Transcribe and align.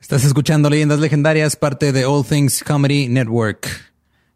Estás 0.00 0.24
escuchando 0.24 0.70
Leyendas 0.70 1.00
Legendarias, 1.00 1.56
parte 1.56 1.92
de 1.92 2.06
All 2.06 2.24
Things 2.24 2.62
Comedy 2.62 3.08
Network. 3.08 3.68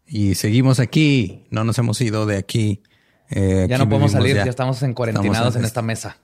Y 0.05 0.35
seguimos 0.35 0.79
aquí. 0.79 1.45
No 1.49 1.63
nos 1.63 1.77
hemos 1.79 1.99
ido 2.01 2.25
de 2.25 2.37
aquí. 2.37 2.83
Eh, 3.29 3.65
ya 3.69 3.77
no 3.77 3.89
podemos 3.89 4.11
salir, 4.11 4.35
ya. 4.35 4.43
estamos 4.43 4.83
en 4.83 4.93
cuarentinados 4.93 5.55
en 5.55 5.63
esta 5.63 5.81
mesa. 5.81 6.17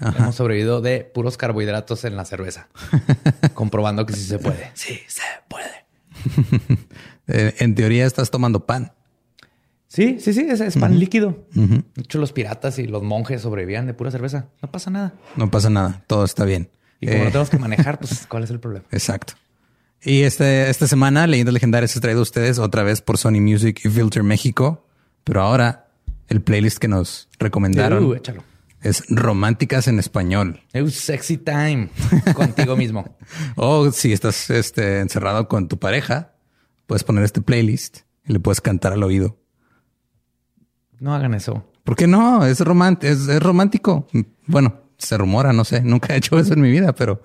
Hemos 0.00 0.36
sobrevivido 0.36 0.80
de 0.80 1.00
puros 1.00 1.36
carbohidratos 1.36 2.04
en 2.04 2.16
la 2.16 2.24
cerveza. 2.24 2.68
comprobando 3.54 4.06
que 4.06 4.14
sí 4.14 4.24
se 4.24 4.38
puede. 4.38 4.70
Sí, 4.74 5.00
se 5.06 5.22
puede. 5.48 5.84
Eh, 7.26 7.54
en 7.60 7.74
teoría 7.74 8.04
estás 8.04 8.30
tomando 8.30 8.66
pan. 8.66 8.92
Sí, 9.88 10.18
sí, 10.20 10.34
sí, 10.34 10.46
es, 10.46 10.76
pan 10.76 10.98
líquido. 10.98 11.46
De 11.54 12.02
hecho, 12.02 12.18
los 12.18 12.32
piratas 12.32 12.78
y 12.78 12.86
los 12.86 13.02
monjes 13.02 13.40
sobrevivían 13.40 13.86
de 13.86 13.94
pura 13.94 14.10
cerveza. 14.10 14.48
No 14.60 14.70
pasa 14.70 14.90
nada. 14.90 15.14
No 15.34 15.50
pasa 15.50 15.70
nada, 15.70 16.04
todo 16.06 16.26
está 16.26 16.44
bien. 16.44 16.68
Y 17.00 17.06
como 17.06 17.18
no 17.18 17.24
eh, 17.24 17.32
tenemos 17.32 17.50
que 17.50 17.58
manejar, 17.58 17.98
pues, 17.98 18.26
¿cuál 18.28 18.44
es 18.44 18.50
el 18.50 18.60
problema? 18.60 18.84
Exacto. 18.90 19.34
Y 20.02 20.22
este, 20.22 20.68
esta 20.68 20.86
semana, 20.86 21.26
Leyendas 21.26 21.54
Legendarias 21.54 21.96
ha 21.96 22.00
traído 22.00 22.20
a 22.20 22.22
ustedes 22.22 22.58
otra 22.58 22.82
vez 22.82 23.00
por 23.00 23.16
Sony 23.16 23.40
Music 23.40 23.80
y 23.84 23.88
Filter 23.88 24.22
México. 24.22 24.86
Pero 25.24 25.40
ahora, 25.40 25.88
el 26.28 26.42
playlist 26.42 26.78
que 26.78 26.88
nos 26.88 27.28
recomendaron 27.38 28.04
uh, 28.04 28.14
es 28.82 29.02
Románticas 29.08 29.88
en 29.88 29.98
Español. 29.98 30.60
Es 30.74 30.94
sexy 30.94 31.38
time 31.38 31.88
contigo 32.34 32.76
mismo. 32.76 33.16
o 33.56 33.90
si 33.90 34.12
estás 34.12 34.50
este, 34.50 35.00
encerrado 35.00 35.48
con 35.48 35.68
tu 35.68 35.78
pareja, 35.78 36.34
puedes 36.86 37.02
poner 37.02 37.24
este 37.24 37.40
playlist 37.40 38.00
y 38.26 38.34
le 38.34 38.40
puedes 38.40 38.60
cantar 38.60 38.92
al 38.92 39.02
oído. 39.02 39.38
No 41.00 41.14
hagan 41.14 41.32
eso. 41.32 41.64
¿Por 41.82 41.96
qué 41.96 42.06
no? 42.06 42.44
Es, 42.44 42.60
es 42.60 43.42
romántico. 43.42 44.06
Bueno, 44.46 44.83
se 45.04 45.16
rumora, 45.16 45.52
no 45.52 45.64
sé, 45.64 45.82
nunca 45.82 46.14
he 46.14 46.16
hecho 46.16 46.38
eso 46.38 46.54
en 46.54 46.60
mi 46.60 46.70
vida, 46.70 46.94
pero... 46.94 47.22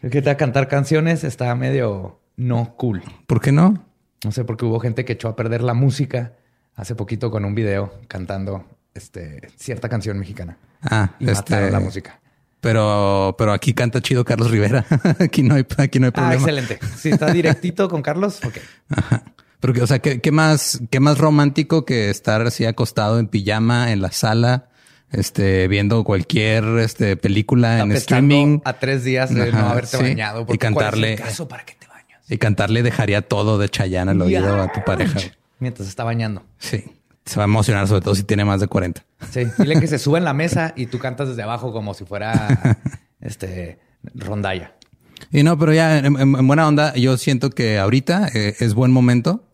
El 0.00 0.10
que 0.10 0.20
te 0.20 0.36
cantar 0.36 0.66
canciones 0.66 1.22
está 1.22 1.54
medio 1.54 2.20
no 2.36 2.74
cool. 2.76 3.02
¿Por 3.26 3.40
qué 3.40 3.52
no? 3.52 3.84
No 4.24 4.32
sé, 4.32 4.44
porque 4.44 4.64
hubo 4.64 4.80
gente 4.80 5.04
que 5.04 5.12
echó 5.12 5.28
a 5.28 5.36
perder 5.36 5.62
la 5.62 5.74
música 5.74 6.32
hace 6.74 6.94
poquito 6.94 7.30
con 7.30 7.44
un 7.44 7.54
video 7.54 7.92
cantando 8.08 8.64
este, 8.94 9.48
cierta 9.56 9.88
canción 9.88 10.18
mexicana. 10.18 10.58
Ah, 10.82 11.10
y 11.18 11.28
este... 11.28 11.70
la 11.70 11.80
música. 11.80 12.20
Pero, 12.60 13.34
pero 13.36 13.52
aquí 13.52 13.74
canta 13.74 14.00
chido 14.00 14.24
Carlos 14.24 14.50
Rivera. 14.50 14.86
aquí 15.18 15.42
no 15.42 15.56
hay, 15.56 15.66
aquí 15.78 15.98
no 15.98 16.06
hay 16.06 16.10
ah, 16.10 16.12
problema. 16.12 16.30
Ah, 16.30 16.34
excelente. 16.34 16.78
Si 16.96 17.10
está 17.10 17.32
directito 17.32 17.88
con 17.88 18.02
Carlos, 18.02 18.40
ok. 18.44 18.58
Ajá. 18.88 19.24
Pero, 19.58 19.82
o 19.82 19.86
sea, 19.86 19.98
¿qué, 19.98 20.20
¿qué, 20.20 20.30
más, 20.30 20.80
qué 20.90 21.00
más 21.00 21.18
romántico 21.18 21.84
que 21.84 22.10
estar 22.10 22.42
así 22.42 22.64
acostado 22.64 23.18
en 23.18 23.26
pijama 23.26 23.92
en 23.92 24.00
la 24.00 24.12
sala 24.12 24.68
este, 25.12 25.68
viendo 25.68 26.04
cualquier 26.04 26.64
este, 26.78 27.16
película 27.16 27.80
en 27.80 27.92
streaming. 27.92 28.60
A 28.64 28.74
tres 28.74 29.04
días 29.04 29.32
de 29.32 29.52
no 29.52 29.68
haberte 29.68 29.96
bañado. 29.98 30.46
Y 30.48 30.58
cantarle. 30.58 31.16
caso 31.16 31.48
para 31.48 31.64
que 31.64 31.74
te 31.74 31.86
bañas? 31.86 32.20
Y 32.28 32.38
cantarle 32.38 32.82
dejaría 32.82 33.22
todo 33.22 33.58
de 33.58 33.68
Chayanne 33.68 34.10
al 34.10 34.22
oído 34.22 34.60
a 34.60 34.72
tu 34.72 34.82
pareja. 34.84 35.20
Mientras 35.58 35.88
está 35.88 36.04
bañando. 36.04 36.42
Sí. 36.58 36.84
Se 37.24 37.36
va 37.36 37.44
a 37.44 37.46
emocionar, 37.46 37.86
sobre 37.86 38.00
todo 38.00 38.14
si 38.16 38.24
tiene 38.24 38.44
más 38.44 38.60
de 38.60 38.66
40. 38.66 39.04
Sí. 39.30 39.46
Dile 39.58 39.78
que 39.78 39.86
se 39.86 39.98
sube 39.98 40.18
en 40.18 40.24
la 40.24 40.32
mesa 40.32 40.72
y 40.74 40.86
tú 40.86 40.98
cantas 40.98 41.28
desde 41.28 41.42
abajo 41.42 41.72
como 41.72 41.94
si 41.94 42.04
fuera 42.04 42.58
este 43.20 43.78
rondalla. 44.14 44.74
Y 45.30 45.44
no, 45.44 45.56
pero 45.56 45.72
ya 45.72 45.98
en, 45.98 46.46
buena 46.46 46.66
onda, 46.66 46.94
yo 46.94 47.16
siento 47.16 47.50
que 47.50 47.78
ahorita 47.78 48.28
eh, 48.34 48.56
es 48.58 48.74
buen 48.74 48.90
momento 48.90 49.44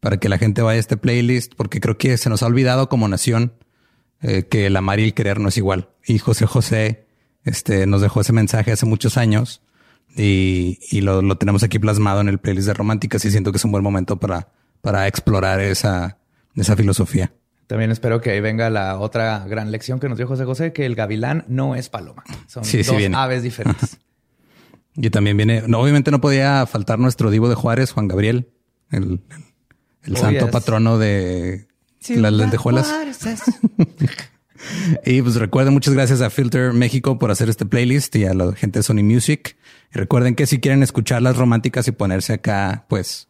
para 0.00 0.18
que 0.18 0.28
la 0.28 0.38
gente 0.38 0.62
vaya 0.62 0.76
a 0.76 0.80
este 0.80 0.96
playlist, 0.96 1.54
porque 1.56 1.80
creo 1.80 1.98
que 1.98 2.16
se 2.16 2.30
nos 2.30 2.42
ha 2.42 2.46
olvidado 2.46 2.88
como 2.88 3.08
nación 3.08 3.52
eh, 4.22 4.44
que 4.44 4.66
el 4.66 4.76
amar 4.76 5.00
y 5.00 5.04
el 5.04 5.14
querer 5.14 5.40
no 5.40 5.48
es 5.48 5.56
igual. 5.56 5.90
Y 6.06 6.18
José 6.18 6.46
José 6.46 7.06
este, 7.44 7.86
nos 7.86 8.00
dejó 8.00 8.20
ese 8.20 8.32
mensaje 8.32 8.72
hace 8.72 8.86
muchos 8.86 9.16
años 9.16 9.62
y, 10.16 10.78
y 10.90 11.00
lo, 11.00 11.22
lo, 11.22 11.36
tenemos 11.36 11.62
aquí 11.62 11.78
plasmado 11.78 12.20
en 12.20 12.28
el 12.28 12.38
playlist 12.38 12.66
de 12.66 12.74
románticas 12.74 13.24
y 13.24 13.30
siento 13.30 13.52
que 13.52 13.58
es 13.58 13.64
un 13.64 13.72
buen 13.72 13.84
momento 13.84 14.16
para, 14.16 14.48
para 14.80 15.06
explorar 15.06 15.60
esa, 15.60 16.18
esa 16.56 16.76
filosofía. 16.76 17.32
También 17.68 17.90
espero 17.90 18.20
que 18.20 18.30
ahí 18.30 18.40
venga 18.40 18.70
la 18.70 18.98
otra 18.98 19.44
gran 19.46 19.70
lección 19.70 20.00
que 20.00 20.08
nos 20.08 20.16
dio 20.16 20.26
José 20.26 20.44
José, 20.46 20.72
que 20.72 20.86
el 20.86 20.94
gavilán 20.94 21.44
no 21.48 21.74
es 21.74 21.90
paloma. 21.90 22.24
Son 22.46 22.62
dos 22.62 23.14
aves 23.14 23.42
diferentes. 23.42 23.98
y 24.96 25.10
también 25.10 25.36
viene, 25.36 25.62
no, 25.66 25.80
obviamente 25.80 26.10
no 26.10 26.20
podía 26.20 26.64
faltar 26.66 26.98
nuestro 26.98 27.30
divo 27.30 27.48
de 27.48 27.54
Juárez, 27.54 27.92
Juan 27.92 28.08
Gabriel, 28.08 28.48
el, 28.90 29.20
el, 30.02 30.16
santo 30.16 30.50
patrono 30.50 30.98
de 30.98 31.68
las 32.08 32.32
lentejuelas. 32.32 32.92
y 35.04 35.22
pues 35.22 35.36
recuerden, 35.36 35.74
muchas 35.74 35.94
gracias 35.94 36.20
a 36.20 36.30
Filter 36.30 36.72
México 36.72 37.18
por 37.18 37.30
hacer 37.30 37.48
este 37.48 37.66
playlist 37.66 38.14
y 38.16 38.24
a 38.24 38.34
la 38.34 38.52
gente 38.54 38.80
de 38.80 38.82
Sony 38.82 39.02
Music. 39.02 39.56
Y 39.94 39.98
recuerden 39.98 40.34
que 40.34 40.46
si 40.46 40.60
quieren 40.60 40.82
escuchar 40.82 41.22
las 41.22 41.36
románticas 41.36 41.88
y 41.88 41.92
ponerse 41.92 42.34
acá, 42.34 42.84
pues 42.88 43.28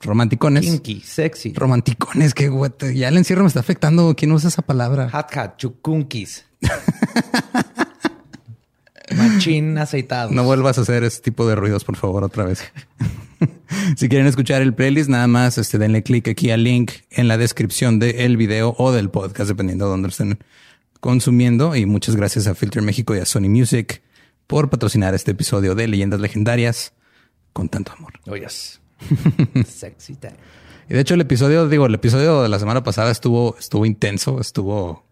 romanticones. 0.00 0.64
Kinky, 0.64 1.00
sexy. 1.00 1.52
Romanticones, 1.52 2.34
que 2.34 2.50
ya 2.94 3.08
el 3.08 3.16
encierro 3.16 3.42
me 3.42 3.48
está 3.48 3.60
afectando. 3.60 4.14
¿Quién 4.16 4.32
usa 4.32 4.48
esa 4.48 4.62
palabra? 4.62 5.10
Hot 5.10 5.36
hat, 5.36 5.56
chukunkis. 5.56 6.44
Machín 9.16 9.78
aceitado. 9.78 10.30
No 10.30 10.44
vuelvas 10.44 10.78
a 10.78 10.82
hacer 10.82 11.02
ese 11.04 11.20
tipo 11.20 11.48
de 11.48 11.56
ruidos, 11.56 11.84
por 11.84 11.96
favor, 11.96 12.24
otra 12.24 12.44
vez. 12.44 12.62
si 13.96 14.08
quieren 14.08 14.26
escuchar 14.26 14.62
el 14.62 14.74
playlist, 14.74 15.08
nada 15.08 15.26
más 15.26 15.58
este, 15.58 15.78
denle 15.78 16.02
clic 16.02 16.28
aquí 16.28 16.50
al 16.50 16.64
link 16.64 16.92
en 17.10 17.28
la 17.28 17.38
descripción 17.38 17.98
del 17.98 18.36
video 18.36 18.74
o 18.78 18.92
del 18.92 19.10
podcast, 19.10 19.48
dependiendo 19.48 19.86
de 19.86 19.90
dónde 19.90 20.08
estén 20.08 20.38
consumiendo. 21.00 21.74
Y 21.76 21.86
muchas 21.86 22.16
gracias 22.16 22.46
a 22.46 22.54
Filter 22.54 22.82
México 22.82 23.14
y 23.14 23.18
a 23.18 23.24
Sony 23.24 23.48
Music 23.48 24.02
por 24.46 24.70
patrocinar 24.70 25.14
este 25.14 25.32
episodio 25.32 25.74
de 25.74 25.88
Leyendas 25.88 26.20
Legendarias 26.20 26.92
con 27.52 27.68
tanto 27.68 27.92
amor. 27.92 28.12
Oh, 28.26 28.36
yes. 28.36 28.80
Sexy 29.66 30.16
time. 30.16 30.34
Y 30.88 30.94
de 30.94 31.00
hecho, 31.00 31.14
el 31.14 31.20
episodio, 31.20 31.68
digo, 31.68 31.86
el 31.86 31.94
episodio 31.94 32.42
de 32.42 32.48
la 32.48 32.58
semana 32.58 32.82
pasada 32.82 33.10
estuvo, 33.10 33.56
estuvo 33.58 33.86
intenso, 33.86 34.40
estuvo 34.40 35.04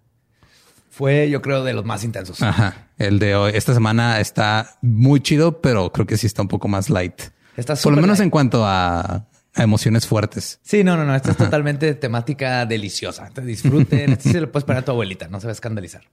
fue, 0.99 1.31
yo 1.31 1.41
creo, 1.43 1.63
de 1.63 1.75
los 1.75 1.85
más 1.85 2.03
intensos. 2.03 2.43
Ajá. 2.43 2.89
El 2.99 3.21
de 3.21 3.37
hoy, 3.37 3.53
esta 3.55 3.73
semana 3.73 4.19
está 4.19 4.79
muy 4.83 5.21
chido, 5.21 5.61
pero 5.61 5.93
creo 5.93 6.09
que 6.09 6.17
sí 6.17 6.27
está 6.27 6.43
un 6.43 6.49
poco 6.49 6.67
más 6.67 6.91
light. 6.91 7.23
Está 7.59 7.75
Por 7.75 7.93
lo 7.93 8.01
menos 8.01 8.21
en 8.21 8.31
cuanto 8.31 8.65
a, 8.65 9.27
emociones 9.57 10.07
fuertes. 10.07 10.61
Sí, 10.63 10.85
no, 10.85 10.97
no, 10.97 11.05
no. 11.05 11.17
Esta 11.17 11.33
es 11.33 11.37
totalmente 11.37 11.93
temática 11.97 12.65
deliciosa. 12.65 13.29
Te 13.31 13.41
disfruten. 13.41 14.13
este 14.13 14.31
se 14.31 14.41
lo 14.41 14.53
puedes 14.53 14.65
poner 14.65 14.83
a 14.83 14.85
tu 14.85 14.93
abuelita, 14.93 15.27
no 15.27 15.41
se 15.41 15.49
va 15.49 15.51
a 15.51 15.55
escandalizar. 15.55 16.05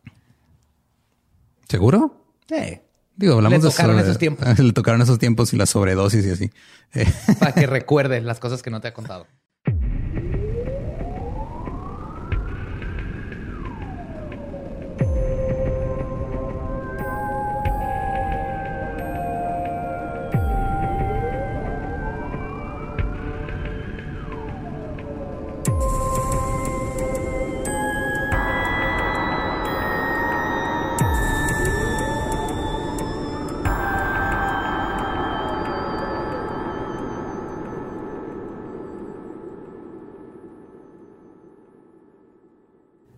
¿Seguro? 1.69 2.33
Sí. 2.49 2.81
Digo, 3.15 3.35
hablamos 3.35 3.63
Le 3.63 3.69
tocaron 3.69 3.99
esos 3.99 4.17
tiempos. 4.17 4.59
Le 4.59 4.73
tocaron 4.73 5.01
esos 5.03 5.19
tiempos 5.19 5.53
y 5.53 5.57
la 5.57 5.67
sobredosis 5.67 6.25
y 6.25 6.31
así. 6.31 6.51
Para 7.39 7.51
que 7.51 7.67
recuerde 7.67 8.21
las 8.21 8.39
cosas 8.39 8.63
que 8.63 8.71
no 8.71 8.81
te 8.81 8.87
ha 8.87 8.93
contado. 8.95 9.27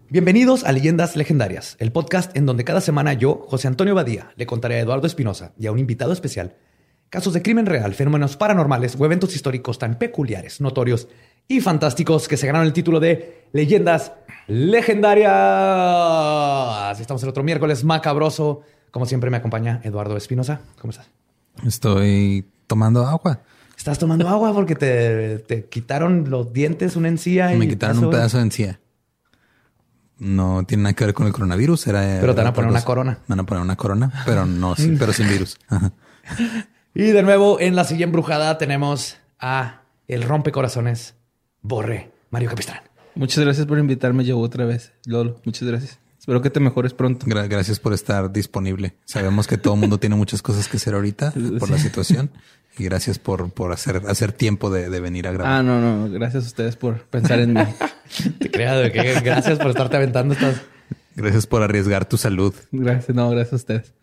Bienvenidos 0.10 0.64
a 0.64 0.72
Leyendas 0.72 1.18
Legendarias, 1.18 1.76
el 1.80 1.92
podcast 1.92 2.34
en 2.38 2.46
donde 2.46 2.64
cada 2.64 2.80
semana 2.80 3.12
yo, 3.12 3.46
José 3.50 3.68
Antonio 3.68 3.94
Badía, 3.94 4.32
le 4.38 4.46
contaré 4.46 4.76
a 4.76 4.80
Eduardo 4.80 5.06
Espinosa 5.06 5.52
y 5.60 5.68
a 5.68 5.74
un 5.74 5.80
invitado 5.80 6.14
especial 6.14 6.56
casos 7.10 7.34
de 7.34 7.42
crimen 7.42 7.66
real, 7.66 7.94
fenómenos 7.94 8.38
paranormales 8.38 8.96
o 8.98 9.04
eventos 9.04 9.36
históricos 9.36 9.80
tan 9.80 10.00
peculiares, 10.00 10.62
notorios 10.62 11.10
y 11.50 11.60
fantásticos 11.60 12.30
que 12.30 12.38
se 12.38 12.48
ganaron 12.48 12.68
el 12.68 12.72
título 12.72 13.02
de 13.02 13.48
Leyendas 13.52 14.14
Legendarias. 14.48 15.28
Estamos 17.02 17.22
el 17.24 17.30
otro 17.30 17.44
miércoles 17.44 17.84
macabroso. 17.84 18.62
Como 18.92 19.06
siempre 19.06 19.30
me 19.30 19.36
acompaña 19.36 19.82
Eduardo 19.84 20.16
Espinosa. 20.16 20.62
¿Cómo 20.80 20.92
estás? 20.92 21.10
Estoy 21.66 22.46
tomando 22.66 23.06
agua. 23.06 23.42
Estás 23.78 24.00
tomando 24.00 24.30
agua 24.30 24.54
porque 24.54 24.76
te, 24.76 25.66
quitaron 25.66 26.30
los 26.30 26.54
dientes, 26.54 26.96
una 26.96 27.10
encía. 27.10 27.50
Me 27.50 27.68
quitaron 27.68 28.06
un 28.06 28.10
pedazo 28.10 28.38
de 28.38 28.44
encía 28.44 28.80
no 30.20 30.64
tiene 30.66 30.84
nada 30.84 30.94
que 30.94 31.06
ver 31.06 31.14
con 31.14 31.28
el 31.28 31.34
coronavirus. 31.34 31.88
Era, 31.88 32.18
pero 32.20 32.34
te 32.34 32.42
van 32.42 32.48
a 32.48 32.54
poner 32.54 32.70
una 32.70 32.84
corona. 32.84 33.20
Van 33.28 33.40
a 33.40 33.46
poner 33.46 33.64
una 33.64 33.76
corona, 33.76 34.12
pero 34.26 34.46
no, 34.46 34.76
sí, 34.76 34.96
pero 34.98 35.14
sin 35.14 35.30
virus. 35.30 35.58
y 36.94 37.04
de 37.04 37.24
nuevo, 37.24 37.60
en 37.60 37.76
la 37.76 37.84
silla 37.84 38.06
embrujada 38.06 38.58
tenemos 38.58 39.18
a 39.40 39.82
el 40.08 40.24
rompecorazones 40.24 41.16
Borre, 41.62 42.12
Mario 42.30 42.50
Capistrán. 42.50 42.82
Muchas 43.16 43.44
gracias 43.44 43.66
por 43.66 43.80
invitarme 43.80 44.24
yo 44.26 44.40
otra 44.40 44.66
vez, 44.66 44.94
Lolo. 45.06 45.42
Muchas 45.44 45.68
gracias. 45.68 46.00
Espero 46.28 46.42
que 46.42 46.50
te 46.50 46.60
mejores 46.60 46.94
pronto. 46.94 47.26
gracias 47.26 47.80
por 47.80 47.94
estar 47.94 48.34
disponible. 48.34 48.96
Sabemos 49.06 49.48
que 49.48 49.58
todo 49.58 49.76
el 49.76 49.80
mundo 49.80 49.98
tiene 49.98 50.18
muchas 50.18 50.42
cosas 50.42 50.68
que 50.68 50.76
hacer 50.76 50.94
ahorita 50.94 51.32
por 51.60 51.70
la 51.70 51.78
situación. 51.78 52.32
Y 52.78 52.84
gracias 52.84 53.18
por, 53.18 53.50
por 53.52 53.72
hacer, 53.72 54.02
hacer 54.10 54.34
tiempo 54.34 54.70
de, 54.70 54.90
venir 55.00 55.26
a 55.30 55.32
grabar. 55.32 55.54
Ah, 55.54 55.64
no, 55.64 55.80
no. 55.80 56.12
Gracias 56.12 56.44
a 56.44 56.48
ustedes 56.48 56.76
por 56.76 57.04
pensar 57.04 57.40
en 57.40 57.54
mí. 57.54 57.62
Te 58.40 58.52
creo 58.52 58.92
que 58.92 59.22
gracias 59.22 59.58
por 59.58 59.70
estarte 59.70 59.96
aventando 59.96 60.34
estas. 60.34 60.64
Gracias 61.16 61.48
por 61.48 61.64
arriesgar 61.64 62.04
tu 62.04 62.18
salud. 62.18 62.54
Gracias, 62.74 63.16
no, 63.16 63.30
gracias 63.30 63.54
a 63.54 63.56
ustedes. 63.56 63.94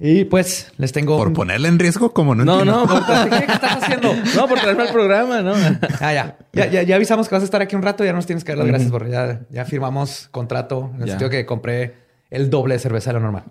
Y 0.00 0.24
pues 0.24 0.72
les 0.76 0.92
tengo. 0.92 1.16
Por 1.16 1.32
ponerle 1.32 1.68
en 1.68 1.78
riesgo, 1.78 2.12
como 2.12 2.34
no. 2.34 2.44
No, 2.44 2.64
no, 2.64 2.86
¿qué 2.86 3.52
estás 3.52 3.82
haciendo? 3.82 4.14
No, 4.36 4.46
por 4.46 4.60
traerme 4.60 4.84
al 4.84 4.92
programa, 4.92 5.42
¿no? 5.42 5.54
Ah, 6.00 6.12
ya. 6.12 6.38
Ya, 6.52 6.82
ya. 6.82 6.96
avisamos 6.96 7.28
que 7.28 7.34
vas 7.34 7.42
a 7.42 7.44
estar 7.44 7.60
aquí 7.60 7.74
un 7.74 7.82
rato. 7.82 8.04
Ya 8.04 8.12
nos 8.12 8.26
tienes 8.26 8.44
que 8.44 8.52
dar 8.52 8.58
las 8.58 8.68
gracias 8.68 8.90
porque 8.90 9.10
ya, 9.10 9.40
ya 9.50 9.64
firmamos 9.64 10.28
contrato 10.30 10.92
en 10.94 11.02
el 11.02 11.08
sentido 11.08 11.30
que 11.30 11.44
compré 11.46 11.94
el 12.30 12.50
doble 12.50 12.74
de 12.74 12.80
cerveza 12.80 13.10
de 13.10 13.14
lo 13.14 13.20
normal. 13.20 13.44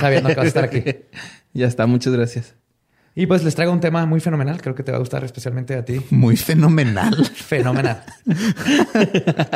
Sabiendo 0.00 0.28
que 0.30 0.34
vas 0.34 0.44
a 0.44 0.48
estar 0.48 0.64
aquí. 0.64 0.82
ya 1.52 1.66
está, 1.66 1.86
muchas 1.86 2.12
gracias. 2.12 2.54
Y 3.18 3.24
pues 3.24 3.42
les 3.42 3.54
traigo 3.54 3.72
un 3.72 3.80
tema 3.80 4.04
muy 4.04 4.20
fenomenal. 4.20 4.60
Creo 4.60 4.74
que 4.74 4.82
te 4.82 4.92
va 4.92 4.96
a 4.96 5.00
gustar 5.00 5.24
especialmente 5.24 5.74
a 5.74 5.82
ti. 5.82 6.02
Muy 6.10 6.36
fenomenal. 6.36 7.24
Fenomenal. 7.24 8.02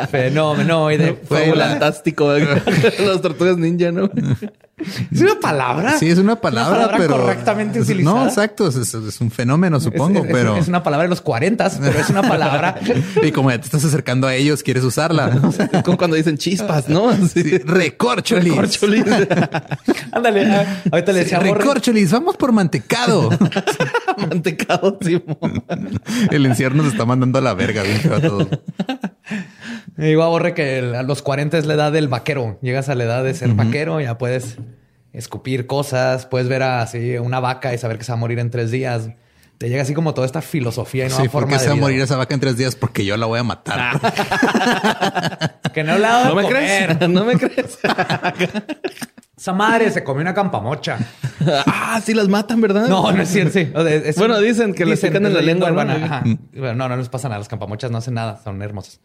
Fenomenoide. 0.09 1.13
Fue 1.13 1.53
fantástico. 1.53 2.33
Las 2.33 3.21
tortugas 3.21 3.57
ninja, 3.57 3.91
¿no? 3.91 4.09
Es 5.11 5.21
una 5.21 5.39
palabra. 5.39 5.97
Sí, 5.97 6.09
es 6.09 6.17
una 6.17 6.39
palabra, 6.39 6.95
pero 6.97 7.17
correctamente 7.17 7.81
utilizada. 7.81 8.15
No, 8.15 8.27
exacto. 8.27 8.67
Es, 8.67 9.21
un 9.21 9.31
fenómeno, 9.31 9.79
supongo, 9.79 10.23
pero 10.29 10.57
es 10.57 10.67
una 10.67 10.83
palabra 10.83 11.03
de 11.03 11.09
los 11.09 11.21
40, 11.21 11.69
pero 11.79 11.99
es 11.99 12.09
una 12.09 12.21
palabra. 12.21 12.79
y 13.21 13.31
como 13.31 13.51
ya 13.51 13.59
te 13.59 13.65
estás 13.65 13.83
acercando 13.85 14.27
a 14.27 14.35
ellos, 14.35 14.63
quieres 14.63 14.83
usarla. 14.83 15.31
Es 15.71 15.83
como 15.83 15.97
cuando 15.97 16.15
dicen 16.15 16.37
chispas, 16.37 16.89
¿no? 16.89 17.11
Sí. 17.27 17.57
Recorcholis. 17.59 18.55
Recorcholis. 18.55 19.03
Ándale. 20.11 20.45
Ah, 20.45 20.81
ahorita 20.91 21.11
le 21.11 21.19
decía 21.19 21.39
Recorcholis. 21.39 22.11
Vamos 22.11 22.35
por 22.37 22.51
mantecado. 22.51 23.29
Mantecado, 24.17 24.97
El 26.29 26.45
encierro 26.45 26.75
nos 26.75 26.87
está 26.87 27.05
mandando 27.05 27.39
a 27.39 27.41
la 27.41 27.53
verga, 27.53 27.83
bien 27.83 28.01
a 28.11 28.21
todos. 28.21 28.47
Digo 30.01 30.23
a 30.23 30.29
Borre 30.29 30.55
que 30.55 30.79
a 30.97 31.03
los 31.03 31.21
40 31.21 31.59
es 31.59 31.67
la 31.67 31.75
edad 31.75 31.91
del 31.91 32.07
vaquero. 32.07 32.57
Llegas 32.63 32.89
a 32.89 32.95
la 32.95 33.03
edad 33.03 33.23
de 33.23 33.35
ser 33.35 33.49
vaquero, 33.49 34.01
ya 34.01 34.17
puedes 34.17 34.57
escupir 35.13 35.67
cosas, 35.67 36.25
puedes 36.25 36.47
ver 36.47 36.63
así 36.63 37.19
una 37.19 37.39
vaca 37.39 37.71
y 37.71 37.77
saber 37.77 37.99
que 37.99 38.03
se 38.03 38.11
va 38.11 38.17
a 38.17 38.19
morir 38.19 38.39
en 38.39 38.49
tres 38.49 38.71
días. 38.71 39.09
Te 39.59 39.69
llega 39.69 39.83
así 39.83 39.93
como 39.93 40.15
toda 40.15 40.25
esta 40.25 40.41
filosofía 40.41 41.05
y 41.05 41.09
nueva 41.09 41.23
sí, 41.23 41.29
forma 41.29 41.59
se 41.59 41.67
va 41.67 41.73
a 41.73 41.75
morir 41.75 42.01
esa 42.01 42.17
vaca 42.17 42.33
en 42.33 42.39
tres 42.39 42.57
días? 42.57 42.75
Porque 42.75 43.05
yo 43.05 43.15
la 43.15 43.27
voy 43.27 43.39
a 43.39 43.43
matar. 43.43 43.99
que 45.73 45.83
no 45.83 45.99
la 45.99 46.23
No 46.29 46.35
me 46.35 46.47
crees. 46.47 47.07
No 47.07 47.23
me 47.23 47.37
crees. 47.37 47.77
Esa 49.37 49.53
madre 49.53 49.91
se 49.91 50.03
comió 50.03 50.21
una 50.21 50.33
campamocha. 50.33 50.97
ah, 51.67 52.01
sí 52.03 52.15
las 52.15 52.27
matan, 52.27 52.59
¿verdad? 52.59 52.87
No, 52.87 53.11
no 53.11 53.21
es 53.21 53.29
cierto. 53.29 53.53
Sí. 53.53 53.71
bueno, 54.17 54.39
dicen 54.39 54.73
que 54.73 54.83
les 54.83 54.99
pican 54.99 55.27
en 55.27 55.33
la 55.35 55.41
lengua. 55.41 55.69
¿no? 55.69 55.83
no, 55.83 56.73
no, 56.73 56.89
no 56.89 56.97
les 56.97 57.09
pasa 57.09 57.29
nada. 57.29 57.37
Las 57.37 57.49
campamochas 57.49 57.91
no 57.91 57.99
hacen 57.99 58.15
nada. 58.15 58.41
Son 58.43 58.59
hermosas. 58.63 58.99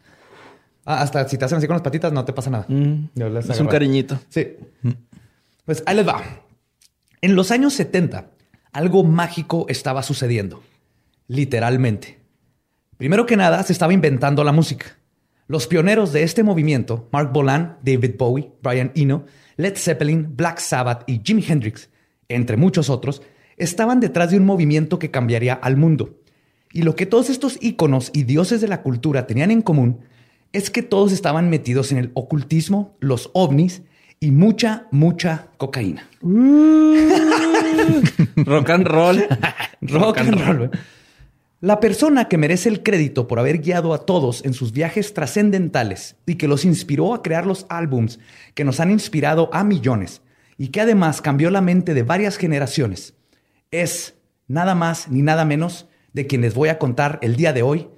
Ah, 0.89 1.01
hasta 1.01 1.27
si 1.27 1.37
te 1.37 1.43
hacen 1.43 1.57
así 1.57 1.67
con 1.67 1.75
las 1.75 1.81
patitas, 1.81 2.13
no 2.13 2.23
te 2.23 2.31
pasa 2.31 2.49
nada. 2.49 2.65
Mm. 2.69 3.09
es 3.49 3.59
un 3.59 3.67
cariñito. 3.67 4.17
Sí. 4.29 4.55
Pues 5.65 5.83
ahí 5.85 5.97
les 5.97 6.07
va. 6.07 6.23
En 7.19 7.35
los 7.35 7.51
años 7.51 7.73
70, 7.73 8.29
algo 8.71 9.03
mágico 9.03 9.65
estaba 9.67 10.01
sucediendo. 10.01 10.63
Literalmente. 11.27 12.21
Primero 12.95 13.25
que 13.25 13.35
nada, 13.35 13.61
se 13.63 13.73
estaba 13.73 13.91
inventando 13.91 14.45
la 14.45 14.53
música. 14.53 14.97
Los 15.47 15.67
pioneros 15.67 16.13
de 16.13 16.23
este 16.23 16.41
movimiento, 16.41 17.09
Mark 17.11 17.33
Bolan, 17.33 17.79
David 17.83 18.15
Bowie, 18.17 18.51
Brian 18.63 18.93
Eno, 18.95 19.25
Led 19.57 19.75
Zeppelin, 19.75 20.37
Black 20.37 20.59
Sabbath 20.59 21.03
y 21.05 21.19
Jimi 21.21 21.43
Hendrix, 21.45 21.89
entre 22.29 22.55
muchos 22.55 22.89
otros, 22.89 23.21
estaban 23.57 23.99
detrás 23.99 24.31
de 24.31 24.37
un 24.37 24.45
movimiento 24.45 24.99
que 24.99 25.11
cambiaría 25.11 25.53
al 25.53 25.75
mundo. 25.75 26.21
Y 26.71 26.83
lo 26.83 26.95
que 26.95 27.05
todos 27.05 27.29
estos 27.29 27.57
íconos 27.61 28.09
y 28.13 28.23
dioses 28.23 28.61
de 28.61 28.69
la 28.69 28.83
cultura 28.83 29.27
tenían 29.27 29.51
en 29.51 29.61
común 29.61 29.99
es 30.53 30.69
que 30.69 30.83
todos 30.83 31.11
estaban 31.11 31.49
metidos 31.49 31.91
en 31.91 31.97
el 31.97 32.11
ocultismo, 32.13 32.95
los 32.99 33.29
ovnis 33.33 33.81
y 34.19 34.31
mucha, 34.31 34.87
mucha 34.91 35.47
cocaína. 35.57 36.07
rock 38.35 38.69
and 38.69 38.87
roll. 38.87 39.27
rock, 39.81 40.17
and 40.17 40.33
roll. 40.35 40.71
La 41.59 41.79
persona 41.79 42.27
que 42.27 42.37
merece 42.37 42.69
el 42.69 42.83
crédito 42.83 43.27
por 43.27 43.39
haber 43.39 43.59
guiado 43.59 43.93
a 43.93 44.05
todos 44.05 44.45
en 44.45 44.53
sus 44.53 44.71
viajes 44.71 45.13
trascendentales 45.13 46.15
y 46.27 46.35
que 46.35 46.47
los 46.47 46.65
inspiró 46.65 47.15
a 47.15 47.23
crear 47.23 47.47
los 47.47 47.65
álbums 47.69 48.19
que 48.53 48.63
nos 48.63 48.79
han 48.79 48.91
inspirado 48.91 49.49
a 49.51 49.63
millones 49.63 50.21
y 50.57 50.67
que 50.67 50.81
además 50.81 51.21
cambió 51.21 51.49
la 51.49 51.61
mente 51.61 51.93
de 51.93 52.03
varias 52.03 52.37
generaciones, 52.37 53.15
es 53.71 54.15
nada 54.47 54.75
más 54.75 55.09
ni 55.09 55.21
nada 55.21 55.45
menos 55.45 55.87
de 56.13 56.27
quien 56.27 56.41
les 56.41 56.53
voy 56.53 56.69
a 56.69 56.79
contar 56.79 57.19
el 57.21 57.35
día 57.35 57.53
de 57.53 57.63
hoy, 57.63 57.89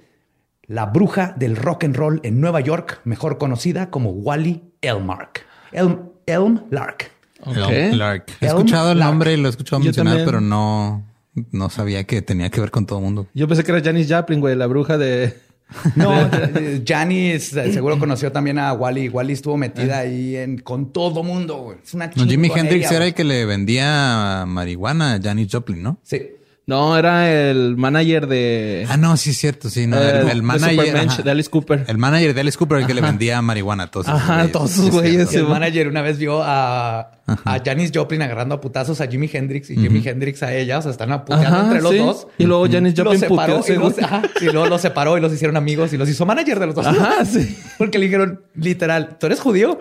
la 0.70 0.86
bruja 0.86 1.34
del 1.36 1.56
rock 1.56 1.82
and 1.82 1.96
roll 1.96 2.20
en 2.22 2.40
Nueva 2.40 2.60
York, 2.60 3.00
mejor 3.04 3.38
conocida 3.38 3.90
como 3.90 4.10
Wally 4.10 4.62
Elmark. 4.80 5.44
Elm, 5.72 6.60
Lark. 6.70 7.10
Elm 7.44 7.98
Lark. 7.98 8.26
He 8.40 8.46
escuchado 8.46 8.92
el 8.92 9.00
nombre 9.00 9.32
y 9.32 9.36
lo 9.36 9.48
he 9.48 9.50
escuchado 9.50 9.82
mencionar, 9.82 10.24
pero 10.24 10.40
no, 10.40 11.04
no 11.50 11.70
sabía 11.70 12.04
que 12.04 12.22
tenía 12.22 12.50
que 12.50 12.60
ver 12.60 12.70
con 12.70 12.86
todo 12.86 13.00
el 13.00 13.04
mundo. 13.04 13.26
Yo 13.34 13.48
pensé 13.48 13.64
que 13.64 13.72
era 13.72 13.82
Janis 13.82 14.06
Joplin, 14.08 14.40
güey, 14.40 14.54
la 14.54 14.68
bruja 14.68 14.96
de... 14.96 15.36
No, 15.96 16.12
Janis 16.86 17.48
seguro 17.48 17.98
conoció 17.98 18.30
también 18.30 18.58
a 18.58 18.72
Wally. 18.72 19.08
Wally 19.08 19.32
estuvo 19.32 19.56
metida 19.56 19.98
ahí 19.98 20.36
en, 20.36 20.58
con 20.58 20.92
todo 20.92 21.24
mundo. 21.24 21.58
Güey. 21.58 21.78
Es 21.82 21.94
una 21.94 22.10
no, 22.14 22.26
Jimi 22.26 22.50
Hendrix 22.52 22.90
era 22.90 23.06
el 23.06 23.14
que 23.14 23.22
le 23.22 23.44
vendía 23.44 24.44
marihuana 24.46 25.14
a 25.14 25.20
Janis 25.20 25.48
Joplin, 25.50 25.82
¿no? 25.82 25.98
Sí. 26.02 26.20
No, 26.66 26.96
era 26.96 27.32
el 27.32 27.76
manager 27.76 28.28
de. 28.28 28.86
Ah, 28.88 28.96
no, 28.96 29.16
sí 29.16 29.30
es 29.30 29.38
cierto, 29.38 29.68
sí. 29.68 29.88
No, 29.88 30.00
el, 30.00 30.42
manager. 30.42 31.24
De, 31.24 31.30
Alice 31.30 31.50
Cooper. 31.50 31.84
El 31.88 31.98
manager 31.98 32.32
de 32.32 32.40
Alice 32.42 32.56
Cooper, 32.56 32.78
el 32.78 32.86
que 32.86 32.94
le 32.94 33.00
vendía 33.00 33.42
marihuana 33.42 33.84
a 33.84 33.90
todos. 33.90 34.06
Ajá, 34.08 34.46
todos 34.52 34.70
sus 34.70 34.90
güeyes. 34.90 35.34
el 35.34 35.48
manager 35.48 35.88
una 35.88 36.00
vez 36.00 36.18
vio 36.18 36.42
a, 36.44 37.10
a 37.26 37.62
Janis 37.64 37.90
Joplin 37.92 38.22
agarrando 38.22 38.54
a 38.54 38.60
putazos 38.60 39.00
a 39.00 39.08
Jimi 39.08 39.28
Hendrix 39.32 39.70
y 39.70 39.76
Jimi 39.76 40.00
Hendrix 40.06 40.44
a 40.44 40.54
ella. 40.54 40.78
O 40.78 40.82
sea, 40.82 40.92
están 40.92 41.10
apuntando 41.10 41.60
entre 41.60 41.80
los 41.80 41.96
dos. 41.96 42.26
Y 42.38 42.44
luego 42.44 42.68
Janis 42.70 42.94
Joplin 42.96 43.20
los 43.20 43.28
separó 43.28 43.64
y, 43.66 43.72
los, 43.72 43.94
y 44.40 44.44
luego 44.44 44.68
los 44.68 44.80
separó 44.80 45.18
y 45.18 45.20
los 45.20 45.32
hicieron 45.32 45.56
amigos 45.56 45.92
y 45.92 45.96
los 45.96 46.08
hizo 46.08 46.24
manager 46.24 46.60
de 46.60 46.66
los 46.66 46.74
dos. 46.76 46.86
Ajá, 46.86 47.24
sí. 47.24 47.58
Porque 47.78 47.98
le 47.98 48.04
dijeron, 48.04 48.42
literal, 48.54 49.16
¿tú 49.18 49.26
eres 49.26 49.40
judío? 49.40 49.80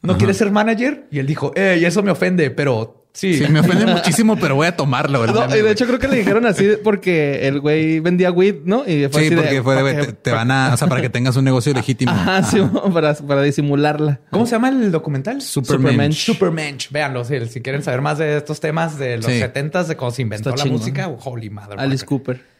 ¿No 0.00 0.16
quieres 0.16 0.36
ser 0.36 0.50
manager? 0.50 1.06
Y 1.10 1.18
él 1.18 1.26
dijo, 1.26 1.52
eh, 1.54 1.80
eso 1.84 2.02
me 2.02 2.10
ofende, 2.10 2.50
pero 2.50 3.01
Sí. 3.12 3.42
me 3.50 3.60
ofende 3.60 3.86
muchísimo, 3.86 4.36
pero 4.36 4.54
voy 4.54 4.66
a 4.66 4.76
tomarlo. 4.76 5.20
¿verdad? 5.20 5.54
y 5.54 5.60
de 5.60 5.70
hecho 5.70 5.86
creo 5.86 5.98
que 5.98 6.08
le 6.08 6.16
dijeron 6.16 6.46
así 6.46 6.70
porque 6.82 7.46
el 7.46 7.60
güey 7.60 8.00
vendía 8.00 8.32
weed, 8.32 8.62
¿no? 8.64 8.88
Y 8.88 9.06
fue 9.08 9.28
sí, 9.28 9.36
porque 9.36 9.62
fue 9.62 9.82
de, 9.82 10.12
te, 10.14 10.30
van 10.30 10.50
a, 10.50 10.72
o 10.72 10.76
sea, 10.76 10.88
para 10.88 11.02
que 11.02 11.10
tengas 11.10 11.36
un 11.36 11.44
negocio 11.44 11.74
legítimo. 11.74 12.10
Ajá, 12.10 12.42
sí, 12.42 12.58
para, 12.92 13.14
para 13.14 13.42
disimularla. 13.42 14.20
¿Cómo 14.30 14.46
se 14.46 14.52
llama 14.52 14.70
el 14.70 14.90
documental? 14.90 15.42
Superman. 15.42 16.12
Supermensch. 16.12 16.90
Véanlo, 16.90 17.24
si, 17.24 17.46
si 17.46 17.60
quieren 17.60 17.82
saber 17.82 18.00
más 18.00 18.18
de 18.18 18.38
estos 18.38 18.60
temas 18.60 18.98
de 18.98 19.18
los 19.18 19.26
setentas, 19.26 19.88
de 19.88 19.96
cómo 19.96 20.10
se 20.10 20.22
inventó 20.22 20.54
la 20.54 20.64
música. 20.64 21.08
Holy 21.08 21.50
mother. 21.50 21.78
Alice 21.78 22.06
Cooper. 22.06 22.52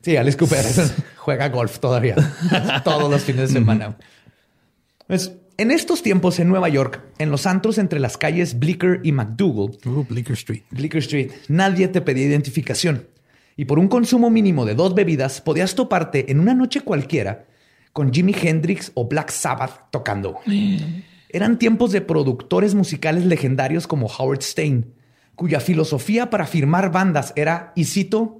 Sí, 0.00 0.16
Alice 0.16 0.38
Cooper 0.38 0.64
juega 1.16 1.48
golf 1.48 1.78
todavía. 1.80 2.16
Todos 2.84 3.10
los 3.10 3.22
fines 3.22 3.48
de 3.48 3.58
semana. 3.58 3.96
Pues 5.06 5.32
en 5.58 5.72
estos 5.72 6.04
tiempos 6.04 6.38
en 6.38 6.48
Nueva 6.48 6.68
York, 6.68 7.02
en 7.18 7.30
los 7.30 7.44
antros 7.44 7.78
entre 7.78 7.98
las 7.98 8.16
calles 8.16 8.60
Bleecker 8.60 9.00
y 9.02 9.10
McDougal, 9.10 9.76
uh, 9.86 10.04
Bleecker 10.08 10.34
Street. 10.34 10.62
Bleecker 10.70 11.00
Street, 11.00 11.32
nadie 11.48 11.88
te 11.88 12.00
pedía 12.00 12.26
identificación. 12.26 13.08
Y 13.56 13.64
por 13.64 13.80
un 13.80 13.88
consumo 13.88 14.30
mínimo 14.30 14.64
de 14.64 14.76
dos 14.76 14.94
bebidas, 14.94 15.40
podías 15.40 15.74
toparte 15.74 16.30
en 16.30 16.38
una 16.38 16.54
noche 16.54 16.82
cualquiera 16.82 17.46
con 17.92 18.14
Jimi 18.14 18.34
Hendrix 18.40 18.92
o 18.94 19.08
Black 19.08 19.30
Sabbath 19.30 19.90
tocando. 19.90 20.38
Eran 21.28 21.58
tiempos 21.58 21.90
de 21.90 22.02
productores 22.02 22.76
musicales 22.76 23.26
legendarios 23.26 23.88
como 23.88 24.06
Howard 24.06 24.42
Stein, 24.42 24.94
cuya 25.34 25.58
filosofía 25.58 26.30
para 26.30 26.46
firmar 26.46 26.92
bandas 26.92 27.32
era, 27.34 27.72
y 27.74 27.86
cito, 27.86 28.38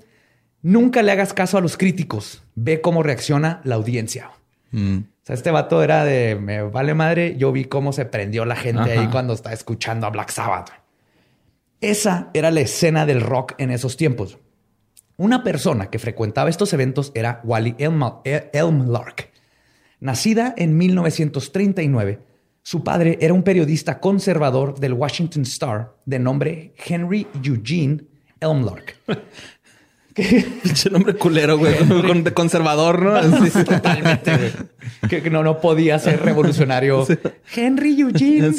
nunca 0.62 1.02
le 1.02 1.10
hagas 1.10 1.32
caso 1.32 1.58
a 1.58 1.60
los 1.60 1.76
críticos, 1.76 2.44
ve 2.54 2.80
cómo 2.80 3.02
reacciona 3.02 3.60
la 3.64 3.74
audiencia. 3.74 4.30
Mm 4.70 4.98
sea, 5.28 5.34
este 5.34 5.50
vato 5.50 5.82
era 5.82 6.04
de 6.04 6.36
me 6.36 6.62
vale 6.62 6.94
madre. 6.94 7.36
Yo 7.36 7.52
vi 7.52 7.66
cómo 7.66 7.92
se 7.92 8.06
prendió 8.06 8.44
la 8.44 8.56
gente 8.56 8.92
ahí 8.92 9.08
cuando 9.08 9.34
estaba 9.34 9.54
escuchando 9.54 10.06
a 10.06 10.10
Black 10.10 10.30
Sabbath. 10.30 10.70
Esa 11.80 12.30
era 12.34 12.50
la 12.50 12.60
escena 12.60 13.06
del 13.06 13.20
rock 13.20 13.54
en 13.58 13.70
esos 13.70 13.96
tiempos. 13.96 14.38
Una 15.16 15.44
persona 15.44 15.90
que 15.90 15.98
frecuentaba 15.98 16.50
estos 16.50 16.72
eventos 16.72 17.12
era 17.14 17.40
Wally 17.44 17.74
Elm, 17.78 18.02
Elm 18.24 18.90
Lark. 18.90 19.30
Nacida 20.00 20.54
en 20.56 20.76
1939, 20.76 22.20
su 22.62 22.82
padre 22.82 23.18
era 23.20 23.34
un 23.34 23.42
periodista 23.42 24.00
conservador 24.00 24.78
del 24.78 24.92
Washington 24.92 25.42
Star 25.42 25.94
de 26.04 26.18
nombre 26.18 26.74
Henry 26.86 27.26
Eugene 27.42 28.04
Elmlark. 28.40 28.96
Pinche 30.62 30.90
nombre 30.90 31.14
culero, 31.14 31.56
güey. 31.58 31.74
Con- 32.06 32.24
de 32.24 32.32
conservador, 32.34 33.02
¿no? 33.02 33.14
Así. 33.16 33.50
Totalmente, 33.64 34.36
güey. 34.36 34.52
Que, 35.08 35.22
que 35.22 35.30
no, 35.30 35.42
no 35.42 35.60
podía 35.60 35.98
ser 35.98 36.20
revolucionario. 36.22 37.06
Henry 37.54 38.00
Eugene. 38.00 38.52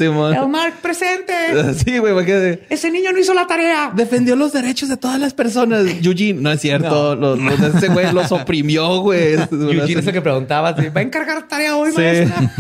Mark 0.48 0.76
presente. 0.82 1.34
Sí, 1.76 1.98
güey, 1.98 2.14
imagínate. 2.14 2.66
Ese 2.70 2.90
niño 2.92 3.12
no 3.12 3.20
hizo 3.20 3.34
la 3.34 3.46
tarea. 3.48 3.92
Defendió 3.96 4.36
los 4.36 4.54
derechos 4.54 4.90
de 4.90 4.98
todas 4.98 5.20
las 5.20 5.34
personas. 5.34 5.86
Eugene, 6.02 6.42
no 6.42 6.52
es 6.52 6.62
cierto. 6.62 7.16
No. 7.16 7.36
Los- 7.36 7.60
los- 7.60 7.76
ese 7.76 7.90
güey 7.90 8.12
los 8.14 8.32
oprimió, 8.32 9.00
güey. 9.02 9.34
Eugene 9.52 10.00
es 10.00 10.08
el 10.08 10.14
que 10.14 10.22
preguntaba, 10.22 10.72
¿va 10.72 10.92
a 10.96 11.02
encargar 11.02 11.48
tarea 11.48 11.76
hoy, 11.76 11.92
Sí. 11.92 11.98
maestra? 11.98 12.52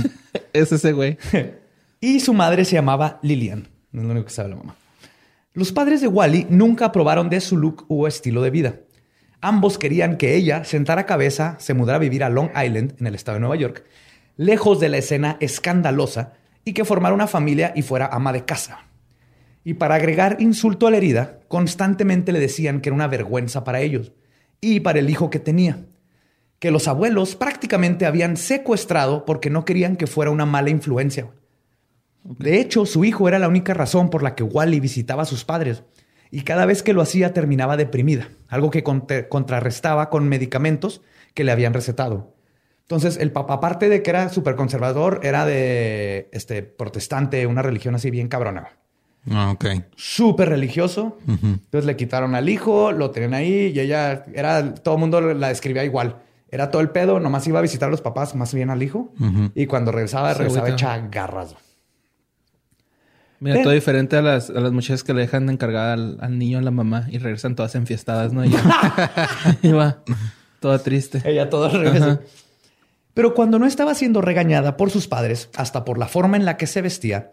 Es 0.54 0.72
ese 0.72 0.92
güey. 0.92 1.18
Y 2.02 2.20
su 2.20 2.34
madre 2.34 2.66
se 2.66 2.74
llamaba 2.76 3.20
Lillian. 3.22 3.68
No 3.92 4.02
es 4.02 4.06
lo 4.08 4.12
único 4.14 4.28
que 4.28 4.34
sabe 4.34 4.50
la 4.50 4.56
mamá. 4.58 4.76
Los 5.54 5.72
padres 5.72 6.00
de 6.02 6.08
Wally 6.08 6.46
nunca 6.50 6.86
aprobaron 6.86 7.28
de 7.30 7.42
su 7.42 7.58
look 7.58 7.86
o 7.90 8.08
estilo 8.08 8.42
de 8.42 8.50
vida. 8.50 8.76
Ambos 9.42 9.78
querían 9.78 10.18
que 10.18 10.36
ella 10.36 10.66
sentara 10.66 11.06
cabeza, 11.06 11.56
se 11.60 11.74
mudara 11.74 11.96
a 11.96 12.00
vivir 12.00 12.24
a 12.24 12.30
Long 12.30 12.50
Island, 12.50 12.96
en 13.00 13.08
el 13.08 13.16
estado 13.16 13.36
de 13.36 13.40
Nueva 13.40 13.56
York, 13.56 13.86
lejos 14.36 14.80
de 14.80 14.90
la 14.90 14.98
escena 14.98 15.38
escandalosa 15.40 16.34
y 16.66 16.74
que 16.74 16.86
formara 16.86 17.16
una 17.16 17.28
familia 17.28 17.72
y 17.76 17.82
fuera 17.82 18.10
ama 18.12 18.34
de 18.34 18.44
casa. 18.44 18.86
Y 19.64 19.76
para 19.76 19.96
agregar 19.96 20.38
insulto 20.40 20.88
a 20.88 20.92
la 20.92 20.98
herida, 20.98 21.40
constantemente 21.48 22.32
le 22.32 22.40
decían 22.40 22.82
que 22.82 22.90
era 22.90 22.96
una 22.96 23.08
vergüenza 23.08 23.64
para 23.64 23.82
ellos 23.82 24.12
y 24.62 24.82
para 24.82 25.00
el 25.00 25.10
hijo 25.10 25.30
que 25.30 25.40
tenía. 25.40 25.86
Que 26.60 26.72
los 26.72 26.88
abuelos 26.88 27.36
prácticamente 27.36 28.06
habían 28.06 28.36
secuestrado 28.36 29.26
porque 29.26 29.50
no 29.50 29.64
querían 29.64 29.96
que 29.96 30.08
fuera 30.08 30.32
una 30.32 30.46
mala 30.46 30.70
influencia. 30.70 31.28
De 32.24 32.60
hecho, 32.60 32.86
su 32.86 33.06
hijo 33.06 33.28
era 33.28 33.40
la 33.40 33.48
única 33.48 33.74
razón 33.74 34.10
por 34.10 34.24
la 34.24 34.36
que 34.36 34.44
Wally 34.44 34.80
visitaba 34.80 35.24
a 35.24 35.26
sus 35.26 35.46
padres. 35.46 35.84
Y 36.32 36.42
cada 36.42 36.66
vez 36.66 36.84
que 36.84 36.94
lo 36.94 37.02
hacía 37.02 37.34
terminaba 37.34 37.76
deprimida, 37.78 38.30
algo 38.48 38.70
que 38.70 38.84
contra- 38.84 39.28
contrarrestaba 39.30 40.10
con 40.10 40.28
medicamentos 40.30 41.02
que 41.34 41.44
le 41.44 41.52
habían 41.52 41.74
recetado. 41.74 42.36
Entonces, 42.82 43.18
el 43.18 43.32
papá, 43.32 43.56
aparte 43.56 43.88
de 43.90 44.02
que 44.04 44.10
era 44.10 44.30
súper 44.30 44.56
conservador, 44.56 45.20
era 45.24 45.46
de 45.46 46.28
este, 46.32 46.64
protestante, 46.64 47.46
una 47.46 47.62
religión 47.62 47.96
así 47.96 48.10
bien 48.12 48.28
cabrona. 48.28 48.70
Ah, 49.30 49.52
ok. 49.52 49.66
Súper 49.96 50.50
religioso. 50.50 51.18
Entonces 51.28 51.86
le 51.86 51.96
quitaron 51.96 52.34
al 52.36 52.50
hijo, 52.50 52.92
lo 52.92 53.12
tenían 53.12 53.34
ahí 53.36 53.72
y 53.76 53.80
ella 53.80 54.24
era, 54.34 54.74
todo 54.74 54.96
el 54.96 55.00
mundo 55.02 55.22
la 55.22 55.50
describía 55.50 55.84
igual. 55.84 56.18
Era 56.52 56.72
todo 56.72 56.82
el 56.82 56.90
pedo, 56.90 57.20
nomás 57.20 57.46
iba 57.46 57.60
a 57.60 57.62
visitar 57.62 57.90
a 57.90 57.92
los 57.92 58.02
papás, 58.02 58.34
más 58.34 58.54
bien 58.56 58.72
al 58.72 58.82
hijo. 58.82 59.14
Y 59.54 59.68
cuando 59.68 59.92
regresaba, 59.92 60.34
regresaba 60.34 60.68
hecha 60.76 61.08
garras. 61.12 61.56
Mira, 63.40 63.62
todo 63.64 63.72
diferente 63.74 64.18
a 64.18 64.22
las, 64.22 64.50
a 64.50 64.60
las 64.60 64.72
muchachas 64.72 65.04
que 65.04 65.14
le 65.14 65.22
dejan 65.22 65.46
de 65.48 65.54
encargar 65.54 65.92
al, 65.92 66.18
al 66.20 66.38
niño 66.38 66.58
a 66.58 66.62
la 66.62 66.72
mamá 66.72 67.08
y 67.10 67.20
regresan 67.20 67.56
todas 67.56 67.74
enfiestadas, 67.76 68.34
¿no? 68.34 68.44
Y 68.44 68.50
ya- 68.50 69.58
y 69.62 69.72
va 69.72 70.04
toda 70.60 70.80
triste. 70.80 71.22
Ella 71.26 71.50
todo 71.50 71.66
al 71.66 71.72
revés. 71.80 72.20
Pero 73.14 73.34
cuando 73.34 73.58
no 73.60 73.66
estaba 73.66 73.96
siendo 73.96 74.22
regañada 74.22 74.78
por 74.78 74.90
sus 74.92 75.08
padres, 75.08 75.50
hasta 75.56 75.86
por 75.86 75.98
la 75.98 76.08
forma 76.08 76.38
en 76.38 76.46
la 76.46 76.58
que 76.58 76.68
se 76.68 76.82
vestía, 76.82 77.32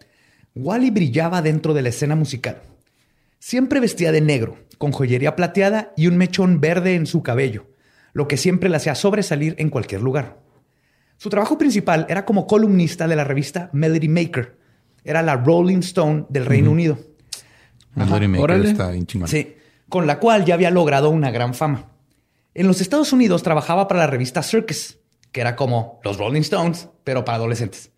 Wally 0.55 0.91
brillaba 0.91 1.43
dentro 1.43 1.75
de 1.75 1.83
la 1.83 1.89
escena 1.91 2.15
musical. 2.17 2.59
Siempre 3.39 3.81
vestía 3.81 4.11
de 4.13 4.21
negro, 4.21 4.59
con 4.79 4.93
joyería 4.93 5.37
plateada 5.37 5.93
y 5.97 6.07
un 6.07 6.17
mechón 6.17 6.61
verde 6.61 6.95
en 6.95 7.07
su 7.07 7.23
cabello, 7.23 7.67
lo 8.13 8.27
que 8.29 8.37
siempre 8.37 8.69
la 8.69 8.79
hacía 8.79 8.95
sobresalir 8.95 9.55
en 9.59 9.71
cualquier 9.71 10.03
lugar. 10.03 10.39
Su 11.19 11.31
trabajo 11.31 11.59
principal 11.59 12.07
era 12.09 12.25
como 12.25 12.47
columnista 12.47 13.07
de 13.09 13.17
la 13.17 13.25
revista 13.25 13.71
Melody 13.73 14.09
Maker. 14.09 14.57
Era 15.07 15.23
la 15.23 15.37
Rolling 15.37 15.79
Stone 15.79 16.27
del 16.29 16.45
Reino 16.47 16.71
Unido. 16.73 16.99
Melody 17.95 18.69
está 18.69 18.91
bien. 18.91 19.07
Sí, 19.27 19.55
con 19.89 20.07
la 20.07 20.19
cual 20.19 20.45
ya 20.45 20.55
había 20.55 20.71
logrado 20.71 21.11
una 21.11 21.31
gran 21.31 21.55
fama. 21.55 21.87
En 22.55 22.67
los 22.67 22.81
Estados 22.81 23.13
Unidos 23.13 23.43
trabajaba 23.45 23.87
para 23.87 24.01
la 24.01 24.07
revista 24.09 24.43
Circus, 24.43 24.99
que 25.31 25.41
era 25.41 25.55
como 25.55 26.01
los 26.03 26.19
Rolling 26.19 26.41
Stones, 26.41 26.89
pero 27.05 27.25
para 27.25 27.37
adolescentes. 27.37 27.91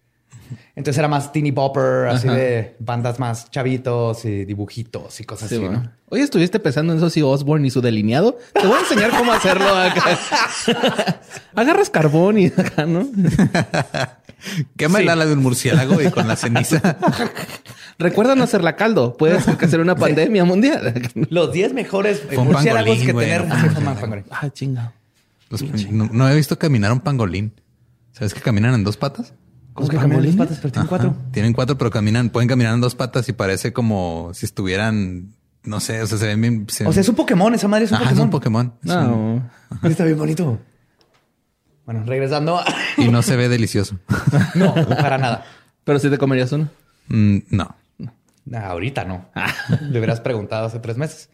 Entonces 0.77 0.99
era 0.99 1.09
más 1.09 1.33
teeny 1.33 1.51
bopper, 1.51 2.09
así 2.09 2.29
Ajá. 2.29 2.37
de 2.37 2.77
bandas 2.79 3.19
más 3.19 3.51
chavitos 3.51 4.25
y 4.25 4.45
dibujitos 4.45 5.21
y 5.21 5.25
cosas 5.25 5.49
Sí, 5.49 5.57
así, 5.57 5.65
bueno. 5.65 5.83
¿no? 5.83 5.91
Oye, 6.11 6.23
¿estuviste 6.23 6.61
pensando 6.61 6.93
en 6.93 7.03
Ozzy 7.03 7.23
Osbourne 7.23 7.67
y 7.67 7.71
su 7.71 7.81
delineado? 7.81 8.39
Te 8.53 8.67
voy 8.67 8.77
a 8.77 8.81
enseñar 8.81 9.11
cómo 9.11 9.33
hacerlo 9.33 9.69
acá. 9.69 10.19
Agarras 11.55 11.91
carbón 11.91 12.39
y 12.39 12.47
acá, 12.47 12.87
¿no? 12.87 13.09
Quema 14.77 14.99
el 14.99 15.05
Sí. 15.05 15.11
ala 15.11 15.27
de 15.27 15.33
un 15.33 15.43
murciélago 15.43 16.01
y 16.01 16.11
con 16.11 16.29
la 16.29 16.37
ceniza. 16.37 16.81
Recuerda 17.99 18.35
no 18.37 18.45
hacerla 18.45 18.77
caldo. 18.77 19.17
Puedes 19.17 19.47
hacer 19.49 19.81
una 19.81 19.97
pandemia 19.97 20.45
mundial. 20.45 20.95
Los 21.31 21.53
10 21.53 21.75
mejores 21.75 22.19
eh, 22.31 22.35
Fue 22.35 22.45
murciélagos 22.45 22.89
pangolín, 22.91 23.07
que 23.07 23.13
güey, 23.13 23.27
tener. 23.27 23.47
no. 23.49 24.25
Ah, 24.31 24.51
chinga. 24.51 24.93
Los- 25.51 25.63
no, 25.91 26.09
no 26.13 26.29
he 26.29 26.37
visto 26.37 26.59
caminar 26.59 26.93
un 26.93 27.01
pangolín. 27.01 27.53
¿Sabes 28.13 28.35
que 28.35 28.41
caminan 28.41 28.75
en 28.75 28.85
dos 28.85 28.97
patas? 28.97 29.33
¿Cómo 29.75 29.89
que 29.89 29.97
patas? 29.97 30.59
Pero 30.61 30.73
tienen 30.73 30.79
Ajá. 30.81 30.89
cuatro. 30.89 31.17
Tienen 31.31 31.53
cuatro, 31.53 31.79
pero 31.79 31.91
caminan, 31.91 32.31
pueden 32.31 32.49
caminar 32.49 32.75
en 32.75 32.81
dos 32.81 32.97
patas 32.97 33.29
y 33.29 33.33
parece 33.33 33.73
como 33.73 34.31
si 34.35 34.45
estuvieran, 34.45 35.35
no 35.63 35.79
sé, 35.79 36.03
o 36.03 36.07
sea, 36.09 36.19
se 36.19 36.27
ven 36.27 36.41
bien. 36.41 36.67
se- 36.69 36.85
O 36.87 36.93
sea, 36.93 37.01
es 37.01 37.09
un 37.09 37.15
Pokémon. 37.15 37.55
Esa 37.55 37.69
madre 37.69 37.85
es 37.85 37.93
un 37.93 37.99
Ajá, 37.99 38.11
es 38.11 38.19
un 38.19 38.31
Pokémon. 38.31 38.71
Pokémon. 38.71 39.01
Es 39.03 39.09
un- 39.09 39.43
No. 39.83 39.89
Está 39.89 40.05
bien 40.05 40.19
bonito. 40.19 40.59
Bueno, 41.89 42.05
regresando. 42.05 42.59
a- 42.59 42.67
Y 42.99 43.09
no 43.09 43.23
se 43.23 43.35
ve 43.35 43.49
delicioso. 43.49 43.99
no, 44.55 44.75
para 44.75 45.17
nada. 45.17 45.47
Pero 45.85 45.99
si 45.99 46.11
te 46.11 46.19
comerías 46.19 46.53
uno. 46.53 46.69
Mm, 47.09 47.39
no. 47.49 47.75
Nah, 48.45 48.67
ahorita 48.67 49.07
no. 49.07 49.25
Le 49.89 49.99
hubieras 49.99 50.21
preguntado 50.21 50.67
hace 50.67 50.81
tres 50.81 50.99
meses. 50.99 51.31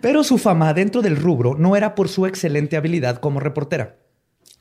Pero 0.00 0.22
su 0.22 0.38
fama 0.38 0.72
dentro 0.74 1.02
del 1.02 1.16
rubro 1.16 1.56
no 1.58 1.74
era 1.74 1.96
por 1.96 2.08
su 2.08 2.24
excelente 2.24 2.76
habilidad 2.76 3.16
como 3.18 3.40
reportera, 3.40 3.96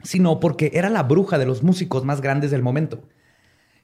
sino 0.02 0.40
porque 0.40 0.72
era 0.74 0.90
la 0.90 1.04
bruja 1.04 1.38
de 1.38 1.46
los 1.46 1.62
músicos 1.62 2.04
más 2.06 2.22
grandes 2.22 2.50
del 2.50 2.64
momento, 2.64 3.04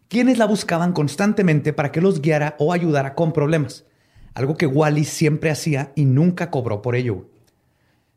quienes 0.07 0.39
la 0.39 0.45
buscaban 0.45 0.93
constantemente 0.93 1.73
para 1.73 1.91
que 1.91 2.01
los 2.01 2.21
guiara 2.21 2.55
o 2.57 2.73
ayudara 2.73 3.13
con 3.13 3.33
problemas, 3.33 3.85
algo 4.33 4.57
que 4.57 4.65
Wally 4.65 5.03
siempre 5.05 5.51
hacía 5.51 5.91
y 5.95 6.05
nunca 6.05 6.49
cobró 6.49 6.81
por 6.81 6.95
ello. 6.95 7.29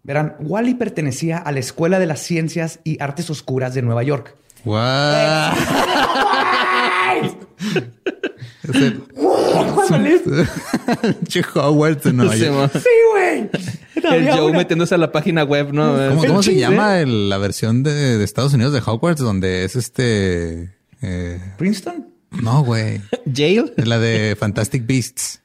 Verán, 0.05 0.37
Wally 0.41 0.75
pertenecía 0.75 1.39
a 1.39 1.51
la 1.51 1.61
Escuela 1.61 1.99
de 1.99 2.07
las 2.07 2.21
Ciencias 2.21 2.79
y 2.85 3.03
Artes 3.03 3.31
Oscuras 3.31 3.75
de 3.75 3.83
Nueva 3.83 4.03
York. 4.03 4.37
Che 11.29 11.43
Howard 11.55 12.03
de 12.03 12.13
Nueva 12.13 12.35
Sí, 12.35 12.45
York. 12.45 12.73
Sí, 12.75 12.89
güey. 13.13 13.51
El 14.17 14.31
Joe 14.31 14.47
una- 14.51 14.59
metiéndose 14.59 14.95
a 14.95 14.99
la 14.99 15.13
página 15.13 15.45
web, 15.45 15.73
¿no? 15.73 15.97
¿Cómo, 16.11 16.25
cómo 16.27 16.43
se 16.43 16.57
llama 16.57 17.01
el- 17.01 17.29
la 17.29 17.39
versión 17.39 17.83
de, 17.83 18.19
de 18.19 18.25
Estados 18.25 18.53
Unidos 18.55 18.73
de 18.73 18.81
Hogwarts 18.85 19.21
donde 19.21 19.65
es 19.65 19.77
este? 19.77 20.75
eh, 21.03 21.41
¿Princeton? 21.57 22.09
no, 22.43 22.63
güey. 22.65 23.01
Jail. 23.35 23.73
La 23.77 23.99
de 23.99 24.37
Fantastic 24.39 24.87
Beasts. 24.87 25.41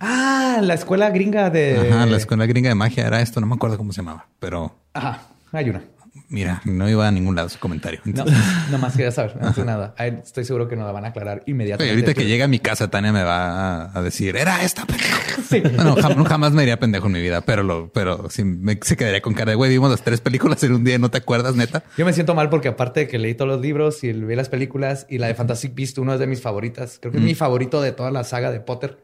Ah, 0.00 0.60
la 0.62 0.74
escuela 0.74 1.10
gringa 1.10 1.50
de. 1.50 1.90
Ajá, 1.92 2.06
la 2.06 2.16
escuela 2.16 2.46
gringa 2.46 2.68
de 2.70 2.74
magia 2.74 3.06
era 3.06 3.20
esto. 3.20 3.40
No 3.40 3.46
me 3.46 3.54
acuerdo 3.54 3.76
cómo 3.76 3.92
se 3.92 4.00
llamaba, 4.00 4.26
pero 4.38 4.74
Ajá, 4.94 5.22
hay 5.52 5.68
una. 5.70 5.82
mira, 6.28 6.62
no 6.64 6.88
iba 6.88 7.06
a 7.06 7.10
ningún 7.10 7.36
lado 7.36 7.48
su 7.50 7.58
comentario. 7.58 8.00
No, 8.04 8.24
nomás 8.70 8.94
quería 8.96 9.12
saber, 9.12 9.36
no 9.40 9.48
hace 9.48 9.64
nada. 9.64 9.94
Estoy 9.98 10.44
seguro 10.46 10.68
que 10.68 10.76
nos 10.76 10.86
la 10.86 10.92
van 10.92 11.04
a 11.04 11.08
aclarar 11.08 11.38
Oye, 11.42 11.50
inmediatamente. 11.52 11.90
ahorita 11.94 12.14
que 12.14 12.26
llegue 12.26 12.42
a 12.42 12.48
mi 12.48 12.58
casa, 12.60 12.88
Tania 12.90 13.12
me 13.12 13.22
va 13.24 13.90
a, 13.94 14.02
decir, 14.02 14.36
era 14.36 14.62
esta 14.62 14.86
pendejo. 14.86 15.20
Sí. 15.50 15.60
Bueno, 15.60 15.96
jamás 16.26 16.52
me 16.52 16.62
diría 16.62 16.78
pendejo 16.78 17.06
en 17.06 17.12
mi 17.12 17.20
vida, 17.20 17.40
pero 17.40 17.62
lo, 17.64 17.88
pero 17.92 18.30
sí 18.30 18.44
me 18.44 18.78
se 18.82 18.96
quedaría 18.96 19.20
con 19.20 19.34
cara 19.34 19.50
de 19.50 19.56
güey, 19.56 19.68
vimos 19.70 19.90
las 19.90 20.02
tres 20.02 20.20
películas 20.20 20.62
en 20.62 20.72
un 20.74 20.84
día, 20.84 20.96
¿no 20.98 21.10
te 21.10 21.18
acuerdas, 21.18 21.56
neta? 21.56 21.82
Yo 21.98 22.04
me 22.06 22.12
siento 22.12 22.34
mal 22.36 22.48
porque 22.50 22.68
aparte 22.68 23.00
de 23.00 23.08
que 23.08 23.18
leí 23.18 23.34
todos 23.34 23.50
los 23.50 23.60
libros 23.60 24.04
y 24.04 24.12
vi 24.12 24.36
las 24.36 24.48
películas 24.48 25.06
y 25.10 25.18
la 25.18 25.26
de 25.26 25.34
Fantastic 25.34 25.74
Beast, 25.74 25.98
uno 25.98 26.14
es 26.14 26.20
de 26.20 26.28
mis 26.28 26.40
favoritas. 26.40 26.98
Creo 27.00 27.10
que 27.10 27.18
Mm. 27.18 27.22
es 27.22 27.26
mi 27.26 27.34
favorito 27.34 27.82
de 27.82 27.90
toda 27.92 28.10
la 28.12 28.22
saga 28.22 28.52
de 28.52 28.60
Potter. 28.60 28.98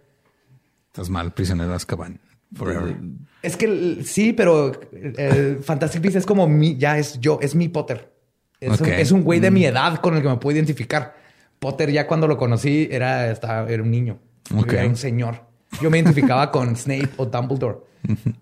Estás 0.97 1.11
mal, 1.11 1.35
prisionero 1.35 1.69
de 1.69 1.77
Azkaban. 1.77 2.19
Forever. 2.55 2.97
Es 3.43 3.55
que 3.59 4.03
sí, 4.03 4.33
pero 4.33 4.73
el 5.19 5.59
Fantastic 5.63 6.01
Beast 6.01 6.17
es 6.17 6.25
como 6.25 6.49
mi, 6.49 6.79
ya 6.79 6.97
es 6.97 7.21
yo, 7.21 7.39
es 7.43 7.55
mi 7.55 7.69
Potter. 7.69 8.15
Es, 8.61 8.81
Ok. 8.81 8.87
un, 8.87 8.93
es 8.95 9.13
un 9.13 9.23
güey 9.23 9.39
de 9.39 9.51
mi 9.51 9.67
edad 9.67 10.01
con 10.01 10.17
el 10.17 10.23
que 10.23 10.29
me 10.31 10.37
puedo 10.39 10.57
identificar. 10.57 11.15
Potter 11.59 11.91
ya 11.93 12.07
cuando 12.07 12.27
lo 12.27 12.39
conocí 12.39 12.89
era, 12.91 13.31
estaba, 13.31 13.69
era 13.69 13.83
un 13.83 13.91
niño, 13.91 14.19
Ok. 14.57 14.73
era 14.73 14.89
un 14.89 14.97
señor. 14.97 15.43
Yo 15.83 15.91
me 15.91 15.99
identificaba 15.99 16.51
con 16.51 16.75
Snape 16.77 17.11
o 17.19 17.27
Dumbledore. 17.27 17.77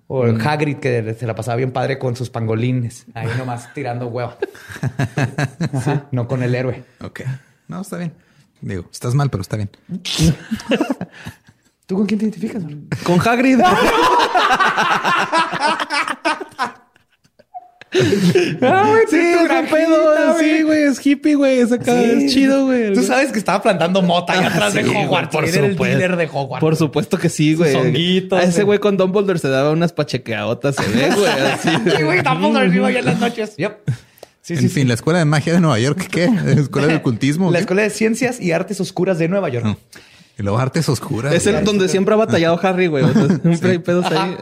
O 0.07 0.25
el 0.27 0.41
Hagrid 0.41 0.77
que 0.77 1.15
se 1.19 1.27
la 1.27 1.35
pasaba 1.35 1.57
bien 1.57 1.73
padre 1.73 1.99
con 1.99 2.15
sus 2.15 2.31
pangolines. 2.31 3.07
Ahí 3.15 3.27
nomás 3.37 3.75
tirando 3.75 4.07
hueva. 4.07 4.39
Ajá, 5.73 6.07
No 6.13 6.29
con 6.29 6.45
el 6.45 6.55
héroe. 6.55 6.85
Ok. 7.01 7.23
No, 7.67 7.81
está 7.81 7.97
bien. 7.97 8.13
Digo, 8.61 8.85
estás 8.93 9.17
mal, 9.17 9.29
pero 9.29 9.43
está 9.43 9.57
bien. 9.57 9.71
¿Tú 11.87 11.97
con 11.97 12.07
quién 12.07 12.19
te 12.19 12.25
identificas? 12.27 12.63
Con 13.05 13.21
Hagrid. 13.21 13.61
Ah, 18.61 18.87
güey, 18.89 19.05
sí, 19.09 19.17
es 19.17 19.71
pedo. 19.71 20.39
Sí, 20.39 20.63
güey, 20.63 20.83
es 20.83 21.07
hippie, 21.07 21.35
güey. 21.37 21.61
Es 21.61 21.71
acá, 21.71 22.01
es 22.03 22.33
chido, 22.33 22.67
güey. 22.67 22.93
Tú 22.93 23.05
sabes 23.05 23.31
que 23.31 23.39
estaba 23.39 23.63
plantando 23.63 24.03
mota 24.03 24.33
ahí 24.33 24.45
atrás 24.45 24.73
Sí, 24.73 24.83
de 24.83 24.89
Hogwarts. 24.91 25.31
por 25.31 25.45
Era 25.45 25.65
el 25.67 25.73
supuesto. 25.73 25.99
dealer 25.99 26.17
de 26.17 26.25
Hogwarts. 26.33 26.61
Por 26.61 26.77
supuesto 26.77 27.19
que 27.19 27.29
sí, 27.29 27.55
güey. 27.55 27.75
A 27.75 28.43
ese 28.43 28.65
güey. 28.65 28.65
güey 28.65 28.79
con 28.81 28.97
Dumbledore 28.97 29.39
se 29.39 29.49
daba 29.49 29.71
unas 29.71 29.93
pachequeadotas, 29.93 30.75
se 30.75 30.89
ve, 30.89 31.11
güey. 31.15 31.27
Así. 31.29 31.69
Sí, 31.97 32.03
güey, 32.03 32.21
lo 32.23 32.71
digo 32.71 32.91
ya 32.91 32.99
en 32.99 33.05
las 33.05 33.21
noches. 33.21 33.57
Yep. 33.57 33.79
Sí, 34.43 34.55
en 34.55 34.59
sí, 34.61 34.69
fin, 34.69 34.83
sí. 34.83 34.89
la 34.89 34.95
escuela 34.95 35.21
de 35.21 35.25
magia 35.25 35.53
de 35.55 35.61
Nueva 35.61 35.79
York, 35.79 36.09
¿qué? 36.11 36.29
¿La 36.29 36.53
escuela 36.61 36.89
de 36.89 36.97
ocultismo? 36.97 37.51
La 37.51 37.59
¿qué? 37.59 37.61
Escuela 37.61 37.83
de 37.83 37.91
Ciencias 37.91 38.41
y 38.41 38.53
Artes 38.53 38.81
Oscuras 38.81 39.19
de 39.19 39.29
Nueva 39.29 39.49
York. 39.49 39.65
No. 39.65 39.79
Y 40.39 40.43
luego 40.43 40.59
artes 40.59 40.89
oscuras. 40.89 41.33
Es 41.33 41.47
el 41.47 41.65
donde 41.65 41.89
siempre 41.89 42.15
ha 42.15 42.17
batallado 42.17 42.59
Harry, 42.63 42.89
güey. 42.89 43.05
Sea, 43.13 43.29
Siempre 43.43 43.71
hay 43.71 43.79
pedos 43.79 44.07
ahí. 44.07 44.37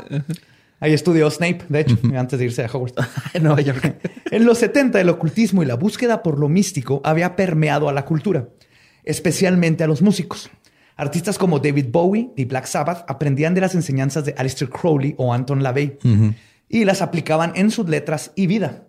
Ahí 0.80 0.92
estudió 0.94 1.30
Snape, 1.30 1.64
de 1.68 1.80
hecho, 1.80 1.96
antes 2.16 2.38
de 2.40 2.46
irse 2.46 2.64
a 2.64 2.66
Hogwarts. 2.66 2.96
En 3.34 3.44
Nueva 3.44 3.60
York. 3.60 3.98
En 4.30 4.44
los 4.44 4.58
70, 4.58 5.00
el 5.00 5.10
ocultismo 5.10 5.62
y 5.62 5.66
la 5.66 5.76
búsqueda 5.76 6.24
por 6.24 6.40
lo 6.40 6.48
místico 6.48 7.00
había 7.04 7.36
permeado 7.36 7.88
a 7.88 7.92
la 7.92 8.04
cultura, 8.04 8.48
especialmente 9.04 9.84
a 9.84 9.86
los 9.86 10.02
músicos. 10.02 10.50
Artistas 10.96 11.38
como 11.38 11.60
David 11.60 11.86
Bowie 11.90 12.30
y 12.36 12.46
Black 12.46 12.66
Sabbath 12.66 13.04
aprendían 13.08 13.54
de 13.54 13.60
las 13.60 13.74
enseñanzas 13.74 14.24
de 14.24 14.34
Aleister 14.36 14.68
Crowley 14.68 15.14
o 15.18 15.32
Anton 15.32 15.62
LaVey 15.62 15.98
y 16.68 16.84
las 16.84 17.00
aplicaban 17.00 17.52
en 17.54 17.70
sus 17.70 17.88
letras 17.88 18.32
y 18.34 18.46
vida. 18.46 18.84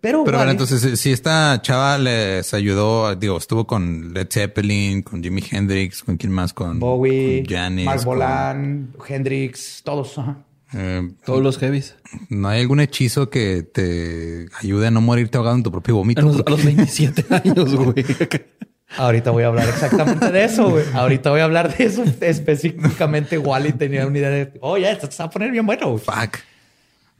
Pero, 0.00 0.24
Pero 0.24 0.38
bueno, 0.38 0.50
entonces, 0.52 0.98
si 0.98 1.12
esta 1.12 1.60
chava 1.62 1.98
les 1.98 2.54
ayudó, 2.54 3.14
digo, 3.16 3.36
estuvo 3.36 3.66
con 3.66 4.14
Led 4.14 4.28
Zeppelin, 4.30 5.02
con 5.02 5.22
Jimi 5.22 5.42
Hendrix, 5.50 6.02
con 6.02 6.16
quién 6.16 6.32
más, 6.32 6.54
con 6.54 6.78
Bowie, 6.78 7.42
con 7.44 7.54
Janis, 7.54 7.84
Mark 7.84 7.98
con- 7.98 8.04
Bolan, 8.06 8.94
Hendrix, 9.06 9.82
todos. 9.84 10.16
ajá. 10.16 10.38
eh, 10.72 11.06
Todos 11.26 11.42
los 11.42 11.58
heavies. 11.58 11.96
¿No 12.30 12.48
hay 12.48 12.62
algún 12.62 12.80
hechizo 12.80 13.28
que 13.28 13.62
te 13.62 14.46
ayude 14.58 14.86
a 14.86 14.90
no 14.90 15.00
morirte 15.02 15.36
ahogado 15.36 15.56
en 15.56 15.62
tu 15.64 15.70
propio 15.70 15.94
A 15.96 15.98
vómito? 15.98 16.22
los, 16.22 16.40
a 16.46 16.50
los 16.50 16.64
27 16.64 17.26
años, 17.34 17.74
güey. 17.74 18.04
Ahorita 18.96 19.30
voy 19.30 19.44
a 19.44 19.48
hablar 19.48 19.68
exactamente 19.68 20.32
de 20.32 20.44
eso, 20.44 20.70
güey. 20.70 20.84
Ahorita 20.94 21.30
voy 21.30 21.40
a 21.40 21.44
hablar 21.44 21.76
de 21.76 21.84
eso. 21.84 22.02
Específicamente, 22.22 23.38
Wally 23.38 23.72
tenía 23.72 24.06
una 24.06 24.18
idea 24.18 24.30
de, 24.30 24.52
oh, 24.62 24.76
ya, 24.78 24.90
esto 24.90 25.10
se 25.10 25.22
va 25.22 25.28
a 25.28 25.30
poner 25.30 25.50
bien 25.52 25.64
bueno. 25.66 25.90
güey". 25.90 26.02
Fuck. 26.02 26.38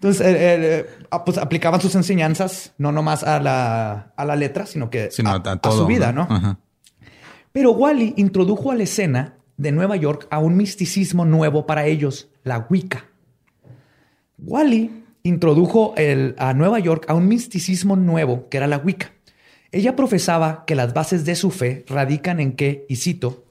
Entonces, 0.03 0.27
eh, 0.27 0.37
eh, 0.39 0.87
ah, 1.11 1.25
pues 1.27 1.37
aplicaban 1.37 1.79
sus 1.83 1.95
enseñanzas 1.95 2.73
no 2.79 2.91
nomás 2.91 3.23
a 3.23 3.39
la, 3.39 4.15
a 4.17 4.25
la 4.25 4.35
letra, 4.35 4.65
sino 4.65 4.89
que 4.89 5.11
Sino 5.11 5.29
a, 5.29 5.35
a, 5.35 5.37
a 5.53 5.57
todo. 5.59 5.77
su 5.83 5.87
vida, 5.87 6.11
¿no? 6.11 6.23
Ajá. 6.31 6.59
Pero 7.53 7.73
Wally 7.73 8.15
introdujo 8.17 8.71
a 8.73 8.77
la 8.77 8.85
escena 8.85 9.35
de 9.59 9.73
Nueva 9.73 9.97
York 9.97 10.27
a 10.31 10.39
un 10.39 10.57
misticismo 10.57 11.27
nuevo 11.27 11.67
para 11.67 11.85
ellos, 11.85 12.31
la 12.45 12.67
Wicca. 12.71 13.05
Wally 14.39 15.05
introdujo 15.23 15.93
el- 15.97 16.35
a 16.39 16.55
Nueva 16.55 16.79
York 16.79 17.05
a 17.09 17.15
un 17.15 17.29
misticismo 17.29 17.95
nuevo 17.97 18.49
que 18.49 18.57
era 18.57 18.67
la 18.67 18.79
Wicca. 18.79 19.13
Ella 19.71 19.95
profesaba 19.97 20.65
que 20.67 20.75
las 20.75 20.95
bases 20.95 21.25
de 21.27 21.37
su 21.37 21.51
fe 21.51 21.85
radican 21.89 22.41
en 22.41 22.53
que, 22.57 22.87
y 22.89 22.97
cito, 22.97 23.45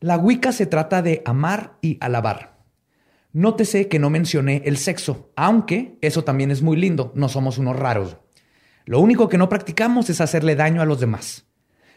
la 0.00 0.18
Wicca 0.18 0.50
se 0.52 0.66
trata 0.66 1.02
de 1.02 1.22
amar 1.24 1.74
y 1.80 1.98
alabar. 2.00 2.53
Nótese 3.34 3.88
que 3.88 3.98
no 3.98 4.10
mencioné 4.10 4.62
el 4.64 4.76
sexo, 4.76 5.32
aunque 5.34 5.98
eso 6.00 6.22
también 6.22 6.52
es 6.52 6.62
muy 6.62 6.76
lindo, 6.76 7.12
no 7.16 7.28
somos 7.28 7.58
unos 7.58 7.76
raros. 7.76 8.16
Lo 8.86 9.00
único 9.00 9.28
que 9.28 9.38
no 9.38 9.48
practicamos 9.48 10.08
es 10.08 10.20
hacerle 10.20 10.54
daño 10.54 10.80
a 10.80 10.84
los 10.84 11.00
demás. 11.00 11.44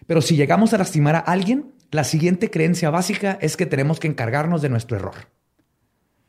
Pero 0.08 0.22
si 0.22 0.36
llegamos 0.36 0.74
a 0.74 0.80
lastimar 0.80 1.16
a 1.16 1.20
alguien, 1.20 1.74
la 1.92 2.04
siguiente 2.06 2.50
creencia 2.50 2.90
básica 2.90 3.38
es 3.40 3.56
que 3.56 3.68
tenemos 3.68 4.00
que 4.00 4.08
encargarnos 4.08 4.64
de 4.64 4.70
nuestro 4.70 4.98
error. 4.98 5.14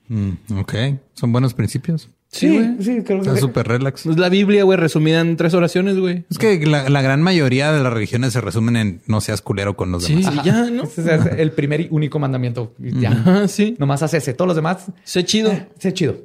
Mm, 0.08 0.58
ok. 0.58 0.74
Son 1.14 1.32
buenos 1.32 1.54
principios. 1.54 2.10
Sí, 2.30 2.48
güey. 2.58 2.76
sí, 2.80 3.02
creo 3.04 3.20
Está 3.22 3.36
súper 3.38 3.66
relax. 3.68 4.04
Es 4.04 4.18
la 4.18 4.28
Biblia, 4.28 4.62
güey, 4.64 4.76
resumida 4.78 5.20
en 5.20 5.36
tres 5.38 5.54
oraciones, 5.54 5.98
güey. 5.98 6.24
Es 6.30 6.36
que 6.38 6.64
la, 6.66 6.88
la 6.90 7.00
gran 7.00 7.22
mayoría 7.22 7.72
de 7.72 7.82
las 7.82 7.90
religiones 7.92 8.34
se 8.34 8.40
resumen 8.42 8.76
en 8.76 9.00
no 9.06 9.20
seas 9.22 9.40
culero 9.40 9.76
con 9.76 9.90
los 9.92 10.04
Sí, 10.04 10.16
demás. 10.16 10.34
y 10.34 10.46
ya, 10.46 10.64
¿no? 10.70 10.82
Ese 10.82 11.14
es 11.14 11.20
el 11.38 11.52
primer 11.52 11.80
y 11.80 11.88
único 11.90 12.18
mandamiento. 12.18 12.74
Y 12.78 13.00
Ya. 13.00 13.12
Ajá, 13.12 13.48
sí. 13.48 13.76
Nomás 13.78 14.02
haz 14.02 14.12
ese. 14.14 14.34
Todos 14.34 14.48
los 14.48 14.56
demás, 14.56 14.92
Sé 15.04 15.24
chido. 15.24 15.50
eh, 15.52 15.68
sé 15.78 15.94
chido. 15.94 16.16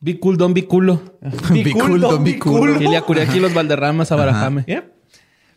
Be 0.00 0.20
cool, 0.20 0.36
don't 0.36 0.54
be 0.54 0.64
culo. 0.66 1.02
Be 1.52 1.72
cool, 1.72 2.00
don't 2.00 2.24
be 2.24 2.38
cool. 2.38 2.80
Ilia 2.80 3.00
Curiaki, 3.02 3.40
los 3.40 3.52
Valderramas, 3.52 4.12
Abarajame. 4.12 4.62
Yep. 4.68 4.92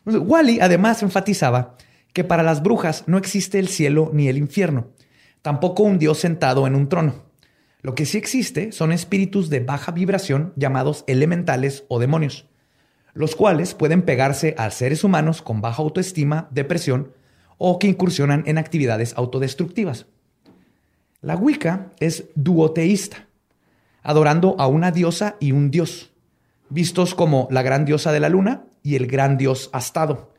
Pues, 0.04 0.16
Wally 0.20 0.60
además 0.60 1.04
enfatizaba 1.04 1.78
que 2.14 2.24
para 2.24 2.42
las 2.42 2.64
brujas 2.64 3.04
no 3.06 3.20
existe 3.20 3.60
el 3.60 3.68
cielo 3.68 4.10
ni 4.12 4.28
el 4.28 4.38
infierno, 4.40 4.88
tampoco 5.44 5.84
un 5.84 6.00
dios 6.00 6.18
sentado 6.18 6.66
en 6.66 6.74
un 6.74 6.90
trono. 6.90 7.30
Lo 7.82 7.96
que 7.96 8.06
sí 8.06 8.18
existe 8.18 8.72
son 8.72 8.92
espíritus 8.92 9.50
de 9.50 9.60
baja 9.60 9.92
vibración 9.92 10.54
llamados 10.56 11.04
elementales 11.08 11.84
o 11.88 12.00
demonios, 12.00 12.46
los 13.14 13.36
cuales 13.36 13.74
pueden 13.74 14.04
pegarse 14.04 14.54
a 14.58 14.70
seres 14.70 15.04
humanos 15.04 15.42
con 15.42 15.62
baja 15.62 15.82
autoestima, 15.82 16.48
depresión 16.52 17.14
o 17.58 17.80
que 17.80 17.88
incursionan 17.88 18.44
en 18.46 18.58
actividades 18.58 19.14
autodestructivas. 19.18 20.06
La 21.22 21.36
Wicca 21.36 21.92
es 22.00 22.26
duoteísta, 22.36 23.28
adorando 24.04 24.56
a 24.60 24.68
una 24.68 24.92
diosa 24.92 25.36
y 25.40 25.52
un 25.52 25.70
dios, 25.72 26.12
vistos 26.70 27.14
como 27.14 27.48
la 27.52 27.62
gran 27.62 27.86
diosa 27.86 28.12
de 28.12 28.20
la 28.20 28.30
luna 28.30 28.64
y 28.84 28.96
el 28.96 29.08
gran 29.08 29.38
dios 29.38 29.70
astado, 29.74 30.34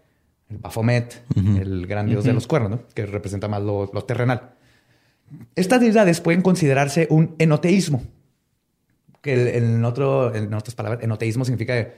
el 0.49 0.59
Baphomet, 0.59 1.25
el 1.37 1.87
gran 1.87 2.07
dios 2.07 2.25
de 2.25 2.33
los 2.33 2.47
cuernos, 2.47 2.71
¿no? 2.71 2.81
que 2.95 3.07
representa 3.07 3.49
más 3.49 3.63
lo, 3.63 3.91
lo 3.93 4.05
terrenal. 4.05 4.55
Estas 5.57 5.81
deidades 5.81 6.21
pueden 6.21 6.43
considerarse 6.43 7.07
un 7.11 7.35
enoteísmo, 7.39 8.03
que 9.21 9.57
en, 9.59 9.85
otro, 9.85 10.35
en 10.35 10.53
otras 10.55 10.75
palabras, 10.75 11.03
enoteísmo 11.03 11.45
significa 11.45 11.75
que 11.75 11.93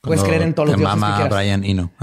puedes 0.00 0.20
Cuando 0.20 0.24
creer 0.24 0.42
en 0.42 0.54
todos 0.54 0.68
los 0.68 0.76
te 0.76 0.80
dioses 0.80 0.94
que 0.94 1.00
mama 1.00 1.16
quieras. 1.16 1.34
Brian 1.38 1.64
Eno. 1.64 1.92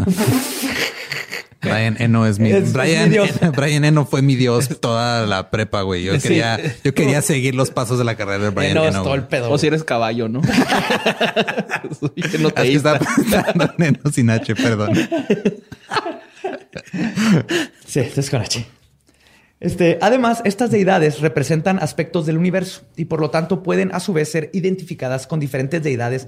Brian 1.59 1.95
Eno 1.99 2.25
es 2.27 2.37
mi, 2.39 2.51
Es- 2.51 2.65
es 2.65 2.73
Brian, 2.73 3.05
mi 3.05 3.09
dios. 3.15 3.29
Brian 3.55 3.83
Eno 3.83 4.05
fue 4.05 4.21
mi 4.21 4.35
dios 4.35 4.79
toda 4.79 5.25
la 5.25 5.49
prepa, 5.49 5.81
güey. 5.81 6.03
Yo 6.03 6.13
Sí. 6.19 6.27
quería, 6.29 6.59
yo 6.83 6.93
quería 6.93 7.21
seguir 7.23 7.55
los 7.55 7.71
pasos 7.71 7.97
de 7.97 8.03
la 8.05 8.15
carrera 8.15 8.43
de 8.45 8.49
Brian 8.51 8.71
Eno 8.71 8.83
es 8.85 8.93
Eno. 8.93 9.03
todo 9.03 9.15
el 9.15 9.23
pedo. 9.23 9.49
O 9.51 9.57
si 9.57 9.67
eres 9.67 9.83
caballo, 9.83 10.29
¿no? 10.29 10.41
Soy 11.99 12.11
Es 12.15 12.27
que 12.53 12.73
estaba 12.75 12.99
pensando 12.99 13.73
en 13.79 13.83
Eno 13.83 13.99
sin 14.13 14.29
H, 14.29 14.55
perdón. 14.55 14.93
Sí, 17.85 17.99
esto 18.01 18.19
es 18.21 18.29
con 18.29 18.41
H. 18.41 18.65
Este, 19.59 19.97
además, 20.01 20.41
estas 20.45 20.69
deidades 20.69 21.19
representan 21.19 21.79
aspectos 21.79 22.25
del 22.25 22.37
universo 22.37 22.83
y 22.95 23.05
por 23.05 23.19
lo 23.19 23.31
tanto 23.31 23.63
pueden 23.63 23.93
a 23.93 23.99
su 23.99 24.13
vez 24.13 24.29
ser 24.31 24.51
identificadas 24.53 25.25
con 25.25 25.39
diferentes 25.39 25.81
deidades 25.81 26.27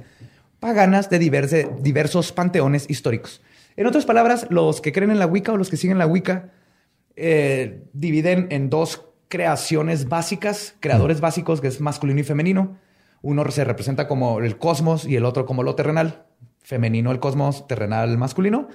paganas 0.60 1.10
de 1.10 1.20
diverse- 1.20 1.70
diversos 1.82 2.32
panteones 2.32 2.90
históricos. 2.90 3.42
En 3.78 3.86
otras 3.86 4.06
palabras, 4.06 4.48
los 4.50 4.82
que 4.82 4.92
creen 4.92 5.12
en 5.12 5.20
la 5.20 5.28
Wicca 5.28 5.54
o 5.54 5.58
los 5.58 5.70
que 5.70 5.78
siguen 5.78 6.00
la 6.00 6.08
Wicca 6.08 6.52
eh, 7.16 7.84
dividen 7.94 8.48
en 8.50 8.70
dos 8.70 9.06
creaciones 9.28 10.10
básicas, 10.10 10.76
creadores 10.80 11.22
básicos, 11.22 11.62
que 11.62 11.68
es 11.68 11.80
masculino 11.80 12.20
y 12.20 12.24
femenino. 12.24 12.78
Uno 13.22 13.50
se 13.52 13.64
representa 13.64 14.08
como 14.08 14.40
el 14.40 14.58
cosmos 14.58 15.06
y 15.06 15.16
el 15.16 15.26
otro 15.26 15.46
como 15.46 15.62
lo 15.62 15.76
terrenal. 15.76 16.26
Femenino 16.64 17.12
el 17.12 17.20
cosmos, 17.20 17.68
terrenal 17.68 18.18
masculino. 18.18 18.70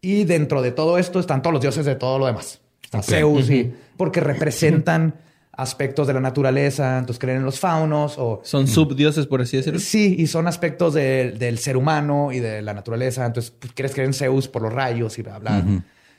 Y 0.00 0.24
dentro 0.24 0.60
de 0.60 0.72
todo 0.72 0.98
esto 0.98 1.20
están 1.20 1.40
todos 1.40 1.54
los 1.54 1.62
dioses 1.62 1.86
de 1.86 1.94
todo 1.94 2.18
lo 2.18 2.26
demás. 2.26 2.60
Ok. 2.92 3.02
Zeus 3.04 3.50
y 3.50 3.72
porque 3.96 4.20
representan 4.20 5.14
aspectos 5.56 6.06
de 6.08 6.14
la 6.14 6.20
naturaleza, 6.20 6.98
entonces 6.98 7.18
creen 7.20 7.38
en 7.38 7.44
los 7.44 7.60
faunos 7.60 8.16
o 8.18 8.40
Son 8.44 8.66
subdioses, 8.66 9.26
por 9.26 9.40
así 9.40 9.56
decirlo. 9.56 9.78
Sí, 9.78 10.16
y 10.18 10.26
son 10.26 10.48
aspectos 10.48 10.94
de- 10.94 11.30
del 11.32 11.58
ser 11.58 11.76
humano 11.76 12.32
y 12.32 12.40
de 12.40 12.60
la 12.60 12.74
naturaleza. 12.74 13.24
Entonces, 13.24 13.52
pues, 13.52 13.72
quieres 13.72 13.92
creer 13.92 14.08
en 14.08 14.14
Zeus 14.14 14.48
por 14.48 14.62
los 14.62 14.72
rayos 14.72 15.16
y 15.18 15.22
bla, 15.22 15.38
bla. 15.38 15.64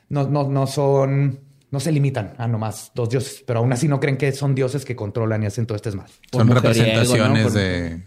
no, 0.08 0.26
no, 0.28 0.48
no 0.48 0.66
son, 0.66 1.38
no 1.70 1.80
se 1.80 1.92
limitan 1.92 2.32
a 2.38 2.48
nomás 2.48 2.92
dos 2.94 3.10
dioses, 3.10 3.42
pero 3.46 3.58
aún 3.58 3.72
así 3.74 3.88
no 3.88 4.00
creen 4.00 4.16
que 4.16 4.32
son 4.32 4.54
dioses 4.54 4.84
que 4.86 4.96
controlan 4.96 5.42
y 5.42 5.46
hacen 5.46 5.66
todo 5.66 5.76
este 5.76 5.90
mal. 5.92 6.06
Por 6.30 6.40
Son 6.40 6.48
representaciones 6.54 7.36
¿no? 7.38 7.42
Por- 7.42 7.52
de, 7.52 8.02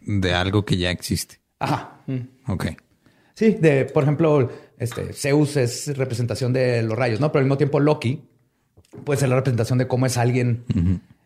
de 0.00 0.34
algo 0.34 0.66
que 0.66 0.76
ya 0.76 0.90
existe. 0.90 1.40
Ajá. 1.60 2.00
Ok. 2.48 2.66
Sí, 3.34 3.50
de, 3.60 3.84
por 3.84 4.04
ejemplo, 4.04 4.48
este, 4.78 5.12
Zeus 5.12 5.56
es 5.56 5.96
representación 5.96 6.52
de 6.52 6.82
los 6.82 6.96
rayos, 6.96 7.20
¿no? 7.20 7.30
Pero 7.32 7.40
al 7.40 7.46
mismo 7.46 7.56
tiempo 7.56 7.80
Loki 7.80 8.22
puede 9.04 9.20
ser 9.20 9.28
la 9.28 9.36
representación 9.36 9.78
de 9.78 9.88
cómo 9.88 10.06
es 10.06 10.16
alguien 10.16 10.64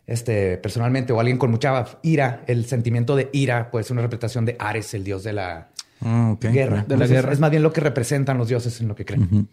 este, 0.06 0.56
personalmente 0.58 1.12
o 1.12 1.20
alguien 1.20 1.38
con 1.38 1.50
mucha 1.50 1.84
ira. 2.02 2.42
El 2.46 2.64
sentimiento 2.64 3.14
de 3.14 3.28
ira 3.32 3.70
puede 3.70 3.84
ser 3.84 3.92
una 3.92 4.02
representación 4.02 4.46
de 4.46 4.56
Ares, 4.58 4.94
el 4.94 5.04
dios 5.04 5.22
de 5.22 5.34
la, 5.34 5.68
Ah, 6.00 6.36
guerra. 6.40 6.52
De 6.52 6.64
la 6.64 6.80
Entonces, 6.80 7.10
guerra. 7.10 7.32
Es 7.32 7.40
más 7.40 7.50
bien 7.50 7.62
lo 7.62 7.72
que 7.72 7.80
representan 7.80 8.38
los 8.38 8.48
dioses 8.48 8.80
en 8.80 8.88
lo 8.88 8.94
que 8.94 9.04
creen. 9.04 9.48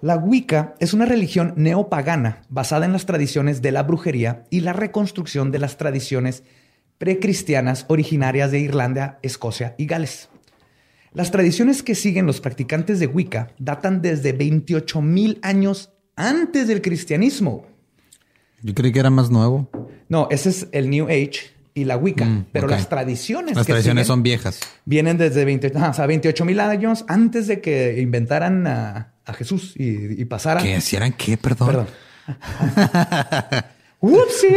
La 0.00 0.16
Wicca 0.16 0.74
es 0.78 0.94
una 0.94 1.04
religión 1.04 1.52
neopagana 1.56 2.42
basada 2.48 2.86
en 2.86 2.92
las 2.92 3.06
tradiciones 3.06 3.60
de 3.60 3.72
la 3.72 3.82
brujería 3.82 4.44
y 4.50 4.60
la 4.60 4.72
reconstrucción 4.72 5.50
de 5.50 5.58
las 5.58 5.76
tradiciones 5.76 6.42
precristianas 6.98 7.86
originarias 7.88 8.50
de 8.50 8.60
Irlanda, 8.60 9.18
Escocia 9.22 9.74
y 9.78 9.86
Gales. 9.86 10.30
Las 11.12 11.30
tradiciones 11.30 11.82
que 11.82 11.94
siguen 11.94 12.26
los 12.26 12.40
practicantes 12.40 13.00
de 13.00 13.06
Wicca 13.06 13.50
datan 13.58 14.00
desde 14.00 14.32
28 14.32 15.02
mil 15.02 15.38
años 15.42 15.90
antes 16.16 16.68
del 16.68 16.82
cristianismo. 16.82 17.66
Yo 18.62 18.74
creí 18.74 18.92
que 18.92 19.00
era 19.00 19.10
más 19.10 19.30
nuevo. 19.30 19.68
No, 20.08 20.28
ese 20.30 20.50
es 20.50 20.68
el 20.72 20.88
New 20.90 21.06
Age 21.06 21.50
y 21.74 21.84
la 21.84 21.96
Wicca, 21.96 22.26
Mm, 22.26 22.46
pero 22.52 22.68
las 22.68 22.88
tradiciones 22.88 23.56
Las 23.56 23.66
que 23.66 23.72
tradiciones 23.72 24.06
siguen 24.06 24.16
son 24.16 24.22
viejas. 24.22 24.60
vienen 24.84 25.16
desde 25.18 25.44
20, 25.44 25.72
ah, 25.76 25.90
o 25.90 25.94
sea, 25.94 26.06
28 26.06 26.44
mil 26.44 26.60
años 26.60 27.04
antes 27.08 27.46
de 27.46 27.60
que 27.60 28.00
inventaran 28.00 28.66
a, 28.66 29.14
a 29.24 29.32
Jesús 29.32 29.74
y, 29.76 30.20
y 30.20 30.24
pasara. 30.26 30.62
¿Qué? 30.62 30.80
¿Si 30.80 30.96
eran 30.96 31.12
qué? 31.12 31.36
Perdón. 31.36 31.68
Perdón. 31.68 31.86
¡Upsi! 34.02 34.48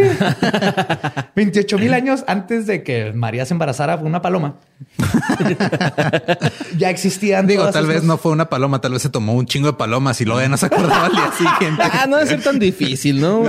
28 1.35 1.77
mil 1.79 1.93
años 1.93 2.23
antes 2.27 2.65
de 2.65 2.81
que 2.81 3.11
María 3.11 3.45
se 3.45 3.53
embarazara 3.53 3.97
por 3.97 4.07
una 4.07 4.21
paloma. 4.21 4.55
ya 6.77 6.89
existían. 6.89 7.45
Digo, 7.45 7.69
tal 7.69 7.85
vez 7.85 8.03
no 8.03 8.17
fue 8.17 8.31
una 8.31 8.49
paloma, 8.49 8.79
tal 8.79 8.93
vez 8.93 9.01
se 9.01 9.09
tomó 9.09 9.33
un 9.33 9.45
chingo 9.45 9.67
de 9.67 9.73
palomas 9.73 10.21
y 10.21 10.25
luego 10.25 10.39
ya 10.39 10.47
no 10.47 10.55
se 10.55 10.67
acordaba 10.67 11.07
al 11.07 11.11
día 11.11 11.31
siguiente. 11.37 11.83
Ah, 11.83 12.05
no 12.07 12.17
debe 12.17 12.29
ser 12.29 12.41
tan 12.41 12.57
difícil, 12.57 13.19
¿no? 13.19 13.43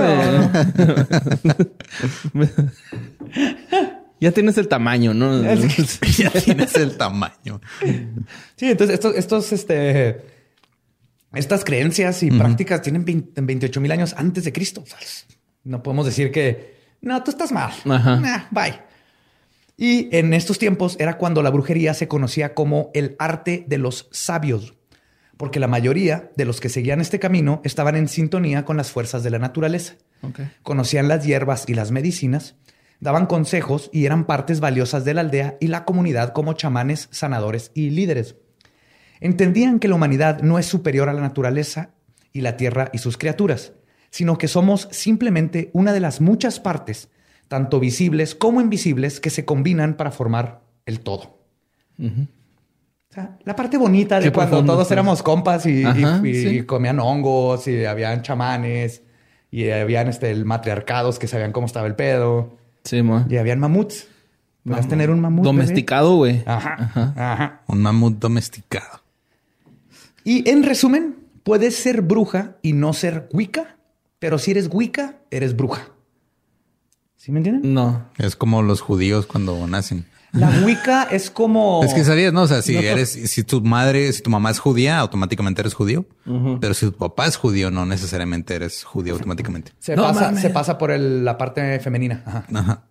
ya 4.19 4.31
tienes 4.31 4.57
el 4.57 4.67
tamaño, 4.67 5.13
¿no? 5.13 5.43
ya 5.43 6.29
tienes 6.29 6.75
el 6.75 6.97
tamaño. 6.97 7.61
Sí, 8.57 8.69
entonces 8.69 8.95
estos, 8.95 9.15
estos, 9.15 9.53
este, 9.53 10.25
estas 11.33 11.63
creencias 11.63 12.21
y 12.21 12.31
prácticas 12.31 12.81
tienen 12.81 13.05
20 13.05 13.41
28 13.41 13.79
mil 13.79 13.91
años 13.93 14.13
antes 14.17 14.43
de 14.43 14.51
Cristo. 14.51 14.81
O 14.81 14.85
sea, 14.85 14.97
no 15.65 15.83
podemos 15.83 16.05
decir 16.05 16.31
que 16.31 16.75
no, 17.01 17.21
tú 17.23 17.31
estás 17.31 17.51
mal. 17.51 17.73
Ajá. 17.89 18.15
Nah, 18.19 18.45
bye. 18.51 18.79
Y 19.77 20.15
en 20.15 20.33
estos 20.33 20.57
tiempos 20.57 20.95
era 20.99 21.17
cuando 21.17 21.43
la 21.43 21.49
brujería 21.49 21.93
se 21.93 22.07
conocía 22.07 22.53
como 22.53 22.91
el 22.93 23.15
arte 23.19 23.65
de 23.67 23.77
los 23.77 24.07
sabios, 24.11 24.75
porque 25.37 25.59
la 25.59 25.67
mayoría 25.67 26.31
de 26.37 26.45
los 26.45 26.61
que 26.61 26.69
seguían 26.69 27.01
este 27.01 27.19
camino 27.19 27.61
estaban 27.65 27.95
en 27.95 28.07
sintonía 28.07 28.63
con 28.63 28.77
las 28.77 28.91
fuerzas 28.91 29.23
de 29.23 29.31
la 29.31 29.39
naturaleza. 29.39 29.95
Conocían 30.63 31.07
las 31.07 31.23
hierbas 31.23 31.65
y 31.67 31.75
las 31.75 31.91
medicinas, 31.91 32.55
daban 32.99 33.27
consejos 33.27 33.91
y 33.93 34.05
eran 34.05 34.25
partes 34.25 34.59
valiosas 34.59 35.05
de 35.05 35.13
la 35.13 35.21
aldea 35.21 35.57
y 35.59 35.67
la 35.67 35.85
comunidad 35.85 36.33
como 36.33 36.53
chamanes, 36.53 37.09
sanadores 37.11 37.71
y 37.75 37.91
líderes. 37.91 38.37
Entendían 39.19 39.79
que 39.79 39.87
la 39.87 39.95
humanidad 39.95 40.41
no 40.41 40.57
es 40.57 40.65
superior 40.65 41.09
a 41.09 41.13
la 41.13 41.21
naturaleza 41.21 41.91
y 42.33 42.41
la 42.41 42.57
tierra 42.57 42.89
y 42.93 42.97
sus 42.97 43.17
criaturas, 43.17 43.73
sino 44.15 44.37
que 44.37 44.47
somos 44.47 44.87
simplemente 44.91 45.69
una 45.73 45.91
de 45.91 45.99
las 45.99 46.21
muchas 46.21 46.61
partes, 46.61 47.09
tanto 47.49 47.81
visibles 47.81 48.33
como 48.33 48.61
invisibles, 48.61 49.19
que 49.19 49.29
se 49.29 49.43
combinan 49.43 49.97
para 49.97 50.09
formar 50.11 50.61
el 50.85 51.01
todo. 51.01 51.37
O 51.99 53.13
sea, 53.13 53.37
la 53.43 53.57
parte 53.57 53.75
bonita 53.77 54.19
de 54.21 54.27
Qué 54.27 54.31
cuando 54.31 54.51
profundo, 54.51 54.73
todos 54.73 54.87
sí. 54.87 54.93
éramos 54.93 55.21
compas 55.21 55.65
y, 55.65 55.81
y- 55.81 55.83
Ajá, 55.83 56.21
y 56.25 56.33
sí. 56.33 56.63
comían 56.63 57.01
hongos 57.01 57.67
y 57.67 57.83
habían 57.83 58.21
chamanes 58.21 59.01
y 59.51 59.69
habían 59.69 60.07
este, 60.07 60.31
el 60.31 60.45
matriarcados 60.45 61.19
que 61.19 61.27
sabían 61.27 61.51
cómo 61.51 61.67
estaba 61.67 61.85
el 61.87 61.95
pedo 61.95 62.57
Sí, 62.85 63.01
mo. 63.01 63.25
y 63.29 63.35
habían 63.35 63.59
mamuts. 63.59 64.07
Podías 64.63 64.87
tener 64.87 65.09
un 65.09 65.19
mamut. 65.19 65.43
Domesticado, 65.43 66.15
güey. 66.15 66.41
Ajá, 66.45 67.13
ajá. 67.17 67.61
Un 67.67 67.81
mamut 67.81 68.17
domesticado. 68.17 69.01
Y 70.23 70.49
en 70.49 70.63
resumen, 70.63 71.17
puedes 71.43 71.75
ser 71.75 72.01
bruja 72.01 72.55
y 72.61 72.71
no 72.73 72.93
ser 72.93 73.27
Wicca, 73.33 73.75
pero 74.19 74.37
si 74.37 74.51
eres 74.51 74.69
Wicca, 74.71 75.15
eres 75.31 75.55
bruja. 75.55 75.89
¿Sí 77.15 77.31
me 77.31 77.39
entienden? 77.39 77.73
No. 77.73 78.09
Es 78.17 78.35
como 78.35 78.61
los 78.61 78.81
judíos 78.81 79.25
cuando 79.25 79.65
nacen. 79.67 80.05
La 80.31 80.49
Wicca 80.65 81.03
es 81.03 81.29
como. 81.31 81.81
Es 81.83 81.93
que 81.93 82.03
sabías, 82.03 82.33
¿no? 82.33 82.41
O 82.43 82.47
sea, 82.47 82.61
si 82.61 82.73
No, 82.73 82.81
eres, 82.81 83.09
si 83.09 83.43
tu 83.43 83.61
madre, 83.61 84.11
si 84.11 84.21
tu 84.21 84.29
mamá 84.29 84.51
es 84.51 84.59
judía, 84.59 84.99
automáticamente 84.99 85.61
eres 85.61 85.73
judío. 85.73 86.05
Pero 86.59 86.73
si 86.73 86.87
tu 86.87 86.97
papá 86.97 87.25
es 87.25 87.37
judío, 87.37 87.71
no 87.71 87.85
necesariamente 87.85 88.53
eres 88.53 88.83
judío 88.83 89.13
automáticamente. 89.13 89.71
Se, 89.79 89.95
No 89.95 90.03
pasa, 90.03 90.35
se 90.35 90.49
pasa 90.49 90.77
por 90.77 90.91
el- 90.91 91.23
la 91.23 91.37
parte 91.37 91.79
femenina. 91.79 92.21
Ajá. 92.25 92.45
Ajá. 92.53 92.83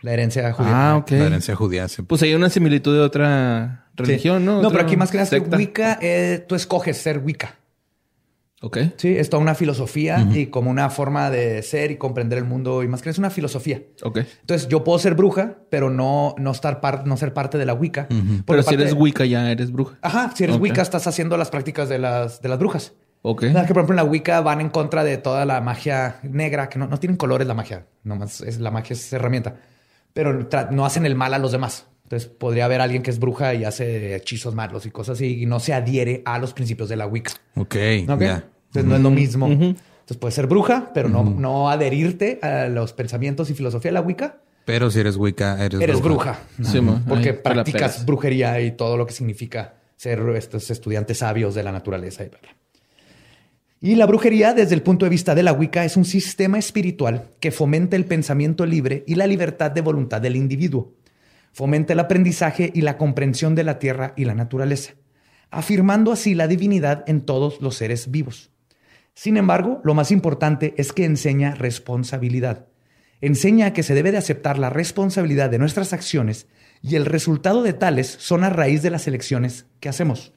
La 0.00 0.12
herencia 0.12 0.50
judía. 0.52 0.92
Ah, 0.92 0.96
ok. 0.96 1.10
La 1.10 1.26
herencia 1.26 1.54
judía. 1.56 1.88
se- 1.88 2.02
Pues 2.04 2.22
hay 2.22 2.34
una 2.34 2.48
similitud 2.48 2.94
de 2.94 3.00
otra 3.00 3.84
Sí. 3.98 4.04
religión, 4.04 4.44
¿no? 4.46 4.52
No, 4.52 4.58
Otra 4.68 4.70
pero 4.70 4.82
aquí 4.84 4.96
más 4.96 5.10
que 5.10 5.18
nada. 5.18 5.38
Wicca, 5.56 5.98
eh, 6.00 6.42
tú 6.48 6.54
escoges 6.54 6.96
ser 6.96 7.18
Wicca. 7.18 7.56
Ok. 8.60 8.78
Sí, 8.96 9.16
es 9.16 9.30
toda 9.30 9.40
una 9.40 9.54
filosofía 9.54 10.26
y 10.32 10.46
como 10.46 10.68
una 10.70 10.90
forma 10.90 11.30
de 11.30 11.62
ser 11.62 11.92
y 11.92 11.96
comprender 11.96 12.38
el 12.38 12.44
mundo 12.44 12.82
y 12.82 12.88
más 12.88 13.02
que 13.02 13.10
es 13.10 13.18
una 13.18 13.30
filosofía. 13.30 13.82
Ok. 14.02 14.18
Entonces 14.40 14.66
yo 14.68 14.82
puedo 14.82 14.98
ser 14.98 15.14
bruja, 15.14 15.58
pero 15.70 15.90
no, 15.90 16.34
no, 16.38 16.50
estar 16.50 16.80
par- 16.80 17.06
no 17.06 17.16
ser 17.16 17.32
parte 17.32 17.56
de 17.56 17.66
la 17.66 17.74
Wicca. 17.74 18.08
Pero 18.44 18.62
si 18.64 18.74
eres 18.74 18.92
Wicca 18.94 19.24
ya 19.26 19.50
eres 19.50 19.70
bruja. 19.70 19.96
Ajá, 20.02 20.32
si 20.34 20.42
eres. 20.44 20.56
Wicca 20.58 20.82
estás 20.82 21.06
haciendo 21.06 21.36
las 21.36 21.50
prácticas 21.50 21.88
de 21.88 21.98
las, 22.00 22.42
de 22.42 22.48
las 22.48 22.58
brujas. 22.58 22.94
Ok. 23.22 23.42
Sea, 23.42 23.62
que 23.66 23.74
por 23.74 23.78
ejemplo 23.82 23.92
en 23.94 23.96
la 23.96 24.04
Wicca 24.04 24.40
van 24.40 24.60
en 24.60 24.70
contra 24.70 25.04
de 25.04 25.18
toda 25.18 25.44
la 25.44 25.60
magia 25.60 26.16
negra, 26.22 26.68
que 26.68 26.78
no, 26.78 26.88
no 26.88 26.98
tienen 26.98 27.16
colores 27.16 27.46
la 27.46 27.54
magia, 27.54 27.86
nomás 28.02 28.40
es, 28.40 28.58
la 28.58 28.70
magia 28.72 28.94
es 28.94 29.12
herramienta, 29.12 29.56
pero 30.12 30.48
no 30.72 30.84
hacen 30.86 31.04
el 31.06 31.14
mal 31.14 31.34
a 31.34 31.38
los 31.38 31.52
demás. 31.52 31.86
Entonces 32.08 32.30
podría 32.30 32.64
haber 32.64 32.80
alguien 32.80 33.02
que 33.02 33.10
es 33.10 33.18
bruja 33.18 33.52
y 33.52 33.64
hace 33.64 34.16
hechizos 34.16 34.54
malos 34.54 34.86
y 34.86 34.90
cosas 34.90 35.18
así 35.18 35.42
y 35.42 35.44
no 35.44 35.60
se 35.60 35.74
adhiere 35.74 36.22
a 36.24 36.38
los 36.38 36.54
principios 36.54 36.88
de 36.88 36.96
la 36.96 37.06
Wicca. 37.06 37.32
Ok, 37.54 37.76
¿Ok? 38.08 38.20
ya. 38.20 38.48
Entonces 38.68 38.84
no 38.86 38.96
es 38.96 39.02
lo 39.02 39.10
mismo. 39.10 39.46
Entonces 39.46 40.16
puedes 40.18 40.34
ser 40.34 40.46
bruja, 40.46 40.90
pero 40.94 41.10
no, 41.10 41.22
no 41.22 41.68
adherirte 41.68 42.38
a 42.40 42.68
los 42.68 42.94
pensamientos 42.94 43.50
y 43.50 43.54
filosofía 43.54 43.90
de 43.90 43.92
la 43.92 44.00
Wicca. 44.00 44.40
Pero 44.64 44.90
si 44.90 45.00
eres 45.00 45.16
Wicca, 45.16 45.62
eres, 45.62 45.82
Eres 45.82 46.00
bruja. 46.00 46.38
Sí, 46.62 46.80
mo. 46.80 47.02
Porque 47.06 47.34
practicas 47.34 48.06
brujería 48.06 48.58
y 48.62 48.70
todo 48.70 48.96
lo 48.96 49.06
que 49.06 49.12
significa 49.12 49.74
ser 49.96 50.20
estos 50.34 50.70
estudiantes 50.70 51.18
sabios 51.18 51.54
de 51.54 51.62
la 51.62 51.72
naturaleza 51.72 52.24
y 52.24 52.30
bla, 52.30 52.38
bla. 52.40 52.56
Y 53.80 53.94
la 53.94 54.06
brujería, 54.06 54.54
desde 54.54 54.74
el 54.74 54.82
punto 54.82 55.06
de 55.06 55.10
vista 55.10 55.36
de 55.36 55.44
la 55.44 55.52
Wicca, 55.52 55.84
es 55.84 55.96
un 55.96 56.04
sistema 56.04 56.58
espiritual 56.58 57.28
que 57.38 57.52
fomenta 57.52 57.94
el 57.94 58.06
pensamiento 58.06 58.66
libre 58.66 59.04
y 59.06 59.14
la 59.14 59.26
libertad 59.26 59.70
de 59.70 59.82
voluntad 59.82 60.20
del 60.20 60.34
individuo. 60.34 60.94
Fomenta 61.52 61.92
el 61.92 62.00
aprendizaje 62.00 62.70
y 62.74 62.82
la 62.82 62.96
comprensión 62.96 63.54
de 63.54 63.64
la 63.64 63.78
tierra 63.78 64.12
y 64.16 64.24
la 64.24 64.34
naturaleza, 64.34 64.94
afirmando 65.50 66.12
así 66.12 66.34
la 66.34 66.46
divinidad 66.48 67.04
en 67.06 67.22
todos 67.22 67.60
los 67.60 67.76
seres 67.76 68.10
vivos. 68.10 68.50
Sin 69.14 69.36
embargo, 69.36 69.80
lo 69.82 69.94
más 69.94 70.12
importante 70.12 70.74
es 70.76 70.92
que 70.92 71.04
enseña 71.04 71.54
responsabilidad. 71.54 72.66
Enseña 73.20 73.72
que 73.72 73.82
se 73.82 73.94
debe 73.94 74.12
de 74.12 74.18
aceptar 74.18 74.58
la 74.58 74.70
responsabilidad 74.70 75.50
de 75.50 75.58
nuestras 75.58 75.92
acciones 75.92 76.46
y 76.82 76.94
el 76.94 77.04
resultado 77.04 77.64
de 77.64 77.72
tales 77.72 78.06
son 78.20 78.44
a 78.44 78.50
raíz 78.50 78.82
de 78.82 78.90
las 78.90 79.08
elecciones 79.08 79.66
que 79.80 79.88
hacemos. 79.88 80.32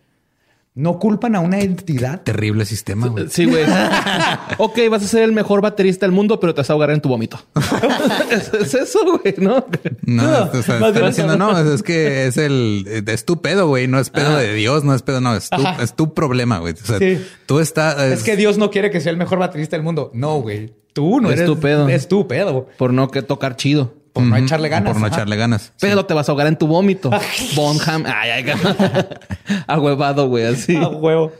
No 0.73 0.99
culpan 0.99 1.35
a 1.35 1.41
una 1.41 1.59
entidad. 1.59 2.21
Terrible 2.21 2.63
sistema, 2.65 3.07
güey. 3.07 3.27
Sí, 3.29 3.45
güey. 3.45 3.65
ok, 4.57 4.79
vas 4.89 5.03
a 5.03 5.07
ser 5.07 5.23
el 5.23 5.33
mejor 5.33 5.59
baterista 5.61 6.05
del 6.05 6.13
mundo, 6.13 6.39
pero 6.39 6.53
te 6.53 6.61
vas 6.61 6.69
a 6.69 6.73
ahogar 6.73 6.91
en 6.91 7.01
tu 7.01 7.09
vómito. 7.09 7.37
es, 8.31 8.53
es 8.53 8.73
eso, 8.73 8.99
güey, 9.19 9.35
¿no? 9.37 9.65
No, 10.05 10.23
No, 10.23 10.43
o 10.45 10.63
sea, 10.63 10.77
están 10.77 10.93
bien 10.93 11.05
haciendo, 11.05 11.37
no, 11.37 11.57
es 11.73 11.83
que 11.83 12.25
es 12.27 12.37
el, 12.37 13.03
es 13.05 13.25
tu 13.25 13.41
pedo, 13.41 13.67
güey, 13.67 13.87
no 13.89 13.99
es 13.99 14.09
pedo 14.09 14.37
de 14.37 14.53
Dios, 14.53 14.85
no 14.85 14.95
es 14.95 15.01
pedo, 15.01 15.19
no, 15.19 15.35
es 15.35 15.49
tu, 15.49 15.61
es 15.81 15.93
tu 15.93 16.13
problema, 16.13 16.59
güey. 16.59 16.73
O 16.73 16.85
sea, 16.85 16.99
Sí. 16.99 17.21
tú 17.45 17.59
estás, 17.59 18.01
Es 18.01 18.23
que 18.23 18.37
Dios 18.37 18.57
no 18.57 18.71
quiere 18.71 18.91
que 18.91 19.01
sea 19.01 19.11
el 19.11 19.17
mejor 19.17 19.39
baterista 19.39 19.75
del 19.75 19.83
mundo. 19.83 20.09
No, 20.13 20.39
güey. 20.39 20.73
Tú 20.93 21.19
no 21.19 21.29
Es 21.29 21.35
eres 21.35 21.47
tu 21.47 21.59
pedo. 21.59 21.89
Es 21.89 22.07
tu 22.07 22.27
pedo. 22.27 22.67
Por 22.77 22.93
no 22.93 23.09
que 23.09 23.21
tocar 23.21 23.55
chido. 23.57 23.93
Por 24.13 24.23
no 24.23 24.35
echarle 24.37 24.69
ganas. 24.69 24.91
Por 24.93 24.99
no 25.01 25.07
Ajá. 25.07 25.15
echarle 25.15 25.35
ganas. 25.37 25.71
Pero 25.79 26.05
te 26.05 26.13
vas 26.13 26.27
a 26.27 26.31
ahogar 26.33 26.47
en 26.47 26.57
tu 26.57 26.67
vómito. 26.67 27.09
Bonham. 27.55 28.03
Ay, 28.05 28.29
ay, 28.31 28.45
Ahuevado, 29.67 30.27
güey, 30.27 30.45
así. 30.45 30.75
Ah, 30.75 30.87
huevo. 30.89 31.31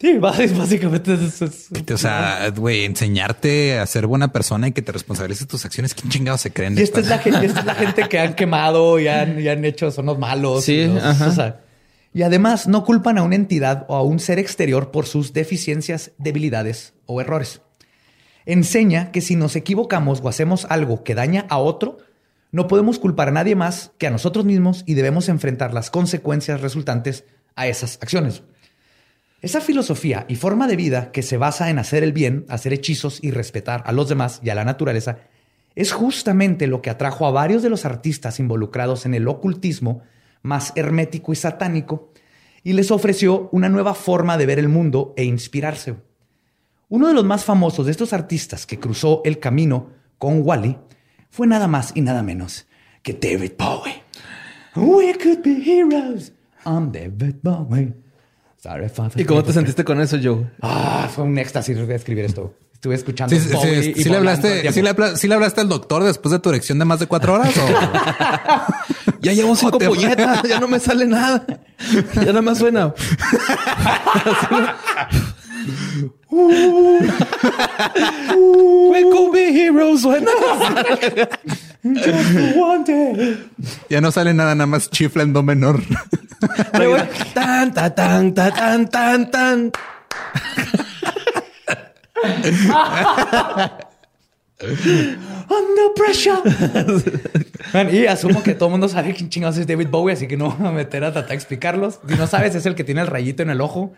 Sí, 0.00 0.18
bás- 0.18 0.56
básicamente 0.58 1.14
es, 1.14 1.40
es- 1.42 1.68
O 1.92 1.96
sea, 1.96 2.50
güey, 2.56 2.84
enseñarte 2.84 3.78
a 3.78 3.86
ser 3.86 4.08
buena 4.08 4.32
persona 4.32 4.66
y 4.68 4.72
que 4.72 4.82
te 4.82 4.90
responsabilices 4.90 5.46
tus 5.46 5.64
acciones. 5.64 5.94
¿Quién 5.94 6.10
chingado 6.10 6.38
se 6.38 6.52
creen? 6.52 6.76
Y 6.76 6.82
esta 6.82 6.98
es 7.00 7.06
la 7.06 7.18
gente, 7.18 7.46
esta 7.46 7.60
es 7.60 7.66
la 7.66 7.74
gente 7.76 8.08
que 8.08 8.18
han 8.18 8.34
quemado 8.34 8.98
y 8.98 9.06
han, 9.06 9.38
y 9.40 9.46
han 9.46 9.64
hecho 9.64 9.92
son 9.92 10.06
los 10.06 10.18
malos. 10.18 10.64
Sí, 10.64 10.72
y, 10.72 10.86
los- 10.88 11.04
ajá. 11.04 11.28
o 11.28 11.32
sea, 11.32 11.60
y 12.12 12.22
además 12.22 12.66
no 12.66 12.84
culpan 12.84 13.16
a 13.16 13.22
una 13.22 13.36
entidad 13.36 13.84
o 13.88 13.94
a 13.94 14.02
un 14.02 14.18
ser 14.18 14.40
exterior 14.40 14.90
por 14.90 15.06
sus 15.06 15.32
deficiencias, 15.32 16.10
debilidades 16.18 16.94
o 17.06 17.20
errores. 17.20 17.60
Enseña 18.46 19.12
que 19.12 19.20
si 19.20 19.36
nos 19.36 19.56
equivocamos 19.56 20.20
o 20.22 20.28
hacemos 20.28 20.66
algo 20.68 21.04
que 21.04 21.14
daña 21.14 21.46
a 21.48 21.58
otro, 21.58 21.98
no 22.50 22.68
podemos 22.68 22.98
culpar 22.98 23.28
a 23.28 23.32
nadie 23.32 23.56
más 23.56 23.92
que 23.98 24.06
a 24.06 24.10
nosotros 24.10 24.44
mismos 24.44 24.84
y 24.86 24.94
debemos 24.94 25.28
enfrentar 25.28 25.72
las 25.72 25.90
consecuencias 25.90 26.60
resultantes 26.60 27.24
a 27.56 27.66
esas 27.66 27.98
acciones. 28.00 28.42
Esa 29.40 29.60
filosofía 29.60 30.24
y 30.28 30.36
forma 30.36 30.68
de 30.68 30.76
vida 30.76 31.10
que 31.12 31.22
se 31.22 31.36
basa 31.36 31.70
en 31.70 31.78
hacer 31.78 32.04
el 32.04 32.12
bien, 32.12 32.44
hacer 32.48 32.72
hechizos 32.72 33.18
y 33.22 33.30
respetar 33.30 33.82
a 33.86 33.92
los 33.92 34.08
demás 34.08 34.40
y 34.44 34.50
a 34.50 34.54
la 34.54 34.64
naturaleza 34.64 35.18
es 35.74 35.92
justamente 35.92 36.66
lo 36.66 36.82
que 36.82 36.90
atrajo 36.90 37.26
a 37.26 37.30
varios 37.30 37.62
de 37.62 37.70
los 37.70 37.84
artistas 37.84 38.38
involucrados 38.38 39.06
en 39.06 39.14
el 39.14 39.26
ocultismo 39.26 40.02
más 40.42 40.72
hermético 40.76 41.32
y 41.32 41.36
satánico 41.36 42.12
y 42.62 42.74
les 42.74 42.90
ofreció 42.90 43.48
una 43.52 43.68
nueva 43.68 43.94
forma 43.94 44.36
de 44.36 44.46
ver 44.46 44.58
el 44.58 44.68
mundo 44.68 45.14
e 45.16 45.24
inspirarse. 45.24 45.96
Uno 46.92 47.08
de 47.08 47.14
los 47.14 47.24
más 47.24 47.42
famosos 47.42 47.86
de 47.86 47.90
estos 47.90 48.12
artistas 48.12 48.66
que 48.66 48.78
cruzó 48.78 49.22
el 49.24 49.38
camino 49.38 49.88
con 50.18 50.46
Wally 50.46 50.76
fue 51.30 51.46
nada 51.46 51.66
más 51.66 51.92
y 51.94 52.02
nada 52.02 52.22
menos 52.22 52.66
que 53.02 53.14
David 53.14 53.52
Bowie. 53.58 54.02
We 54.76 55.16
could 55.16 55.38
be 55.42 55.62
heroes. 55.64 56.34
I'm 56.66 56.92
David 56.92 57.36
Bowie. 57.42 57.94
Sorry, 58.58 58.90
Father. 58.90 59.18
¿Y 59.18 59.24
cómo 59.24 59.42
te 59.42 59.54
sentiste 59.54 59.84
con 59.84 60.02
eso, 60.02 60.18
Joe? 60.22 60.50
Ah, 60.60 61.08
fue 61.10 61.24
un 61.24 61.38
éxtasis 61.38 61.78
escribir 61.78 62.26
esto. 62.26 62.56
Estuve 62.74 62.96
escuchando. 62.96 63.34
Sí, 63.34 63.40
sí, 63.40 63.54
Bowie 63.54 63.82
sí, 63.82 63.92
y 63.92 63.94
sí 63.94 64.04
le 64.04 64.04
todo 64.04 64.12
el 64.12 64.16
hablaste, 64.28 64.72
sí 64.72 64.82
le, 64.82 65.16
sí 65.16 65.28
le 65.28 65.34
hablaste 65.34 65.62
al 65.62 65.70
doctor 65.70 66.04
después 66.04 66.30
de 66.30 66.40
tu 66.40 66.50
erección 66.50 66.78
de 66.78 66.84
más 66.84 67.00
de 67.00 67.06
cuatro 67.06 67.32
horas 67.32 67.54
o 67.56 67.62
Ya 69.22 69.32
llevo 69.32 69.56
cinco 69.56 69.78
puñetas, 69.78 70.42
ya 70.42 70.60
no 70.60 70.68
me 70.68 70.78
sale 70.78 71.06
nada. 71.06 71.42
Ya 72.16 72.26
nada 72.26 72.42
más 72.42 72.58
suena. 72.58 72.92
We 78.90 79.02
could 79.02 79.32
be 79.32 79.52
heroes 79.52 80.02
suena. 80.02 80.30
ya 83.88 84.00
no 84.00 84.10
sale 84.12 84.34
nada, 84.34 84.54
nada 84.54 84.66
más 84.66 84.90
chifla 84.90 85.22
en 85.22 85.32
do 85.32 85.42
menor. 85.42 85.82
tan, 87.34 87.74
ta, 87.74 87.94
tan, 87.94 88.34
ta, 88.34 88.50
tan, 88.50 88.88
tan, 88.88 89.30
tan. 89.30 89.72
Under 94.62 95.92
pressure. 95.96 96.40
Man, 97.72 97.94
y 97.94 98.06
asumo 98.06 98.42
que 98.42 98.54
todo 98.54 98.68
el 98.68 98.72
mundo 98.72 98.88
sabe 98.88 99.12
quién 99.14 99.28
chingados 99.28 99.58
es 99.58 99.66
David 99.66 99.88
Bowie, 99.88 100.14
así 100.14 100.26
que 100.28 100.36
no 100.36 100.50
voy 100.50 100.68
a 100.68 100.70
meter 100.72 101.04
a 101.04 101.12
tratar 101.12 101.30
de 101.30 101.34
explicarlos. 101.34 102.00
Si 102.08 102.14
no 102.14 102.26
sabes, 102.26 102.54
es 102.54 102.64
el 102.66 102.74
que 102.74 102.84
tiene 102.84 103.00
el 103.00 103.06
rayito 103.08 103.42
en 103.42 103.50
el 103.50 103.60
ojo 103.60 103.92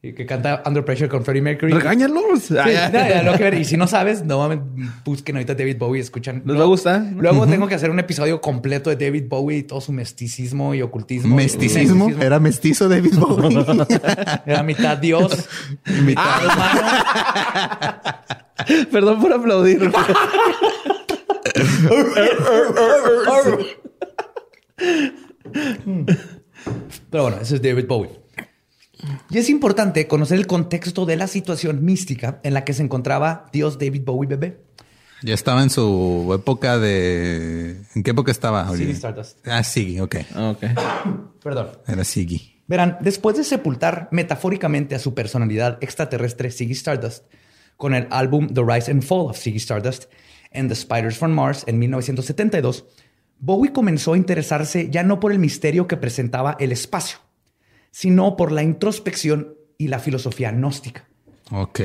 que 0.00 0.26
canta 0.26 0.62
Under 0.64 0.84
Pressure 0.84 1.08
con 1.08 1.24
Freddie 1.24 1.42
Mercury. 1.42 1.72
Regáñalos. 1.72 2.42
Sí, 2.44 2.54
ver. 2.54 3.54
Y 3.54 3.64
si 3.64 3.76
no 3.76 3.88
sabes, 3.88 4.24
no 4.24 4.38
mames, 4.38 4.60
busquen 5.04 5.34
ahorita 5.36 5.56
David 5.56 5.76
Bowie, 5.76 6.00
escuchan. 6.00 6.42
¿Les 6.46 6.56
va 6.56 6.62
a 6.62 6.66
gustar? 6.66 7.02
Luego 7.16 7.48
tengo 7.48 7.66
que 7.66 7.74
hacer 7.74 7.90
un 7.90 7.98
episodio 7.98 8.40
completo 8.40 8.90
de 8.90 8.96
David 9.04 9.24
Bowie 9.28 9.58
y 9.58 9.64
todo 9.64 9.80
su 9.80 9.90
mesticismo 9.90 10.72
y 10.74 10.82
ocultismo. 10.82 11.34
Mesticismo. 11.34 12.10
Era 12.20 12.38
mestizo 12.38 12.88
David 12.88 13.14
Bowie. 13.18 13.64
Era 14.46 14.62
mitad 14.62 14.96
Dios, 14.98 15.48
mitad 16.04 16.44
humano. 16.44 16.80
Perdón 18.92 19.20
por 19.20 19.32
aplaudir. 19.32 19.90
Pero 27.10 27.22
bueno, 27.24 27.38
ese 27.40 27.56
es 27.56 27.62
David 27.62 27.86
Bowie. 27.88 28.27
Y 29.30 29.38
es 29.38 29.48
importante 29.50 30.06
conocer 30.06 30.38
el 30.38 30.46
contexto 30.46 31.06
de 31.06 31.16
la 31.16 31.26
situación 31.26 31.84
mística 31.84 32.40
en 32.42 32.54
la 32.54 32.64
que 32.64 32.72
se 32.74 32.82
encontraba 32.82 33.48
Dios 33.52 33.78
David 33.78 34.02
Bowie 34.04 34.28
bebé. 34.28 34.60
ya 35.22 35.34
estaba 35.34 35.62
en 35.62 35.70
su 35.70 36.32
época 36.34 36.78
de. 36.78 37.82
¿En 37.94 38.02
qué 38.02 38.10
época 38.10 38.30
estaba? 38.30 38.68
Olivia? 38.70 38.94
Stardust. 38.94 39.46
Ah, 39.46 39.62
Siggy, 39.62 40.00
ok. 40.00 40.16
Ok. 40.36 40.64
Perdón. 41.42 41.68
Era 41.86 42.04
Siggy. 42.04 42.62
Verán, 42.66 42.98
después 43.00 43.36
de 43.36 43.44
sepultar 43.44 44.08
metafóricamente 44.12 44.94
a 44.94 44.98
su 44.98 45.14
personalidad 45.14 45.78
extraterrestre 45.80 46.50
Ziggy 46.50 46.72
Stardust 46.72 47.24
con 47.78 47.94
el 47.94 48.06
álbum 48.10 48.48
The 48.48 48.62
Rise 48.62 48.90
and 48.90 49.02
Fall 49.02 49.30
of 49.30 49.38
Ziggy 49.38 49.56
Stardust 49.56 50.04
and 50.52 50.68
The 50.68 50.74
Spiders 50.74 51.16
from 51.16 51.32
Mars 51.32 51.64
en 51.66 51.78
1972, 51.78 52.84
Bowie 53.38 53.72
comenzó 53.72 54.12
a 54.12 54.16
interesarse 54.16 54.90
ya 54.90 55.02
no 55.02 55.18
por 55.20 55.32
el 55.32 55.38
misterio 55.38 55.86
que 55.86 55.96
presentaba 55.96 56.56
el 56.58 56.72
espacio, 56.72 57.18
sino 58.00 58.36
por 58.36 58.52
la 58.52 58.62
introspección 58.62 59.54
y 59.76 59.88
la 59.88 59.98
filosofía 59.98 60.52
gnóstica. 60.52 61.08
Ok. 61.50 61.80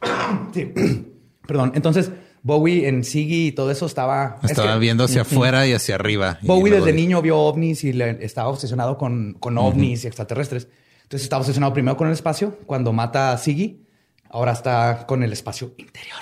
Sí. 0.52 0.72
Perdón. 1.46 1.72
Entonces, 1.76 2.10
Bowie 2.42 2.88
en 2.88 3.04
Ziggy 3.04 3.46
y 3.48 3.52
todo 3.52 3.70
eso 3.70 3.86
estaba... 3.86 4.38
es 4.42 4.50
Estaba 4.50 4.74
que 4.74 4.78
viendo 4.80 5.04
hacia 5.04 5.22
afuera 5.22 5.64
y 5.66 5.72
hacia 5.74 5.94
arriba. 5.94 6.38
Bowie 6.42 6.72
desde 6.74 6.86
de- 6.86 6.92
niño 6.92 7.22
vio 7.22 7.38
ovnis 7.38 7.84
y 7.84 7.92
le- 7.92 8.18
estaba 8.24 8.48
obsesionado 8.48 8.98
con, 8.98 9.34
con 9.34 9.56
ovnis 9.58 10.02
y 10.04 10.06
extraterrestres. 10.08 10.66
Entonces 11.04 11.22
estaba 11.22 11.40
obsesionado 11.40 11.72
primero 11.72 11.96
con 11.96 12.08
el 12.08 12.12
espacio. 12.14 12.58
Cuando 12.66 12.92
mata 12.92 13.32
a 13.32 13.38
Ziggy, 13.38 13.86
ahora 14.28 14.52
está 14.52 15.06
con 15.06 15.22
el 15.22 15.32
espacio 15.32 15.72
interior 15.78 16.18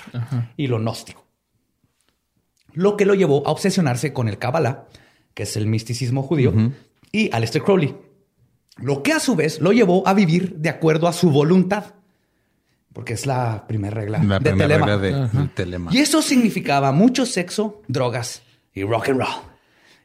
y 0.59 0.67
lo 0.67 0.79
gnóstico. 0.79 1.25
Lo 2.75 2.97
que 2.99 3.07
lo 3.07 3.15
llevó 3.15 3.47
a 3.47 3.51
obsesionarse 3.51 4.13
con 4.13 4.29
el 4.29 4.39
Kabbalah, 4.39 4.87
que 5.35 5.45
es 5.45 5.57
el 5.57 5.67
misticismo 5.67 6.23
judío, 6.23 6.53
y 7.13 7.31
Aleister 7.35 7.63
Crowley. 7.63 7.95
Lo 8.77 9.03
que 9.03 9.13
a 9.13 9.21
su 9.21 9.35
vez 9.37 9.61
lo 9.61 9.73
llevó 9.73 10.07
a 10.07 10.15
vivir 10.15 10.57
de 10.57 10.69
acuerdo 10.69 11.09
a 11.09 11.13
su 11.13 11.31
voluntad. 11.31 11.85
Porque 12.93 13.13
es 13.15 13.27
la 13.27 13.67
primera 13.67 13.95
regla 13.95 14.19
La 14.23 14.39
de 14.39 14.51
primera 14.51 14.69
Telema. 14.69 14.87
regla 14.97 15.27
de- 15.29 15.39
del 15.39 15.51
telema. 15.51 15.91
Y 15.95 15.99
eso 15.99 16.23
significaba 16.23 16.93
mucho 16.93 17.27
sexo, 17.27 17.83
drogas 17.89 18.43
y 18.75 18.83
rock 18.85 19.11
and 19.11 19.21
roll. 19.21 19.29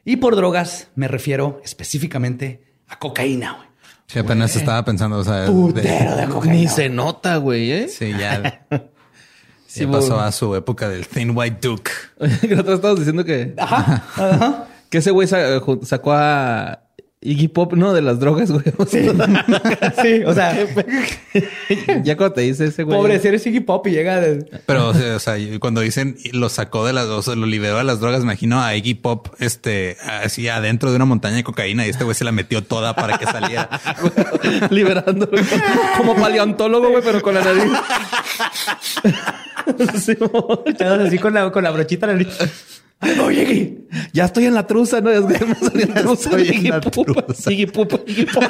Y 0.04 0.16
por 0.16 0.36
drogas 0.36 0.88
me 0.94 1.08
refiero 1.08 1.60
específicamente 1.64 2.62
a 2.88 2.98
cocaína, 2.98 3.52
güey. 3.54 3.68
Sí, 4.08 4.18
apenas 4.18 4.54
estaba 4.56 4.84
pensando, 4.84 5.18
o 5.18 5.24
sea, 5.24 5.42
de- 5.42 5.46
Putero 5.50 6.16
de 6.16 6.26
cocaína. 6.26 6.54
Ni 6.54 6.68
se 6.68 6.88
nota, 6.90 7.36
güey, 7.36 7.70
¿eh? 7.72 7.88
sí, 7.88 8.12
ya, 8.18 8.66
Sí, 9.66 9.86
ya 9.86 9.90
pasó 9.90 10.20
a 10.20 10.30
su 10.32 10.54
época 10.54 10.86
del 10.90 11.06
Thin 11.06 11.32
White 11.34 11.66
Duke. 11.66 11.90
que 12.42 12.48
nosotros 12.48 12.74
estábamos 12.74 12.98
diciendo 12.98 13.24
que, 13.24 13.54
Ajá, 13.56 14.04
ajá. 14.16 14.66
que 14.90 14.98
ese 14.98 15.10
güey 15.12 15.26
ju- 15.26 15.82
sacó 15.84 16.12
a 16.12 16.81
Iggy 17.24 17.46
Pop, 17.46 17.74
no, 17.74 17.92
de 17.92 18.02
las 18.02 18.18
drogas, 18.18 18.50
güey. 18.50 18.64
Sí, 20.02 20.22
o 20.26 20.34
sea, 20.34 20.56
ya 22.02 22.16
cuando 22.16 22.34
te 22.34 22.40
dice 22.40 22.66
ese 22.66 22.82
güey. 22.82 22.98
pobre, 22.98 23.20
si 23.20 23.28
eres 23.28 23.46
Iggy 23.46 23.60
Pop 23.60 23.86
y 23.86 23.92
llega 23.92 24.20
de... 24.20 24.44
Pero, 24.66 24.88
o 24.88 24.94
sea, 24.94 25.16
o 25.16 25.18
sea, 25.20 25.36
cuando 25.60 25.80
dicen 25.80 26.16
lo 26.32 26.48
sacó 26.48 26.84
de 26.84 26.92
las, 26.92 27.06
o 27.06 27.22
sea, 27.22 27.36
lo 27.36 27.46
liberó 27.46 27.78
de 27.78 27.84
las 27.84 28.00
drogas, 28.00 28.20
me 28.20 28.24
imagino 28.24 28.60
a 28.60 28.74
Iggy 28.74 28.94
Pop, 28.94 29.28
este, 29.38 29.96
así 30.02 30.48
adentro 30.48 30.90
de 30.90 30.96
una 30.96 31.04
montaña 31.04 31.36
de 31.36 31.44
cocaína 31.44 31.86
y 31.86 31.90
este 31.90 32.02
güey 32.02 32.16
se 32.16 32.24
la 32.24 32.32
metió 32.32 32.64
toda 32.64 32.96
para 32.96 33.18
que 33.18 33.26
saliera. 33.26 33.68
liberando 34.70 35.28
güey. 35.28 35.44
como 35.96 36.16
paleontólogo, 36.16 36.90
güey, 36.90 37.02
pero 37.04 37.22
con 37.22 37.34
la 37.34 37.42
nariz. 37.42 37.72
Así 39.94 40.16
con 41.18 41.34
la, 41.34 41.52
con 41.52 41.62
la 41.62 41.70
brochita 41.70 42.08
la 42.08 42.14
nariz. 42.14 42.36
No, 43.16 43.30
Iggy. 43.30 43.78
ya 44.12 44.26
estoy 44.26 44.46
en 44.46 44.54
la 44.54 44.66
truza, 44.66 45.00
¿no? 45.00 45.10
Es 45.10 45.24
que 45.38 45.44
me 45.44 45.54
salió 45.54 45.82
en 45.86 45.94
truza. 45.94 46.30
estoy 46.30 46.56
en 46.56 46.68
la 46.70 46.80
truza. 46.80 47.52
Iggy 47.52 47.66
Pop, 47.66 47.92
Iggy 48.06 48.26
Pop. 48.26 48.44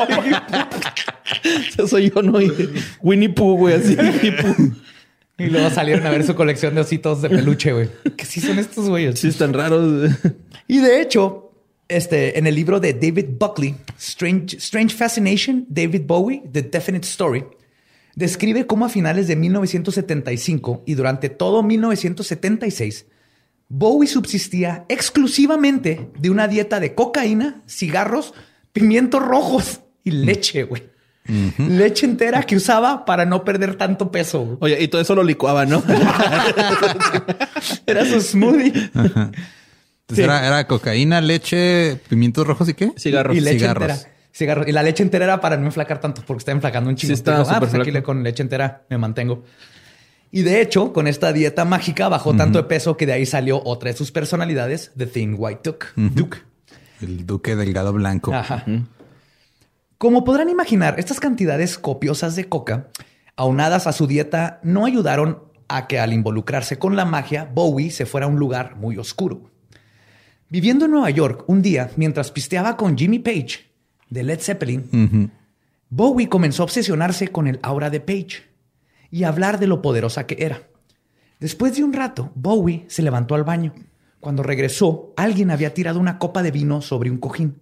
Ese 1.68 1.88
soy 1.88 2.10
yo, 2.10 2.22
¿no? 2.22 2.40
Y 2.40 2.52
Winnie 3.02 3.30
Pooh, 3.30 3.56
güey, 3.56 3.74
así. 3.74 3.92
Iggy 3.92 4.30
Pooh. 4.32 4.72
Y 5.38 5.46
luego 5.46 5.70
salieron 5.70 6.06
a 6.06 6.10
ver 6.10 6.24
su 6.24 6.34
colección 6.34 6.74
de 6.74 6.82
ositos 6.82 7.22
de 7.22 7.30
peluche, 7.30 7.72
güey. 7.72 7.88
¿Qué 8.16 8.24
sí 8.24 8.40
son 8.40 8.58
estos 8.58 8.88
güeyes? 8.88 9.18
Sí, 9.18 9.28
están 9.28 9.52
raros. 9.52 10.10
Y 10.68 10.78
de 10.78 11.00
hecho, 11.00 11.52
este, 11.88 12.38
en 12.38 12.46
el 12.46 12.54
libro 12.54 12.78
de 12.80 12.92
David 12.94 13.26
Buckley, 13.38 13.74
Strange, 13.98 14.56
Strange 14.58 14.94
Fascination, 14.94 15.66
David 15.68 16.02
Bowie, 16.06 16.42
The 16.52 16.62
Definite 16.62 17.06
Story, 17.06 17.44
describe 18.14 18.66
cómo 18.66 18.84
a 18.84 18.88
finales 18.88 19.26
de 19.26 19.36
1975 19.36 20.82
y 20.86 20.94
durante 20.94 21.28
todo 21.28 21.62
1976, 21.62 23.06
Bowie 23.74 24.06
subsistía 24.06 24.84
exclusivamente 24.90 26.10
de 26.18 26.28
una 26.28 26.46
dieta 26.46 26.78
de 26.78 26.94
cocaína, 26.94 27.62
cigarros, 27.66 28.34
pimientos 28.74 29.22
rojos 29.22 29.80
y 30.04 30.10
leche, 30.10 30.64
güey. 30.64 30.90
Leche 31.56 32.04
entera 32.04 32.42
que 32.42 32.54
usaba 32.56 33.06
para 33.06 33.24
no 33.24 33.44
perder 33.44 33.76
tanto 33.76 34.10
peso. 34.10 34.58
Oye, 34.60 34.82
y 34.82 34.88
todo 34.88 35.00
eso 35.00 35.14
lo 35.14 35.24
licuaba, 35.24 35.64
¿no? 35.64 35.82
Era 37.86 38.04
su 38.04 38.20
smoothie. 38.20 38.90
Entonces 38.94 39.32
Sí. 40.12 40.20
era, 40.20 40.46
era 40.46 40.66
cocaína, 40.66 41.22
leche, 41.22 41.98
pimientos 42.10 42.46
rojos 42.46 42.68
y 42.68 42.74
qué? 42.74 42.92
Cigarros. 42.98 43.34
Y 43.34 43.40
leche 43.40 43.60
Cigarros. 43.60 43.90
entera. 43.90 44.10
Cigarros. 44.34 44.68
Y 44.68 44.72
la 44.72 44.82
leche 44.82 45.02
entera 45.02 45.24
era 45.24 45.40
para 45.40 45.56
no 45.56 45.64
enflacar 45.64 45.98
tanto, 46.00 46.22
porque 46.26 46.40
está 46.40 46.52
enflacando 46.52 46.90
un 46.90 46.96
chingo. 46.96 47.08
Sí, 47.08 47.14
está 47.14 47.40
ah, 47.40 47.58
pues 47.58 47.72
aquí 47.72 47.90
con 48.02 48.22
leche 48.22 48.42
entera 48.42 48.82
me 48.90 48.98
mantengo. 48.98 49.44
Y 50.34 50.42
de 50.42 50.62
hecho, 50.62 50.94
con 50.94 51.06
esta 51.06 51.30
dieta 51.34 51.66
mágica 51.66 52.08
bajó 52.08 52.34
tanto 52.34 52.58
de 52.58 52.64
peso 52.64 52.96
que 52.96 53.04
de 53.04 53.12
ahí 53.12 53.26
salió 53.26 53.62
otra 53.66 53.90
de 53.90 53.96
sus 53.96 54.10
personalidades, 54.10 54.90
The 54.96 55.06
Thin 55.06 55.36
White 55.38 55.60
Duke. 55.62 55.86
Duke. 55.94 56.38
El 57.02 57.26
duque 57.26 57.54
delgado 57.54 57.92
blanco. 57.92 58.32
Ajá. 58.32 58.64
Como 59.98 60.24
podrán 60.24 60.48
imaginar, 60.48 60.98
estas 60.98 61.20
cantidades 61.20 61.78
copiosas 61.78 62.34
de 62.34 62.48
coca, 62.48 62.88
aunadas 63.36 63.86
a 63.86 63.92
su 63.92 64.06
dieta, 64.06 64.58
no 64.62 64.86
ayudaron 64.86 65.42
a 65.68 65.86
que 65.86 66.00
al 66.00 66.14
involucrarse 66.14 66.78
con 66.78 66.96
la 66.96 67.04
magia, 67.04 67.44
Bowie 67.44 67.90
se 67.90 68.06
fuera 68.06 68.24
a 68.24 68.30
un 68.30 68.38
lugar 68.38 68.76
muy 68.76 68.96
oscuro. 68.96 69.50
Viviendo 70.48 70.86
en 70.86 70.92
Nueva 70.92 71.10
York 71.10 71.44
un 71.46 71.60
día, 71.60 71.90
mientras 71.96 72.30
pisteaba 72.30 72.78
con 72.78 72.96
Jimmy 72.96 73.18
Page 73.18 73.70
de 74.08 74.22
Led 74.22 74.40
Zeppelin. 74.40 75.30
Bowie 75.90 76.30
comenzó 76.30 76.62
a 76.62 76.64
obsesionarse 76.64 77.28
con 77.28 77.46
el 77.46 77.58
aura 77.62 77.90
de 77.90 78.00
Page 78.00 78.51
y 79.12 79.24
hablar 79.24 79.60
de 79.60 79.68
lo 79.68 79.82
poderosa 79.82 80.26
que 80.26 80.38
era. 80.40 80.62
Después 81.38 81.76
de 81.76 81.84
un 81.84 81.92
rato, 81.92 82.32
Bowie 82.34 82.86
se 82.88 83.02
levantó 83.02 83.36
al 83.36 83.44
baño. 83.44 83.74
Cuando 84.18 84.42
regresó, 84.42 85.12
alguien 85.16 85.50
había 85.50 85.74
tirado 85.74 86.00
una 86.00 86.18
copa 86.18 86.42
de 86.42 86.50
vino 86.50 86.80
sobre 86.80 87.10
un 87.10 87.18
cojín. 87.18 87.60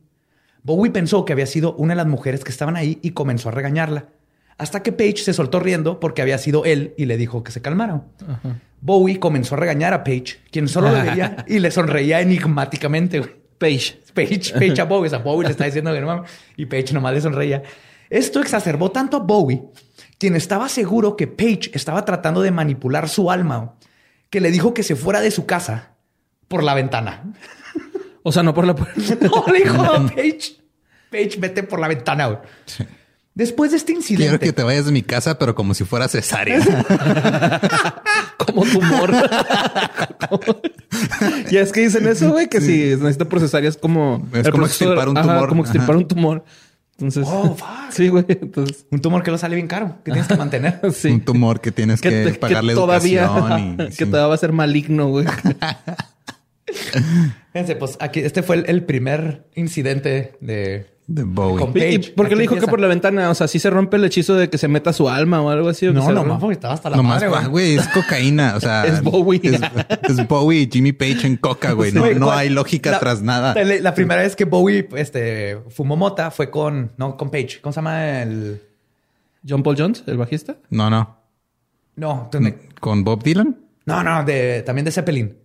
Bowie 0.63 0.93
pensó 0.93 1.25
que 1.25 1.33
había 1.33 1.47
sido 1.47 1.75
una 1.75 1.93
de 1.93 1.97
las 1.97 2.07
mujeres 2.07 2.45
que 2.45 2.51
estaban 2.51 2.77
ahí 2.77 2.99
y 3.03 3.11
comenzó 3.11 3.49
a 3.49 3.53
regañarla. 3.53 4.11
Hasta 4.59 4.83
que 4.83 4.93
Page 4.93 5.17
se 5.17 5.33
soltó 5.33 5.59
riendo 5.59 5.99
porque 5.99 6.23
había 6.23 6.39
sido 6.39 6.65
él 6.65 6.95
y 6.97 7.07
le 7.07 7.17
dijo 7.17 7.43
que 7.43 7.51
se 7.51 7.63
calmara. 7.63 8.05
Bowie 8.81 9.19
comenzó 9.19 9.55
a 9.57 9.59
regañar 9.59 9.93
a 9.93 10.05
Page, 10.05 10.39
quien 10.51 10.69
solo 10.69 10.93
le 10.93 11.03
veía 11.03 11.45
y 11.49 11.59
le 11.59 11.71
sonreía 11.71 12.21
enigmáticamente. 12.21 13.23
Page. 13.59 13.99
Page, 14.15 14.53
Page 14.53 14.81
a 14.81 14.85
Bowie. 14.85 15.07
O 15.07 15.11
sea, 15.11 15.19
Bowie 15.19 15.47
le 15.47 15.53
está 15.53 15.65
diciendo 15.65 15.93
que 15.93 16.01
no 16.01 16.07
mames. 16.07 16.31
Y 16.57 16.67
Page 16.67 16.93
nomás 16.93 17.15
le 17.15 17.23
sonreía. 17.23 17.63
Esto 18.11 18.41
exacerbó 18.41 18.91
tanto 18.91 19.17
a 19.17 19.21
Bowie 19.21 19.63
quien 20.21 20.37
estaba 20.37 20.69
seguro 20.69 21.17
que 21.17 21.27
Paige 21.27 21.71
estaba 21.73 22.05
tratando 22.05 22.43
de 22.43 22.51
manipular 22.51 23.09
su 23.09 23.31
alma, 23.31 23.75
que 24.29 24.41
le 24.41 24.51
dijo 24.51 24.75
que 24.75 24.83
se 24.83 24.95
fuera 24.95 25.23
de 25.23 25.31
su 25.31 25.47
casa 25.47 25.95
por 26.47 26.63
la 26.63 26.75
ventana. 26.75 27.25
O 28.23 28.33
sea, 28.33 28.43
no 28.43 28.53
por 28.53 28.67
la 28.67 28.75
puerta. 28.75 29.01
no, 29.23 29.47
le 29.51 29.61
dijo 29.61 29.83
a 29.83 30.07
Paige, 30.07 30.61
Paige, 31.11 31.39
vete 31.41 31.63
por 31.63 31.81
la 31.81 31.89
ventana. 31.89 32.43
Después 33.35 33.71
de 33.71 33.79
este 33.79 33.93
incidente. 33.93 34.25
Quiero 34.25 34.39
que 34.39 34.53
te 34.53 34.63
vayas 34.63 34.85
de 34.85 34.93
mi 34.93 35.01
casa, 35.01 35.39
pero 35.39 35.55
como 35.55 35.73
si 35.73 35.85
fuera 35.85 36.07
cesárea. 36.07 36.61
como 38.37 38.67
tumor. 38.67 39.15
y 41.51 41.57
es 41.57 41.73
que 41.73 41.81
dicen 41.81 42.07
eso, 42.07 42.31
güey, 42.31 42.51
que 42.51 42.61
si 42.61 42.95
necesita 42.97 43.25
procesar 43.25 43.65
es 43.65 43.79
como... 43.79 44.29
Es 44.35 44.51
como 44.51 44.67
extirpar 44.67 45.09
un 45.09 45.17
ajá, 45.17 45.33
tumor. 45.33 45.49
como 45.49 45.63
extirpar 45.63 45.93
Ajá. 45.93 45.99
un 45.99 46.09
tumor. 46.09 46.45
Entonces... 47.01 47.27
Oh, 47.29 47.55
fuck. 47.59 47.69
Sí, 47.91 48.09
güey. 48.09 48.25
Entonces... 48.29 48.87
Un 48.91 49.01
tumor 49.01 49.23
que 49.23 49.31
no 49.31 49.39
sale 49.39 49.55
bien 49.57 49.67
caro, 49.69 49.97
que 50.05 50.13
tienes 50.13 50.29
que 50.29 50.37
mantener. 50.37 50.81
Sí. 50.93 51.09
Un 51.09 51.21
tumor 51.23 51.61
que 51.61 51.73
tienes 51.73 52.01
que, 52.01 52.11
te- 52.11 52.35
pagarle 52.35 52.75
todavía 52.75 53.25
educación. 53.25 53.73
y- 53.73 53.77
que 53.89 53.93
sí. 53.93 54.07
todavía 54.07 54.27
va 54.29 54.35
a 54.35 54.39
ser 54.39 54.53
maligno, 54.53 55.09
güey. 55.09 55.27
Fíjense, 57.53 57.77
pues 57.77 57.97
aquí, 58.01 58.21
este 58.21 58.43
fue 58.43 58.57
el, 58.57 58.65
el 58.69 58.85
primer 58.85 59.47
incidente 59.55 60.33
de. 60.41 60.87
De 61.13 61.25
Bowie. 61.25 61.59
Con- 61.59 61.73
¿Y, 61.77 61.99
por 62.11 62.29
qué 62.29 62.37
le 62.37 62.43
dijo 62.43 62.55
que 62.55 62.69
por 62.69 62.79
la 62.79 62.87
ventana? 62.87 63.31
O 63.31 63.35
sea, 63.35 63.49
sí 63.49 63.59
se 63.59 63.69
rompe 63.69 63.97
el 63.97 64.05
hechizo 64.05 64.37
de 64.37 64.49
que 64.49 64.59
se 64.59 64.69
meta 64.69 64.93
su 64.93 65.09
alma 65.09 65.43
o 65.43 65.51
algo 65.51 65.69
así. 65.69 65.89
o 65.89 65.93
No, 65.93 66.03
se 66.03 66.09
no, 66.13 66.21
rompa? 66.21 66.35
más 66.35 66.41
porque 66.41 66.53
estaba 66.55 66.75
hasta 66.75 66.89
la 66.89 66.97
Nomás, 66.97 67.17
madre, 67.21 67.27
ah, 67.35 67.49
güey. 67.49 67.75
güey, 67.75 67.77
es 67.79 67.89
cocaína. 67.89 68.55
O 68.57 68.61
sea, 68.61 68.85
Es 68.87 69.03
Bowie. 69.03 69.41
Es, 69.43 69.61
es 70.09 70.29
Bowie 70.29 70.61
y 70.61 70.71
Jimmy 70.71 70.93
Page 70.93 71.27
en 71.27 71.37
coca, 71.37 71.73
güey. 71.73 71.91
No, 71.91 72.09
no 72.13 72.27
¿cuál- 72.27 72.39
hay 72.39 72.49
lógica 72.49 72.93
la- 72.93 73.01
tras 73.01 73.23
nada. 73.23 73.55
La, 73.55 73.65
la 73.81 73.93
primera 73.95 74.23
vez 74.23 74.37
que 74.37 74.45
Bowie 74.45 74.89
este, 74.95 75.59
fumó 75.71 75.97
mota 75.97 76.31
fue 76.31 76.49
con, 76.49 76.93
no, 76.97 77.17
con 77.17 77.29
Page. 77.31 77.59
¿Cómo 77.61 77.73
se 77.73 77.79
llama 77.79 78.23
el? 78.23 78.63
John 79.49 79.65
Paul 79.65 79.75
Jones, 79.77 80.05
el 80.07 80.17
bajista. 80.17 80.59
No, 80.71 80.91
no. 80.91 81.17
No, 81.97 82.31
me- 82.39 82.55
¿Con 82.79 83.03
Bob 83.03 83.25
Dylan? 83.25 83.57
no, 83.85 84.05
no, 84.05 84.23
de, 84.25 84.63
también 84.63 84.85
de 84.85 84.93
Zeppelin. 84.93 85.37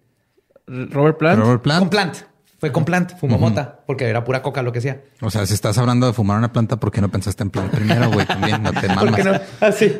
Robert 0.67 1.17
Plant. 1.17 1.39
Robert 1.41 1.61
Plant. 1.63 1.79
Con 1.79 1.89
Plant. 1.89 2.17
Fue 2.57 2.71
con 2.71 2.85
Plant, 2.85 3.17
fumó 3.17 3.37
mota, 3.37 3.81
porque 3.85 4.05
era 4.05 4.23
pura 4.23 4.41
coca 4.41 4.61
lo 4.61 4.71
que 4.71 4.79
hacía. 4.79 5.01
O 5.21 5.29
sea, 5.29 5.45
si 5.45 5.53
estás 5.53 5.77
hablando 5.77 6.07
de 6.07 6.13
fumar 6.13 6.37
una 6.37 6.53
planta, 6.53 6.77
¿por 6.77 6.89
qué 6.91 7.01
no 7.01 7.09
pensaste 7.09 7.43
en 7.43 7.49
Plant 7.49 7.71
primero, 7.71 8.09
güey? 8.11 8.25
También 8.25 8.63
no 8.63 8.71
te 8.71 8.87
¿Por 8.95 9.13
qué 9.13 9.23
mamas. 9.23 9.41
no? 9.59 9.67
Así. 9.67 9.99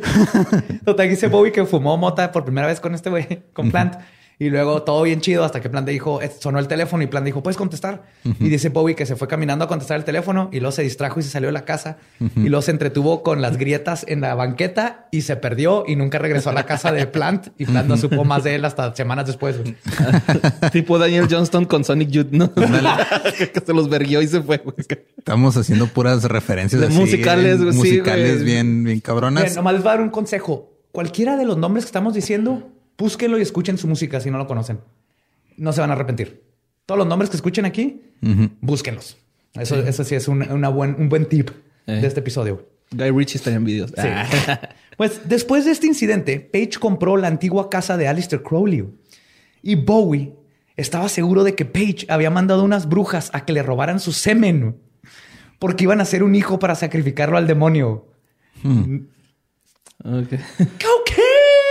Total, 0.86 1.10
dice 1.10 1.28
Bowie 1.28 1.52
que 1.52 1.66
fumó 1.66 1.98
mota 1.98 2.32
por 2.32 2.46
primera 2.46 2.68
vez 2.68 2.80
con 2.80 2.96
este 2.96 3.10
güey, 3.10 3.44
con 3.54 3.72
Plant. 3.72 3.96
Y 4.38 4.50
luego 4.50 4.84
todo 4.84 5.04
bien 5.04 5.22
chido 5.22 5.46
hasta 5.46 5.62
que 5.62 5.70
Plant 5.70 5.88
dijo, 5.88 6.20
sonó 6.40 6.60
el 6.60 6.68
teléfono 6.68 7.04
y 7.04 7.08
Plant 7.08 7.26
dijo, 7.26 7.42
¿puedes 7.42 7.58
contestar? 7.58 8.04
Y 8.24 8.50
dice 8.50 8.70
Bowie 8.70 8.96
que 8.96 9.06
se 9.06 9.16
fue 9.16 9.28
caminando 9.28 9.66
a 9.66 9.68
contestar 9.68 9.98
el 9.98 10.04
teléfono 10.04 10.50
y 10.52 10.60
luego 10.60 10.74
se 10.74 10.84
distrajo 10.84 11.20
y 11.20 11.24
se 11.24 11.30
salió 11.30 11.48
de 11.48 11.54
la 11.54 11.64
casa. 11.64 11.98
Y 12.20 12.50
luego 12.50 12.62
se 12.62 12.72
entretuvo 12.72 13.24
con 13.24 13.42
las 13.42 13.58
grietas 13.58 14.06
en 14.08 14.22
la 14.22 14.36
banqueta 14.36 15.08
y 15.12 15.22
se 15.22 15.38
perdió 15.38 15.86
y 15.88 15.96
nunca 15.96 16.20
regresó 16.20 16.50
a 16.50 16.54
la 16.54 16.66
casa 16.66 16.92
de 16.92 17.08
Plant. 17.08 17.48
Y 17.58 17.66
Plant 17.66 17.88
no 17.88 17.98
supo 17.98 18.26
más 18.26 18.44
de 18.44 18.56
él 18.56 18.66
hasta 18.66 18.94
semanas 18.96 19.28
después. 19.28 19.58
tipo 20.72 21.00
Daniel 21.00 21.28
Johnston 21.30 21.66
con 21.66 21.84
Sonic 21.84 22.10
Youth, 22.10 22.32
¿no? 22.32 22.54
que 23.38 23.64
se 23.66 23.74
los 23.74 23.90
verguió 23.90 24.22
y 24.22 24.28
se 24.28 24.42
fue. 24.42 24.62
Estamos 25.18 25.56
haciendo 25.56 25.88
puras 25.88 26.24
referencias 26.24 26.82
De 26.82 26.88
así, 26.88 26.98
musicales, 26.98 27.60
sí, 27.60 27.66
musicales 27.66 28.44
bien, 28.44 28.84
bien 28.84 29.00
cabronas. 29.00 29.56
Nomás 29.56 29.76
les 29.76 29.84
voy 29.84 29.90
a 29.90 29.94
dar 29.94 30.02
un 30.02 30.10
consejo. 30.10 30.74
Cualquiera 30.92 31.36
de 31.38 31.46
los 31.46 31.58
nombres 31.58 31.86
que 31.86 31.90
estamos 31.90 32.14
diciendo, 32.14 32.75
búsquenlo 32.98 33.38
y 33.38 33.42
escuchen 33.42 33.78
su 33.78 33.88
música 33.88 34.20
si 34.20 34.32
no 34.32 34.38
lo 34.38 34.48
conocen. 34.48 34.80
No 35.58 35.72
se 35.74 35.82
van 35.82 35.90
a 35.90 35.94
arrepentir. 35.94 36.44
Todos 36.86 37.00
los 37.00 37.08
nombres 37.08 37.30
que 37.30 37.36
escuchen 37.38 37.66
aquí, 37.66 38.02
búsquenlos. 38.62 39.18
Eso, 39.54 39.76
eso 39.80 40.04
sí 40.04 40.16
es 40.16 40.28
un, 40.28 40.42
una 40.52 40.70
buen, 40.70 40.96
un 41.00 41.10
buen 41.10 41.26
tip 41.28 41.50
Eh. 41.88 42.02
de 42.02 42.08
este 42.08 42.20
episodio. 42.20 42.68
Guy 42.92 43.12
Ritchie 43.12 43.38
estaría 43.38 43.58
en 43.58 43.64
videos. 43.66 43.92
Sí. 43.96 44.08
pues 44.98 45.22
después 45.30 45.66
de 45.66 45.72
este 45.72 45.88
incidente, 45.88 46.40
Page 46.40 46.80
compró 46.80 47.16
la 47.18 47.28
antigua 47.28 47.70
casa 47.70 47.96
de 47.98 48.08
Alistair 48.08 48.42
Crowley. 48.44 48.86
Y 49.62 49.76
Bowie 49.76 50.34
estaba 50.78 51.10
seguro 51.10 51.44
de 51.44 51.56
que 51.56 51.66
Page 51.66 52.06
había 52.10 52.30
mandado 52.32 52.64
unas 52.64 52.88
brujas 52.90 53.30
a 53.34 53.46
que 53.46 53.54
le 53.54 53.64
robaran 53.64 54.00
su 54.00 54.12
semen. 54.14 54.78
Porque 55.60 55.84
iban 55.86 56.00
a 56.00 56.04
hacer 56.04 56.22
un 56.24 56.36
hijo 56.36 56.60
para 56.60 56.76
sacrificarlo 56.76 57.38
al 57.38 57.48
demonio. 57.48 58.08
Ok. 60.04 60.30
¡Cocaine! 60.68 61.25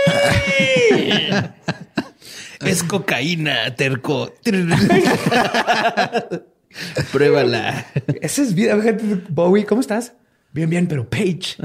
Es 2.61 2.83
cocaína, 2.83 3.75
terco. 3.75 4.33
Pruébala. 7.11 7.85
Ese 8.21 8.43
es 8.43 8.55
gente, 8.55 9.21
Bowie, 9.29 9.65
¿cómo 9.65 9.81
estás? 9.81 10.13
Bien, 10.51 10.69
bien, 10.69 10.87
pero 10.87 11.09
Page. 11.09 11.57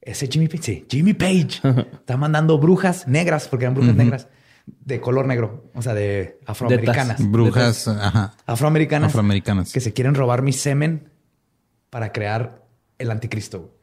Ese 0.00 0.26
Jimmy 0.26 0.48
Page, 0.48 0.62
sí, 0.62 0.86
Jimmy 0.90 1.14
Page. 1.14 1.60
Está 1.92 2.16
mandando 2.16 2.58
brujas 2.58 3.06
negras, 3.06 3.48
porque 3.48 3.64
eran 3.64 3.74
brujas 3.74 3.94
negras, 3.94 4.28
de 4.66 5.00
color 5.00 5.26
negro, 5.26 5.70
o 5.74 5.82
sea, 5.82 5.94
de 5.94 6.40
afroamericanas. 6.44 7.30
Brujas, 7.30 7.88
ajá. 7.88 8.34
Afroamericanas. 8.46 9.08
Afroamericanas. 9.08 9.72
Que 9.72 9.80
se 9.80 9.92
quieren 9.92 10.14
robar 10.14 10.42
mi 10.42 10.52
semen 10.52 11.10
para 11.90 12.12
crear 12.12 12.64
el 12.98 13.10
anticristo. 13.10 13.78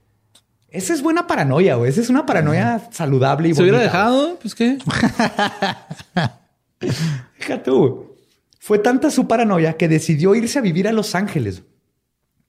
Esa 0.72 0.94
es 0.94 1.02
buena 1.02 1.26
paranoia, 1.28 1.76
güey. 1.76 1.90
Esa 1.90 2.02
es 2.02 2.10
una 2.10 2.26
paranoia 2.26 2.90
saludable 2.92 3.50
y 3.50 3.54
¿Se 3.56 3.62
hubiera 3.62 3.80
bonita, 3.80 3.92
dejado? 3.92 4.40
Pues 4.40 4.54
qué. 4.56 4.78
Tú. 7.64 8.16
Fue 8.60 8.78
tanta 8.80 9.10
su 9.10 9.28
paranoia 9.28 9.74
que 9.78 9.88
decidió 9.88 10.36
irse 10.36 10.60
a 10.60 10.62
vivir 10.62 10.88
a 10.88 10.92
Los 10.92 11.16
Ángeles. 11.16 11.64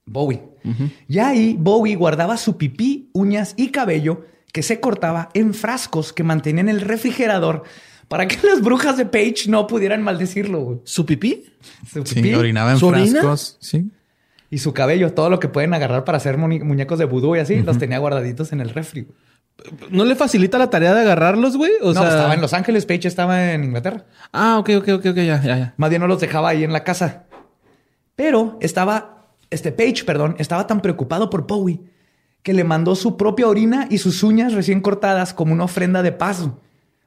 Bowie. 0.04 0.42
Y 1.08 1.18
ahí 1.18 1.56
Bowie 1.58 1.96
guardaba 1.96 2.36
su 2.36 2.56
pipí, 2.58 3.08
uñas 3.14 3.54
y 3.56 3.68
cabello 3.70 4.26
que 4.52 4.62
se 4.62 4.80
cortaba 4.80 5.30
en 5.34 5.54
frascos 5.54 6.12
que 6.12 6.24
mantenía 6.24 6.60
en 6.62 6.68
el 6.68 6.80
refrigerador 6.80 7.62
para 8.08 8.26
que 8.26 8.36
las 8.46 8.60
brujas 8.60 8.96
de 8.96 9.06
Page 9.06 9.44
no 9.48 9.66
pudieran 9.66 10.02
maldecirlo. 10.02 10.60
güey. 10.60 10.78
¿Su 10.84 11.06
pipí? 11.06 11.46
Su 11.90 12.04
Sí, 12.04 12.34
orinaba 12.34 12.72
en 12.72 12.78
¿Su 12.78 12.88
orina? 12.88 13.20
frascos. 13.20 13.56
Sí. 13.60 13.88
Y 14.50 14.58
su 14.58 14.74
cabello, 14.74 15.12
todo 15.12 15.30
lo 15.30 15.38
que 15.38 15.48
pueden 15.48 15.72
agarrar 15.72 16.04
para 16.04 16.18
hacer 16.18 16.36
muñecos 16.36 16.98
de 16.98 17.04
vudú 17.04 17.36
y 17.36 17.38
así, 17.38 17.62
los 17.62 17.78
tenía 17.78 17.98
guardaditos 17.98 18.52
en 18.52 18.60
el 18.60 18.70
refri. 18.70 19.02
güey. 19.02 19.16
¿No 19.90 20.04
le 20.04 20.16
facilita 20.16 20.58
la 20.58 20.70
tarea 20.70 20.92
de 20.94 21.02
agarrarlos, 21.02 21.56
güey? 21.56 21.72
O 21.82 21.92
no, 21.92 22.00
sea... 22.00 22.08
estaba 22.08 22.34
en 22.34 22.40
Los 22.40 22.52
Ángeles, 22.52 22.86
Page 22.86 23.06
estaba 23.06 23.52
en 23.52 23.64
Inglaterra. 23.64 24.06
Ah, 24.32 24.58
ok, 24.58 24.70
ok, 24.78 24.88
ok, 24.88 25.06
ok, 25.06 25.16
ya, 25.16 25.40
ya, 25.42 25.56
ya. 25.56 25.74
Más 25.76 25.90
bien 25.90 26.00
no 26.00 26.08
los 26.08 26.20
dejaba 26.20 26.48
ahí 26.48 26.64
en 26.64 26.72
la 26.72 26.82
casa. 26.82 27.24
Pero 28.16 28.58
estaba, 28.60 29.28
este 29.50 29.70
Page, 29.70 30.04
perdón, 30.04 30.34
estaba 30.38 30.66
tan 30.66 30.80
preocupado 30.80 31.30
por 31.30 31.46
Bowie 31.46 31.80
que 32.42 32.54
le 32.54 32.64
mandó 32.64 32.96
su 32.96 33.16
propia 33.16 33.48
orina 33.48 33.86
y 33.90 33.98
sus 33.98 34.22
uñas 34.22 34.54
recién 34.54 34.80
cortadas 34.80 35.34
como 35.34 35.52
una 35.52 35.64
ofrenda 35.64 36.02
de 36.02 36.12
paz 36.12 36.48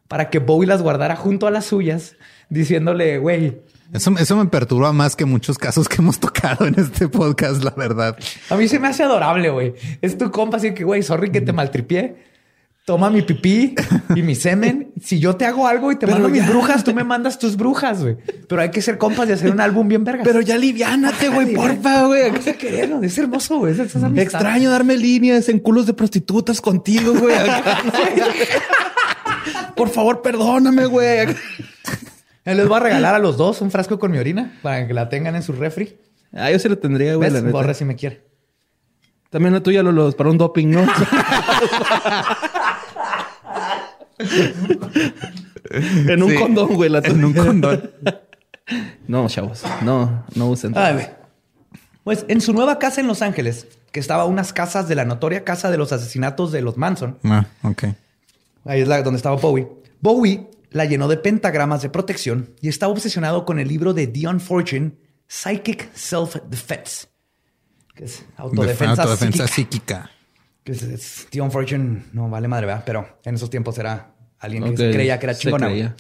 para 0.08 0.30
que 0.30 0.40
Bowie 0.40 0.68
las 0.68 0.82
guardara 0.82 1.16
junto 1.16 1.48
a 1.48 1.52
las 1.52 1.66
suyas, 1.66 2.16
diciéndole, 2.50 3.18
güey, 3.18 3.62
Eso, 3.94 4.12
eso 4.18 4.36
me 4.36 4.46
perturba 4.48 4.92
más 4.92 5.16
que 5.16 5.26
muchos 5.26 5.58
casos 5.58 5.88
que 5.88 5.98
hemos 5.98 6.20
tocado 6.20 6.66
en 6.66 6.80
este 6.80 7.08
podcast, 7.08 7.64
la 7.64 7.72
verdad. 7.72 8.18
a 8.50 8.56
mí 8.56 8.68
se 8.68 8.80
me 8.80 8.88
hace 8.88 9.04
adorable, 9.04 9.50
güey. 9.50 9.74
Es 10.02 10.18
tu 10.18 10.32
compa, 10.32 10.58
así 10.58 10.74
que, 10.74 10.84
güey, 10.84 11.04
sorry 11.04 11.32
que 11.32 11.42
te 11.42 11.54
maltripié. 11.54 12.34
Toma 12.86 13.10
mi 13.10 13.22
pipí 13.22 13.76
y 14.14 14.22
mi 14.24 14.36
semen. 14.36 14.92
Si 15.02 15.18
yo 15.18 15.38
te 15.38 15.46
hago 15.46 15.68
algo 15.68 15.94
y 15.94 15.96
te 15.96 16.06
mando 16.06 16.28
mis 16.28 16.46
brujas, 16.46 16.84
tú 16.84 16.94
me 16.94 17.06
mandas 17.06 17.40
tus 17.40 17.56
brujas, 17.56 18.02
güey. 18.02 18.18
Pero 18.50 18.62
hay 18.62 18.72
que 18.72 18.82
ser 18.82 18.98
compas 18.98 19.30
y 19.30 19.32
hacer 19.32 19.52
un 19.52 19.62
álbum 19.62 19.88
bien 19.88 20.04
verga. 20.04 20.22
Pero 20.26 20.42
ya 20.42 20.56
aliviánate, 20.56 21.30
güey, 21.30 21.54
porfa, 21.54 22.08
güey. 22.08 22.34
Quererlo. 22.58 23.02
Es 23.02 23.18
hermoso, 23.18 23.60
güey. 23.60 23.72
Es. 23.72 23.80
Extraño 24.18 24.70
darme 24.70 24.98
líneas 24.98 25.48
en 25.48 25.60
culos 25.60 25.86
de 25.86 25.94
prostitutas 25.94 26.60
contigo, 26.60 27.14
güey. 27.14 27.38
Por 29.78 29.90
favor, 29.90 30.22
perdóname, 30.22 30.86
güey. 30.86 31.28
Eh, 32.46 32.56
Les 32.56 32.68
voy 32.68 32.78
a 32.78 32.80
regalar 32.82 33.16
a 33.16 33.20
los 33.20 33.38
dos 33.38 33.62
un 33.62 33.72
frasco 33.72 33.98
con 34.00 34.12
mi 34.12 34.18
orina 34.18 34.58
para 34.62 34.86
que 34.88 34.94
la 34.94 35.08
tengan 35.10 35.36
en 35.36 35.44
su 35.44 35.54
refri. 35.54 35.98
Ah, 36.34 36.52
yo 36.52 36.60
se 36.60 36.68
lo 36.70 36.78
tendría, 36.78 37.16
güey. 37.16 37.30
la 37.30 37.36
¿Ves? 37.36 37.44
neta. 37.44 37.54
Borre 37.58 37.74
si 37.74 37.86
me 37.86 37.96
quiere. 37.96 38.24
También 39.30 39.54
la 39.54 39.62
tuya, 39.64 39.82
Lolos, 39.82 40.16
para 40.16 40.30
un 40.30 40.38
doping, 40.38 40.68
¿no? 40.68 40.86
en 45.70 46.24
un 46.24 46.30
Sí. 46.32 46.36
condón, 46.38 46.76
güey. 46.76 46.90
La 46.90 47.00
En 47.00 47.24
un 47.24 47.34
condón. 47.34 47.92
No, 49.08 49.28
chavos. 49.28 49.64
No, 49.82 50.26
no 50.36 50.50
usen. 50.50 50.74
Ay, 50.78 50.94
güey. 50.94 51.08
Pues 52.04 52.26
en 52.28 52.42
su 52.42 52.54
nueva 52.54 52.80
casa 52.80 53.00
en 53.02 53.08
Los 53.08 53.22
Ángeles, 53.22 53.68
que 53.92 54.00
estaba 54.00 54.24
a 54.24 54.26
unas 54.26 54.52
casas 54.54 54.88
de 54.88 54.96
la 54.96 55.06
notoria 55.06 55.44
casa 55.44 55.72
de 55.72 55.78
los 55.78 55.92
asesinatos 55.94 56.52
de 56.52 56.62
los 56.62 56.78
Manson, 56.78 57.18
Ah, 57.24 57.46
ok. 57.64 57.84
ahí 58.66 58.82
es 58.82 58.88
la, 58.88 59.02
donde 59.04 59.18
estaba 59.18 59.38
Bowie. 59.38 59.68
Bowie 60.02 60.48
la 60.74 60.86
llenó 60.86 61.08
de 61.08 61.18
pentagramas 61.18 61.82
de 61.82 61.90
protección 61.90 62.54
y 62.62 62.68
estaba 62.70 62.92
obsesionado 62.92 63.46
con 63.46 63.60
el 63.60 63.68
libro 63.68 63.94
de 63.94 64.08
Dion 64.08 64.40
Fortune, 64.40 64.94
Psychic 65.28 65.94
Self-Defense, 65.94 67.08
que 67.96 68.06
es 68.06 68.26
autodefensa, 68.38 69.04
Autodefensa 69.04 69.48
psíquica. 69.48 70.10
psíquica. 70.10 70.12
Que 70.64 70.72
es- 70.74 70.84
es- 70.84 71.28
Dion 71.32 71.52
Fortune 71.52 72.04
no 72.14 72.30
vale 72.30 72.48
madre, 72.48 72.66
¿verdad? 72.68 72.84
Pero 72.86 73.20
en 73.24 73.36
esos 73.36 73.50
tiempos 73.50 73.78
era 73.78 74.16
alguien 74.40 74.64
que 74.64 74.78
se 74.78 74.92
creía 74.92 75.20
que 75.20 75.26
era 75.26 75.36
chingona. 75.36 75.96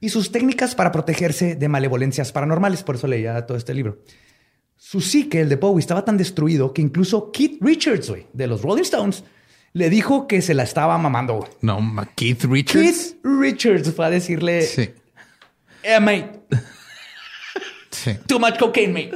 Y 0.00 0.08
sus 0.10 0.30
técnicas 0.32 0.74
para 0.74 0.92
protegerse 0.92 1.54
de 1.56 1.68
malevolencias 1.68 2.30
paranormales. 2.32 2.82
Por 2.82 2.96
eso 2.96 3.06
leía 3.06 3.46
todo 3.46 3.56
este 3.56 3.72
libro. 3.72 4.02
Su 4.76 5.00
psique, 5.00 5.40
el 5.40 5.48
de 5.48 5.56
Bowie, 5.56 5.80
estaba 5.80 6.04
tan 6.04 6.16
destruido 6.18 6.74
que 6.74 6.82
incluso 6.82 7.30
Keith 7.32 7.58
Richards, 7.62 8.12
de 8.32 8.46
los 8.46 8.60
Rolling 8.60 8.82
Stones, 8.82 9.24
le 9.74 9.90
dijo 9.90 10.26
que 10.26 10.40
se 10.40 10.54
la 10.54 10.62
estaba 10.62 10.96
mamando. 10.96 11.34
güey. 11.34 11.50
No, 11.60 11.78
Keith 12.14 12.44
Richards. 12.44 12.82
Keith 12.82 13.16
Richards 13.22 13.92
fue 13.94 14.06
a 14.06 14.10
decirle, 14.10 14.62
Sí, 14.62 14.90
eh, 15.82 16.00
mate, 16.00 16.40
sí. 17.90 18.12
too 18.26 18.38
much 18.38 18.58
cocaine, 18.58 18.92
mate. 18.92 19.12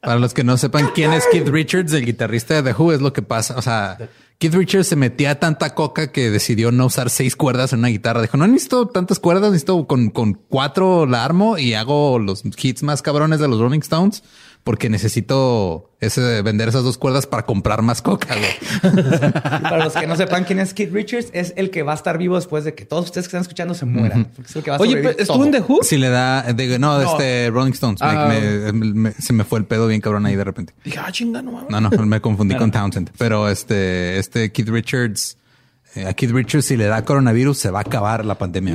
Para 0.00 0.18
los 0.18 0.32
que 0.32 0.44
no 0.44 0.56
sepan 0.56 0.90
quién 0.94 1.12
es 1.12 1.26
Keith 1.30 1.48
Richards, 1.48 1.92
el 1.92 2.06
guitarrista 2.06 2.54
de 2.54 2.62
The 2.72 2.80
Who, 2.80 2.92
es 2.92 3.00
lo 3.02 3.12
que 3.12 3.20
pasa. 3.20 3.56
O 3.58 3.62
sea, 3.62 3.98
Keith 4.38 4.54
Richards 4.54 4.86
se 4.88 4.96
metía 4.96 5.38
tanta 5.38 5.74
coca 5.74 6.10
que 6.10 6.30
decidió 6.30 6.72
no 6.72 6.86
usar 6.86 7.10
seis 7.10 7.36
cuerdas 7.36 7.74
en 7.74 7.80
una 7.80 7.88
guitarra. 7.88 8.22
Dijo, 8.22 8.38
no 8.38 8.46
necesito 8.46 8.88
tantas 8.88 9.18
cuerdas, 9.18 9.50
necesito 9.50 9.86
con, 9.86 10.08
con 10.08 10.32
cuatro 10.34 11.04
la 11.04 11.22
armo 11.24 11.58
y 11.58 11.74
hago 11.74 12.18
los 12.18 12.42
hits 12.44 12.82
más 12.82 13.02
cabrones 13.02 13.40
de 13.40 13.48
los 13.48 13.60
Rolling 13.60 13.80
Stones 13.80 14.22
porque 14.64 14.88
necesito 14.90 15.90
ese, 16.00 16.42
vender 16.42 16.68
esas 16.68 16.84
dos 16.84 16.98
cuerdas 16.98 17.26
para 17.26 17.44
comprar 17.46 17.82
más 17.82 18.02
coca. 18.02 18.34
güey. 18.36 18.92
Para 19.32 19.84
los 19.84 19.94
que 19.94 20.06
no 20.06 20.16
sepan 20.16 20.44
quién 20.44 20.58
es 20.58 20.74
Keith 20.74 20.92
Richards, 20.92 21.28
es 21.32 21.52
el 21.56 21.70
que 21.70 21.82
va 21.82 21.92
a 21.92 21.94
estar 21.94 22.18
vivo 22.18 22.36
después 22.36 22.64
de 22.64 22.74
que 22.74 22.84
todos 22.84 23.06
ustedes 23.06 23.26
que 23.26 23.30
están 23.30 23.42
escuchando 23.42 23.74
se 23.74 23.86
mueran. 23.86 24.26
Porque 24.34 24.50
es 24.50 24.56
el 24.56 24.62
que 24.62 24.70
va 24.70 24.76
a 24.76 24.80
Oye, 24.80 24.96
pero 24.96 25.10
¿estuvo 25.18 25.44
en 25.44 25.50
The 25.52 25.60
Who? 25.60 25.78
Si 25.82 25.96
le 25.96 26.08
da, 26.08 26.42
de- 26.52 26.78
no, 26.78 26.98
de 26.98 27.04
No. 27.04 27.10
este 27.12 27.50
Rolling 27.50 27.72
Stones. 27.72 28.00
Me- 28.00 28.06
Ah. 28.08 28.28
me- 28.72 28.72
me- 28.72 29.12
se 29.12 29.32
me 29.32 29.44
fue 29.44 29.58
el 29.58 29.64
pedo 29.64 29.86
bien 29.86 30.00
cabrón 30.00 30.26
ahí 30.26 30.36
de 30.36 30.44
repente. 30.44 30.72
Dije, 30.84 30.98
ah, 30.98 31.10
chinga, 31.12 31.42
no 31.42 31.52
mames. 31.52 31.70
No, 31.70 31.80
no, 31.80 31.90
me 32.06 32.20
confundí 32.20 32.54
con 32.56 32.70
Townsend. 32.70 33.10
Pero 33.18 33.48
este, 33.48 34.18
este 34.18 34.52
Keith 34.52 34.68
Richards, 34.68 35.36
a 36.06 36.12
Keith 36.14 36.30
Richards, 36.30 36.66
si 36.66 36.76
le 36.76 36.86
da 36.86 37.04
coronavirus, 37.04 37.58
se 37.58 37.70
va 37.70 37.80
a 37.80 37.82
acabar 37.82 38.24
la 38.24 38.36
pandemia. 38.36 38.74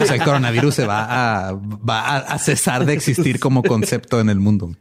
o 0.00 0.04
sea, 0.04 0.16
el 0.16 0.22
coronavirus 0.22 0.74
se 0.74 0.86
va 0.86 1.48
a, 1.48 1.52
va 1.52 2.00
a, 2.00 2.16
a 2.18 2.38
cesar 2.38 2.84
de 2.84 2.94
existir 2.94 3.38
como 3.38 3.62
concepto 3.62 4.20
en 4.20 4.28
el 4.28 4.40
mundo. 4.40 4.74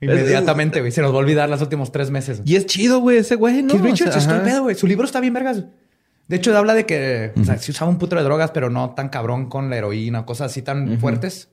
Inmediatamente, 0.00 0.80
güey. 0.80 0.92
Se 0.92 1.02
nos 1.02 1.12
va 1.12 1.16
a 1.16 1.18
olvidar 1.18 1.48
los 1.48 1.60
últimos 1.60 1.92
tres 1.92 2.10
meses. 2.10 2.42
Y 2.44 2.56
es 2.56 2.66
chido, 2.66 3.00
güey, 3.00 3.18
ese 3.18 3.34
güey, 3.36 3.62
¿no? 3.62 3.72
Keith 3.74 3.80
O 3.80 3.84
sea, 3.84 3.90
Richards, 3.92 4.16
estoy 4.16 4.34
ajá. 4.36 4.44
pedo, 4.44 4.62
güey. 4.62 4.74
Su 4.74 4.86
libro 4.86 5.04
está 5.04 5.20
bien 5.20 5.34
vergas. 5.34 5.64
De 6.28 6.36
hecho, 6.36 6.56
habla 6.56 6.74
de 6.74 6.86
que 6.86 7.32
o 7.40 7.44
sea, 7.44 7.58
sí 7.58 7.72
usaba 7.72 7.90
un 7.90 7.98
puto 7.98 8.16
de 8.16 8.22
drogas, 8.22 8.52
pero 8.52 8.70
no 8.70 8.90
tan 8.90 9.08
cabrón 9.08 9.48
con 9.48 9.70
la 9.70 9.76
heroína, 9.76 10.24
cosas 10.24 10.50
así 10.50 10.62
tan 10.62 10.98
fuertes. 10.98 11.48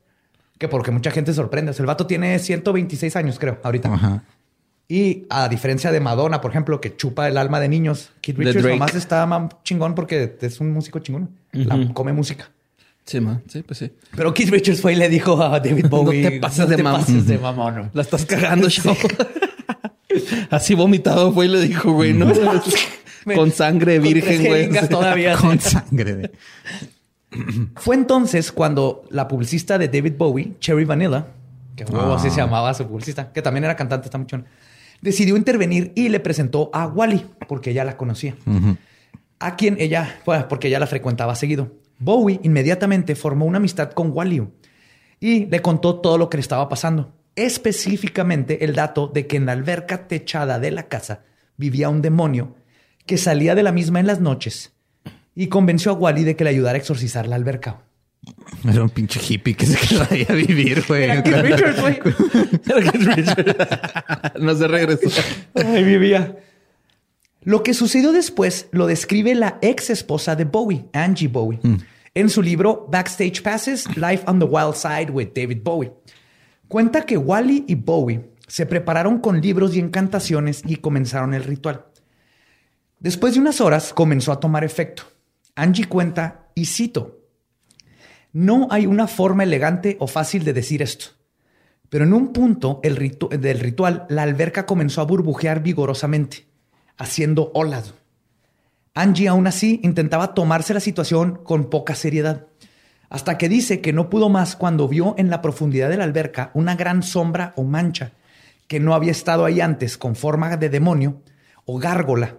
Que 0.57 0.67
porque 0.67 0.91
mucha 0.91 1.11
gente 1.11 1.33
sorprende. 1.33 1.71
O 1.71 1.73
sea, 1.73 1.83
el 1.83 1.87
vato 1.87 2.05
tiene 2.05 2.37
126 2.37 3.15
años, 3.15 3.39
creo, 3.39 3.59
ahorita. 3.63 3.93
Ajá. 3.93 4.23
Y 4.91 5.27
a 5.29 5.47
diferencia 5.47 5.91
de 5.91 5.99
Madonna, 5.99 6.41
por 6.41 6.49
ejemplo, 6.49 6.81
que 6.81 6.95
chupa 6.97 7.27
el 7.27 7.37
alma 7.37 7.59
de 7.59 7.69
niños, 7.69 8.09
De 8.25 8.33
Richards 8.33 8.65
nomás 8.65 8.95
está 8.95 9.23
más 9.27 9.51
chingón 9.63 9.93
porque 9.93 10.35
es 10.41 10.59
un 10.59 10.73
músico 10.73 10.97
chingón. 10.99 11.29
La- 11.51 11.93
come 11.93 12.11
música. 12.11 12.49
Sí, 13.05 13.19
man. 13.21 13.43
Sí, 13.47 13.61
pues 13.61 13.77
sí. 13.79 13.91
Pero 14.15 14.33
Keith 14.33 14.49
Richards 14.49 14.81
fue 14.81 14.93
y 14.93 14.95
le 14.95 15.07
dijo 15.07 15.41
a 15.41 15.59
David 15.59 15.85
Bowie: 15.89 16.27
te 16.29 16.39
pases 16.39 16.67
de 16.69 16.77
mamón". 16.81 17.01
pases 17.01 17.27
de 17.27 17.37
mamón. 17.37 17.91
La 17.93 18.01
estás 18.01 18.25
cagando, 18.25 18.67
chavo. 18.71 18.95
Así 20.49 20.73
vomitado 20.73 21.31
fue 21.31 21.45
y 21.45 21.49
le 21.49 21.61
dijo, 21.61 21.91
güey, 21.91 22.13
¿no? 22.13 22.31
Con 23.35 23.51
sangre 23.51 23.99
virgen, 23.99 24.45
güey. 24.45 24.69
todavía. 24.89 25.35
Con 25.37 25.59
sangre. 25.59 26.15
de- 26.15 26.31
Fue 27.75 27.95
entonces 27.95 28.51
cuando 28.51 29.03
la 29.11 29.27
publicista 29.27 29.77
de 29.77 29.87
David 29.87 30.13
Bowie, 30.17 30.53
Cherry 30.59 30.85
Vanilla, 30.85 31.27
que 31.75 31.83
así 31.83 31.93
Ah. 31.93 32.17
se 32.19 32.29
llamaba 32.37 32.73
su 32.73 32.87
publicista, 32.87 33.31
que 33.31 33.41
también 33.43 33.65
era 33.65 33.75
cantante, 33.75 34.05
está 34.07 34.17
mucho, 34.17 34.41
decidió 35.01 35.37
intervenir 35.37 35.91
y 35.95 36.09
le 36.09 36.19
presentó 36.19 36.69
a 36.73 36.87
Wally, 36.87 37.25
porque 37.47 37.71
ella 37.71 37.83
la 37.83 37.97
conocía. 37.97 38.35
A 39.39 39.55
quien 39.55 39.77
ella, 39.79 40.19
bueno, 40.25 40.47
porque 40.47 40.67
ella 40.67 40.79
la 40.79 40.87
frecuentaba 40.87 41.35
seguido. 41.35 41.71
Bowie 41.99 42.39
inmediatamente 42.43 43.15
formó 43.15 43.45
una 43.45 43.57
amistad 43.57 43.91
con 43.91 44.11
Wally 44.13 44.47
y 45.19 45.45
le 45.45 45.61
contó 45.61 45.99
todo 45.99 46.17
lo 46.17 46.29
que 46.29 46.37
le 46.37 46.41
estaba 46.41 46.69
pasando. 46.69 47.13
Específicamente 47.35 48.63
el 48.65 48.75
dato 48.75 49.07
de 49.07 49.27
que 49.27 49.37
en 49.37 49.45
la 49.45 49.53
alberca 49.53 50.07
techada 50.07 50.59
de 50.59 50.71
la 50.71 50.87
casa 50.87 51.23
vivía 51.57 51.89
un 51.89 52.01
demonio 52.01 52.55
que 53.05 53.17
salía 53.17 53.55
de 53.55 53.63
la 53.63 53.71
misma 53.71 53.99
en 53.99 54.07
las 54.07 54.19
noches 54.19 54.73
y 55.35 55.47
convenció 55.47 55.91
a 55.91 55.95
Wally 55.95 56.23
de 56.23 56.35
que 56.35 56.43
le 56.43 56.49
ayudara 56.49 56.75
a 56.75 56.79
exorcizar 56.79 57.27
la 57.27 57.35
alberca. 57.35 57.81
Era 58.67 58.83
un 58.83 58.89
pinche 58.89 59.19
hippie 59.25 59.55
que 59.55 59.65
se 59.65 59.77
quedó 59.87 60.05
ahí 60.09 60.25
a 60.27 60.33
vivir, 60.33 60.83
güey. 60.87 61.03
Era 61.03 61.23
Keith 61.23 61.41
Richards, 61.41 61.81
güey. 61.81 61.99
Era 62.65 62.91
Keith 62.91 63.03
Richards. 63.03 64.35
no 64.39 64.55
se 64.55 64.67
regresó. 64.67 65.21
Ahí 65.55 65.83
vivía. 65.83 66.37
Lo 67.41 67.63
que 67.63 67.73
sucedió 67.73 68.11
después 68.11 68.67
lo 68.71 68.85
describe 68.85 69.33
la 69.33 69.57
ex 69.61 69.89
esposa 69.89 70.35
de 70.35 70.43
Bowie, 70.43 70.89
Angie 70.91 71.29
Bowie, 71.29 71.59
en 72.13 72.29
su 72.29 72.41
libro 72.41 72.85
Backstage 72.91 73.41
Passes, 73.41 73.87
Life 73.95 74.23
on 74.27 74.39
the 74.39 74.45
Wild 74.45 74.75
Side 74.75 75.09
with 75.11 75.29
David 75.33 75.61
Bowie. 75.63 75.93
Cuenta 76.67 77.05
que 77.05 77.17
Wally 77.17 77.63
y 77.67 77.75
Bowie 77.75 78.29
se 78.47 78.65
prepararon 78.65 79.19
con 79.19 79.39
libros 79.39 79.75
y 79.75 79.79
encantaciones 79.79 80.63
y 80.65 80.75
comenzaron 80.75 81.33
el 81.33 81.45
ritual. 81.45 81.85
Después 82.99 83.35
de 83.35 83.39
unas 83.39 83.61
horas 83.61 83.93
comenzó 83.93 84.33
a 84.33 84.39
tomar 84.41 84.65
efecto. 84.65 85.03
Angie 85.55 85.85
cuenta, 85.85 86.49
y 86.55 86.65
cito, 86.65 87.18
no 88.31 88.67
hay 88.69 88.85
una 88.85 89.07
forma 89.07 89.43
elegante 89.43 89.97
o 89.99 90.07
fácil 90.07 90.43
de 90.43 90.53
decir 90.53 90.81
esto. 90.81 91.07
Pero 91.89 92.05
en 92.05 92.13
un 92.13 92.33
punto 92.33 92.79
del 92.83 93.59
ritual, 93.59 94.05
la 94.09 94.23
alberca 94.23 94.65
comenzó 94.65 95.01
a 95.01 95.05
burbujear 95.05 95.63
vigorosamente, 95.63 96.45
haciendo 96.97 97.51
olas. 97.55 97.95
Angie 98.93 99.27
aún 99.27 99.47
así 99.47 99.79
intentaba 99.83 100.33
tomarse 100.33 100.73
la 100.73 100.79
situación 100.79 101.39
con 101.43 101.69
poca 101.69 101.95
seriedad, 101.95 102.47
hasta 103.09 103.37
que 103.37 103.49
dice 103.49 103.81
que 103.81 103.93
no 103.93 104.09
pudo 104.09 104.29
más 104.29 104.55
cuando 104.55 104.87
vio 104.87 105.15
en 105.17 105.29
la 105.29 105.41
profundidad 105.41 105.89
de 105.89 105.97
la 105.97 106.03
alberca 106.03 106.51
una 106.53 106.75
gran 106.75 107.01
sombra 107.01 107.53
o 107.55 107.63
mancha 107.63 108.11
que 108.67 108.79
no 108.79 108.93
había 108.93 109.11
estado 109.11 109.45
ahí 109.45 109.61
antes 109.61 109.97
con 109.97 110.15
forma 110.15 110.55
de 110.55 110.69
demonio 110.69 111.23
o 111.65 111.79
gárgola. 111.79 112.37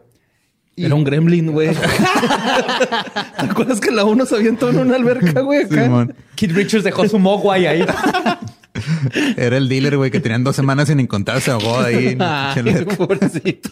Y- 0.77 0.85
Era 0.87 0.95
un 0.95 1.05
gremlin, 1.05 1.51
güey. 1.53 1.71
¿Te 3.39 3.47
acuerdas 3.47 3.81
que 3.81 3.91
la 3.91 4.05
uno 4.05 4.25
se 4.25 4.37
avientó 4.37 4.71
en 4.71 4.79
una 4.79 4.97
alberca, 4.97 5.41
güey? 5.41 5.65
acá? 5.65 6.09
Kid 6.37 6.53
Richards 6.55 6.85
dejó 6.85 7.07
su 7.09 7.19
mogwai 7.19 7.67
ahí. 7.67 7.85
Era 9.37 9.57
el 9.57 9.69
dealer, 9.69 9.97
güey, 9.97 10.11
que 10.11 10.21
tenían 10.21 10.45
dos 10.45 10.57
semanas 10.57 10.89
sin 10.89 11.01
encontrar, 11.01 11.41
se 11.41 11.51
ahogó 11.51 11.81
ahí. 11.81 12.17
Ay, 12.21 12.85
pobrecito. 12.97 13.71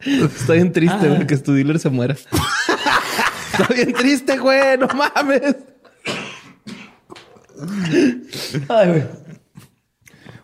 Está 0.00 0.54
bien 0.54 0.72
triste, 0.72 1.08
güey, 1.08 1.26
que 1.26 1.36
tu 1.36 1.52
dealer 1.52 1.78
se 1.78 1.90
muera. 1.90 2.14
Está 2.14 3.72
bien 3.74 3.92
triste, 3.92 4.38
güey. 4.38 4.78
No 4.78 4.88
mames. 4.88 5.56
Ay, 8.68 8.88
güey. 8.88 9.02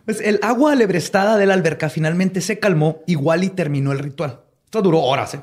Pues 0.05 0.19
el 0.21 0.39
agua 0.43 0.73
alebrestada 0.73 1.37
de 1.37 1.45
la 1.45 1.53
alberca 1.53 1.89
finalmente 1.89 2.41
se 2.41 2.59
calmó 2.59 3.01
igual 3.07 3.43
y 3.43 3.49
terminó 3.49 3.91
el 3.91 3.99
ritual. 3.99 4.41
Esto 4.65 4.81
duró 4.81 4.99
horas. 5.01 5.35
¿eh? 5.35 5.39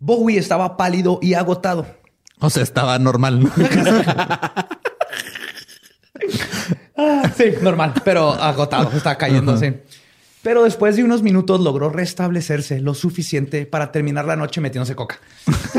Bowie 0.00 0.38
estaba 0.38 0.76
pálido 0.76 1.18
y 1.22 1.34
agotado. 1.34 1.86
O 2.40 2.50
sea, 2.50 2.62
estaba 2.62 2.98
normal. 2.98 3.40
¿no? 3.40 3.50
Ah, 7.00 7.30
sí, 7.36 7.44
normal, 7.62 7.94
pero 8.04 8.30
agotado, 8.30 8.90
está 8.96 9.16
cayendo, 9.16 9.56
sí. 9.56 9.72
Pero 10.42 10.64
después 10.64 10.96
de 10.96 11.04
unos 11.04 11.22
minutos 11.22 11.60
logró 11.60 11.90
restablecerse 11.90 12.80
lo 12.80 12.94
suficiente 12.94 13.66
para 13.66 13.92
terminar 13.92 14.24
la 14.24 14.34
noche 14.34 14.60
metiéndose 14.60 14.96
coca. 14.96 15.20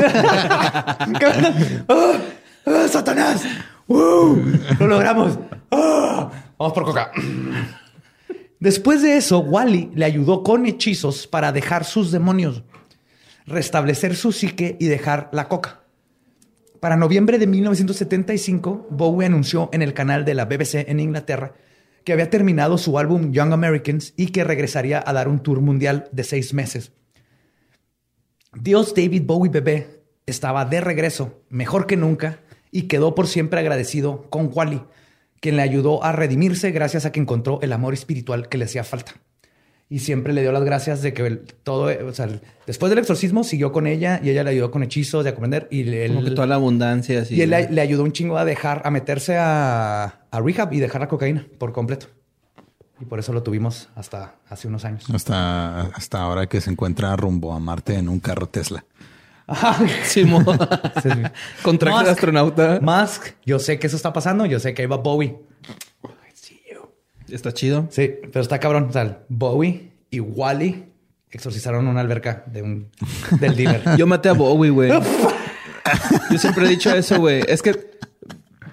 ¡Ah! 1.88 2.12
¡Ah, 2.66 2.86
¡Satanás! 2.90 3.42
¡Uh! 3.86 4.36
¡Lo 4.78 4.86
logramos! 4.86 5.38
Vamos 5.70 6.72
por 6.72 6.84
coca. 6.84 7.10
Después 8.58 9.02
de 9.02 9.16
eso, 9.16 9.40
Wally 9.40 9.90
le 9.94 10.04
ayudó 10.04 10.42
con 10.42 10.66
hechizos 10.66 11.26
para 11.26 11.52
dejar 11.52 11.84
sus 11.84 12.10
demonios, 12.12 12.62
restablecer 13.46 14.16
su 14.16 14.32
psique 14.32 14.76
y 14.78 14.86
dejar 14.86 15.28
la 15.32 15.48
coca. 15.48 15.80
Para 16.80 16.96
noviembre 16.96 17.38
de 17.38 17.46
1975, 17.46 18.88
Bowie 18.90 19.26
anunció 19.26 19.68
en 19.72 19.82
el 19.82 19.92
canal 19.92 20.24
de 20.24 20.34
la 20.34 20.46
BBC 20.46 20.88
en 20.88 21.00
Inglaterra 21.00 21.54
que 22.04 22.12
había 22.12 22.30
terminado 22.30 22.78
su 22.78 22.98
álbum 22.98 23.32
Young 23.32 23.52
Americans 23.52 24.14
y 24.16 24.28
que 24.28 24.44
regresaría 24.44 25.02
a 25.04 25.12
dar 25.12 25.28
un 25.28 25.40
tour 25.40 25.60
mundial 25.60 26.08
de 26.12 26.24
seis 26.24 26.54
meses. 26.54 26.92
Dios 28.54 28.94
David 28.94 29.24
Bowie 29.26 29.50
bebé 29.50 30.02
estaba 30.26 30.64
de 30.64 30.80
regreso, 30.80 31.42
mejor 31.48 31.86
que 31.86 31.96
nunca, 31.96 32.40
y 32.70 32.82
quedó 32.82 33.14
por 33.14 33.26
siempre 33.26 33.60
agradecido 33.60 34.28
con 34.30 34.50
Wally, 34.52 34.82
quien 35.40 35.56
le 35.56 35.62
ayudó 35.62 36.02
a 36.04 36.12
redimirse 36.12 36.70
gracias 36.70 37.04
a 37.04 37.12
que 37.12 37.20
encontró 37.20 37.60
el 37.62 37.72
amor 37.72 37.94
espiritual 37.94 38.48
que 38.48 38.58
le 38.58 38.64
hacía 38.64 38.84
falta. 38.84 39.14
Y 39.92 39.98
siempre 39.98 40.32
le 40.32 40.40
dio 40.42 40.52
las 40.52 40.62
gracias 40.62 41.02
de 41.02 41.12
que 41.12 41.26
el- 41.26 41.40
todo, 41.64 41.90
o 42.08 42.12
sea, 42.12 42.26
el- 42.26 42.40
después 42.66 42.90
del 42.90 43.00
exorcismo 43.00 43.42
siguió 43.42 43.72
con 43.72 43.88
ella 43.88 44.20
y 44.22 44.30
ella 44.30 44.44
le 44.44 44.50
ayudó 44.50 44.70
con 44.70 44.84
hechizos 44.84 45.24
de 45.24 45.30
aprender 45.30 45.66
y 45.70 45.80
él, 45.92 46.14
Como 46.14 46.24
que 46.24 46.30
toda 46.30 46.46
la 46.46 46.54
abundancia 46.54 47.22
así. 47.22 47.34
y 47.34 47.42
él 47.42 47.50
le, 47.50 47.68
le 47.70 47.80
ayudó 47.80 48.04
un 48.04 48.12
chingo 48.12 48.38
a 48.38 48.44
dejar, 48.44 48.82
a 48.84 48.90
meterse 48.92 49.36
a, 49.36 50.04
a 50.30 50.40
rehab 50.40 50.72
y 50.72 50.78
dejar 50.78 51.00
la 51.00 51.08
cocaína 51.08 51.44
por 51.58 51.72
completo. 51.72 52.06
Y 53.00 53.04
por 53.06 53.18
eso 53.18 53.32
lo 53.32 53.42
tuvimos 53.42 53.88
hasta 53.96 54.36
hace 54.48 54.68
unos 54.68 54.84
años. 54.84 55.06
Hasta, 55.12 55.80
hasta 55.86 56.20
ahora 56.22 56.46
que 56.46 56.60
se 56.60 56.70
encuentra 56.70 57.16
rumbo 57.16 57.52
a 57.52 57.58
Marte 57.58 57.94
en 57.96 58.08
un 58.08 58.20
carro 58.20 58.46
Tesla. 58.46 58.84
Simón. 60.04 60.44
Sí, 61.02 61.08
sí. 61.10 61.18
Con 61.62 61.78
traje 61.78 61.96
de 61.96 62.02
Musk. 62.04 62.12
astronauta. 62.12 62.78
Musk, 62.80 63.26
yo 63.44 63.58
sé 63.58 63.78
que 63.78 63.86
eso 63.88 63.96
está 63.96 64.12
pasando, 64.12 64.46
yo 64.46 64.60
sé 64.60 64.74
que 64.74 64.82
ahí 64.82 64.88
va 64.88 64.98
Bowie. 64.98 65.36
Está 67.32 67.52
chido. 67.52 67.86
Sí, 67.90 68.10
pero 68.32 68.40
está 68.40 68.58
cabrón. 68.58 68.86
O 68.88 68.92
sea, 68.92 69.20
Bowie 69.28 69.90
y 70.10 70.20
Wally 70.20 70.84
exorcizaron 71.30 71.86
una 71.86 72.00
alberca 72.00 72.44
de 72.46 72.62
un, 72.62 72.88
del 73.40 73.54
dealer. 73.56 73.82
Yo 73.96 74.06
maté 74.06 74.28
a 74.28 74.32
Bowie, 74.32 74.70
güey. 74.70 74.90
yo 76.30 76.38
siempre 76.38 76.66
he 76.66 76.68
dicho 76.68 76.94
eso, 76.94 77.18
güey. 77.18 77.42
Es 77.48 77.62
que 77.62 77.90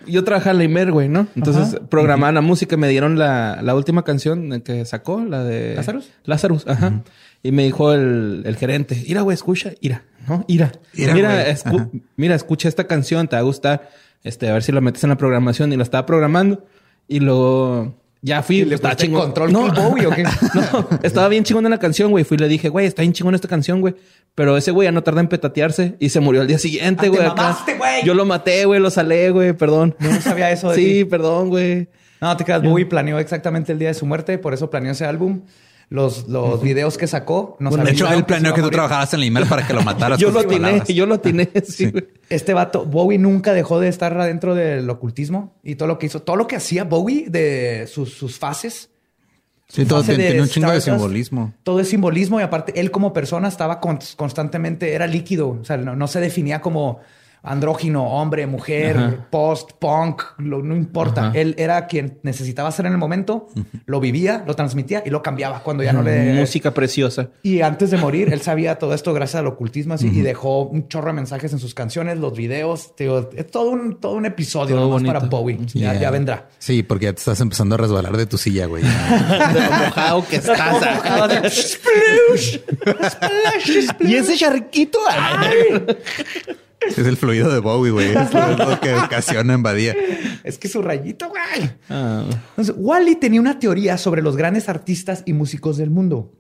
yo 0.08 0.24
trabajaba 0.24 0.52
en 0.52 0.58
la 0.60 0.64
Imer, 0.64 0.92
güey, 0.92 1.10
¿no? 1.10 1.28
Entonces 1.36 1.80
programaban 1.90 2.36
la 2.36 2.42
música 2.42 2.76
y 2.76 2.78
me 2.78 2.88
dieron 2.88 3.20
la, 3.20 3.60
la 3.62 3.76
última 3.76 4.04
canción 4.04 4.62
que 4.62 4.86
sacó, 4.86 5.24
la 5.26 5.44
de... 5.44 5.76
¿Lazarus? 5.76 6.10
Lazarus, 6.24 6.68
ajá. 6.68 7.04
Y 7.44 7.52
me 7.52 7.64
dijo 7.64 7.94
el, 7.94 8.44
el 8.46 8.56
gerente, 8.56 9.04
mira, 9.08 9.22
güey, 9.22 9.36
escucha, 9.36 9.72
ira, 9.82 10.04
¿no? 10.28 10.46
Ira. 10.48 10.72
Ira, 10.94 11.14
mira, 11.14 11.50
escu- 11.50 12.02
mira, 12.16 12.36
escucha 12.36 12.70
esta 12.70 12.86
canción, 12.88 13.28
te 13.28 13.36
va 13.36 13.42
a 13.42 13.44
gustar. 13.44 13.90
Este, 14.24 14.50
a 14.50 14.54
ver 14.54 14.64
si 14.64 14.72
la 14.72 14.80
metes 14.82 15.04
en 15.04 15.10
la 15.10 15.18
programación. 15.18 15.72
Y 15.74 15.78
la 15.78 15.84
estaba 15.84 16.06
programando. 16.06 16.66
Y 17.08 17.20
luego 17.20 17.96
ya 18.22 18.42
fui. 18.44 18.58
¿Y 18.62 18.66
le 18.66 18.76
estaba 18.76 18.96
chingón. 18.96 19.22
control 19.22 19.52
no, 19.54 19.72
Bowie 19.72 20.08
o 20.08 20.10
qué? 20.16 20.24
no, 20.24 20.90
estaba 21.04 21.28
bien 21.28 21.44
chingón 21.44 21.66
en 21.66 21.72
la 21.72 21.80
canción, 21.80 22.12
güey. 22.12 22.24
Fui 22.24 22.36
y 22.36 22.40
le 22.40 22.48
dije, 22.48 22.70
güey, 22.70 22.86
está 22.86 23.02
bien 23.02 23.14
chingón 23.14 23.36
esta 23.36 23.48
canción, 23.48 23.82
güey. 23.82 23.96
Pero 24.36 24.56
ese 24.58 24.72
güey 24.72 24.88
ya 24.88 24.92
no 24.92 25.02
tarda 25.04 25.22
en 25.22 25.28
petatearse 25.28 25.96
y 26.00 26.10
se 26.10 26.20
murió 26.20 26.42
al 26.42 26.48
día 26.48 26.60
siguiente, 26.60 27.08
Ah, 27.20 27.58
güey. 27.68 28.04
Yo 28.06 28.14
lo 28.14 28.26
maté, 28.26 28.66
güey, 28.66 28.80
lo 28.80 28.90
salé, 28.92 29.32
güey, 29.32 29.54
perdón. 29.54 29.96
Yo 30.00 30.12
no 30.12 30.22
sabía 30.22 30.52
eso 30.52 30.70
de 30.70 30.76
Sí, 30.76 30.86
ti. 31.00 31.06
perdón, 31.06 31.50
güey. 31.50 31.88
No, 32.22 32.36
te 32.36 32.44
creas, 32.44 32.64
Bowie 32.64 32.86
planeó 32.86 33.20
exactamente 33.20 33.72
el 33.72 33.80
día 33.80 33.90
de 33.90 33.94
su 33.94 34.06
muerte, 34.06 34.38
por 34.40 34.54
eso 34.54 34.70
planeó 34.70 34.92
ese 34.92 35.06
álbum. 35.06 35.42
Los, 35.90 36.28
los 36.28 36.62
videos 36.62 36.98
que 36.98 37.08
sacó 37.08 37.56
nos 37.60 37.82
De 37.82 37.92
hecho, 37.92 38.12
él 38.12 38.26
planeó 38.26 38.54
que 38.54 38.62
tú 38.62 38.70
trabajaras 38.70 39.14
en 39.14 39.22
la 39.22 39.26
email 39.26 39.46
para 39.48 39.66
que 39.66 39.74
lo 39.74 39.82
mataras. 39.84 40.20
Yo 40.20 40.32
lo 40.32 40.42
atiné, 40.42 40.82
yo 40.90 41.06
lo 41.06 41.16
atiné, 41.16 41.50
sí. 41.66 41.94
Este 42.30 42.54
vato, 42.54 42.86
Bowie 42.86 43.18
nunca 43.18 43.54
dejó 43.54 43.80
de 43.80 43.88
estar 43.88 44.20
adentro 44.20 44.54
del 44.54 44.90
ocultismo 44.90 45.54
y 45.64 45.76
todo 45.76 45.88
lo 45.88 45.98
que 45.98 46.08
hizo, 46.08 46.22
todo 46.22 46.36
lo 46.36 46.46
que 46.46 46.58
hacía 46.58 46.84
Bowie 46.84 47.30
de 47.30 47.88
sus, 47.88 48.14
sus 48.14 48.38
fases. 48.38 48.90
Sí, 49.70 49.86
todo 49.86 50.04
tiene, 50.04 50.42
un 50.42 50.50
chingo 50.50 50.72
de 50.72 50.82
simbolismo. 50.82 51.54
Todo 51.64 51.80
es 51.80 51.88
simbolismo 51.90 52.40
y 52.40 52.44
aparte 52.44 52.78
él 52.80 52.92
como 52.92 53.14
persona 53.14 53.48
estaba 53.48 53.80
con- 53.80 54.00
constantemente, 54.18 54.94
era 54.94 55.08
líquido, 55.08 55.58
o 55.62 55.64
sea, 55.64 55.78
no, 55.78 55.96
no 55.96 56.08
se 56.08 56.20
definía 56.20 56.60
como 56.60 57.00
andrógino, 57.44 58.04
hombre, 58.04 58.46
mujer, 58.48 58.98
Ajá. 58.98 59.28
post, 59.30 59.72
punk, 59.80 60.24
lo- 60.38 60.62
no 60.62 60.76
importa. 60.76 61.30
Ajá. 61.30 61.38
Él 61.40 61.56
era 61.58 61.88
quien 61.88 62.20
necesitaba 62.24 62.72
ser 62.72 62.86
en 62.88 62.94
el 62.94 62.98
momento, 62.98 63.48
lo 63.86 64.00
vivía, 64.00 64.44
lo 64.46 64.56
transmitía 64.56 65.04
y 65.06 65.10
lo 65.10 65.22
cambiaba 65.22 65.62
cuando 65.64 65.84
ya 65.84 65.94
no 65.94 66.02
le... 66.04 66.34
Música 66.34 66.74
preciosa. 66.74 67.30
Y 67.44 67.62
antes 67.62 67.92
de 67.92 67.98
morir, 67.98 68.32
él 68.34 68.42
sabía 68.42 68.78
todo 68.78 68.94
esto 68.94 69.14
gracias 69.14 69.40
al 69.40 69.48
ocultismo 69.48 69.94
así, 69.94 70.08
y 70.08 70.22
dejó 70.22 70.64
un 70.64 70.88
chorro 70.88 71.08
de 71.08 71.14
mensajes 71.14 71.54
en 71.54 71.60
sus 71.60 71.74
canciones, 71.74 72.18
los 72.18 72.34
videos. 72.36 72.94
es 73.36 73.48
todo 73.52 73.70
un, 73.72 74.00
todo 74.00 74.14
un 74.14 74.26
episodio 74.26 74.76
Todo 74.76 75.00
nomás 75.00 75.04
para 75.04 75.20
Bowie. 75.28 75.58
Ya, 75.74 75.88
Yeah. 75.94 76.02
ya 76.02 76.12
vendrá. 76.12 76.50
Sí, 76.60 76.84
porque 76.84 77.06
ya 77.06 77.14
te 77.14 77.20
estás 77.20 77.40
empezando 77.40 77.76
a 77.76 77.78
resbalar 77.78 78.18
de 78.18 78.26
tu 78.26 78.38
silla, 78.38 78.66
güey. 78.66 78.84
De 78.84 79.60
lo 79.62 79.72
mojado 79.86 80.26
que 80.28 80.36
estás. 80.38 80.76
y 84.02 84.16
ese 84.16 84.36
charquito. 84.36 85.00
Es 86.82 86.98
el 86.98 87.18
fluido 87.18 87.52
de 87.52 87.60
Bowie, 87.60 87.92
güey. 87.92 88.10
Es 88.16 88.34
lo 88.34 88.80
que 88.80 88.94
ocasiona 88.94 89.54
en 89.54 89.64
Badía. 89.64 89.96
Es 90.44 90.58
que 90.58 90.68
su 90.68 90.82
rayito, 90.82 91.30
güey. 91.30 91.72
Ah. 91.90 92.24
Entonces, 92.50 92.76
Wally 92.78 93.16
tenía 93.16 93.42
una 93.42 93.60
teoría 93.60 93.98
sobre 93.98 94.22
los 94.22 94.38
grandes 94.38 94.70
artistas 94.70 95.24
y 95.26 95.34
músicos 95.34 95.78
del 95.78 95.90
mundo. 95.90 96.34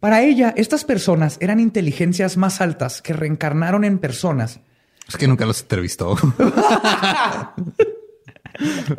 Para 0.00 0.22
ella, 0.22 0.54
estas 0.56 0.84
personas 0.84 1.38
eran 1.40 1.58
inteligencias 1.58 2.36
más 2.36 2.60
altas 2.60 3.02
que 3.02 3.12
reencarnaron 3.12 3.84
en 3.84 3.98
personas. 3.98 4.60
Es 5.08 5.16
que 5.16 5.26
nunca 5.26 5.46
los 5.46 5.62
entrevistó. 5.62 6.16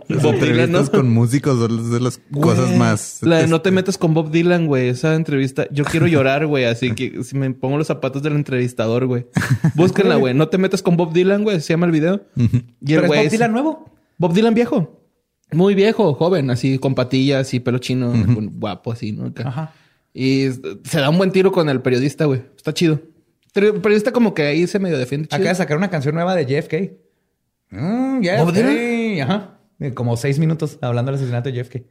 Las 0.07 0.23
Bob 0.23 0.39
Dylan, 0.39 0.71
¿no? 0.71 0.85
con 0.89 1.09
músicos 1.09 1.59
son 1.59 1.91
de 1.91 1.99
las 1.99 2.19
cosas 2.31 2.75
más. 2.77 3.19
La 3.21 3.37
de 3.39 3.47
no 3.47 3.61
te 3.61 3.69
este, 3.69 3.75
metas 3.75 3.97
con 3.97 4.13
Bob 4.13 4.31
Dylan, 4.31 4.67
güey. 4.67 4.89
Esa 4.89 5.15
entrevista. 5.15 5.67
Yo 5.71 5.83
quiero 5.83 6.07
llorar, 6.07 6.45
güey. 6.47 6.65
Así 6.65 6.93
que 6.95 7.23
si 7.23 7.37
me 7.37 7.49
pongo 7.51 7.77
los 7.77 7.87
zapatos 7.87 8.23
del 8.23 8.33
entrevistador, 8.33 9.05
güey. 9.05 9.25
Búsquenla, 9.75 10.15
güey. 10.15 10.33
No 10.33 10.47
te 10.47 10.57
metas 10.57 10.81
con 10.81 10.95
Bob 10.97 11.13
Dylan, 11.13 11.43
güey. 11.43 11.59
Se 11.61 11.73
llama 11.73 11.85
el 11.85 11.91
video. 11.91 12.21
Y 12.35 12.93
el 12.93 13.01
Pero 13.01 13.13
es. 13.13 13.23
Bob 13.23 13.31
Dylan 13.31 13.51
nuevo. 13.51 13.91
Bob 14.17 14.33
Dylan 14.33 14.53
viejo. 14.53 14.95
Muy 15.51 15.73
viejo, 15.73 16.13
joven, 16.13 16.51
así 16.51 16.77
con 16.77 16.93
patillas 16.93 17.53
y 17.55 17.59
pelo 17.59 17.79
chino, 17.79 18.11
con- 18.11 18.59
guapo, 18.59 18.91
así, 18.91 19.11
¿no? 19.11 19.33
Ajá. 19.43 19.73
Y 20.13 20.47
se 20.83 20.99
da 20.99 21.09
un 21.09 21.17
buen 21.17 21.31
tiro 21.31 21.51
con 21.51 21.69
el 21.69 21.81
periodista, 21.81 22.25
güey. 22.25 22.43
Está 22.55 22.73
chido. 22.73 23.01
Pero 23.53 23.73
el 23.73 23.81
periodista 23.81 24.11
como 24.11 24.33
que 24.35 24.43
ahí 24.43 24.67
se 24.67 24.77
medio 24.79 24.97
defiende. 24.97 25.27
chido. 25.27 25.37
Acaba 25.37 25.49
de 25.49 25.55
sacar 25.55 25.77
una 25.77 25.89
canción 25.89 26.13
nueva 26.13 26.35
de 26.35 26.45
JFK. 26.45 26.91
Mm, 27.71 28.21
¿Bob 28.39 28.53
Ajá. 29.23 29.59
Eh, 29.79 29.93
Como 29.93 30.17
seis 30.17 30.39
minutos 30.39 30.77
hablando 30.81 31.11
del 31.11 31.19
asesinato 31.19 31.49
de 31.49 31.55
JFK. 31.63 31.85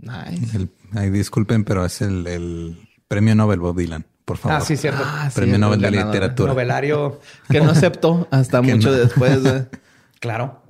Nice. 0.00 0.56
el- 0.56 0.70
ay, 0.94 1.10
disculpen, 1.10 1.64
pero 1.64 1.84
es 1.84 2.00
el, 2.02 2.26
el 2.26 2.88
premio 3.08 3.34
Nobel 3.34 3.58
Bob 3.58 3.76
Dylan, 3.76 4.06
por 4.24 4.36
favor. 4.38 4.58
Ah, 4.58 4.60
sí, 4.64 4.76
cierto. 4.76 5.02
Ah, 5.04 5.28
Premio 5.34 5.56
el 5.56 5.60
Nobel 5.60 5.80
de 5.80 5.90
ganador. 5.90 6.12
Literatura. 6.14 6.52
Novelario. 6.52 7.20
Que 7.50 7.60
no 7.60 7.70
aceptó 7.70 8.28
hasta 8.30 8.62
mucho 8.62 8.90
no. 8.90 8.96
después. 8.96 9.42
güey. 9.42 9.66
Claro. 10.20 10.62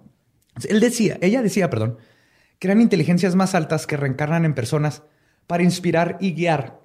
Él 0.69 0.81
decía, 0.81 1.17
ella 1.23 1.41
decía, 1.41 1.71
perdón, 1.71 1.97
que 2.59 2.67
eran 2.69 2.81
inteligencias 2.83 3.35
más 3.35 3.55
altas 3.55 3.87
que 3.87 3.97
reencarnan 3.97 4.45
en 4.45 4.53
personas 4.55 5.03
para 5.47 5.63
inspirar 5.63 6.19
y 6.21 6.33
guiar 6.35 6.81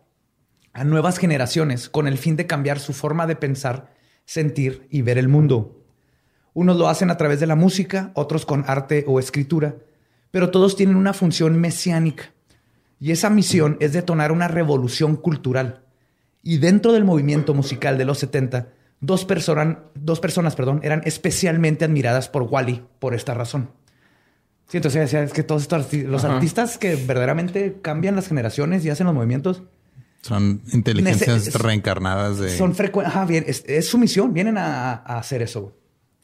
a 0.71 0.83
nuevas 0.85 1.17
generaciones 1.17 1.89
con 1.89 2.07
el 2.07 2.17
fin 2.17 2.35
de 2.37 2.47
cambiar 2.47 2.79
su 2.79 2.93
forma 2.93 3.27
de 3.27 3.35
pensar, 3.35 3.93
sentir 4.25 4.87
y 4.89 5.01
ver 5.01 5.17
el 5.17 5.27
mundo. 5.27 5.82
Unos 6.53 6.77
lo 6.77 6.87
hacen 6.87 7.09
a 7.09 7.17
través 7.17 7.39
de 7.39 7.47
la 7.47 7.55
música, 7.55 8.11
otros 8.13 8.45
con 8.45 8.63
arte 8.67 9.05
o 9.07 9.19
escritura, 9.19 9.75
pero 10.31 10.51
todos 10.51 10.75
tienen 10.75 10.95
una 10.95 11.13
función 11.13 11.59
mesiánica. 11.59 12.31
Y 12.99 13.11
esa 13.11 13.29
misión 13.29 13.77
es 13.79 13.93
detonar 13.93 14.31
una 14.31 14.47
revolución 14.47 15.15
cultural. 15.15 15.81
Y 16.43 16.57
dentro 16.57 16.91
del 16.93 17.03
movimiento 17.05 17.53
musical 17.53 17.97
de 17.97 18.05
los 18.05 18.19
70, 18.19 18.67
dos, 18.99 19.25
personas, 19.25 19.77
dos 19.95 20.19
personas 20.19 20.55
perdón, 20.55 20.79
eran 20.83 21.01
especialmente 21.05 21.85
admiradas 21.85 22.29
por 22.29 22.43
Wally 22.43 22.83
por 22.99 23.13
esta 23.15 23.33
razón. 23.33 23.69
Sí, 24.67 24.77
entonces 24.77 25.13
es 25.13 25.33
que 25.33 25.43
todos 25.43 25.63
estos 25.63 25.91
los 25.93 26.23
Ajá. 26.23 26.35
artistas 26.35 26.77
que 26.77 26.95
verdaderamente 26.95 27.79
cambian 27.81 28.15
las 28.15 28.27
generaciones 28.27 28.85
y 28.85 28.89
hacen 28.89 29.05
los 29.05 29.13
movimientos 29.15 29.61
Son 30.21 30.61
inteligencias 30.71 31.47
Nece- 31.53 31.59
reencarnadas 31.59 32.39
de. 32.39 32.49
son 32.57 32.73
frecuentes. 32.73 33.13
Ajá, 33.13 33.25
bien, 33.25 33.43
es, 33.47 33.63
es 33.67 33.87
su 33.87 33.97
misión, 33.97 34.33
vienen 34.33 34.57
a, 34.57 34.93
a 34.93 35.17
hacer 35.17 35.41
eso. 35.41 35.75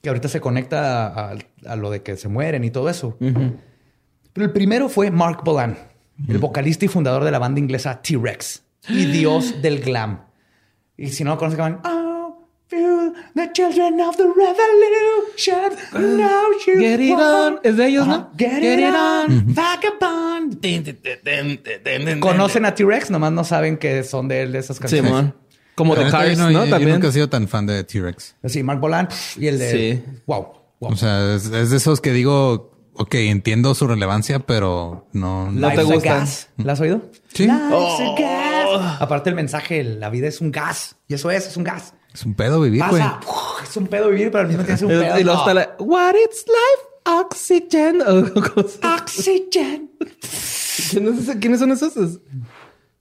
Que 0.02 0.10
ahorita 0.10 0.28
se 0.30 0.39
conecta 0.39 1.08
a, 1.08 1.36
a 1.68 1.76
lo 1.76 1.89
de 1.91 2.02
que 2.02 2.16
se 2.18 2.28
mueren 2.30 2.64
y 2.64 2.72
todo 2.72 2.89
eso. 2.89 3.18
Pero 3.20 4.45
el 4.45 4.52
primero 4.52 4.88
fue 4.89 5.12
Mark 5.12 5.41
Bolan, 5.43 5.78
el 6.28 6.38
vocalista 6.38 6.86
y 6.86 6.88
fundador 6.88 7.24
de 7.24 7.32
la 7.32 7.39
banda 7.39 7.60
inglesa 7.60 8.02
T-Rex 8.02 8.64
y 8.89 9.06
dios 9.06 9.56
del 9.62 9.80
glam. 9.82 10.22
Y 10.97 11.08
si 11.10 11.24
no 11.24 11.32
lo 11.32 11.38
conocen, 11.38 11.60
van, 11.60 11.82
Oh, 11.84 12.47
feel 12.68 13.14
the 13.36 13.52
children 13.54 14.00
of 14.02 14.16
the 14.18 14.24
revolution. 14.26 16.18
Now 16.18 16.43
you 16.66 16.80
Get 16.80 17.00
it 17.02 17.12
want-" 17.12 17.56
on. 17.56 17.60
Es 17.64 17.76
de 17.78 17.88
ellos, 17.88 18.08
¿no? 18.08 18.14
Ajá, 18.14 18.30
Get, 18.38 18.64
it, 18.64 18.93
on, 18.93 19.54
vagabond. 19.54 20.60
Conocen 22.20 22.66
a 22.66 22.74
T-Rex, 22.76 23.12
nomás 23.12 23.32
no 23.32 23.43
saben 23.43 23.78
que 23.78 24.04
son 24.04 24.28
de 24.28 24.43
él 24.43 24.52
de 24.52 24.60
esas 24.60 24.80
canciones. 24.80 25.10
Simón. 25.10 25.36
Como 25.80 25.95
La 25.95 26.01
The 26.01 26.05
yo 26.05 26.11
Cars, 26.11 26.38
no, 26.38 26.43
¿no? 26.45 26.51
yo- 26.51 26.65
yo 26.65 26.69
También. 26.69 26.91
nunca 26.93 27.07
he 27.07 27.11
sido 27.11 27.30
tan 27.30 27.47
fan 27.47 27.65
de 27.65 27.84
T-Rex. 27.84 28.36
Sí, 28.45 28.61
Mark 28.63 28.80
Bolan 28.80 29.07
y 29.38 29.47
el 29.47 29.57
de. 29.57 29.71
Sí. 30.05 30.21
Wow. 30.27 30.47
wow. 30.80 30.91
O 30.91 30.95
sea, 30.95 31.34
es, 31.36 31.45
es 31.47 31.69
de 31.71 31.77
esos 31.77 32.01
que 32.01 32.11
digo, 32.11 32.71
ok, 32.93 33.15
entiendo 33.15 33.73
su 33.73 33.88
relevancia, 33.88 34.39
pero 34.39 35.07
no. 35.13 35.51
No 35.51 35.69
te 35.69 35.77
Life's 35.77 35.89
a 35.91 35.93
gustan. 35.95 36.19
gas. 36.19 36.49
¿La 36.57 36.73
has 36.73 36.80
oído? 36.82 37.01
Sí. 37.34 37.43
Life's 37.47 37.61
a 37.61 37.69
Oh. 37.71 38.15
gas. 38.19 39.01
Aparte 39.01 39.30
el 39.32 39.36
mensaje, 39.36 39.84
la 39.84 40.09
vida 40.09 40.27
es 40.27 40.41
un 40.41 40.51
gas. 40.51 40.97
Y 41.07 41.15
eso 41.15 41.32
es, 41.32 41.47
es 41.47 41.57
un 41.57 41.63
gas. 41.63 41.93
Es 42.13 42.25
un 42.25 42.34
pedo 42.36 42.59
vivir, 42.61 42.84
güey. 42.89 43.03
Es 43.63 43.77
un 43.77 43.88
pedo 43.88 44.09
vivir, 44.09 44.32
pero 44.32 44.41
al 44.41 44.47
mismo 44.47 44.63
tiempo 44.63 44.75
es 44.75 44.82
un 44.84 44.89
pedo. 45.01 45.19
Y 45.19 45.23
luego 45.23 45.39
no. 45.45 45.49
está 45.49 45.53
la 45.53 45.75
What 45.80 46.13
it's 46.25 46.45
life, 46.47 47.19
oxygen. 47.21 48.01
Oxygen. 48.99 49.89
¿Quiénes 51.39 51.59
son 51.59 51.71
esos? 51.71 51.95
Es- 51.97 52.19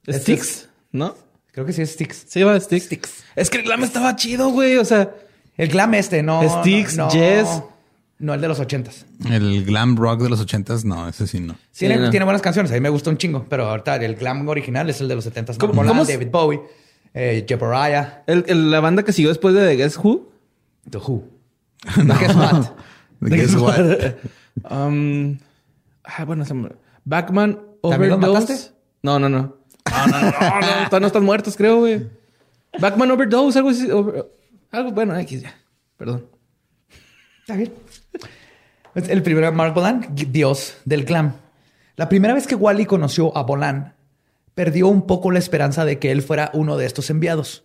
Este 0.05 0.21
Sticks, 0.21 0.69
¿no? 0.91 1.15
Creo 1.59 1.65
que 1.67 1.73
sí 1.73 1.81
es 1.81 1.91
Sticks. 1.91 2.23
Se 2.29 2.39
llama 2.39 2.57
Sticks. 2.57 3.25
Es 3.35 3.49
que 3.49 3.57
el 3.57 3.63
glam 3.65 3.83
estaba 3.83 4.15
chido, 4.15 4.47
güey. 4.47 4.77
O 4.77 4.85
sea, 4.85 5.13
El 5.57 5.67
glam 5.67 5.93
este, 5.93 6.23
no. 6.23 6.41
Styx, 6.61 6.95
no, 6.95 7.07
no. 7.07 7.11
Yes. 7.11 7.63
No, 8.17 8.33
el 8.33 8.39
de 8.39 8.47
los 8.47 8.61
ochentas. 8.61 9.05
El 9.29 9.65
glam 9.65 9.97
rock 9.97 10.21
de 10.21 10.29
los 10.29 10.39
ochentas, 10.39 10.85
no, 10.85 11.09
ese 11.09 11.27
sí 11.27 11.41
no. 11.41 11.55
Tiene, 11.77 11.97
no. 11.97 12.09
tiene 12.11 12.23
buenas 12.23 12.41
canciones. 12.41 12.71
A 12.71 12.75
mí 12.75 12.79
me 12.79 12.87
gusta 12.87 13.09
un 13.09 13.17
chingo. 13.17 13.45
Pero 13.49 13.65
ahorita 13.67 13.97
el 13.97 14.15
glam 14.15 14.47
original 14.47 14.89
es 14.89 15.01
el 15.01 15.09
de 15.09 15.15
los 15.15 15.25
setentas. 15.25 15.57
¿Cómo- 15.57 15.73
Bolan, 15.73 15.89
cómo 15.89 16.05
se- 16.05 16.13
David 16.13 16.29
Bowie, 16.31 16.61
eh, 17.13 17.45
Jebariah, 17.45 18.23
el- 18.25 18.45
el- 18.47 18.71
la 18.71 18.79
banda 18.79 19.03
que 19.03 19.11
siguió 19.11 19.27
después 19.27 19.53
de 19.53 19.67
The 19.67 19.75
Guess 19.75 19.97
Who. 19.97 20.31
The 20.89 20.97
Who. 20.99 21.25
Guess 22.19 22.35
what? 22.37 22.65
Guess 23.19 23.55
what? 23.55 24.15
Um, 24.69 25.39
ah, 26.05 26.23
bueno, 26.23 26.45
se 26.45 26.53
me- 26.53 26.69
Backman 27.03 27.59
¿También 27.81 28.11
los 28.11 28.19
Overdose. 28.19 28.41
mataste? 28.53 28.71
No, 29.03 29.19
no, 29.19 29.27
no. 29.27 29.55
No, 29.89 30.07
no, 30.07 30.19
no, 30.21 30.31
no, 30.31 30.31
no, 30.61 30.89
todavía 30.89 30.99
no 31.01 31.07
están 31.07 31.23
muertos, 31.25 31.55
creo, 31.55 31.77
güey. 31.79 32.07
Backman 32.79 33.11
Overdose, 33.11 33.57
algo 33.59 33.69
así. 33.71 33.89
over- 33.89 34.25
algo, 34.71 34.91
bueno, 34.91 35.17
X 35.17 35.41
ya. 35.41 35.55
Perdón. 35.97 36.25
Está 37.41 37.55
bien. 37.55 37.73
Pues 38.93 39.09
El 39.09 39.21
primero, 39.23 39.51
Mark 39.51 39.73
Bolan, 39.73 40.07
dios 40.13 40.77
del 40.85 41.05
glam. 41.05 41.33
La 41.95 42.09
primera 42.09 42.33
vez 42.33 42.47
que 42.47 42.55
Wally 42.55 42.85
conoció 42.85 43.35
a 43.37 43.43
Bolan, 43.43 43.95
perdió 44.55 44.87
un 44.87 45.05
poco 45.07 45.31
la 45.31 45.39
esperanza 45.39 45.85
de 45.85 45.99
que 45.99 46.11
él 46.11 46.21
fuera 46.21 46.49
uno 46.53 46.77
de 46.77 46.85
estos 46.85 47.09
enviados. 47.09 47.63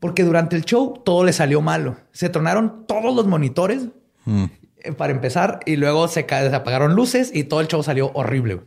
Porque 0.00 0.24
durante 0.24 0.56
el 0.56 0.64
show 0.64 1.00
todo 1.04 1.24
le 1.24 1.32
salió 1.32 1.60
malo. 1.60 1.96
Se 2.12 2.28
tronaron 2.28 2.86
todos 2.86 3.14
los 3.14 3.26
monitores 3.26 3.86
Mm. 4.24 4.44
eh, 4.78 4.92
para 4.92 5.12
empezar 5.12 5.60
y 5.66 5.76
luego 5.76 6.06
se, 6.08 6.26
ca- 6.26 6.48
se 6.48 6.54
apagaron 6.54 6.94
luces 6.94 7.30
y 7.34 7.44
todo 7.44 7.60
el 7.60 7.66
show 7.68 7.82
salió 7.82 8.10
horrible. 8.14 8.54
güey. 8.54 8.66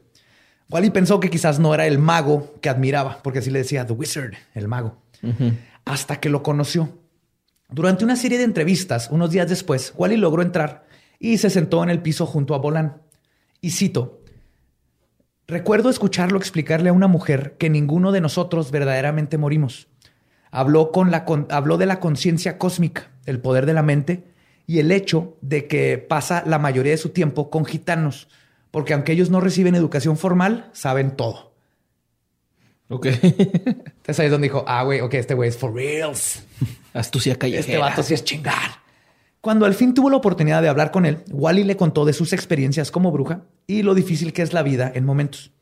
Wally 0.69 0.89
pensó 0.89 1.19
que 1.19 1.29
quizás 1.29 1.59
no 1.59 1.73
era 1.73 1.85
el 1.87 1.99
mago 1.99 2.55
que 2.61 2.69
admiraba, 2.69 3.19
porque 3.23 3.39
así 3.39 3.51
le 3.51 3.59
decía 3.59 3.85
The 3.85 3.93
Wizard, 3.93 4.33
el 4.55 4.67
mago, 4.67 4.97
hasta 5.85 6.19
que 6.19 6.29
lo 6.29 6.41
conoció. 6.43 6.97
Durante 7.69 8.03
una 8.03 8.15
serie 8.15 8.37
de 8.37 8.43
entrevistas, 8.43 9.09
unos 9.11 9.31
días 9.31 9.47
después, 9.49 9.93
Wally 9.97 10.17
logró 10.17 10.41
entrar 10.41 10.85
y 11.19 11.37
se 11.37 11.49
sentó 11.49 11.83
en 11.83 11.89
el 11.89 12.01
piso 12.01 12.25
junto 12.25 12.55
a 12.55 12.59
Bolan. 12.59 13.01
Y 13.61 13.71
cito, 13.71 14.21
recuerdo 15.47 15.89
escucharlo 15.89 16.37
explicarle 16.37 16.89
a 16.89 16.93
una 16.93 17.07
mujer 17.07 17.55
que 17.57 17.69
ninguno 17.69 18.11
de 18.11 18.21
nosotros 18.21 18.71
verdaderamente 18.71 19.37
morimos. 19.37 19.87
Habló, 20.51 20.91
con 20.91 21.11
la, 21.11 21.25
con- 21.25 21.47
habló 21.49 21.77
de 21.77 21.85
la 21.85 21.99
conciencia 21.99 22.57
cósmica, 22.57 23.11
el 23.25 23.39
poder 23.39 23.65
de 23.65 23.73
la 23.73 23.83
mente 23.83 24.23
y 24.67 24.79
el 24.79 24.91
hecho 24.91 25.37
de 25.41 25.67
que 25.67 25.97
pasa 25.97 26.43
la 26.45 26.59
mayoría 26.59 26.91
de 26.91 26.97
su 26.97 27.09
tiempo 27.09 27.49
con 27.49 27.65
gitanos, 27.65 28.27
porque 28.75 28.93
aunque 28.93 29.13
ellos 29.13 29.29
no 29.29 29.39
reciben 29.39 29.73
educación 29.73 30.17
formal, 30.17 30.69
saben 30.73 31.11
todo. 31.11 31.53
Ok. 32.89 33.05
Entonces 33.05 34.19
ahí 34.19 34.25
es 34.25 34.31
donde 34.33 34.47
dijo, 34.47 34.65
ah, 34.67 34.83
güey, 34.83 34.99
ok, 34.99 35.13
este 35.13 35.33
güey 35.33 35.47
es 35.47 35.55
for 35.55 35.73
reals. 35.73 36.43
Astucia 36.93 37.37
callejera. 37.37 37.61
Este 37.61 37.77
vato 37.77 38.03
sí 38.03 38.13
es 38.13 38.25
chingar. 38.25 38.81
Cuando 39.39 39.65
al 39.65 39.75
fin 39.75 39.93
tuvo 39.93 40.09
la 40.09 40.17
oportunidad 40.17 40.61
de 40.61 40.67
hablar 40.67 40.91
con 40.91 41.05
él, 41.05 41.19
Wally 41.31 41.63
le 41.63 41.77
contó 41.77 42.03
de 42.03 42.11
sus 42.11 42.33
experiencias 42.33 42.91
como 42.91 43.13
bruja 43.13 43.43
y 43.65 43.81
lo 43.81 43.95
difícil 43.95 44.33
que 44.33 44.41
es 44.41 44.51
la 44.51 44.61
vida 44.61 44.91
en 44.93 45.05
momentos. 45.05 45.53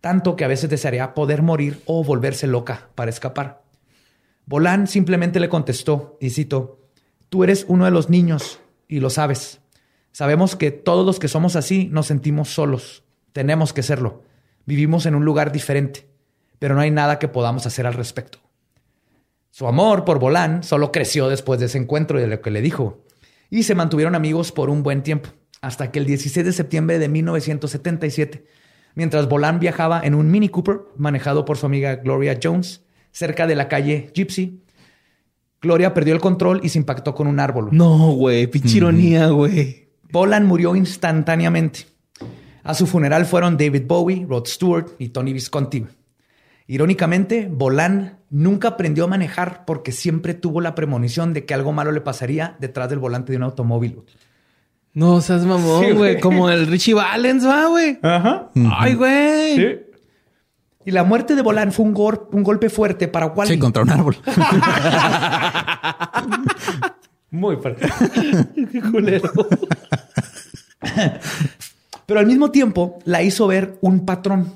Tanto 0.00 0.34
que 0.34 0.44
a 0.44 0.48
veces 0.48 0.68
desearía 0.68 1.14
poder 1.14 1.42
morir 1.42 1.80
o 1.86 2.02
volverse 2.02 2.48
loca 2.48 2.88
para 2.96 3.12
escapar. 3.12 3.62
Bolán 4.46 4.88
simplemente 4.88 5.38
le 5.38 5.48
contestó, 5.48 6.18
y 6.20 6.30
cito, 6.30 6.80
tú 7.28 7.44
eres 7.44 7.66
uno 7.68 7.84
de 7.84 7.92
los 7.92 8.10
niños 8.10 8.58
y 8.88 8.98
lo 8.98 9.10
sabes. 9.10 9.60
Sabemos 10.12 10.56
que 10.56 10.70
todos 10.70 11.06
los 11.06 11.18
que 11.18 11.28
somos 11.28 11.56
así 11.56 11.88
nos 11.92 12.06
sentimos 12.06 12.48
solos. 12.48 13.04
Tenemos 13.32 13.72
que 13.72 13.82
serlo. 13.82 14.22
Vivimos 14.66 15.06
en 15.06 15.14
un 15.14 15.24
lugar 15.24 15.52
diferente, 15.52 16.08
pero 16.58 16.74
no 16.74 16.80
hay 16.80 16.90
nada 16.90 17.18
que 17.18 17.28
podamos 17.28 17.66
hacer 17.66 17.86
al 17.86 17.94
respecto. 17.94 18.38
Su 19.50 19.66
amor 19.66 20.04
por 20.04 20.18
Bolán 20.18 20.62
solo 20.62 20.92
creció 20.92 21.28
después 21.28 21.58
de 21.60 21.66
ese 21.66 21.78
encuentro 21.78 22.18
y 22.18 22.22
de 22.22 22.28
lo 22.28 22.40
que 22.40 22.50
le 22.50 22.60
dijo. 22.60 23.04
Y 23.50 23.62
se 23.62 23.74
mantuvieron 23.74 24.14
amigos 24.14 24.52
por 24.52 24.70
un 24.70 24.82
buen 24.82 25.02
tiempo, 25.02 25.30
hasta 25.60 25.90
que 25.90 25.98
el 25.98 26.04
16 26.04 26.44
de 26.44 26.52
septiembre 26.52 26.98
de 26.98 27.08
1977, 27.08 28.44
mientras 28.94 29.28
Bolán 29.28 29.58
viajaba 29.58 30.00
en 30.04 30.14
un 30.14 30.30
Mini 30.30 30.48
Cooper 30.48 30.80
manejado 30.96 31.44
por 31.44 31.56
su 31.56 31.66
amiga 31.66 31.96
Gloria 31.96 32.38
Jones, 32.42 32.82
cerca 33.10 33.46
de 33.46 33.56
la 33.56 33.68
calle 33.68 34.10
Gypsy, 34.14 34.62
Gloria 35.60 35.92
perdió 35.92 36.14
el 36.14 36.20
control 36.20 36.60
y 36.62 36.68
se 36.68 36.78
impactó 36.78 37.14
con 37.14 37.26
un 37.26 37.40
árbol. 37.40 37.70
No, 37.72 38.12
güey. 38.12 38.46
Pinche 38.46 38.76
ironía, 38.76 39.28
güey. 39.28 39.87
Bolan 40.10 40.46
murió 40.46 40.74
instantáneamente. 40.76 41.86
A 42.64 42.74
su 42.74 42.86
funeral 42.86 43.24
fueron 43.26 43.56
David 43.56 43.84
Bowie, 43.86 44.26
Rod 44.28 44.46
Stewart 44.46 44.88
y 44.98 45.08
Tony 45.08 45.32
Visconti. 45.32 45.86
Irónicamente, 46.66 47.48
Bolan 47.50 48.18
nunca 48.30 48.68
aprendió 48.68 49.04
a 49.04 49.08
manejar 49.08 49.64
porque 49.64 49.90
siempre 49.92 50.34
tuvo 50.34 50.60
la 50.60 50.74
premonición 50.74 51.32
de 51.32 51.46
que 51.46 51.54
algo 51.54 51.72
malo 51.72 51.92
le 51.92 52.02
pasaría 52.02 52.56
detrás 52.60 52.90
del 52.90 52.98
volante 52.98 53.32
de 53.32 53.38
un 53.38 53.44
automóvil. 53.44 54.02
No 54.92 55.20
seas 55.20 55.42
Sí, 55.42 55.48
mamón, 55.48 55.80
güey. 55.80 55.94
güey. 55.94 56.20
Como 56.20 56.50
el 56.50 56.66
Richie 56.66 56.92
Valens, 56.94 57.46
va, 57.46 57.66
güey. 57.66 57.98
Ajá. 58.02 58.48
Ay, 58.78 58.94
güey. 58.94 59.86
Y 60.84 60.90
la 60.90 61.04
muerte 61.04 61.34
de 61.36 61.42
Bolan 61.42 61.72
fue 61.72 61.86
un 61.86 61.92
golpe 61.94 62.68
fuerte 62.68 63.08
para 63.08 63.26
Wally. 63.26 63.52
Sí, 63.54 63.58
contra 63.58 63.82
un 63.82 63.90
árbol. 63.90 64.16
Muy. 67.30 67.58
Qué 68.72 68.80
culero. 68.80 69.30
Pero 72.06 72.20
al 72.20 72.26
mismo 72.26 72.50
tiempo 72.50 72.98
la 73.04 73.22
hizo 73.22 73.46
ver 73.46 73.78
un 73.80 74.06
patrón. 74.06 74.54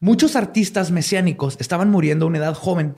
Muchos 0.00 0.36
artistas 0.36 0.90
mesiánicos 0.90 1.56
estaban 1.60 1.90
muriendo 1.90 2.26
a 2.26 2.28
una 2.28 2.38
edad 2.38 2.54
joven. 2.54 2.94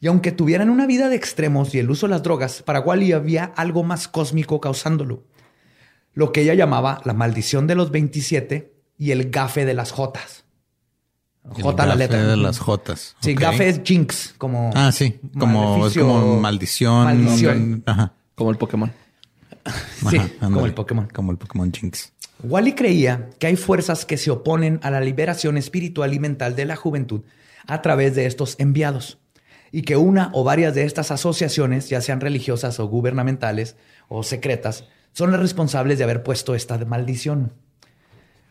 Y 0.00 0.06
aunque 0.06 0.32
tuvieran 0.32 0.70
una 0.70 0.86
vida 0.86 1.08
de 1.08 1.16
extremos 1.16 1.74
y 1.74 1.78
el 1.78 1.90
uso 1.90 2.06
de 2.06 2.12
las 2.12 2.22
drogas, 2.22 2.62
para 2.62 2.80
Wally 2.80 3.12
había 3.12 3.44
algo 3.44 3.82
más 3.82 4.08
cósmico 4.08 4.60
causándolo. 4.60 5.24
Lo 6.12 6.32
que 6.32 6.42
ella 6.42 6.54
llamaba 6.54 7.00
la 7.04 7.14
maldición 7.14 7.66
de 7.66 7.74
los 7.74 7.90
27 7.90 8.72
y 8.98 9.10
el 9.10 9.30
gafe 9.30 9.64
de 9.64 9.74
las 9.74 9.92
Jotas. 9.92 10.44
J 11.48 11.72
la 11.76 11.84
gafe 11.86 11.98
letra. 11.98 12.26
de 12.26 12.36
las 12.36 12.58
Jotas. 12.58 13.16
Sí, 13.20 13.32
Ok. 13.32 13.40
gafe 13.40 13.68
es 13.68 13.80
jinx, 13.84 14.34
como. 14.38 14.70
Ah, 14.74 14.92
sí. 14.92 15.18
Como, 15.38 15.86
es 15.86 15.96
como 15.96 16.38
maldición. 16.40 17.04
Maldición. 17.04 17.82
Ajá. 17.86 18.12
Como 18.34 18.50
el 18.50 18.56
Pokémon. 18.58 18.92
Sí, 20.10 20.16
Ajá, 20.16 20.28
como 20.38 20.46
ándale. 20.46 20.66
el 20.68 20.74
Pokémon. 20.74 21.08
Como 21.12 21.32
el 21.32 21.38
Pokémon 21.38 21.70
Jinx. 21.72 22.12
Wally 22.42 22.72
creía 22.74 23.28
que 23.38 23.46
hay 23.46 23.56
fuerzas 23.56 24.06
que 24.06 24.16
se 24.16 24.30
oponen 24.30 24.80
a 24.82 24.90
la 24.90 25.00
liberación 25.00 25.58
espiritual 25.58 26.14
y 26.14 26.18
mental 26.18 26.56
de 26.56 26.64
la 26.64 26.76
juventud 26.76 27.20
a 27.66 27.82
través 27.82 28.14
de 28.14 28.24
estos 28.24 28.56
enviados 28.58 29.18
y 29.70 29.82
que 29.82 29.96
una 29.96 30.30
o 30.32 30.42
varias 30.42 30.74
de 30.74 30.84
estas 30.84 31.10
asociaciones, 31.10 31.90
ya 31.90 32.00
sean 32.00 32.20
religiosas 32.22 32.80
o 32.80 32.86
gubernamentales 32.88 33.76
o 34.08 34.22
secretas, 34.22 34.84
son 35.12 35.30
las 35.30 35.40
responsables 35.40 35.98
de 35.98 36.04
haber 36.04 36.22
puesto 36.22 36.54
esta 36.54 36.78
maldición. 36.86 37.52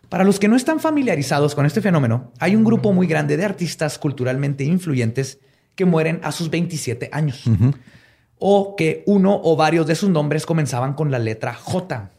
Para 0.10 0.24
los 0.24 0.40
que 0.40 0.48
no 0.48 0.56
están 0.56 0.80
familiarizados 0.80 1.54
con 1.56 1.66
este 1.66 1.82
fenómeno, 1.82 2.34
hay 2.40 2.56
un 2.56 2.64
grupo 2.64 2.92
muy 2.94 3.06
grande 3.08 3.38
de 3.38 3.46
artistas 3.46 4.00
culturalmente 4.00 4.64
influyentes 4.64 5.40
que 5.76 5.86
mueren 5.86 6.20
a 6.24 6.32
sus 6.32 6.50
27 6.50 7.10
años 7.14 7.44
o 8.38 8.76
que 8.76 9.04
uno 9.06 9.40
o 9.44 9.56
varios 9.56 9.86
de 9.88 9.96
sus 9.96 10.10
nombres 10.10 10.46
comenzaban 10.46 10.94
con 10.94 11.12
la 11.12 11.20
letra 11.20 11.54
J. 11.54 12.12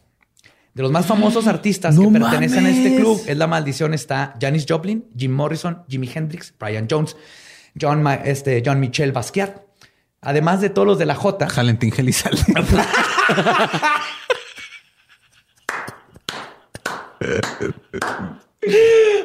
De 0.73 0.83
los 0.83 0.91
más 0.91 1.05
famosos 1.05 1.47
artistas 1.47 1.95
¡No 1.95 2.11
que 2.13 2.19
pertenecen 2.19 2.65
a 2.65 2.69
este 2.69 2.95
club 2.95 3.21
es 3.27 3.37
la 3.37 3.45
maldición 3.47 3.93
está 3.93 4.35
Janis 4.39 4.65
Joplin, 4.67 5.05
Jim 5.17 5.31
Morrison, 5.33 5.83
Jimi 5.89 6.09
Hendrix, 6.13 6.53
Brian 6.57 6.87
Jones, 6.89 7.17
John, 7.79 8.01
Ma- 8.01 8.15
este, 8.15 8.63
John 8.65 8.79
Michel 8.79 9.11
Basquiat. 9.11 9.57
Además 10.21 10.61
de 10.61 10.69
todos 10.69 10.87
los 10.87 10.97
de 10.99 11.07
la 11.07 11.15
J. 11.15 11.47
Valentín 11.55 11.91
Gelizalde. 11.91 12.41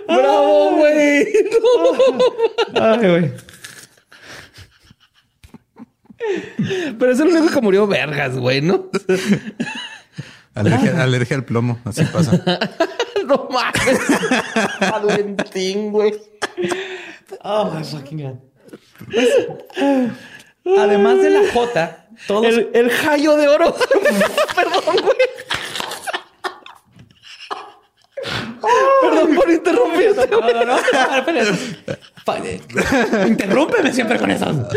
¡Bravo, 0.06 0.70
güey! 0.76 1.26
Ay, 2.74 3.08
güey. 3.08 3.32
Pero 6.98 7.12
es 7.12 7.20
el 7.20 7.28
único 7.28 7.52
que 7.54 7.60
murió 7.60 7.86
vergas, 7.86 8.36
güey, 8.36 8.60
¿no? 8.60 8.90
alergia, 10.54 11.02
alergia 11.02 11.36
al 11.36 11.44
plomo. 11.44 11.78
Así 11.84 12.04
pasa. 12.04 12.42
no 13.26 13.48
mames. 13.50 14.00
Valentín, 14.80 15.92
güey. 15.92 16.14
Oh, 17.42 17.70
my 17.70 17.84
fucking 17.84 18.22
God. 18.22 18.38
Además 20.78 21.22
de 21.22 21.30
la 21.30 21.52
J, 21.52 22.06
todos. 22.26 22.46
El, 22.46 22.70
el 22.74 22.90
jayo 22.90 23.36
de 23.36 23.48
oro. 23.48 23.76
Perdón, 24.56 24.96
güey. 25.02 25.16
Perdón 29.02 29.34
por 29.36 29.50
interrumpirte, 29.50 30.28
No. 30.30 30.76
Pa- 32.24 32.38
eh, 32.38 32.60
Interrúmpeme 33.28 33.92
siempre 33.92 34.18
con 34.18 34.30
eso. 34.30 34.68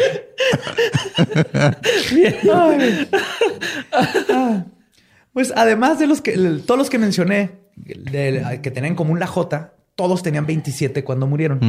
Ah. 4.32 4.66
Pues 5.34 5.54
además 5.56 6.00
de 6.00 6.08
los 6.08 6.22
que 6.22 6.34
todos 6.66 6.78
los 6.78 6.90
que 6.90 6.98
mencioné 6.98 7.52
de- 7.76 8.60
que 8.62 8.72
tenían 8.72 8.92
en 8.94 8.96
común 8.96 9.20
la 9.20 9.28
J, 9.28 9.74
todos 9.96 10.24
tenían 10.24 10.46
27 10.46 11.04
cuando 11.04 11.28
murieron. 11.28 11.60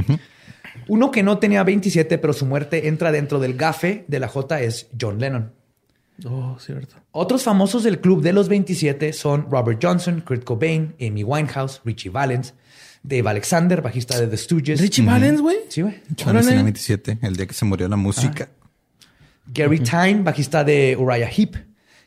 Uno 0.89 1.11
que 1.11 1.23
no 1.23 1.39
tenía 1.39 1.63
27, 1.63 2.19
pero 2.19 2.33
su 2.33 2.47
muerte 2.47 2.89
entra 2.89 3.13
dentro 3.13 3.39
del 3.39 3.55
gafe 3.57 4.05
de 4.09 4.19
la 4.21 4.29
J 4.29 4.61
es 4.61 4.89
John 5.01 5.19
Lennon. 5.19 5.53
Oh, 6.27 6.57
cierto. 6.59 6.97
Otros 7.13 7.43
famosos 7.43 7.83
del 7.83 8.01
club 8.01 8.23
de 8.23 8.33
los 8.33 8.49
27 8.49 9.13
son 9.13 9.51
Robert 9.51 9.79
Johnson, 9.83 10.23
Kurt 10.27 10.45
Cobain, 10.45 10.95
Amy 11.01 11.25
Winehouse, 11.25 11.81
Richie 11.85 12.11
Valens, 12.11 12.55
Dave 13.03 13.29
Alexander, 13.29 13.81
bajista 13.81 14.21
de 14.21 14.27
The 14.27 14.37
Stooges. 14.37 14.81
Richie 14.81 15.05
Valens, 15.05 15.41
güey. 15.41 15.59
Sí, 15.69 15.83
güey. 15.83 16.01
Tenía 16.17 16.63
27, 16.63 17.19
el 17.23 17.37
día 17.37 17.47
que 17.47 17.55
se 17.55 17.65
murió 17.65 17.89
la 17.89 17.97
música. 17.97 18.49
Gary 19.47 19.81
Tyne, 19.81 20.23
bajista 20.23 20.63
de 20.63 20.97
Uriah 20.99 21.29
Heep, 21.29 21.57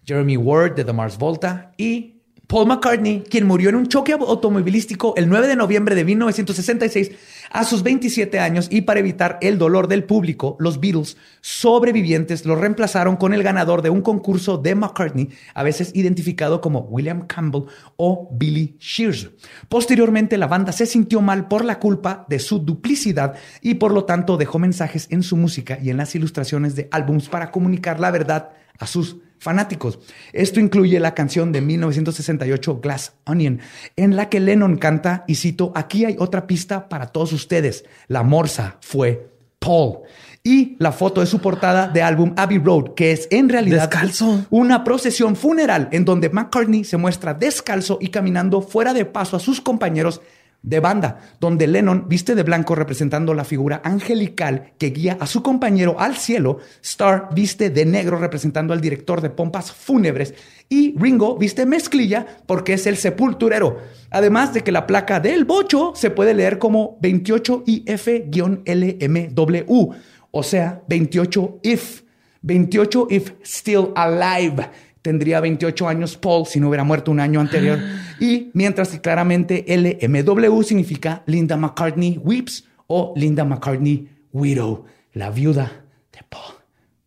Jeremy 0.06 0.38
Ward 0.38 0.76
de 0.76 0.86
The 0.86 0.94
Mars 0.94 1.18
Volta 1.18 1.74
y 1.78 2.22
Paul 2.48 2.68
McCartney, 2.68 3.24
quien 3.30 3.48
murió 3.48 3.70
en 3.70 3.76
un 3.76 3.88
choque 3.88 4.14
automovilístico 4.14 5.14
el 5.18 5.28
9 5.28 5.48
de 5.48 5.56
noviembre 5.56 5.96
de 5.96 6.06
1966 6.06 7.12
a 7.54 7.64
sus 7.64 7.84
27 7.84 8.40
años 8.40 8.68
y 8.72 8.82
para 8.82 9.00
evitar 9.00 9.38
el 9.40 9.60
dolor 9.60 9.88
del 9.88 10.04
público, 10.04 10.58
los 10.60 10.80
Beatles 10.80 11.18
sobrevivientes 11.40 12.46
lo 12.46 12.56
reemplazaron 12.56 13.16
con 13.16 13.32
el 13.32 13.44
ganador 13.44 13.84
de 13.84 13.92
un 13.92 14.02
concurso 14.02 14.58
de 14.58 14.74
McCartney, 14.74 15.30
a 15.54 15.62
veces 15.62 15.92
identificado 15.94 16.62
como 16.62 16.80
William 16.80 17.28
Campbell 17.28 17.66
o 17.96 18.28
Billy 18.34 18.76
Shears. 18.80 19.30
Posteriormente, 19.70 20.38
la 20.38 20.48
banda 20.48 20.72
se 20.72 20.88
sintió 20.88 21.22
mal 21.22 21.48
por 21.48 21.64
la 21.64 21.80
culpa 21.80 22.26
de 22.28 22.40
su 22.40 22.58
duplicidad 22.58 23.36
y 23.62 23.76
por 23.76 23.94
lo 23.94 24.06
tanto 24.06 24.36
dejó 24.36 24.58
mensajes 24.58 25.08
en 25.12 25.22
su 25.22 25.38
música 25.38 25.78
y 25.80 25.92
en 25.92 25.98
las 25.98 26.16
ilustraciones 26.16 26.76
de 26.76 26.90
álbums 26.92 27.30
para 27.30 27.52
comunicar 27.52 28.00
la 28.00 28.10
verdad 28.10 28.50
a 28.80 28.88
sus 28.88 29.18
fanáticos. 29.44 30.00
Esto 30.32 30.60
incluye 30.60 31.00
la 31.00 31.14
canción 31.14 31.52
de 31.52 31.62
1968 31.62 32.80
Glass 32.82 33.14
Onion, 33.26 33.60
en 33.96 34.16
la 34.16 34.30
que 34.30 34.40
Lennon 34.40 34.78
canta, 34.78 35.26
y 35.28 35.36
cito, 35.36 35.72
aquí 35.76 36.06
hay 36.06 36.16
otra 36.18 36.48
pista 36.48 36.90
para 36.90 37.08
todos 37.08 37.34
ustedes. 37.34 37.86
La 38.08 38.24
morsa 38.24 38.78
fue 38.82 39.30
Paul. 39.60 40.00
Y 40.46 40.76
la 40.80 40.92
foto 40.92 41.22
de 41.22 41.28
su 41.28 41.40
portada 41.40 41.88
de 41.88 42.02
álbum 42.02 42.34
Abbey 42.36 42.58
Road, 42.58 42.96
que 42.96 43.14
es 43.14 43.30
en 43.32 43.48
realidad 43.48 43.90
Descalzo. 43.90 44.46
una 44.50 44.84
procesión 44.84 45.38
funeral 45.38 45.88
en 45.94 46.04
donde 46.04 46.30
McCartney 46.30 46.84
se 46.84 46.98
muestra 46.98 47.34
descalzo 47.34 47.98
y 48.02 48.10
caminando 48.10 48.62
fuera 48.62 48.94
de 48.94 49.06
paso 49.06 49.38
a 49.38 49.40
sus 49.40 49.62
compañeros 49.62 50.20
de 50.64 50.80
banda, 50.80 51.20
donde 51.40 51.68
Lennon 51.68 52.08
viste 52.08 52.34
de 52.36 52.44
blanco 52.44 52.74
representando 52.74 53.34
la 53.34 53.44
figura 53.44 53.82
angelical 53.84 54.72
que 54.78 54.92
guía 54.92 55.18
a 55.20 55.28
su 55.28 55.44
compañero 55.44 56.00
al 56.00 56.16
cielo, 56.16 56.60
Starr 56.82 57.28
viste 57.36 57.70
de 57.70 57.86
negro 57.86 58.18
representando 58.18 58.74
al 58.74 58.80
director 58.80 59.20
de 59.20 59.30
pompas 59.30 59.74
fúnebres. 59.74 60.34
Y 60.70 60.98
Ringo 60.98 61.38
viste 61.38 61.66
mezclilla 61.66 62.26
porque 62.48 62.72
es 62.74 62.88
el 62.88 62.96
sepulturero. 62.96 63.80
Además 64.10 64.54
de 64.54 64.62
que 64.62 64.72
la 64.72 64.88
placa 64.88 65.20
del 65.20 65.44
bocho 65.44 65.92
se 65.96 66.10
puede 66.10 66.34
leer 66.34 66.60
como 66.60 66.98
28IF-LMW, 67.02 69.96
o 70.32 70.44
sea, 70.44 70.82
28 70.88 71.60
if, 71.64 72.04
28 72.42 73.08
if 73.10 73.34
still 73.44 73.92
alive 73.96 74.70
tendría 75.04 75.40
28 75.40 75.88
años 75.88 76.18
Paul 76.18 76.48
si 76.48 76.60
no 76.60 76.70
hubiera 76.70 76.84
muerto 76.84 77.12
un 77.12 77.20
año 77.20 77.40
anterior. 77.40 77.78
Y 78.20 78.50
mientras 78.54 78.90
que 78.90 79.02
claramente 79.02 79.66
LMW 79.68 80.62
significa 80.64 81.22
Linda 81.28 81.58
McCartney 81.58 82.20
Weeps 82.24 82.64
o 82.88 83.14
Linda 83.16 83.44
McCartney 83.44 84.08
Widow, 84.32 84.86
la 85.14 85.30
viuda 85.30 85.72
de 86.12 86.20
Paul 86.30 86.56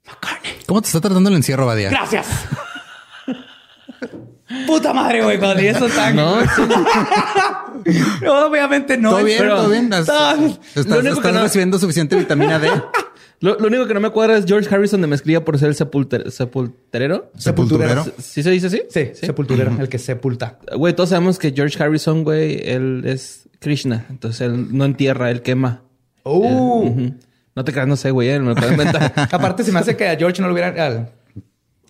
McCartney. 0.07 0.53
¿Cómo 0.67 0.83
te 0.83 0.87
está 0.89 1.01
tratando 1.01 1.31
el 1.31 1.37
encierro, 1.37 1.65
Badia? 1.67 1.91
Gracias. 1.91 2.27
Puta 4.67 4.93
madre, 4.93 5.23
güey, 5.25 5.39
cuando 5.39 5.61
eso 5.63 5.89
tan... 5.89 6.15
No, 6.17 6.41
sí. 6.43 6.63
Obviamente 8.29 8.97
no. 8.97 9.11
¿Todo 9.11 9.25
bien? 9.25 9.39
pero- 9.39 9.57
¿Todo 9.57 9.69
bien? 9.71 9.93
¿Estás, 9.93 10.39
estás- 10.39 10.87
lo 10.87 10.99
único 10.99 11.15
estás 11.15 11.25
que 11.27 11.33
no- 11.33 11.43
recibiendo 11.43 11.79
suficiente 11.79 12.17
vitamina 12.17 12.59
D? 12.59 12.69
Lo, 13.41 13.59
lo 13.59 13.67
único 13.69 13.87
que 13.87 13.95
no 13.95 14.01
me 14.01 14.11
cuadra 14.11 14.37
es 14.39 14.47
George 14.47 14.75
Harrison 14.75 15.01
de 15.03 15.07
mezclilla 15.07 15.45
por 15.45 15.59
ser 15.59 15.69
el 15.69 15.75
sepulter- 15.75 16.31
sepulterero. 16.31 17.31
Sepulturero. 17.37 18.05
¿Sí 18.19 18.43
se 18.43 18.51
dice 18.51 18.69
así? 18.69 18.83
Sí, 18.89 19.11
sepulturero, 19.15 19.77
el 19.79 19.89
que 19.89 19.99
sepulta. 19.99 20.59
Güey, 20.75 20.95
todos 20.95 21.11
sabemos 21.11 21.39
que 21.39 21.53
George 21.53 21.83
Harrison, 21.83 22.25
güey, 22.25 22.61
él 22.69 23.03
es 23.05 23.49
Krishna. 23.59 24.07
Entonces 24.09 24.41
él 24.43 24.77
no 24.77 24.85
entierra, 24.87 25.31
él 25.31 25.43
quema. 25.43 25.83
Uh. 26.25 26.87
Ujú. 26.89 27.15
No 27.55 27.65
te 27.65 27.73
creas, 27.73 27.87
no 27.89 27.97
sé, 27.97 28.11
güey, 28.11 28.29
eh, 28.31 28.39
me 28.41 28.49
lo 28.51 28.55
puedo 28.55 28.71
inventar. 28.71 29.13
Aparte, 29.33 29.65
se 29.65 29.73
me 29.73 29.79
hace 29.81 29.97
que 29.97 30.09
a 30.09 30.17
George 30.17 30.41
no 30.43 30.49
lo 30.49 30.55
hubiera... 30.55 30.69
al- 30.87 31.11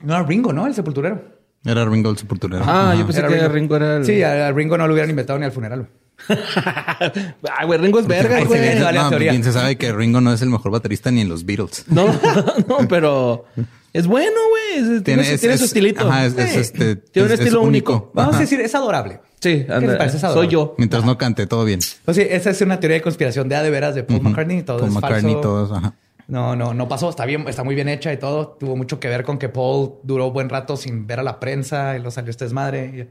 No, 0.02 0.14
a 0.14 0.22
Ringo, 0.24 0.52
¿no? 0.52 0.66
El 0.66 0.74
sepulturero. 0.74 1.22
Era 1.64 1.84
Ringo 1.84 2.10
el 2.10 2.16
sepulturero. 2.18 2.62
Ah, 2.66 2.90
Ajá. 2.90 2.94
yo 3.00 3.06
pensé 3.06 3.22
que 3.26 3.48
Ringo 3.48 3.74
era 3.76 3.96
el... 3.96 4.04
Sí, 4.04 4.22
a 4.22 4.46
a 4.48 4.52
Ringo 4.52 4.78
no 4.78 4.86
lo 4.86 4.92
hubieran 4.94 5.10
inventado 5.10 5.38
ni 5.38 5.44
al 5.44 5.52
funeral. 5.52 5.88
Ah, 6.28 7.64
güey, 7.66 7.78
Ringo 7.78 8.00
es 8.00 8.06
verga, 8.06 8.42
güey. 8.44 8.78
la 8.80 8.92
No, 8.92 9.08
teoría. 9.10 9.30
bien 9.32 9.44
se 9.44 9.52
sabe 9.52 9.76
que 9.76 9.92
Ringo 9.92 10.20
no 10.20 10.32
es 10.32 10.42
el 10.42 10.50
mejor 10.50 10.72
baterista 10.72 11.10
ni 11.10 11.20
en 11.20 11.28
los 11.28 11.44
Beatles. 11.44 11.84
No, 11.88 12.06
no, 12.68 12.88
pero 12.88 13.44
es 13.92 14.06
bueno, 14.06 14.36
güey. 14.50 14.96
Es- 14.96 15.04
Tiene, 15.04 15.24
su- 15.24 15.32
es- 15.34 15.40
tiene 15.40 15.58
su 15.58 15.64
es- 15.64 15.70
estilito. 15.70 16.08
Ajá, 16.08 16.26
es, 16.26 16.36
es 16.38 16.50
Sí. 16.52 16.58
este. 16.58 16.96
Tiene 16.96 17.26
un 17.28 17.32
es- 17.32 17.40
es 17.40 17.46
estilo 17.46 17.62
único. 17.62 18.10
Vamos 18.14 18.30
Ajá. 18.34 18.38
a 18.38 18.40
decir, 18.42 18.60
es 18.60 18.74
adorable. 18.74 19.20
Sí, 19.40 19.64
¿Qué 19.66 19.72
anda, 19.72 19.98
parece? 19.98 20.16
Es 20.16 20.22
soy 20.22 20.48
yo. 20.48 20.74
Mientras 20.78 21.04
no 21.04 21.18
cante, 21.18 21.46
todo 21.46 21.64
bien. 21.64 21.80
Pues 22.04 22.16
sí, 22.16 22.26
esa 22.28 22.50
es 22.50 22.60
una 22.62 22.80
teoría 22.80 22.96
de 22.96 23.02
conspiración 23.02 23.48
de 23.48 23.56
a 23.56 23.62
de 23.62 23.70
veras 23.70 23.94
de 23.94 24.02
Paul 24.02 24.22
McCartney. 24.22 24.62
Todo 24.62 24.78
Paul 24.78 24.88
es 24.88 24.94
McCartney, 24.94 25.34
falso. 25.34 25.40
todos. 25.40 25.72
Ajá. 25.72 25.94
No, 26.28 26.56
no, 26.56 26.74
no 26.74 26.88
pasó. 26.88 27.08
Está 27.10 27.24
bien, 27.26 27.46
está 27.46 27.62
muy 27.62 27.74
bien 27.76 27.88
hecha 27.88 28.12
y 28.12 28.16
todo. 28.16 28.56
Tuvo 28.58 28.74
mucho 28.76 28.98
que 28.98 29.08
ver 29.08 29.22
con 29.22 29.38
que 29.38 29.48
Paul 29.48 29.92
duró 30.02 30.32
buen 30.32 30.48
rato 30.48 30.76
sin 30.76 31.06
ver 31.06 31.20
a 31.20 31.22
la 31.22 31.38
prensa 31.38 31.96
y 31.96 32.02
lo 32.02 32.10
salió 32.10 32.30
este 32.30 32.44
desmadre. 32.46 33.08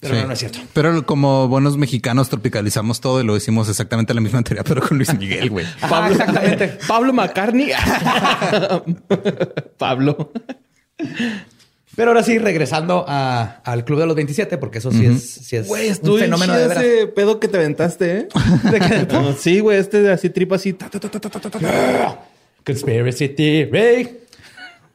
Pero 0.00 0.14
Sí. 0.14 0.20
no, 0.20 0.26
no 0.26 0.32
es 0.34 0.38
cierto. 0.38 0.58
Pero 0.74 1.06
como 1.06 1.48
buenos 1.48 1.76
mexicanos 1.78 2.28
tropicalizamos 2.28 3.00
todo 3.00 3.20
y 3.20 3.24
lo 3.24 3.36
hicimos 3.36 3.68
exactamente 3.68 4.12
la 4.14 4.20
misma 4.20 4.42
teoría, 4.42 4.62
pero 4.62 4.82
con 4.86 4.98
Luis 4.98 5.12
Miguel, 5.18 5.50
güey. 5.50 5.66
Ajá, 5.80 6.10
exactamente. 6.10 6.68
Pablo 6.86 7.12
McCartney. 7.12 7.70
Pablo. 9.78 10.32
Pero 11.94 12.10
ahora 12.10 12.22
sí, 12.22 12.38
regresando 12.38 13.04
a- 13.08 13.60
al 13.64 13.84
Club 13.84 14.00
de 14.00 14.06
los 14.06 14.16
27, 14.16 14.58
porque 14.58 14.78
eso 14.78 14.92
sí 14.92 15.06
es, 15.06 15.22
sí 15.30 15.56
es 15.56 15.66
Güey, 15.66 15.90
un 16.02 16.18
fenómeno 16.18 16.52
de 16.54 16.68
veras. 16.68 16.84
ese 16.84 17.06
pedo 17.06 17.40
que 17.40 17.48
te 17.48 17.56
aventaste, 17.56 18.18
¿eh? 18.18 18.28
Sí, 19.38 19.60
güey, 19.60 19.78
este 19.78 20.02
de 20.02 20.12
así 20.12 20.28
tripa 20.28 20.56
así. 20.56 20.74
ta, 20.74 20.90
ta, 20.90 21.00
ta, 21.00 21.08
ta, 21.08 21.20
ta, 21.30 21.40
ta, 21.40 21.50
ta. 21.50 22.20
Conspiracy 22.66 23.28
Theory. 23.30 24.10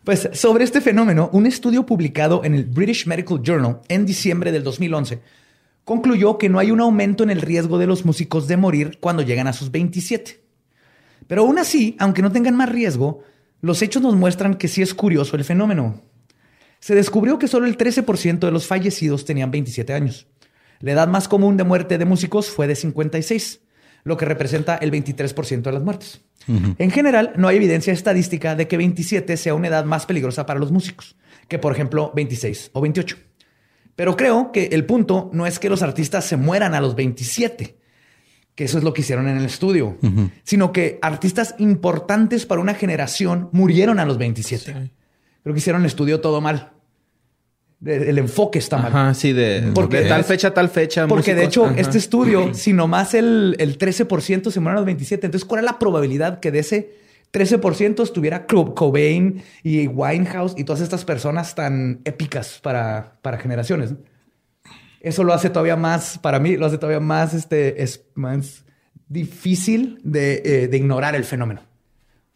Pues 0.03 0.29
sobre 0.33 0.63
este 0.63 0.81
fenómeno, 0.81 1.29
un 1.31 1.45
estudio 1.45 1.85
publicado 1.85 2.43
en 2.43 2.55
el 2.55 2.65
British 2.65 3.05
Medical 3.05 3.39
Journal 3.43 3.81
en 3.87 4.05
diciembre 4.05 4.51
del 4.51 4.63
2011 4.63 5.21
concluyó 5.83 6.37
que 6.37 6.49
no 6.49 6.57
hay 6.57 6.71
un 6.71 6.81
aumento 6.81 7.23
en 7.23 7.29
el 7.29 7.41
riesgo 7.41 7.77
de 7.77 7.85
los 7.85 8.03
músicos 8.03 8.47
de 8.47 8.57
morir 8.57 8.97
cuando 8.99 9.21
llegan 9.21 9.47
a 9.47 9.53
sus 9.53 9.69
27. 9.71 10.41
Pero 11.27 11.43
aún 11.43 11.59
así, 11.59 11.95
aunque 11.99 12.23
no 12.23 12.31
tengan 12.31 12.55
más 12.55 12.69
riesgo, 12.69 13.23
los 13.61 13.81
hechos 13.83 14.01
nos 14.01 14.15
muestran 14.15 14.55
que 14.55 14.67
sí 14.67 14.81
es 14.81 14.93
curioso 14.95 15.35
el 15.35 15.43
fenómeno. 15.43 16.01
Se 16.79 16.95
descubrió 16.95 17.37
que 17.37 17.47
solo 17.47 17.67
el 17.67 17.77
13% 17.77 18.39
de 18.39 18.51
los 18.51 18.65
fallecidos 18.65 19.25
tenían 19.25 19.51
27 19.51 19.93
años. 19.93 20.27
La 20.79 20.93
edad 20.93 21.07
más 21.07 21.27
común 21.27 21.57
de 21.57 21.63
muerte 21.63 21.99
de 21.99 22.05
músicos 22.05 22.49
fue 22.49 22.65
de 22.65 22.75
56, 22.75 23.61
lo 24.03 24.17
que 24.17 24.25
representa 24.25 24.75
el 24.75 24.91
23% 24.91 25.61
de 25.61 25.71
las 25.71 25.83
muertes. 25.83 26.21
En 26.47 26.89
general, 26.91 27.33
no 27.37 27.47
hay 27.47 27.57
evidencia 27.57 27.93
estadística 27.93 28.55
de 28.55 28.67
que 28.67 28.77
27 28.77 29.37
sea 29.37 29.53
una 29.53 29.67
edad 29.67 29.85
más 29.85 30.05
peligrosa 30.05 30.45
para 30.45 30.59
los 30.59 30.71
músicos 30.71 31.15
que, 31.47 31.59
por 31.59 31.73
ejemplo, 31.73 32.11
26 32.15 32.71
o 32.73 32.81
28. 32.81 33.17
Pero 33.95 34.15
creo 34.15 34.51
que 34.51 34.67
el 34.71 34.85
punto 34.85 35.29
no 35.33 35.45
es 35.45 35.59
que 35.59 35.69
los 35.69 35.83
artistas 35.83 36.25
se 36.25 36.37
mueran 36.37 36.73
a 36.73 36.81
los 36.81 36.95
27, 36.95 37.77
que 38.55 38.63
eso 38.63 38.77
es 38.77 38.83
lo 38.83 38.93
que 38.93 39.01
hicieron 39.01 39.27
en 39.27 39.37
el 39.37 39.45
estudio, 39.45 39.97
sino 40.43 40.71
que 40.71 40.97
artistas 41.01 41.55
importantes 41.59 42.45
para 42.45 42.61
una 42.61 42.73
generación 42.73 43.49
murieron 43.51 43.99
a 43.99 44.05
los 44.05 44.17
27. 44.17 44.91
Creo 45.43 45.53
que 45.53 45.59
hicieron 45.59 45.81
el 45.81 45.87
estudio 45.87 46.21
todo 46.21 46.41
mal. 46.41 46.71
El 47.83 48.19
enfoque 48.19 48.59
está 48.59 48.77
mal. 48.77 48.87
Ajá, 48.87 49.13
sí, 49.15 49.33
de, 49.33 49.71
Porque 49.73 50.01
de 50.01 50.09
tal 50.09 50.23
fecha 50.23 50.53
tal 50.53 50.69
fecha. 50.69 51.07
Porque 51.07 51.33
de 51.33 51.45
hecho, 51.45 51.65
ajá. 51.65 51.75
este 51.77 51.97
estudio, 51.97 52.53
si 52.53 52.73
nomás 52.73 53.15
el, 53.15 53.55
el 53.57 53.79
13% 53.79 54.51
se 54.51 54.59
mueren 54.59 54.77
a 54.77 54.79
los 54.81 54.85
27, 54.85 55.25
entonces, 55.25 55.45
¿cuál 55.45 55.59
es 55.59 55.65
la 55.65 55.79
probabilidad 55.79 56.39
que 56.39 56.51
de 56.51 56.59
ese 56.59 56.93
13% 57.33 58.03
estuviera 58.03 58.45
Cobain 58.45 59.43
y 59.63 59.87
Winehouse 59.87 60.53
y 60.57 60.63
todas 60.63 60.81
estas 60.81 61.05
personas 61.05 61.55
tan 61.55 62.01
épicas 62.05 62.59
para, 62.61 63.17
para 63.23 63.39
generaciones? 63.39 63.95
Eso 64.99 65.23
lo 65.23 65.33
hace 65.33 65.49
todavía 65.49 65.75
más, 65.75 66.19
para 66.19 66.39
mí, 66.39 66.57
lo 66.57 66.67
hace 66.67 66.77
todavía 66.77 66.99
más, 66.99 67.33
este, 67.33 67.81
es 67.81 68.05
más 68.13 68.63
difícil 69.07 69.99
de, 70.03 70.41
eh, 70.45 70.67
de 70.67 70.77
ignorar 70.77 71.15
el 71.15 71.23
fenómeno. 71.23 71.61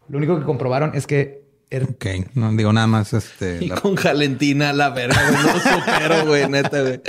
Lo 0.08 0.18
único 0.18 0.38
que 0.38 0.44
comprobaron 0.44 0.90
es 0.94 1.06
que 1.06 1.45
Ok, 1.82 2.06
no 2.34 2.52
digo 2.52 2.72
nada 2.72 2.86
más. 2.86 3.12
Este, 3.12 3.58
Y 3.62 3.68
la- 3.68 3.74
con 3.76 3.94
Valentina, 3.96 4.72
la 4.72 4.90
verga, 4.90 5.20
güey. 5.30 5.42
No 5.42 5.60
supero, 5.60 6.26
güey, 6.26 6.48
neta, 6.48 6.80
güey. 6.80 7.00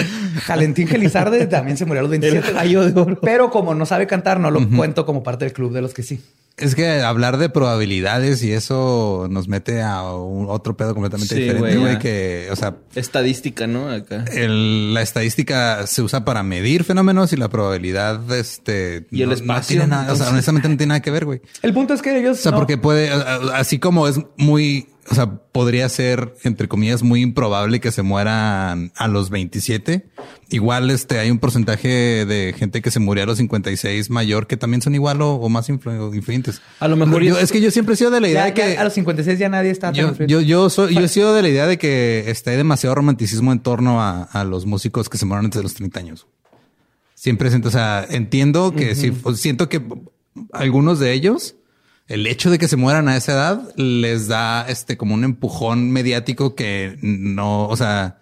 Valentín 0.48 0.88
Gelizarde 0.88 1.46
también 1.48 1.78
se 1.78 1.86
murió 1.86 2.00
a 2.00 2.04
los 2.04 2.12
27. 2.12 2.48
El 2.50 2.54
gallo 2.56 2.86
de 2.90 3.00
oro. 3.00 3.20
Pero 3.22 3.50
como 3.52 3.76
no 3.76 3.86
sabe 3.86 4.08
cantar, 4.08 4.40
no 4.40 4.50
lo 4.52 4.68
cuento 4.70 5.06
como 5.06 5.24
parte 5.24 5.46
del 5.46 5.54
club 5.54 5.74
de 5.74 5.82
los 5.82 5.94
que 5.94 6.04
sí. 6.04 6.22
Es 6.58 6.74
que 6.74 7.02
hablar 7.02 7.38
de 7.38 7.50
probabilidades 7.50 8.44
y 8.44 8.52
eso 8.52 9.28
nos 9.30 9.48
mete 9.48 9.84
a 9.84 10.12
un- 10.12 10.48
otro 10.50 10.76
pedo 10.76 10.96
completamente 10.96 11.36
Sí, 11.36 11.42
diferente, 11.42 11.78
güey. 11.78 12.00
Que, 12.00 12.48
o 12.52 12.56
sea, 12.56 12.78
Estadística, 12.96 13.68
¿no? 13.68 13.92
Acá. 13.92 14.26
el- 14.34 14.94
la 14.96 15.04
estadística 15.04 15.86
se 15.86 16.02
usa 16.02 16.26
para 16.26 16.42
medir 16.42 16.84
fenómenos 16.84 17.32
y 17.32 17.38
la 17.38 17.48
probabilidad, 17.50 18.32
este, 18.32 19.06
Y 19.12 19.22
el 19.22 19.30
no- 19.30 19.36
espacio, 19.36 19.76
No 19.78 19.84
tiene 19.84 19.88
nada, 19.88 20.14
o 20.14 20.16
sea, 20.16 20.30
honestamente 20.30 20.68
no 20.68 20.78
tiene 20.78 20.90
nada 20.90 21.02
que 21.02 21.12
ver, 21.12 21.26
güey. 21.26 21.42
El 21.62 21.74
punto 21.74 21.94
es 21.94 22.02
que 22.02 22.18
ellos. 22.18 22.40
O 22.40 22.42
sea, 22.42 22.52
no- 22.52 22.58
porque 22.58 22.78
puede, 22.80 23.12
así 23.54 23.78
como 23.78 24.08
es 24.08 24.20
muy 24.36 24.88
o 25.10 25.16
sea, 25.16 25.38
podría 25.52 25.88
ser, 25.88 26.34
entre 26.44 26.68
comillas, 26.68 27.02
muy 27.02 27.22
improbable 27.22 27.80
que 27.80 27.92
se 27.92 28.02
mueran 28.02 28.92
a 28.96 29.08
los 29.08 29.30
27. 29.30 30.06
Igual 30.50 30.92
este, 30.92 31.20
hay 31.20 31.32
un 31.32 31.40
porcentaje 31.40 32.26
de 32.26 32.54
gente 32.58 32.82
que 32.82 32.92
se 32.92 33.00
murió 33.00 33.24
a 33.24 33.28
los 33.28 33.38
56 33.38 34.10
mayor 34.10 34.48
que 34.48 34.58
también 34.58 34.82
son 34.82 34.96
igual 34.96 35.22
o, 35.22 35.48
más 35.50 35.70
influyentes. 35.70 36.62
A 36.80 36.88
lo 36.88 36.98
mejor 36.98 37.24
es 37.24 37.52
que 37.52 37.62
yo 37.62 37.72
siempre 37.72 37.94
he 37.94 37.98
sido 37.98 38.12
de 38.12 38.20
la 38.20 38.28
idea 38.28 38.46
de 38.46 38.54
que 38.54 38.78
a 38.78 38.84
los 38.84 38.94
56 38.94 39.40
ya 39.40 39.50
nadie 39.50 39.72
está. 39.72 39.92
Yo, 39.94 40.14
yo, 40.26 40.42
yo, 40.42 40.70
soy, 40.70 40.94
yo 40.94 41.02
he 41.02 41.08
sido 41.08 41.34
de 41.34 41.42
la 41.42 41.50
idea 41.50 41.68
de 41.68 41.78
que 41.78 42.34
hay 42.46 42.56
demasiado 42.58 42.96
romanticismo 42.96 43.52
en 43.52 43.60
torno 43.60 44.02
a, 44.02 44.24
a 44.24 44.44
los 44.44 44.66
músicos 44.66 45.08
que 45.10 45.18
se 45.18 45.26
mueren 45.26 45.46
antes 45.46 45.60
de 45.60 45.64
los 45.64 45.74
30 45.74 46.00
años. 46.00 46.28
Siempre 47.16 47.50
siento, 47.50 47.70
o 47.70 47.72
sea, 47.72 48.06
entiendo 48.10 48.74
que 48.76 48.94
sí, 48.94 49.14
siento 49.36 49.70
que 49.70 49.82
algunos 50.52 51.00
de 51.00 51.14
ellos 51.14 51.56
el 52.08 52.28
hecho 52.28 52.50
de 52.50 52.58
que 52.58 52.68
se 52.68 52.76
mueran 52.76 53.08
a 53.08 53.18
esa 53.18 53.34
edad 53.34 53.76
les 53.76 54.28
da 54.28 54.68
este 54.68 54.98
como 54.98 55.14
un 55.14 55.24
empujón 55.24 55.92
mediático 55.92 56.56
que 56.56 56.98
no, 57.02 57.68
o 57.68 57.76
sea, 57.76 58.18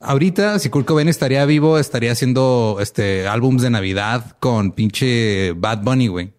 ahorita 0.00 0.58
si 0.58 0.70
Kurt 0.70 0.86
Cobain 0.86 1.08
estaría 1.08 1.44
vivo, 1.44 1.78
estaría 1.78 2.12
haciendo 2.12 2.78
este 2.80 3.28
álbums 3.28 3.62
de 3.62 3.70
Navidad 3.70 4.36
con 4.40 4.72
pinche 4.72 5.52
Bad 5.52 5.82
Bunny, 5.82 6.08
güey. 6.08 6.32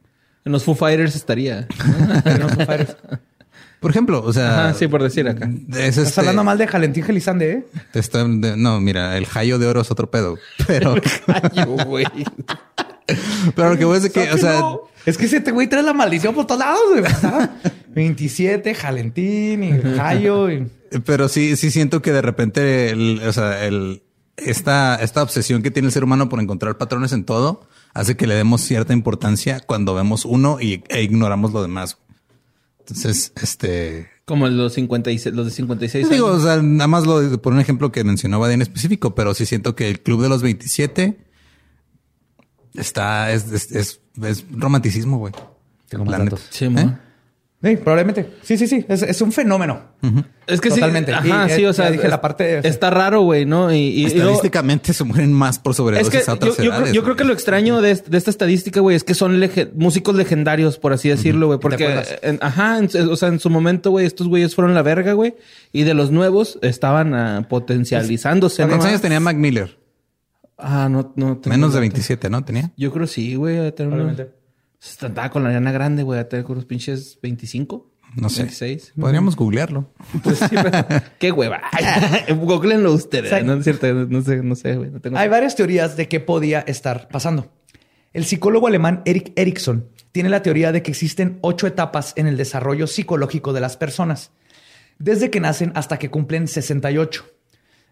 En 0.44 0.52
los 0.52 0.64
Foo 0.64 0.76
Fighters 0.76 1.16
estaría. 1.16 1.68
Por 3.80 3.92
ejemplo, 3.92 4.24
o 4.24 4.34
sea, 4.34 4.74
sí, 4.74 4.88
por 4.88 5.04
decir 5.04 5.28
acá. 5.28 5.48
Estás 5.70 6.08
este 6.08 6.20
hablando 6.20 6.44
mal 6.44 6.58
de 6.58 6.66
Jalentín 6.66 7.04
Gelizande, 7.04 7.52
¿eh? 7.52 7.66
no, 8.58 8.82
mira, 8.82 9.16
el 9.16 9.28
Jayo 9.28 9.60
de 9.60 9.68
oro 9.68 9.82
es 9.82 9.92
otro 9.92 10.10
pedo, 10.10 10.40
pero. 10.66 10.96
güey. 11.86 12.08
pero 13.56 13.70
lo 13.70 13.78
que 13.78 13.86
voy 13.86 13.98
a 13.98 14.00
decir 14.00 14.12
que, 14.12 14.32
o 14.32 14.38
sea, 14.40 14.60
es 15.06 15.18
que 15.18 15.26
ese 15.26 15.40
güey 15.52 15.68
trae 15.68 15.84
la 15.84 15.94
maldición 15.94 16.34
por 16.34 16.48
todos 16.48 16.60
lados, 16.60 16.82
güey. 16.92 17.04
27, 17.94 18.74
Jalentín 18.76 19.64
y 19.64 19.72
Jayo. 19.96 20.48
Pero 21.06 21.28
sí, 21.28 21.56
sí 21.56 21.72
siento 21.72 22.02
que 22.02 22.12
de 22.12 22.22
repente, 22.22 22.94
o 23.26 23.34
sea, 23.34 23.66
el, 23.66 24.04
esta, 24.38 24.96
esta 24.96 25.24
obsesión 25.24 25.62
que 25.62 25.72
tiene 25.72 25.88
el 25.88 25.92
ser 25.92 26.04
humano 26.04 26.30
por 26.30 26.40
encontrar 26.40 26.78
patrones 26.78 27.12
en 27.14 27.24
todo 27.24 27.68
hace 27.94 28.18
que 28.18 28.28
le 28.28 28.36
demos 28.36 28.62
cierta 28.62 28.94
importancia 28.94 29.62
cuando 29.62 29.96
vemos 29.96 30.26
uno 30.26 30.58
y, 30.60 30.84
e 30.90 31.04
ignoramos 31.04 31.54
lo 31.54 31.62
demás. 31.62 31.98
Entonces, 32.80 33.32
este... 33.42 34.10
Como 34.26 34.48
los 34.48 34.74
56, 34.74 35.36
los 35.36 35.46
de 35.46 35.52
56 35.52 36.10
Digo, 36.10 36.28
o 36.28 36.40
sea, 36.40 36.62
nada 36.62 36.88
más 36.88 37.06
lo, 37.06 37.42
por 37.42 37.54
un 37.54 37.60
ejemplo 37.60 37.92
que 37.92 38.04
mencionaba 38.04 38.52
en 38.52 38.62
específico, 38.62 39.14
pero 39.14 39.34
sí 39.36 39.46
siento 39.46 39.76
que 39.76 39.90
el 39.90 40.02
club 40.02 40.24
de 40.24 40.30
los 40.30 40.42
27 40.42 41.18
está, 42.78 43.32
es, 43.32 43.52
es, 43.52 44.00
es, 44.22 44.46
romanticismo, 44.52 45.18
güey. 45.18 45.34
Tengo 45.88 46.06
más 46.06 46.18
datos. 46.18 46.48
Sí, 46.50 46.66
¿Eh? 46.66 46.98
Sí, 47.66 47.78
probablemente. 47.78 48.30
Sí, 48.44 48.58
sí, 48.58 48.68
sí. 48.68 48.86
Es, 48.88 49.02
es 49.02 49.22
un 49.22 49.32
fenómeno. 49.32 49.82
Es 50.46 50.62
que 50.62 50.70
Totalmente. 50.70 51.12
sí. 51.12 51.32
Ajá, 51.32 51.50
sí, 51.50 51.66
o 51.66 51.74
sea, 51.74 51.90
dije 51.90 52.08
la 52.08 52.22
parte. 52.22 52.68
Está 52.68 52.92
raro, 52.92 53.22
güey, 53.22 53.46
¿no? 53.46 53.74
Y, 53.74 54.06
Estadísticamente 54.06 54.94
se 54.94 55.04
mueren 55.04 55.34
más 55.34 55.58
por 55.58 55.74
sobredosis 55.74 56.14
es 56.14 56.26
que 56.26 56.30
a 56.30 56.34
otras 56.36 56.58
yo, 56.58 56.86
yo, 56.92 57.04
creo 57.04 57.16
que 57.16 57.24
lo 57.24 57.34
extraño 57.34 57.82
de, 57.82 57.96
de 57.96 58.18
esta 58.18 58.30
estadística, 58.30 58.82
güey, 58.82 58.96
es 58.96 59.04
que 59.04 59.16
son 59.16 59.42
músicos 59.74 60.16
legendarios, 60.16 60.78
por 60.78 60.94
así 60.94 61.10
decirlo, 61.10 61.48
güey. 61.48 61.60
Porque, 61.60 62.04
ajá, 62.40 62.82
o 63.10 63.16
sea, 63.16 63.30
en 63.30 63.40
su 63.40 63.50
momento, 63.50 63.90
güey, 63.90 64.06
estos 64.06 64.28
güeyes 64.28 64.54
fueron 64.54 64.76
la 64.76 64.84
verga, 64.84 65.14
güey. 65.14 65.34
Y 65.72 65.84
de 65.84 65.96
los 65.96 66.12
nuevos 66.12 66.60
estaban 66.62 67.14
uh, 67.16 67.48
potencializándose. 67.48 68.64
¿Cuántos 68.64 68.86
años 68.88 69.02
tenía 69.02 69.20
Mac 69.20 69.38
Miller? 69.38 69.76
Ah, 70.58 70.88
no, 70.90 71.14
no. 71.16 71.40
Menos 71.46 71.74
de 71.74 71.80
27, 71.80 72.30
¿no? 72.30 72.44
¿Tenía? 72.44 72.72
Yo 72.78 72.92
creo 72.92 73.08
sí, 73.08 73.36
güey. 73.36 73.58
Estaba 74.80 75.30
con 75.30 75.44
la 75.44 75.52
llana 75.52 75.72
grande, 75.72 76.04
güey. 76.04 76.20
A 76.20 76.30
tener 76.30 76.46
unos 76.46 76.66
pinches 76.66 77.20
25. 77.22 77.92
No 78.16 78.30
sé. 78.30 78.44
26. 78.44 78.94
Podríamos 79.00 79.36
googlearlo. 79.36 79.92
Pues 80.24 80.40
sí, 80.40 80.48
pero... 80.52 80.86
qué 81.20 81.32
hueva. 81.32 81.62
Googleenlo 82.30 82.94
ustedes. 82.94 83.44
no 83.44 83.56
es 83.56 83.64
cierto. 83.64 83.94
No 83.94 84.22
sé, 84.22 84.42
no 84.42 84.56
sé, 84.56 84.76
güey. 84.76 84.92
Hay 85.16 85.28
varias 85.28 85.56
teorías 85.56 85.98
de 85.98 86.08
qué 86.08 86.20
podía 86.20 86.62
estar 86.62 87.10
pasando. 87.10 87.52
El 88.14 88.24
psicólogo 88.24 88.68
alemán 88.68 89.02
Eric 89.04 89.34
Erikson 89.36 89.90
tiene 90.14 90.30
la 90.30 90.42
teoría 90.42 90.72
de 90.72 90.82
que 90.82 90.92
existen 90.92 91.40
ocho 91.42 91.68
etapas 91.68 92.14
en 92.16 92.28
el 92.28 92.38
desarrollo 92.38 92.88
psicológico 92.88 93.52
de 93.52 93.60
las 93.60 93.76
personas, 93.76 94.32
desde 94.98 95.30
que 95.30 95.42
nacen 95.42 95.74
hasta 95.76 96.00
que 96.00 96.10
cumplen 96.10 96.48
68. 96.48 97.26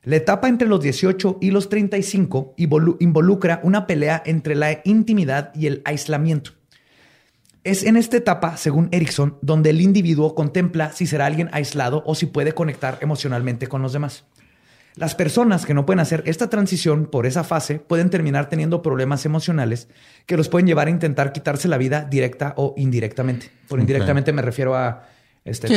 La 0.06 0.18
etapa 0.18 0.50
entre 0.50 0.68
los 0.68 0.82
18 0.82 1.38
y 1.40 1.52
los 1.52 1.70
35 1.70 2.56
involucra 2.58 3.62
una 3.64 3.88
pelea 3.88 4.22
entre 4.26 4.56
la 4.56 4.82
intimidad 4.84 5.52
y 5.56 5.68
el 5.68 5.82
aislamiento. 5.86 6.52
Es 7.64 7.84
en 7.84 7.96
esta 7.96 8.18
etapa, 8.18 8.58
según 8.58 8.90
Erickson, 8.92 9.38
donde 9.42 9.70
el 9.70 9.80
individuo 9.80 10.36
contempla 10.36 10.92
si 10.92 11.08
será 11.08 11.26
alguien 11.26 11.50
aislado 11.54 12.04
o 12.06 12.16
si 12.16 12.26
puede 12.26 12.52
conectar 12.52 12.98
emocionalmente 13.00 13.68
con 13.68 13.82
los 13.82 13.94
demás. 13.94 14.26
Las 14.96 15.16
personas 15.16 15.66
que 15.66 15.74
no 15.74 15.86
pueden 15.86 16.02
hacer 16.02 16.22
esta 16.26 16.50
transición 16.50 17.06
por 17.06 17.26
esa 17.26 17.46
fase 17.46 17.80
pueden 17.80 18.10
terminar 18.10 18.50
teniendo 18.50 18.82
problemas 18.82 19.26
emocionales 19.26 19.88
que 20.26 20.36
los 20.36 20.50
pueden 20.50 20.68
llevar 20.68 20.88
a 20.88 20.92
intentar 20.92 21.32
quitarse 21.32 21.70
la 21.70 21.78
vida 21.78 22.04
directa 22.04 22.54
o 22.58 22.74
indirectamente. 22.76 23.50
Por 23.70 23.80
indirectamente 23.80 24.34
me 24.34 24.42
refiero 24.42 24.76
a 24.76 25.08
este, 25.46 25.68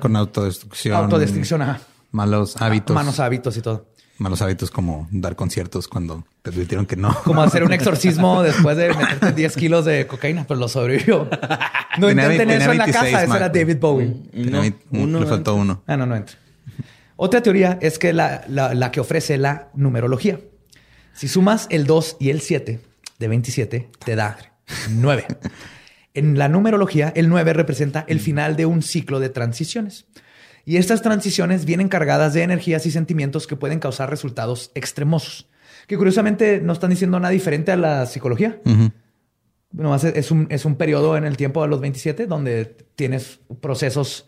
con 0.00 0.16
autodestrucción. 0.16 0.96
Autodestrucción, 0.96 1.62
ajá 1.62 1.80
malos 2.16 2.56
hábitos. 2.60 2.94
Malos 2.94 3.20
hábitos 3.20 3.56
y 3.56 3.60
todo. 3.60 3.86
Malos 4.18 4.40
hábitos 4.40 4.70
como 4.70 5.06
dar 5.12 5.36
conciertos 5.36 5.86
cuando 5.86 6.24
te 6.40 6.48
advirtieron 6.48 6.86
que 6.86 6.96
no. 6.96 7.14
Como 7.22 7.42
hacer 7.42 7.62
un 7.62 7.72
exorcismo 7.74 8.42
después 8.42 8.78
de 8.78 8.88
meterte 8.94 9.32
10 9.32 9.56
kilos 9.56 9.84
de 9.84 10.06
cocaína, 10.06 10.46
pero 10.48 10.58
lo 10.58 10.68
sobrevivió. 10.68 11.28
No 11.98 12.10
intenten 12.10 12.50
eso 12.50 12.72
en 12.72 12.76
la 12.76 12.84
casa, 12.84 13.22
ese 13.22 13.36
era 13.36 13.48
David 13.48 13.78
Bowie. 13.80 14.12
uno, 14.90 15.18
le 15.18 15.26
faltó 15.26 15.54
uno. 15.54 15.82
Ah, 15.86 15.96
no, 15.96 16.04
no 16.04 16.14
entra. 16.14 16.36
Otra 17.16 17.42
teoría 17.42 17.78
es 17.80 17.98
que 17.98 18.12
la, 18.12 18.44
la, 18.48 18.90
que 18.92 19.00
ofrece 19.00 19.38
la 19.38 19.70
numerología. 19.72 20.38
Si 21.14 21.26
sumas 21.26 21.66
el 21.70 21.86
2 21.86 22.18
y 22.20 22.28
el 22.28 22.42
7 22.42 22.80
de 23.18 23.28
27, 23.28 23.90
te 24.04 24.14
da 24.14 24.36
9. 24.90 25.26
En 26.12 26.38
la 26.38 26.48
numerología, 26.48 27.12
el 27.14 27.28
9 27.28 27.52
representa 27.52 28.04
el 28.08 28.20
final 28.20 28.56
de 28.56 28.64
un 28.64 28.82
ciclo 28.82 29.20
de 29.20 29.28
transiciones. 29.28 30.06
Y 30.68 30.78
estas 30.78 31.00
transiciones 31.00 31.64
vienen 31.64 31.88
cargadas 31.88 32.34
de 32.34 32.42
energías 32.42 32.84
y 32.86 32.90
sentimientos 32.90 33.46
que 33.46 33.54
pueden 33.54 33.78
causar 33.78 34.10
resultados 34.10 34.72
extremosos, 34.74 35.46
que 35.86 35.96
curiosamente 35.96 36.60
no 36.60 36.72
están 36.72 36.90
diciendo 36.90 37.20
nada 37.20 37.30
diferente 37.30 37.70
a 37.70 37.76
la 37.76 38.04
psicología. 38.06 38.60
Bueno, 39.70 39.94
es, 39.94 40.30
un, 40.32 40.48
es 40.50 40.64
un 40.64 40.74
periodo 40.74 41.16
en 41.16 41.24
el 41.24 41.36
tiempo 41.36 41.62
de 41.62 41.68
los 41.68 41.80
27 41.80 42.26
donde 42.26 42.64
tienes 42.96 43.38
procesos 43.60 44.26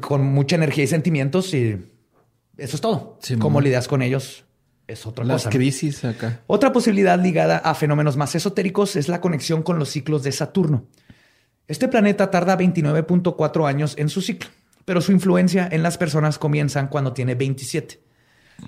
con 0.00 0.24
mucha 0.24 0.54
energía 0.54 0.84
y 0.84 0.86
sentimientos 0.86 1.52
y 1.52 1.84
eso 2.56 2.76
es 2.76 2.80
todo. 2.80 3.18
Cómo 3.40 3.60
lidias 3.60 3.88
con 3.88 4.02
ellos 4.02 4.44
es 4.86 5.04
otra 5.04 5.24
Las 5.24 5.48
crisis 5.48 6.04
acá. 6.04 6.42
Otra 6.46 6.72
posibilidad 6.72 7.20
ligada 7.20 7.58
a 7.58 7.74
fenómenos 7.74 8.16
más 8.16 8.36
esotéricos 8.36 8.94
es 8.94 9.08
la 9.08 9.20
conexión 9.20 9.64
con 9.64 9.80
los 9.80 9.88
ciclos 9.88 10.22
de 10.22 10.30
Saturno. 10.30 10.84
Este 11.66 11.88
planeta 11.88 12.30
tarda 12.30 12.56
29.4 12.56 13.68
años 13.68 13.94
en 13.98 14.08
su 14.10 14.22
ciclo 14.22 14.48
pero 14.88 15.02
su 15.02 15.12
influencia 15.12 15.68
en 15.70 15.82
las 15.82 15.98
personas 15.98 16.38
comienza 16.38 16.88
cuando 16.88 17.12
tiene 17.12 17.34
27, 17.34 18.00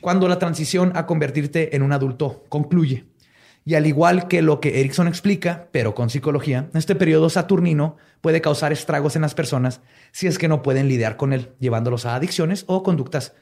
cuando 0.03 0.29
la 0.29 0.39
transición 0.39 0.93
a 0.95 1.07
convertirte 1.07 1.75
en 1.75 1.81
un 1.81 1.93
adulto 1.93 2.45
concluye. 2.51 3.07
Y 3.65 3.75
al 3.75 3.87
igual 3.87 4.29
que 4.29 4.43
lo 4.43 4.61
que 4.61 4.81
Erickson 4.81 5.09
explica, 5.09 5.69
pero 5.73 5.95
con 5.95 6.11
psicología, 6.11 6.69
este 6.75 6.95
periodo 6.95 7.31
saturnino 7.31 7.97
puede 8.21 8.43
causar 8.43 8.71
estragos 8.71 9.17
en 9.17 9.23
las 9.23 9.35
personas 9.35 9.81
si 10.13 10.27
es 10.27 10.37
que 10.37 10.47
no 10.47 10.61
pueden 10.61 10.89
lidiar 10.89 11.17
con 11.17 11.33
él, 11.33 11.53
llevándolos 11.59 12.05
a 12.05 12.17
adicciones 12.17 12.65
o 12.67 12.83
conductas 12.83 13.33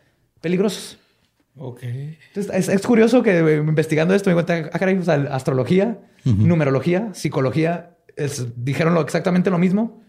peligrosas. 0.41 0.99
Ok. 1.57 1.83
es, 1.83 2.87
curioso 2.87 3.25
que 3.25 3.39
eh, 3.39 3.57
investigando 3.57 4.15
esto 4.15 4.31
me 4.31 4.41
encuentro, 4.41 4.71
ah, 4.73 5.35
astrología, 5.35 5.99
numerología, 6.25 7.13
psicología, 7.13 7.97
dijeron 8.55 8.95
lo, 8.95 9.01
exactamente 9.01 9.51
lo 9.51 9.59
mismo 9.59 10.01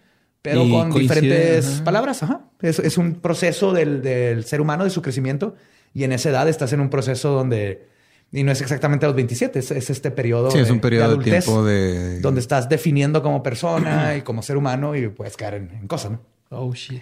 pero 0.42 0.68
con 0.70 0.92
diferentes 0.92 1.82
palabras. 1.82 2.24
Ajá. 2.24 2.42
Es, 2.62 2.98
un 2.98 3.16
proceso 3.16 3.74
del, 3.74 4.44
ser 4.46 4.62
humano, 4.62 4.84
de 4.84 4.90
su 4.90 5.02
crecimiento. 5.02 5.56
Y 5.94 6.04
en 6.04 6.12
esa 6.12 6.30
edad 6.30 6.48
estás 6.48 6.72
en 6.74 6.82
un 6.82 6.90
proceso 6.90 7.32
donde, 7.32 7.88
y 8.32 8.44
no 8.44 8.52
es 8.52 8.62
exactamente 8.62 9.06
a 9.06 9.10
los 9.10 9.16
27, 9.16 9.60
es, 9.60 9.72
este 9.72 10.12
periodo. 10.12 10.52
Sí, 10.52 10.60
es 10.60 10.70
un 10.70 10.80
periodo 10.80 11.18
de, 11.18 11.24
tiempo 11.24 11.64
de. 11.64 12.20
Donde 12.22 12.42
estás 12.42 12.70
definiendo 12.70 13.24
como 13.24 13.42
persona 13.42 14.16
y 14.18 14.22
como 14.22 14.44
ser 14.44 14.58
humano 14.58 14.96
y 14.96 15.08
puedes 15.10 15.36
caer 15.36 15.56
en, 15.56 15.88
cosas, 15.88 16.12
¿no? 16.12 16.22
Oh, 16.50 16.74
shit. 16.74 17.02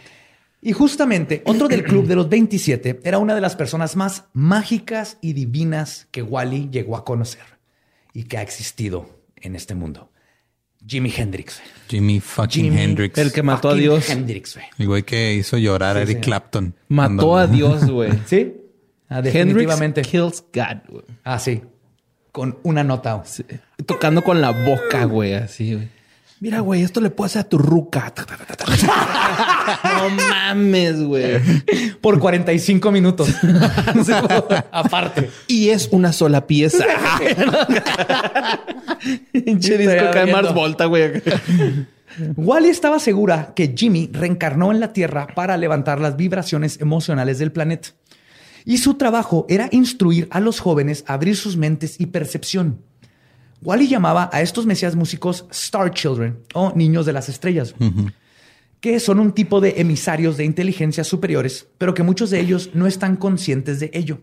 Y 0.62 0.72
justamente 0.72 1.44
otro 1.46 1.68
del 1.68 1.84
club 1.84 2.08
de 2.08 2.16
los 2.16 2.30
27 2.30 3.02
era 3.04 3.18
una 3.18 3.36
de 3.36 3.42
las 3.42 3.56
personas 3.56 3.96
más 3.96 4.26
mágicas 4.34 5.18
y 5.22 5.34
divinas 5.34 6.08
que 6.12 6.24
Wally 6.24 6.70
llegó 6.72 6.96
a 6.96 7.04
conocer 7.04 7.44
y 8.14 8.24
que 8.24 8.38
ha 8.38 8.42
existido 8.42 9.10
en 9.36 9.56
este 9.56 9.76
mundo. 9.76 10.10
Jimi 10.88 11.12
Hendrix. 11.16 11.62
Jimi 11.90 12.20
fucking 12.20 12.72
Hendrix. 12.78 13.18
El 13.18 13.32
que 13.32 13.44
mató 13.44 13.70
a 13.70 13.74
Dios. 13.76 14.10
Hendrix, 14.10 14.56
güey. 14.56 14.66
El 14.78 14.88
güey 14.88 15.04
que 15.04 15.34
hizo 15.36 15.58
llorar 15.58 15.98
a 15.98 16.02
Eric 16.02 16.22
Clapton. 16.22 16.76
Mató 16.88 17.38
a 17.38 17.48
Dios, 17.48 17.86
güey. 17.92 18.12
sí. 18.26 18.54
Ah, 19.10 19.22
definitivamente. 19.22 20.02
kills 20.02 20.44
God, 20.54 20.90
güey. 20.90 21.04
Ah, 21.24 21.40
sí. 21.40 21.62
Con 22.32 22.58
una 22.64 22.84
nota. 22.84 23.24
Tocando 23.86 24.22
con 24.24 24.42
la 24.42 24.52
boca, 24.52 25.06
güey, 25.06 25.34
así, 25.34 25.74
güey. 25.74 25.90
Mira, 26.40 26.60
güey, 26.60 26.84
esto 26.84 27.02
le 27.02 27.10
puedo 27.10 27.26
hacer 27.26 27.42
a 27.42 27.50
tu 27.50 27.58
ruca. 27.58 28.14
no 29.84 30.10
mames, 30.10 31.02
güey. 31.02 31.40
Por 32.00 32.20
45 32.20 32.92
minutos. 32.92 33.30
Aparte. 34.72 35.32
Y 35.48 35.70
es 35.70 35.90
una 35.92 36.14
sola 36.14 36.46
pieza. 36.46 36.86
Pinche 39.32 39.78
disco 39.78 40.12
cae 40.14 40.32
Mars 40.32 40.54
Volta, 40.54 40.86
güey. 40.86 41.24
Wally 42.36 42.70
estaba 42.70 43.00
segura 43.00 43.54
que 43.56 43.74
Jimmy 43.76 44.10
reencarnó 44.14 44.72
en 44.72 44.80
la 44.80 44.94
Tierra 44.94 45.28
para 45.34 45.58
levantar 45.58 46.00
las 46.00 46.18
vibraciones 46.18 46.80
emocionales 46.80 47.40
del 47.40 47.52
planeta. 47.52 47.90
Y 48.64 48.78
su 48.80 48.96
trabajo 48.96 49.46
era 49.50 49.70
instruir 49.72 50.28
a 50.30 50.40
los 50.40 50.60
jóvenes 50.60 51.04
a 51.08 51.14
abrir 51.14 51.36
sus 51.36 51.58
mentes 51.58 52.00
y 52.00 52.08
percepción. 52.08 52.82
Wally 53.62 53.88
llamaba 53.88 54.30
a 54.32 54.42
estos 54.42 54.66
mesías 54.66 54.96
músicos 54.96 55.46
Star 55.52 55.92
Children 55.92 56.40
o 56.54 56.74
niños 56.76 57.06
de 57.06 57.14
las 57.14 57.30
estrellas, 57.30 57.74
que 58.80 59.00
son 59.00 59.20
un 59.20 59.32
tipo 59.34 59.60
de 59.62 59.76
emisarios 59.78 60.38
de 60.38 60.46
inteligencias 60.46 61.08
superiores, 61.08 61.68
pero 61.78 61.94
que 61.94 62.04
muchos 62.04 62.30
de 62.30 62.40
ellos 62.40 62.72
no 62.74 62.88
están 62.88 63.16
conscientes 63.16 63.80
de 63.80 63.90
ello. 63.94 64.22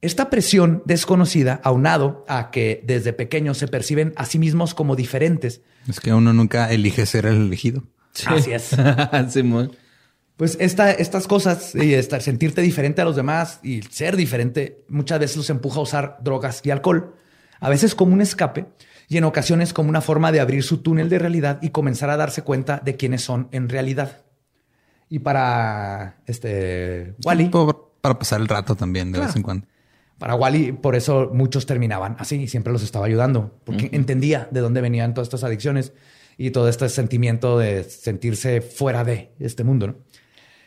Esta 0.00 0.28
presión 0.28 0.82
desconocida, 0.84 1.60
aunado 1.64 2.26
a 2.28 2.50
que 2.50 2.82
desde 2.84 3.14
pequeños 3.14 3.56
se 3.56 3.68
perciben 3.68 4.12
a 4.16 4.26
sí 4.26 4.38
mismos 4.38 4.74
como 4.74 4.96
diferentes. 4.96 5.62
Es 5.88 6.00
que 6.00 6.12
uno 6.12 6.34
nunca 6.34 6.70
elige 6.70 7.06
ser 7.06 7.24
el 7.24 7.36
elegido. 7.36 7.84
Así 8.26 8.52
es. 8.52 8.70
pues 10.36 10.58
estas 10.60 11.26
cosas 11.26 11.74
y 11.74 11.94
estar, 11.94 12.20
sentirte 12.20 12.60
diferente 12.60 13.00
a 13.00 13.04
los 13.04 13.16
demás 13.16 13.60
y 13.62 13.82
ser 13.82 14.16
diferente 14.16 14.84
muchas 14.88 15.20
veces 15.20 15.36
los 15.36 15.48
empuja 15.48 15.78
a 15.78 15.82
usar 15.82 16.18
drogas 16.22 16.60
y 16.64 16.70
alcohol 16.70 17.14
a 17.64 17.70
veces 17.70 17.94
como 17.94 18.12
un 18.12 18.20
escape 18.20 18.66
y 19.08 19.16
en 19.16 19.24
ocasiones 19.24 19.72
como 19.72 19.88
una 19.88 20.02
forma 20.02 20.32
de 20.32 20.40
abrir 20.40 20.62
su 20.62 20.78
túnel 20.78 21.08
de 21.08 21.18
realidad 21.18 21.58
y 21.62 21.70
comenzar 21.70 22.10
a 22.10 22.16
darse 22.18 22.42
cuenta 22.42 22.80
de 22.84 22.96
quiénes 22.96 23.22
son 23.22 23.48
en 23.52 23.70
realidad. 23.70 24.22
Y 25.08 25.20
para 25.20 26.18
este 26.26 27.14
Wally. 27.24 27.50
para 28.02 28.18
pasar 28.18 28.42
el 28.42 28.48
rato 28.48 28.74
también 28.74 29.12
de 29.12 29.20
vez 29.20 29.34
en 29.34 29.42
cuando. 29.42 29.66
Para 30.18 30.34
Wally, 30.34 30.72
por 30.72 30.94
eso 30.94 31.30
muchos 31.32 31.64
terminaban 31.64 32.16
así 32.18 32.36
y 32.36 32.48
siempre 32.48 32.72
los 32.72 32.82
estaba 32.82 33.06
ayudando, 33.06 33.58
porque 33.64 33.88
entendía 33.92 34.46
de 34.50 34.60
dónde 34.60 34.82
venían 34.82 35.14
todas 35.14 35.28
estas 35.28 35.44
adicciones 35.44 35.94
y 36.36 36.50
todo 36.50 36.68
este 36.68 36.88
sentimiento 36.90 37.58
de 37.58 37.84
sentirse 37.84 38.60
fuera 38.60 39.04
de 39.04 39.32
este 39.38 39.64
mundo. 39.64 40.02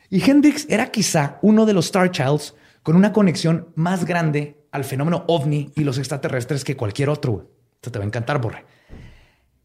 Y 0.09 0.27
Hendrix 0.27 0.65
era 0.67 0.89
quizá 0.91 1.37
uno 1.43 1.67
de 1.67 1.73
los 1.73 1.85
Star 1.85 2.09
Childs 2.09 2.55
con 2.81 2.95
una 2.95 3.13
conexión 3.13 3.67
más 3.75 4.05
grande 4.05 4.56
al 4.71 4.83
fenómeno 4.83 5.23
ovni 5.27 5.71
y 5.75 5.83
los 5.83 5.97
extraterrestres 5.97 6.63
que 6.63 6.75
cualquier 6.75 7.09
otro. 7.09 7.51
Esto 7.75 7.91
te 7.91 7.99
va 7.99 8.05
a 8.05 8.07
encantar, 8.07 8.39
Borre. 8.41 8.65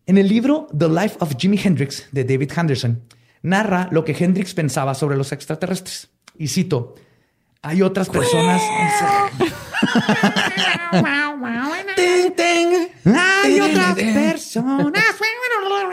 En 0.06 0.18
el 0.18 0.28
libro 0.28 0.66
The 0.76 0.88
Life 0.88 1.16
of 1.20 1.36
Jimi 1.38 1.60
Hendrix 1.62 2.08
de 2.12 2.24
David 2.24 2.50
Henderson, 2.56 3.02
narra 3.42 3.88
lo 3.90 4.04
que 4.04 4.16
Hendrix 4.18 4.54
pensaba 4.54 4.94
sobre 4.94 5.16
los 5.16 5.32
extraterrestres. 5.32 6.10
Y 6.36 6.48
cito, 6.48 6.94
hay 7.62 7.82
otras 7.82 8.08
personas... 8.08 8.60
hay 13.24 13.60
otras 13.60 13.94
personas... 13.94 14.92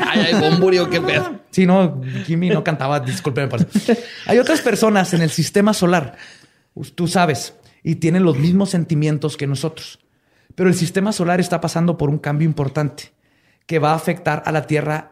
Ay, 0.02 0.26
ay, 0.28 0.34
bomburio, 0.40 0.90
qué 0.90 1.02
pedo. 1.02 1.40
Sí, 1.52 1.66
no, 1.66 2.02
Jimmy 2.26 2.50
no 2.50 2.64
cantaba, 2.64 3.00
discúlpeme. 3.00 3.50
Hay 4.26 4.40
otras 4.40 4.62
personas 4.62 5.14
en 5.14 5.22
el 5.22 5.30
sistema 5.30 5.74
solar, 5.74 6.18
tú 6.96 7.08
sabes, 7.08 7.54
y 7.84 7.96
tienen 7.96 8.24
los 8.24 8.38
mismos 8.38 8.70
sentimientos 8.70 9.38
que 9.38 9.48
nosotros. 9.48 10.00
Pero 10.56 10.70
el 10.70 10.76
sistema 10.76 11.12
solar 11.12 11.40
está 11.40 11.62
pasando 11.62 11.98
por 11.98 12.10
un 12.10 12.18
cambio 12.18 12.48
importante 12.48 13.12
que 13.66 13.80
va 13.80 13.92
a 13.92 13.96
afectar 13.96 14.44
a 14.46 14.52
la 14.52 14.68
Tierra 14.68 15.12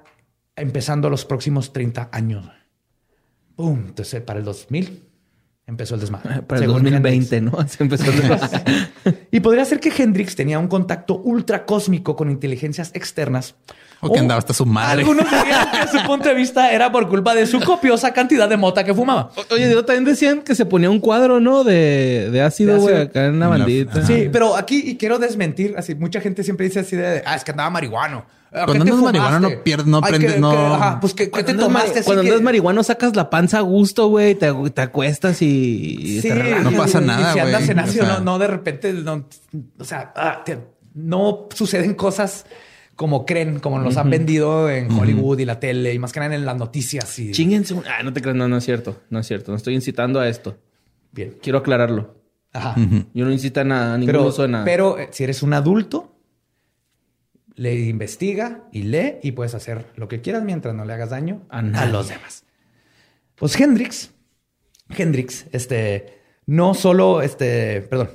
empezando 0.55 1.09
los 1.09 1.25
próximos 1.25 1.71
30 1.71 2.09
años. 2.11 2.49
¡Pum! 3.55 3.85
Entonces, 3.87 4.21
para 4.21 4.39
el 4.39 4.45
2000 4.45 5.03
empezó 5.67 5.95
el 5.95 6.01
desmadre. 6.01 6.41
Para 6.47 6.61
el 6.61 6.67
2020, 6.67 7.41
¿no? 7.41 7.67
Se 7.67 7.83
empezó 7.83 8.09
el 8.09 8.21
desmadre. 8.21 8.89
y 9.31 9.39
podría 9.39 9.65
ser 9.65 9.79
que 9.79 9.91
Hendrix 9.95 10.35
tenía 10.35 10.59
un 10.59 10.67
contacto 10.67 11.17
ultra 11.19 11.65
cósmico 11.65 12.15
con 12.15 12.31
inteligencias 12.31 12.91
externas 12.95 13.55
o 14.01 14.11
que 14.11 14.19
andaba 14.19 14.39
hasta 14.39 14.53
su 14.53 14.65
madre. 14.65 15.01
Algunos 15.01 15.25
dirían 15.25 15.67
que 15.71 15.97
su 15.97 16.03
punto 16.07 16.29
de 16.29 16.35
vista 16.35 16.71
era 16.71 16.91
por 16.91 17.07
culpa 17.09 17.33
de 17.33 17.47
su 17.47 17.59
copiosa 17.59 18.13
cantidad 18.13 18.47
de 18.47 18.57
mota 18.57 18.83
que 18.83 18.93
fumaba. 18.93 19.31
oye, 19.49 19.73
también 19.83 20.05
decían 20.05 20.41
que 20.41 20.55
se 20.55 20.65
ponía 20.65 20.89
un 20.89 20.99
cuadro, 20.99 21.39
¿no? 21.39 21.63
De, 21.63 22.29
de 22.31 22.41
ácido, 22.41 22.79
güey, 22.79 23.01
acá 23.01 23.25
en 23.25 23.39
la 23.39 23.47
bandita. 23.47 24.05
Sí, 24.05 24.29
pero 24.31 24.55
aquí, 24.55 24.83
y 24.85 24.97
quiero 24.97 25.17
desmentir, 25.17 25.75
así, 25.77 25.95
mucha 25.95 26.21
gente 26.21 26.43
siempre 26.43 26.67
dice 26.67 26.81
así 26.81 26.95
de, 26.95 27.23
ah, 27.25 27.35
es 27.35 27.43
que 27.43 27.51
andaba 27.51 27.69
marihuano. 27.69 28.25
Cuando 28.49 28.83
andas 28.83 28.97
marihuano 28.97 29.39
no 29.41 29.63
pierdes, 29.63 29.87
no 29.87 29.97
aprendes, 29.97 30.39
no. 30.39 30.75
ajá, 30.75 30.99
pues 30.99 31.13
que, 31.13 31.27
te 31.27 31.53
tomaste. 31.53 32.03
Cuando 32.03 32.21
andas 32.21 32.41
marihuano 32.41 32.83
sacas 32.83 33.15
la 33.15 33.29
panza 33.29 33.57
a 33.57 33.61
gusto, 33.61 34.07
güey, 34.07 34.35
te, 34.35 34.53
te, 34.73 34.81
acuestas 34.81 35.41
y, 35.41 36.21
sí, 36.21 36.29
no 36.63 36.71
pasa 36.71 37.01
nada, 37.01 37.33
güey. 37.33 37.33
Si 37.33 37.39
andas 37.39 37.69
en 37.69 37.79
ácido, 37.79 38.05
no, 38.05 38.19
no, 38.21 38.39
de 38.39 38.47
repente, 38.47 38.93
no, 38.93 39.27
o 39.79 39.83
sea, 39.83 40.13
ah, 40.15 40.43
no 40.93 41.47
suceden 41.53 41.93
cosas 41.93 42.45
como 42.97 43.27
creen, 43.27 43.59
como 43.59 43.79
nos 43.79 43.95
han 43.95 44.09
vendido 44.09 44.69
en 44.69 44.91
Hollywood 44.91 45.37
y 45.37 45.45
la 45.45 45.59
tele 45.59 45.93
y 45.93 45.99
más 45.99 46.11
que 46.11 46.19
nada 46.19 46.33
en 46.33 46.45
las 46.45 46.57
noticias. 46.57 47.17
Y... 47.19 47.31
Chinguense. 47.31 47.75
Ah, 47.85 48.01
no 48.03 48.11
te 48.11 48.21
creas, 48.21 48.35
no, 48.35 48.47
no 48.47 48.57
es 48.57 48.65
cierto. 48.65 49.03
No 49.11 49.19
es 49.19 49.27
cierto. 49.27 49.51
No 49.51 49.55
estoy 49.55 49.75
incitando 49.75 50.19
a 50.19 50.27
esto. 50.27 50.57
Bien. 51.11 51.35
Quiero 51.41 51.59
aclararlo. 51.59 52.15
Ajá. 52.51 52.75
Yo 53.13 53.23
no 53.23 53.31
incito 53.31 53.61
a, 53.61 53.63
nada, 53.63 53.93
a 53.93 53.97
ningún 53.99 54.31
pero, 54.31 54.47
nada. 54.47 54.65
Pero 54.65 54.97
eh, 54.97 55.09
si 55.11 55.23
eres 55.23 55.43
un 55.43 55.53
adulto, 55.53 56.17
le 57.53 57.75
investiga 57.75 58.63
y 58.71 58.83
lee 58.83 59.17
y 59.21 59.33
puedes 59.33 59.53
hacer 59.53 59.85
lo 59.95 60.07
que 60.07 60.21
quieras 60.21 60.43
mientras 60.43 60.73
no 60.73 60.83
le 60.83 60.93
hagas 60.93 61.11
daño 61.11 61.43
a, 61.49 61.59
a 61.59 61.85
los 61.85 62.09
demás. 62.09 62.45
Pues 63.35 63.59
Hendrix, 63.59 64.09
Hendrix, 64.89 65.45
este, 65.51 66.19
no 66.47 66.73
solo, 66.73 67.21
este, 67.21 67.81
perdón, 67.81 68.09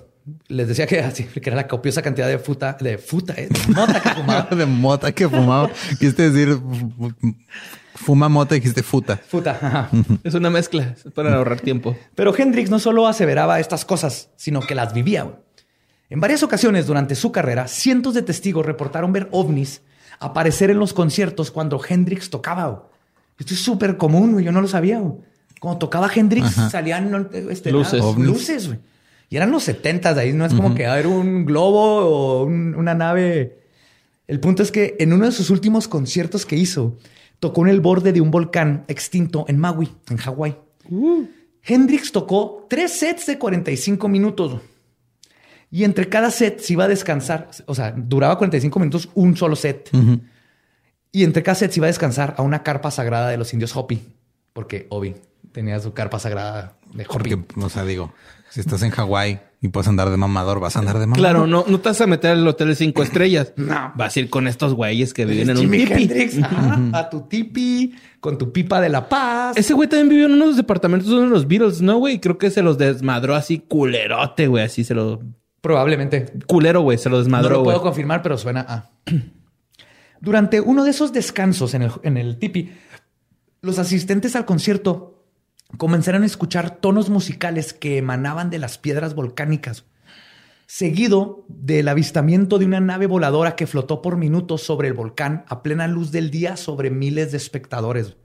les 0.49 0.69
decía 0.69 0.87
que 0.87 1.01
así, 1.01 1.25
que 1.25 1.51
era 1.51 1.57
la 1.57 1.69
copiosa 1.69 2.03
cantidad 2.03 2.29
de 2.29 2.39
futa, 2.39 2.77
de 2.81 2.99
futa, 2.99 3.35
eh, 3.37 3.49
de 3.49 3.75
mota 3.75 4.01
que 4.01 4.11
fumaba. 4.11 4.43
de 4.57 4.67
mota 4.67 5.13
que 5.13 5.29
fumaba. 5.29 5.71
Quisiste 5.99 6.31
decir 6.31 6.59
fuma 7.95 8.29
mota 8.29 8.57
y 8.57 8.61
dijiste 8.61 8.83
futa. 8.83 9.17
Futa. 9.17 9.89
Es 10.25 10.35
una 10.35 10.51
mezcla 10.51 10.95
para 11.15 11.37
ahorrar 11.37 11.61
tiempo. 11.61 11.97
Pero 12.15 12.37
Hendrix 12.37 12.71
no 12.71 12.79
solo 12.79 13.07
aseveraba 13.07 13.61
estas 13.61 13.85
cosas, 13.85 14.31
sino 14.37 14.61
que 14.61 14.75
las 14.75 14.93
vivía. 14.93 15.39
En 16.11 16.21
varias 16.21 16.43
ocasiones 16.43 16.87
durante 16.87 17.15
su 17.15 17.33
carrera, 17.33 17.69
cientos 17.69 18.15
de 18.15 18.23
testigos 18.23 18.67
reportaron 18.67 19.13
ver 19.13 19.29
ovnis 19.31 19.83
aparecer 20.19 20.71
en 20.71 20.79
los 20.79 20.93
conciertos 20.93 21.51
cuando 21.51 21.81
Hendrix 21.87 22.31
tocaba. 22.31 22.89
Esto 23.39 23.55
es 23.55 23.61
súper 23.61 23.97
común, 23.97 24.41
Yo 24.41 24.53
no 24.53 24.61
lo 24.61 24.69
sabía. 24.69 25.03
Cuando 25.61 25.79
tocaba 25.79 26.11
Hendrix 26.15 26.51
salían 26.71 27.31
este, 27.51 27.71
luces. 27.71 28.03
luces, 28.17 28.67
güey. 28.67 28.79
Y 29.33 29.37
eran 29.39 29.51
los 29.51 29.63
70 29.63 30.11
ahí, 30.11 30.35
no 30.35 30.45
es 30.45 30.53
como 30.53 30.75
que 30.75 30.83
era 30.83 31.09
un 31.09 31.47
globo 31.47 31.81
o 31.81 32.45
una 32.45 32.95
nave. 32.95 33.63
El 34.27 34.41
punto 34.41 34.63
es 34.63 34.71
que 34.71 34.95
en 34.99 35.11
uno 35.15 35.25
de 35.25 35.33
sus 35.33 35.49
últimos 35.49 35.89
conciertos 35.89 36.45
que 36.45 36.55
hizo, 36.55 36.99
tocó 37.41 37.63
en 37.63 37.71
el 37.71 37.81
borde 37.81 38.13
de 38.13 38.21
un 38.21 38.31
volcán 38.31 38.85
extinto 38.89 39.47
en 39.49 39.59
Maui, 39.59 39.89
en 40.11 40.19
Hawái. 40.19 40.59
Uh. 40.91 41.25
Hendrix 41.63 42.13
tocó 42.13 42.67
tres 42.69 42.93
sets 42.93 43.25
de 43.25 43.39
45 43.39 44.07
minutos. 44.07 44.61
Y 45.71 45.85
entre 45.85 46.11
cada 46.11 46.31
set 46.31 46.61
se 46.61 46.75
iba 46.75 46.85
a 46.85 46.89
descansar, 46.89 47.49
o 47.65 47.75
sea, 47.75 47.91
duraba 47.97 48.37
45 48.37 48.79
minutos 48.81 49.09
un 49.15 49.35
solo 49.35 49.57
set. 49.57 49.89
Y 51.11 51.25
entre 51.25 51.43
cada 51.43 51.55
set 51.55 51.73
se 51.73 51.81
iba 51.81 51.87
a 51.87 51.89
descansar 51.89 52.35
a 52.37 52.43
una 52.43 52.63
carpa 52.63 52.91
sagrada 52.91 53.31
de 53.31 53.39
los 53.39 53.51
indios 53.55 53.75
Hopi, 53.75 53.99
porque 54.53 54.89
Obi 54.91 55.15
tenía 55.53 55.81
su 55.81 55.95
carpa 55.95 56.19
sagrada 56.19 56.77
de 56.93 57.07
Hopi. 57.09 57.35
Porque, 57.35 57.61
o 57.65 57.71
sea, 57.71 57.87
digo, 57.87 58.13
si 58.53 58.61
estás 58.61 58.83
en 58.83 58.91
Hawái 58.91 59.41
y 59.63 59.69
puedes 59.69 59.89
andar 59.89 60.11
de 60.11 60.19
mamador, 60.19 60.61
vas 60.61 60.77
a 60.77 60.81
andar 60.81 60.99
de 60.99 61.07
mamador. 61.07 61.19
Claro, 61.19 61.47
no, 61.47 61.65
no 61.67 61.81
te 61.81 61.89
vas 61.89 62.01
a 62.03 62.07
meter 62.07 62.33
al 62.33 62.47
hotel 62.47 62.69
de 62.69 62.75
cinco 62.75 63.03
estrellas. 63.03 63.55
no. 63.57 63.93
Vas 63.95 64.15
a 64.15 64.21
ir 64.21 64.29
con 64.29 64.47
estos 64.47 64.75
güeyes 64.75 65.15
que 65.15 65.25
viven 65.25 65.49
en 65.49 65.57
un 65.57 65.71
tipi. 65.71 66.11
a 66.93 67.09
tu 67.09 67.23
tipi, 67.23 67.95
con 68.21 68.37
tu 68.37 68.53
pipa 68.53 68.83
de 68.83 68.91
la 68.91 69.09
paz. 69.09 69.57
Ese 69.57 69.73
güey 69.73 69.89
también 69.89 70.11
vivió 70.11 70.27
en 70.27 70.33
uno 70.33 70.43
de 70.43 70.49
los 70.49 70.57
departamentos 70.59 71.09
de 71.09 71.27
los 71.27 71.49
Beatles, 71.49 71.81
¿no, 71.81 71.97
güey? 71.97 72.21
Creo 72.21 72.37
que 72.37 72.51
se 72.51 72.61
los 72.61 72.77
desmadró 72.77 73.35
así 73.35 73.59
culerote, 73.59 74.49
güey. 74.49 74.65
Así 74.65 74.85
se 74.85 74.93
lo... 74.93 75.23
Probablemente. 75.63 76.31
Culero, 76.47 76.83
güey. 76.83 76.99
Se 76.99 77.09
lo 77.09 77.21
desmadró, 77.21 77.49
No 77.49 77.57
lo 77.57 77.65
puedo 77.65 77.81
confirmar, 77.81 78.21
pero 78.21 78.37
suena 78.37 78.67
a... 78.69 78.91
Durante 80.21 80.61
uno 80.61 80.85
de 80.85 80.91
esos 80.91 81.15
descansos 81.15 81.73
en 81.73 81.83
el, 81.83 81.93
en 82.03 82.19
el 82.19 82.39
tipi, 82.39 82.71
los 83.63 83.79
asistentes 83.79 84.37
al 84.37 84.45
concierto 84.45 85.12
comenzaron 85.77 86.23
a 86.23 86.27
escuchar 86.27 86.77
tonos 86.77 87.11
musicales 87.11 87.73
que 87.73 87.99
emanaban 87.99 88.51
de 88.51 88.59
las 88.59 88.79
piedras 88.79 89.15
volcánicas, 89.15 89.85
seguido 90.67 91.45
del 91.49 91.89
avistamiento 91.89 92.59
de 92.59 92.67
una 92.67 92.81
nave 92.81 93.07
voladora 93.07 93.57
que 93.57 93.67
flotó 93.67 94.03
por 94.03 94.17
minutos 94.17 94.63
sobre 94.63 94.89
el 94.89 94.95
volcán 94.95 95.45
a 95.49 95.63
plena 95.63 95.87
luz 95.87 96.13
del 96.13 96.31
día 96.31 96.57
sobre 96.57 96.91
miles 96.91 97.31
de 97.31 97.37
espectadores. 97.37 98.17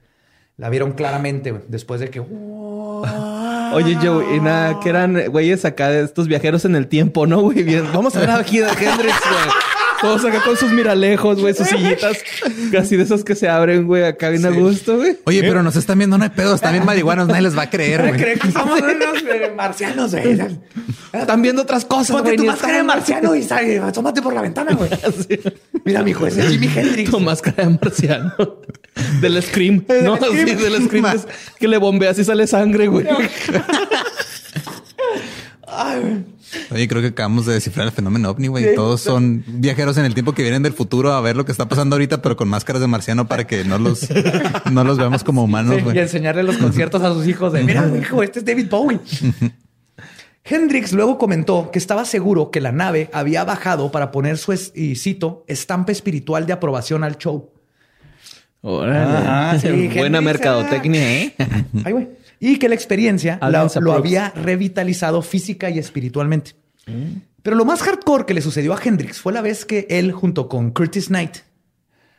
La 0.56 0.70
vieron 0.70 0.94
claramente 0.94 1.64
después 1.68 2.00
de 2.00 2.10
que... 2.10 2.20
Oye, 2.20 3.98
Joe, 4.02 4.36
y 4.36 4.40
nada, 4.40 4.80
que 4.80 4.90
eran 4.90 5.30
güeyes 5.30 5.66
acá 5.66 5.90
de 5.90 6.04
estos 6.04 6.28
viajeros 6.28 6.66
en 6.66 6.76
el 6.76 6.88
tiempo, 6.88 7.28
¿no, 7.28 7.42
güey? 7.42 7.64
Bien, 7.64 7.84
vamos 7.94 8.16
a 8.16 8.22
ver 8.22 8.32
aquí 8.32 8.62
a 8.62 8.70
Hendrix, 8.70 9.16
güey. 9.30 9.77
Todos 10.02 10.26
acá 10.26 10.42
con 10.44 10.56
sus 10.58 10.72
miralejos, 10.72 11.40
güey, 11.42 11.54
sus 11.54 11.68
sillitas 11.68 12.18
casi 12.72 12.96
de 12.98 13.04
esos 13.04 13.24
que 13.24 13.36
se 13.36 13.50
abren, 13.50 13.88
güey, 13.88 14.04
acá 14.04 14.30
bien 14.30 14.46
a 14.46 14.50
gusto, 14.50 14.98
güey. 14.98 15.18
Oye, 15.26 15.42
pero 15.42 15.64
nos 15.64 15.76
están 15.76 15.98
viendo, 15.98 16.18
no 16.18 16.24
hay 16.24 16.30
pedo, 16.30 16.54
están 16.56 16.74
bien 16.74 16.86
marihuanos, 16.86 17.28
nadie 17.28 17.42
les 17.42 17.58
va 17.58 17.64
a 17.64 17.70
creer, 17.70 18.08
güey. 18.08 18.20
Creen 18.20 18.40
que 18.40 18.52
somos 18.52 18.80
unos 18.80 19.24
eh, 19.24 19.52
marcianos, 19.56 20.12
güey. 20.12 20.40
Están 21.14 21.42
viendo 21.42 21.62
otras 21.64 21.86
cosas, 21.86 22.16
Ponte 22.16 22.30
güey. 22.30 22.38
tu 22.38 22.46
máscara 22.46 22.78
de 22.78 22.84
marciano 22.84 23.36
y 23.36 23.44
sale, 23.44 23.80
asómate 23.80 24.22
por 24.22 24.34
la 24.34 24.42
ventana, 24.42 24.74
güey. 24.74 24.90
Mira, 25.86 26.04
mijo, 26.04 26.28
ese 26.28 26.42
es 26.42 26.50
Jimi 26.50 26.70
Hendrix. 26.76 27.10
Tu 27.10 27.20
máscara 27.20 27.64
de 27.68 27.78
marciano. 27.82 28.34
Del 29.22 29.42
Scream. 29.42 29.86
No, 30.04 30.18
Scream. 30.18 30.48
sí, 30.48 30.56
del 30.56 30.86
Scream. 30.86 31.06
es 31.06 31.28
que 31.60 31.68
le 31.68 31.78
bombeas 31.78 32.18
y 32.20 32.24
sale 32.24 32.48
sangre, 32.48 32.88
güey. 32.88 33.06
Ay, 35.68 36.00
güey. 36.02 36.37
Oye, 36.72 36.88
creo 36.88 37.02
que 37.02 37.10
acabamos 37.10 37.46
de 37.46 37.54
descifrar 37.56 37.88
el 37.88 37.92
fenómeno 37.94 38.30
ovni, 38.30 38.48
güey. 38.48 38.74
Todos 38.76 39.02
son 39.02 39.44
viajeros 39.48 39.98
en 39.98 40.06
el 40.06 40.14
tiempo 40.14 40.34
que 40.34 40.44
vienen 40.44 40.64
del 40.64 40.74
futuro 40.74 41.14
a 41.14 41.22
ver 41.22 41.36
lo 41.36 41.46
que 41.46 41.52
está 41.52 41.68
pasando 41.68 41.96
ahorita, 41.96 42.22
pero 42.22 42.36
con 42.38 42.48
máscaras 42.48 42.82
de 42.82 42.88
marciano 42.88 43.28
para 43.28 43.46
que 43.48 43.64
no 43.66 43.78
los, 43.78 44.08
no 44.72 44.84
los 44.84 44.98
veamos 44.98 45.24
como 45.24 45.44
humanos, 45.44 45.76
Sí, 45.78 45.84
y 45.94 46.00
enseñarle 46.00 46.44
los 46.44 46.58
conciertos 46.58 47.02
a 47.04 47.14
sus 47.14 47.28
hijos 47.28 47.52
de, 47.54 47.64
mira, 47.64 47.90
hijo, 48.00 48.24
este 48.24 48.40
es 48.40 48.46
David 48.46 48.68
Bowie. 48.70 49.00
Hendrix 50.50 50.94
luego 50.94 51.18
comentó 51.18 51.72
que 51.72 51.80
estaba 51.80 52.06
seguro 52.06 52.52
que 52.52 52.62
la 52.62 52.72
nave 52.72 53.10
había 53.12 53.44
bajado 53.44 53.92
para 53.92 54.12
poner 54.12 54.38
su, 54.38 54.54
es- 54.54 54.72
y 54.76 54.96
cito, 54.96 55.44
estampa 55.48 55.92
espiritual 55.92 56.46
de 56.46 56.54
aprobación 56.54 57.04
al 57.04 57.18
show. 57.18 57.52
Órale. 58.62 59.18
Ajá, 59.18 59.60
sí, 59.60 59.68
Buena 59.96 60.20
Hendrix 60.20 60.24
mercadotecnia, 60.24 61.14
¿eh? 61.24 61.36
Ay, 61.84 61.92
güey. 61.92 62.08
Y 62.40 62.60
que 62.60 62.70
la 62.70 62.76
experiencia 62.76 63.40
la- 63.42 63.70
lo 63.80 63.94
había 63.94 64.30
revitalizado 64.36 65.22
física 65.22 65.70
y 65.70 65.80
espiritualmente. 65.80 66.52
Pero 67.44 67.56
lo 67.56 67.66
más 67.66 67.82
hardcore 67.82 68.26
que 68.26 68.34
le 68.34 68.42
sucedió 68.42 68.74
a 68.74 68.80
Hendrix 68.84 69.20
fue 69.20 69.34
la 69.34 69.42
vez 69.42 69.66
que 69.66 69.88
él, 69.90 70.12
junto 70.12 70.48
con 70.50 70.72
Curtis 70.72 71.08
Knight, 71.08 71.38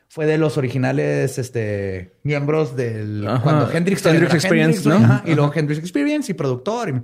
fue 0.08 0.24
de 0.26 0.38
los 0.38 0.56
originales 0.56 1.38
este, 1.38 2.12
miembros 2.22 2.74
del. 2.76 3.26
Ajá. 3.28 3.42
Cuando 3.42 3.70
Hendrix 3.70 4.04
Hendrix 4.06 4.32
Experience, 4.34 4.88
¿no? 4.88 4.96
ajá, 4.96 5.22
y 5.26 5.34
luego 5.34 5.52
Hendrix 5.54 5.78
Experience 5.80 6.30
y 6.32 6.34
productor. 6.34 6.88
y- 6.90 7.02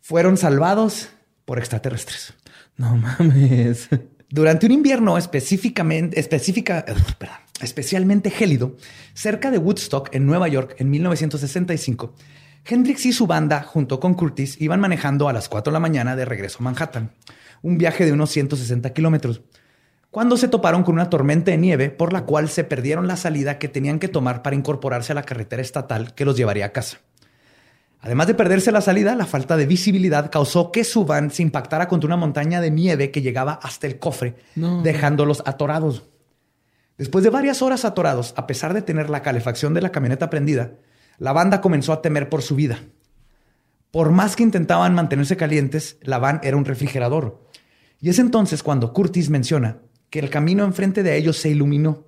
fueron 0.00 0.36
salvados 0.36 1.10
por 1.44 1.58
extraterrestres. 1.58 2.34
No 2.76 2.96
mames. 2.96 3.88
Durante 4.28 4.66
un 4.66 4.72
invierno 4.72 5.16
específicamente, 5.18 6.18
específica, 6.18 6.84
eh, 6.88 6.94
perdón, 7.18 7.36
especialmente 7.60 8.30
gélido, 8.30 8.76
cerca 9.14 9.50
de 9.50 9.58
Woodstock, 9.58 10.14
en 10.14 10.26
Nueva 10.26 10.48
York, 10.48 10.74
en 10.78 10.90
1965, 10.90 12.14
Hendrix 12.64 13.06
y 13.06 13.12
su 13.12 13.26
banda, 13.26 13.62
junto 13.62 13.98
con 14.00 14.14
Curtis, 14.14 14.60
iban 14.60 14.80
manejando 14.80 15.28
a 15.28 15.32
las 15.32 15.48
4 15.48 15.70
de 15.70 15.74
la 15.74 15.80
mañana 15.80 16.14
de 16.16 16.24
regreso 16.24 16.58
a 16.60 16.62
Manhattan, 16.62 17.10
un 17.60 17.76
viaje 17.78 18.04
de 18.04 18.12
unos 18.12 18.30
160 18.30 18.92
kilómetros, 18.92 19.42
cuando 20.10 20.36
se 20.36 20.48
toparon 20.48 20.82
con 20.82 20.94
una 20.94 21.10
tormenta 21.10 21.50
de 21.50 21.56
nieve 21.58 21.90
por 21.90 22.12
la 22.12 22.24
cual 22.24 22.48
se 22.48 22.64
perdieron 22.64 23.06
la 23.08 23.16
salida 23.16 23.58
que 23.58 23.68
tenían 23.68 23.98
que 23.98 24.08
tomar 24.08 24.42
para 24.42 24.54
incorporarse 24.54 25.12
a 25.12 25.14
la 25.14 25.22
carretera 25.22 25.62
estatal 25.62 26.14
que 26.14 26.24
los 26.24 26.36
llevaría 26.36 26.66
a 26.66 26.72
casa. 26.72 26.98
Además 28.00 28.26
de 28.26 28.34
perderse 28.34 28.72
la 28.72 28.80
salida, 28.80 29.14
la 29.14 29.26
falta 29.26 29.56
de 29.56 29.64
visibilidad 29.64 30.30
causó 30.30 30.72
que 30.72 30.82
su 30.84 31.04
van 31.04 31.30
se 31.30 31.42
impactara 31.42 31.86
contra 31.88 32.08
una 32.08 32.16
montaña 32.16 32.60
de 32.60 32.70
nieve 32.70 33.10
que 33.12 33.22
llegaba 33.22 33.54
hasta 33.62 33.86
el 33.86 33.98
cofre, 33.98 34.34
No. 34.56 34.82
dejándolos 34.82 35.42
atorados. 35.46 36.02
Después 37.02 37.24
de 37.24 37.30
varias 37.30 37.62
horas 37.62 37.84
atorados, 37.84 38.32
a 38.36 38.46
pesar 38.46 38.74
de 38.74 38.80
tener 38.80 39.10
la 39.10 39.22
calefacción 39.22 39.74
de 39.74 39.80
la 39.80 39.90
camioneta 39.90 40.30
prendida, 40.30 40.74
la 41.18 41.32
banda 41.32 41.60
comenzó 41.60 41.92
a 41.92 42.00
temer 42.00 42.28
por 42.28 42.42
su 42.42 42.54
vida. 42.54 42.78
Por 43.90 44.12
más 44.12 44.36
que 44.36 44.44
intentaban 44.44 44.94
mantenerse 44.94 45.36
calientes, 45.36 45.96
la 46.02 46.20
van 46.20 46.38
era 46.44 46.56
un 46.56 46.64
refrigerador. 46.64 47.42
Y 48.00 48.08
es 48.08 48.20
entonces 48.20 48.62
cuando 48.62 48.92
Curtis 48.92 49.30
menciona 49.30 49.78
que 50.10 50.20
el 50.20 50.30
camino 50.30 50.62
enfrente 50.62 51.02
de 51.02 51.16
ellos 51.16 51.38
se 51.38 51.48
iluminó 51.48 52.04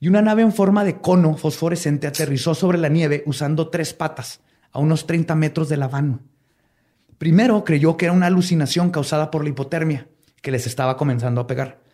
y 0.00 0.08
una 0.08 0.20
nave 0.20 0.42
en 0.42 0.52
forma 0.52 0.84
de 0.84 1.00
cono 1.00 1.38
fosforescente 1.38 2.06
aterrizó 2.06 2.54
sobre 2.54 2.76
la 2.76 2.90
nieve 2.90 3.22
usando 3.24 3.70
tres 3.70 3.94
patas 3.94 4.42
a 4.70 4.80
unos 4.80 5.06
30 5.06 5.34
metros 5.34 5.70
de 5.70 5.78
la 5.78 5.88
van. 5.88 6.20
Primero 7.16 7.64
creyó 7.64 7.96
que 7.96 8.04
era 8.04 8.12
una 8.12 8.26
alucinación 8.26 8.90
causada 8.90 9.30
por 9.30 9.44
la 9.44 9.48
hipotermia 9.48 10.08
que 10.42 10.50
les 10.50 10.66
estaba 10.66 10.98
comenzando 10.98 11.40
a 11.40 11.46
pegar. 11.46 11.85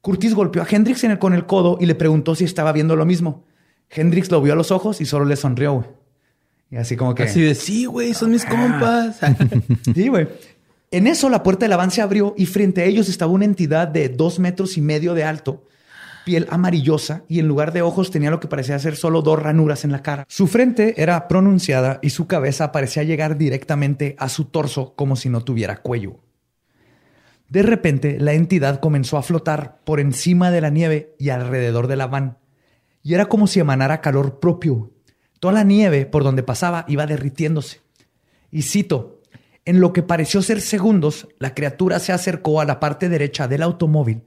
Curtis 0.00 0.34
golpeó 0.34 0.62
a 0.62 0.66
Hendrix 0.70 1.04
en 1.04 1.12
el- 1.12 1.18
con 1.18 1.34
el 1.34 1.46
codo 1.46 1.76
y 1.80 1.86
le 1.86 1.94
preguntó 1.94 2.34
si 2.34 2.44
estaba 2.44 2.72
viendo 2.72 2.96
lo 2.96 3.04
mismo. 3.04 3.44
Hendrix 3.90 4.30
lo 4.30 4.40
vio 4.40 4.52
a 4.52 4.56
los 4.56 4.70
ojos 4.70 5.00
y 5.00 5.06
solo 5.06 5.24
le 5.24 5.36
sonrió. 5.36 5.74
güey. 5.74 5.86
Y 6.70 6.76
así 6.76 6.96
como 6.96 7.14
que... 7.14 7.24
Así 7.24 7.40
de, 7.40 7.54
sí, 7.56 7.84
güey, 7.84 8.14
son 8.14 8.30
mis 8.30 8.44
compas. 8.44 9.18
Sí, 9.94 10.08
güey. 10.08 10.28
En 10.92 11.06
eso 11.06 11.28
la 11.28 11.42
puerta 11.42 11.66
del 11.68 11.76
van 11.76 11.90
se 11.90 12.00
abrió 12.02 12.34
y 12.36 12.46
frente 12.46 12.82
a 12.82 12.84
ellos 12.84 13.08
estaba 13.08 13.32
una 13.32 13.44
entidad 13.44 13.88
de 13.88 14.08
dos 14.08 14.38
metros 14.38 14.76
y 14.76 14.80
medio 14.80 15.14
de 15.14 15.22
alto, 15.24 15.64
piel 16.24 16.46
amarillosa 16.50 17.22
y 17.28 17.38
en 17.38 17.46
lugar 17.48 17.72
de 17.72 17.82
ojos 17.82 18.10
tenía 18.10 18.30
lo 18.30 18.40
que 18.40 18.48
parecía 18.48 18.78
ser 18.78 18.96
solo 18.96 19.22
dos 19.22 19.40
ranuras 19.40 19.84
en 19.84 19.92
la 19.92 20.02
cara. 20.02 20.24
Su 20.28 20.46
frente 20.46 20.94
era 21.00 21.28
pronunciada 21.28 21.98
y 22.02 22.10
su 22.10 22.26
cabeza 22.26 22.72
parecía 22.72 23.02
llegar 23.04 23.36
directamente 23.38 24.16
a 24.18 24.28
su 24.28 24.44
torso 24.46 24.94
como 24.96 25.14
si 25.16 25.28
no 25.28 25.42
tuviera 25.44 25.76
cuello. 25.82 26.16
De 27.50 27.62
repente, 27.64 28.18
la 28.20 28.32
entidad 28.32 28.78
comenzó 28.78 29.18
a 29.18 29.22
flotar 29.22 29.80
por 29.84 29.98
encima 29.98 30.52
de 30.52 30.60
la 30.60 30.70
nieve 30.70 31.16
y 31.18 31.30
alrededor 31.30 31.88
de 31.88 31.96
la 31.96 32.06
van. 32.06 32.38
Y 33.02 33.14
era 33.14 33.26
como 33.26 33.48
si 33.48 33.58
emanara 33.58 34.00
calor 34.00 34.38
propio. 34.38 34.92
Toda 35.40 35.54
la 35.54 35.64
nieve 35.64 36.06
por 36.06 36.22
donde 36.22 36.44
pasaba 36.44 36.84
iba 36.86 37.06
derritiéndose. 37.06 37.80
Y 38.52 38.62
cito, 38.62 39.20
en 39.64 39.80
lo 39.80 39.92
que 39.92 40.04
pareció 40.04 40.42
ser 40.42 40.60
segundos, 40.60 41.26
la 41.40 41.52
criatura 41.52 41.98
se 41.98 42.12
acercó 42.12 42.60
a 42.60 42.64
la 42.64 42.78
parte 42.78 43.08
derecha 43.08 43.48
del 43.48 43.62
automóvil, 43.62 44.22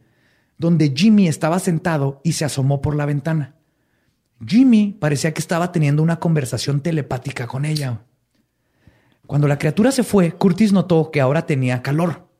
donde 0.58 0.94
Jimmy 0.94 1.30
estaba 1.30 1.60
sentado 1.60 2.20
y 2.26 2.34
se 2.34 2.44
asomó 2.44 2.82
por 2.82 2.94
la 2.94 3.06
ventana. 3.06 3.56
Jimmy 4.46 4.98
parecía 5.00 5.34
que 5.34 5.40
estaba 5.40 5.72
teniendo 5.72 6.04
una 6.04 6.20
conversación 6.20 6.82
telepática 6.82 7.48
con 7.48 7.64
ella. 7.64 8.02
Cuando 9.28 9.48
la 9.48 9.58
criatura 9.58 9.94
se 9.94 10.04
fue, 10.04 10.34
Curtis 10.34 10.74
notó 10.74 11.10
que 11.10 11.22
ahora 11.22 11.46
tenía 11.46 11.82
calor. 11.82 12.33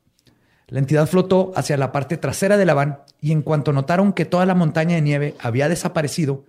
La 0.74 0.80
entidad 0.80 1.06
flotó 1.06 1.52
hacia 1.56 1.78
la 1.78 1.92
parte 1.92 2.18
trasera 2.18 2.58
de 2.58 2.66
la 2.66 2.74
van 2.74 3.02
y 3.22 3.32
en 3.32 3.44
cuanto 3.44 3.74
notaron 3.74 4.12
que 4.12 4.26
toda 4.26 4.48
la 4.48 4.56
montaña 4.56 4.96
de 4.96 5.04
nieve 5.04 5.36
había 5.40 5.70
desaparecido, 5.70 6.46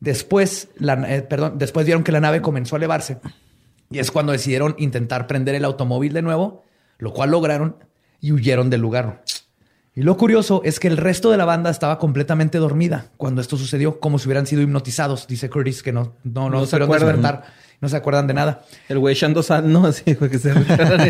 después, 0.00 0.68
la, 0.76 0.92
eh, 1.10 1.22
perdón, 1.22 1.56
después 1.56 1.86
vieron 1.86 2.04
que 2.04 2.12
la 2.12 2.20
nave 2.20 2.42
comenzó 2.42 2.76
a 2.76 2.78
elevarse 2.78 3.20
y 3.88 4.00
es 4.00 4.10
cuando 4.10 4.32
decidieron 4.32 4.74
intentar 4.76 5.26
prender 5.26 5.54
el 5.54 5.64
automóvil 5.64 6.12
de 6.12 6.20
nuevo, 6.20 6.62
lo 6.98 7.14
cual 7.14 7.30
lograron 7.30 7.76
y 8.20 8.32
huyeron 8.32 8.68
del 8.68 8.82
lugar. 8.82 9.24
Y 9.94 10.02
lo 10.02 10.18
curioso 10.18 10.60
es 10.62 10.78
que 10.78 10.88
el 10.88 10.98
resto 10.98 11.30
de 11.30 11.38
la 11.38 11.46
banda 11.46 11.70
estaba 11.70 11.98
completamente 11.98 12.58
dormida 12.58 13.12
cuando 13.16 13.40
esto 13.40 13.56
sucedió, 13.56 13.98
como 13.98 14.18
si 14.18 14.28
hubieran 14.28 14.46
sido 14.46 14.60
hipnotizados. 14.60 15.26
Dice 15.26 15.48
Curtis 15.48 15.82
que 15.82 15.90
no, 15.90 16.16
no, 16.22 16.50
no, 16.50 16.60
No 16.60 16.66
se 16.66 16.78
despertar, 16.78 17.44
no 17.84 17.88
se 17.88 17.96
acuerdan 17.96 18.26
de 18.26 18.34
nada. 18.34 18.64
El 18.88 18.98
güey 18.98 19.14
echando 19.14 19.42
sal, 19.42 19.70
¿no? 19.72 19.86
Así, 19.86 20.14
güey, 20.14 20.28
que 20.30 20.38
se 20.40 20.52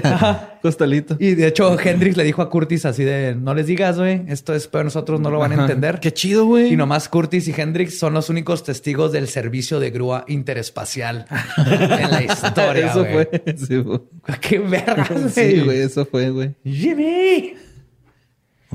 costalito. 0.63 1.17
Y 1.19 1.35
de 1.35 1.47
hecho, 1.47 1.79
Hendrix 1.81 2.17
le 2.17 2.25
dijo 2.25 2.43
a 2.43 2.51
Curtis 2.51 2.85
así 2.85 3.05
de 3.05 3.35
no 3.35 3.55
les 3.55 3.67
digas, 3.67 3.99
güey, 3.99 4.23
esto 4.29 4.55
es 4.55 4.67
para 4.69 4.85
nosotros, 4.85 5.21
no 5.21 5.31
lo 5.31 5.39
van 5.39 5.53
a 5.53 5.55
Ajá. 5.55 5.63
entender. 5.65 6.01
Qué 6.01 6.13
chido, 6.13 6.47
güey. 6.47 6.73
Y 6.73 6.77
nomás 6.77 7.09
Curtis 7.09 7.49
y 7.49 7.55
Hendrix 7.57 7.99
son 7.99 8.15
los 8.15 8.29
únicos 8.29 8.65
testigos 8.65 9.13
del 9.13 9.29
servicio 9.29 9.81
de 9.81 9.91
grúa 9.91 10.25
interespacial 10.29 11.27
en 11.57 12.11
la 12.11 12.23
historia. 12.23 12.91
Eso 12.91 13.05
güey. 13.05 13.13
fue. 13.13 13.55
Sí, 13.57 13.77
güey. 13.79 14.01
Qué 14.41 14.59
verga, 14.59 15.07
Sí, 15.31 15.61
güey, 15.61 15.81
eso 15.81 16.05
fue, 16.07 16.31
güey. 16.31 16.55
Jimmy. 16.65 17.55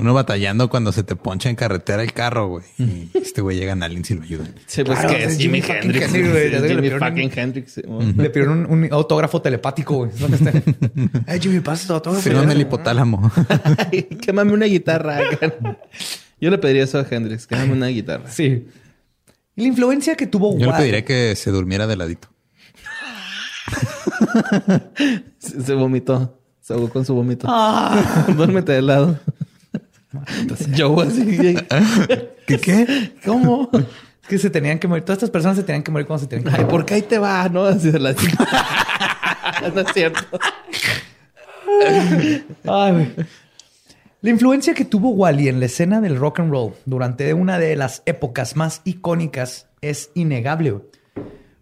Uno 0.00 0.14
batallando 0.14 0.68
cuando 0.70 0.92
se 0.92 1.02
te 1.02 1.14
poncha 1.16 1.48
en 1.50 1.56
carretera 1.56 2.02
el 2.02 2.12
carro, 2.12 2.48
güey. 2.48 2.64
Y 2.78 3.10
este 3.14 3.40
güey 3.42 3.58
llega 3.58 3.72
a 3.72 3.84
alguien 3.84 4.02
y 4.08 4.14
lo 4.14 4.22
ayuda. 4.22 4.44
Sí, 4.66 4.82
pues 4.84 4.98
Claro, 4.98 5.14
que 5.16 5.24
es 5.24 5.38
Jimi 5.38 5.60
fucking 5.62 5.90
Hendrix. 5.94 6.12
Le 6.12 6.76
pidieron 6.76 7.00
fucking 7.00 7.30
un- 7.32 7.38
Hendrix. 7.38 7.76
Le 8.16 8.30
pidieron 8.30 8.66
un, 8.66 8.84
un 8.84 8.88
autógrafo 8.92 9.40
telepático, 9.42 9.94
güey. 9.96 10.10
¿Dónde 10.18 10.36
está? 10.38 10.52
Ay, 11.26 11.40
Jimmy, 11.40 11.60
pasa 11.60 11.86
tu 11.86 11.94
autógrafo. 11.94 12.22
Firmame 12.22 12.52
el 12.54 12.60
hipotálamo. 12.62 13.30
Ay, 13.92 14.02
Quémame 14.20 14.52
una 14.52 14.66
guitarra. 14.66 15.18
Yo 16.40 16.50
le 16.50 16.58
pediría 16.58 16.84
eso 16.84 16.98
a 16.98 17.06
Hendrix. 17.08 17.46
Quémame 17.46 17.72
una 17.72 17.88
guitarra. 17.88 18.30
Sí. 18.30 18.66
Y 19.56 19.62
la 19.62 19.66
influencia 19.68 20.14
que 20.16 20.26
tuvo 20.26 20.56
Yo 20.58 20.66
le 20.66 20.72
pediría 20.72 21.04
que 21.04 21.36
se 21.36 21.50
durmiera 21.50 21.86
de 21.86 21.96
ladito. 21.96 22.28
Se, 25.38 25.60
se 25.62 25.74
vomitó. 25.74 26.38
Se 26.60 26.72
ahogó 26.74 26.88
con 26.90 27.04
su 27.04 27.14
vómito. 27.14 27.46
Ah. 27.50 28.26
Duérmete 28.36 28.72
de 28.72 28.82
lado. 28.82 29.18
Yo 30.74 31.00
así. 31.00 31.24
¿Qué 32.46 32.58
qué? 32.58 33.12
¿Cómo? 33.24 33.70
Es 33.72 34.28
que 34.28 34.38
se 34.38 34.50
tenían 34.50 34.78
que 34.78 34.88
morir. 34.88 35.04
Todas 35.04 35.18
estas 35.18 35.30
personas 35.30 35.56
se 35.56 35.62
tenían 35.62 35.82
que 35.82 35.90
morir 35.90 36.06
cuando 36.06 36.22
se 36.24 36.28
tenían 36.28 36.44
que 36.44 36.50
Ay, 36.50 36.64
morir. 36.64 36.70
¿por 36.70 36.84
qué 36.84 36.94
ahí 36.94 37.02
te 37.02 37.18
va? 37.18 37.48
No, 37.48 37.64
así 37.64 37.90
de 37.90 37.98
la 37.98 38.12
No 39.74 39.80
es 39.80 39.92
cierto. 39.92 40.20
Ay. 42.64 43.14
La 44.22 44.30
influencia 44.30 44.74
que 44.74 44.84
tuvo 44.84 45.10
Wally 45.10 45.48
en 45.48 45.60
la 45.60 45.66
escena 45.66 46.00
del 46.00 46.16
rock 46.16 46.40
and 46.40 46.50
roll 46.50 46.74
durante 46.84 47.32
una 47.32 47.58
de 47.58 47.74
las 47.76 48.02
épocas 48.04 48.54
más 48.56 48.82
icónicas 48.84 49.68
es 49.80 50.10
innegable. 50.14 50.80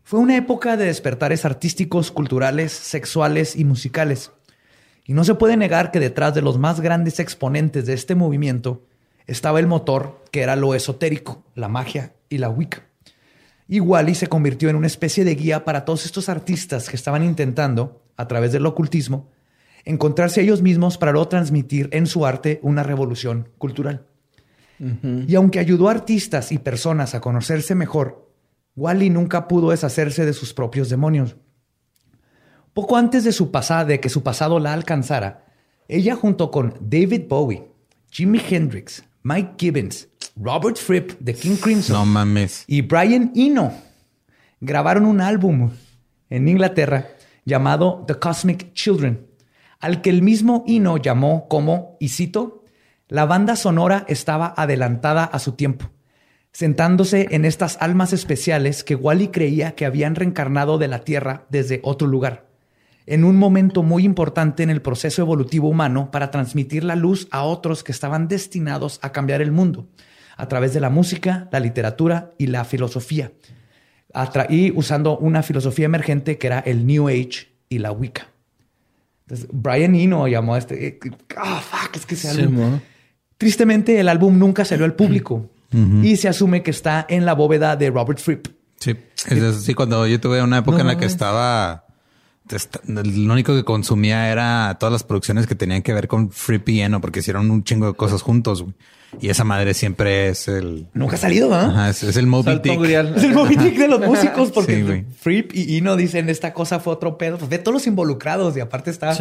Fue 0.03 0.19
una 0.19 0.37
época 0.37 0.77
de 0.77 0.87
despertares 0.87 1.45
artísticos, 1.45 2.11
culturales, 2.11 2.73
sexuales 2.73 3.55
y 3.55 3.65
musicales. 3.65 4.33
Y 5.09 5.15
no 5.15 5.25
se 5.25 5.35
puede 5.35 5.57
negar 5.57 5.91
que 5.91 6.01
detrás 6.01 6.35
de 6.35 6.43
los 6.43 6.59
más 6.59 6.81
grandes 6.81 7.19
exponentes 7.19 7.87
de 7.87 7.95
este 7.95 8.15
movimiento 8.15 8.85
estaba 9.27 9.59
el 9.59 9.67
motor, 9.67 10.23
que 10.31 10.43
era 10.43 10.55
lo 10.55 10.75
esotérico, 10.75 11.43
la 11.55 11.67
magia 11.67 12.13
y 12.29 12.37
la 12.37 12.51
Wicca. 12.51 12.83
Y 13.67 13.81
Wally 13.81 14.15
se 14.15 14.27
convirtió 14.27 14.69
en 14.69 14.77
una 14.77 14.87
especie 14.87 15.25
de 15.25 15.35
guía 15.35 15.65
para 15.65 15.87
todos 15.87 16.05
estos 16.05 16.29
artistas 16.29 16.91
que 16.91 16.97
estaban 16.97 17.25
intentando, 17.25 18.03
a 18.19 18.29
través 18.29 18.53
del 18.53 18.67
ocultismo, 18.67 19.31
encontrarse 19.87 20.41
a 20.41 20.43
ellos 20.43 20.61
mismos 20.61 20.99
para 20.99 21.13
luego 21.13 21.29
transmitir 21.29 21.89
en 21.93 22.07
su 22.07 22.27
arte 22.27 22.61
una 22.63 22.83
revolución 22.83 23.49
cultural. 23.57 24.05
Y 24.79 25.35
aunque 25.35 25.59
ayudó 25.59 25.89
a 25.89 25.93
artistas 25.93 26.53
y 26.53 26.59
personas 26.59 27.15
a 27.15 27.23
conocerse 27.23 27.75
mejor, 27.75 28.31
Wally 28.77 29.09
nunca 29.09 29.49
pudo 29.49 29.71
deshacerse 29.71 30.27
de 30.27 30.35
sus 30.35 30.53
propios 30.53 30.91
demonios. 30.91 31.37
Poco 32.79 32.97
antes 32.97 33.25
de, 33.25 33.33
su 33.33 33.51
pasada, 33.51 33.85
de 33.85 33.99
que 33.99 34.09
su 34.09 34.23
pasado 34.23 34.61
la 34.61 34.73
alcanzara, 34.73 35.47
ella 35.89 36.15
junto 36.15 36.53
con 36.53 36.75
David 36.79 37.23
Bowie, 37.29 37.65
Jimi 38.09 38.41
Hendrix, 38.49 39.03
Mike 39.25 39.55
Gibbons, 39.59 40.07
Robert 40.37 40.77
Fripp 40.77 41.19
de 41.19 41.35
King 41.35 41.57
Crimson 41.61 42.37
y 42.69 42.83
Brian 42.83 43.33
Eno 43.35 43.73
grabaron 44.61 45.07
un 45.07 45.21
álbum 45.21 45.73
en 46.31 46.47
Inglaterra 46.47 47.09
llamado 47.45 48.05
The 48.07 48.15
Cosmic 48.15 48.73
Children, 48.75 49.27
al 49.81 50.01
que 50.01 50.11
el 50.11 50.23
mismo 50.23 50.63
Eno 50.69 50.99
llamó 50.99 51.49
como, 51.49 51.97
y 51.99 52.11
cito, 52.11 52.65
la 53.09 53.27
banda 53.27 53.57
sonora 53.57 54.05
estaba 54.07 54.55
adelantada 54.57 55.25
a 55.25 55.41
su 55.41 55.55
tiempo, 55.55 55.91
sentándose 56.53 57.27
en 57.33 57.45
estas 57.45 57.77
almas 57.81 58.13
especiales 58.13 58.85
que 58.85 58.95
Wally 58.95 59.29
creía 59.29 59.75
que 59.75 59.85
habían 59.85 60.15
reencarnado 60.15 60.79
de 60.79 60.87
la 60.87 61.01
Tierra 61.01 61.45
desde 61.51 61.81
otro 61.83 62.07
lugar, 62.07 62.47
en 63.09 63.25
un 63.25 63.37
momento 63.37 63.83
muy 63.83 64.05
importante 64.05 64.63
en 64.63 64.71
el 64.71 64.83
proceso 64.83 65.23
evolutivo 65.23 65.69
humano 65.69 66.11
para 66.11 66.31
transmitir 66.31 66.85
la 66.85 66.95
luz 66.95 67.27
a 67.31 67.43
otros 67.43 67.83
que 67.83 67.93
estaban 67.93 68.29
destinados 68.29 68.99
a 69.03 69.13
cambiar 69.13 69.41
el 69.41 69.51
mundo, 69.51 69.89
a 70.37 70.47
través 70.47 70.75
de 70.75 70.81
la 70.81 70.91
música, 70.91 71.49
la 71.51 71.61
literatura 71.61 72.33
y 72.39 72.49
la 72.49 72.65
filosofía, 72.65 73.33
y 74.51 74.73
usando 74.73 75.17
una 75.19 75.43
filosofía 75.43 75.87
emergente 75.87 76.37
que 76.37 76.47
era 76.47 76.61
el 76.61 76.87
New 76.87 77.09
Age 77.09 77.49
y 77.69 77.79
la 77.79 77.93
Wicca. 77.93 78.29
Entonces, 79.23 79.49
Brian 79.53 79.95
Eno 79.95 80.27
llamó 80.29 80.55
a 80.55 80.59
este. 80.59 80.99
Ah, 81.37 81.61
fuck, 81.61 81.97
es 81.97 82.07
que 82.07 82.17
se 82.17 82.49
Tristemente, 83.37 84.01
el 84.01 84.09
álbum 84.09 84.39
nunca 84.39 84.65
salió 84.65 84.85
al 84.85 84.95
público 84.95 85.51
y 86.03 86.17
se 86.17 86.29
asume 86.29 86.63
que 86.63 86.71
está 86.71 87.07
en 87.09 87.25
la 87.25 87.35
bóveda 87.35 87.77
de 87.77 87.91
Robert 87.91 88.19
Fripp. 88.19 88.49
Sí, 88.81 88.97
es 89.29 89.43
así 89.43 89.75
cuando 89.75 90.07
yo 90.07 90.21
tuve 90.21 90.43
una 90.43 90.59
época 90.59 90.81
en 90.81 90.87
la 90.87 90.99
que 90.99 91.05
estaba 91.05 91.88
lo 92.87 93.33
único 93.33 93.55
que 93.55 93.65
consumía 93.65 94.31
era 94.31 94.77
todas 94.79 94.93
las 94.93 95.03
producciones 95.03 95.47
que 95.47 95.55
tenían 95.55 95.83
que 95.83 95.93
ver 95.93 96.09
con 96.09 96.31
Fripp 96.31 96.69
y 96.69 96.81
Eno, 96.81 97.01
porque 97.01 97.21
hicieron 97.21 97.51
un 97.51 97.65
chingo 97.65 97.87
de 97.87 97.95
cosas 97.95 98.23
juntos. 98.23 98.65
Y 99.21 99.31
esa 99.31 99.45
madre 99.45 99.73
siempre 99.73 100.29
es 100.29 100.49
el. 100.49 100.87
Nunca 100.93 101.17
ha 101.17 101.19
salido, 101.19 101.49
¿ah? 101.55 101.89
es, 101.89 102.03
el 102.03 102.27
Moby 102.27 102.61
Dick. 102.63 102.83
Es 103.17 103.25
el 103.25 103.33
Moby 103.33 103.57
Dick 103.57 103.79
de 103.79 103.89
los 103.89 104.01
músicos, 104.01 104.51
porque 104.51 105.05
Fripp 105.19 105.55
y 105.55 105.79
Eno 105.79 105.97
dicen 105.97 106.29
esta 106.29 106.53
cosa 106.53 106.79
fue 106.79 106.93
otro 106.93 107.17
pedo. 107.17 107.39
Pues 107.39 107.49
ve 107.49 107.59
todos 107.59 107.75
los 107.75 107.87
involucrados 107.87 108.57
y 108.57 108.61
aparte 108.61 108.91
está 108.91 109.17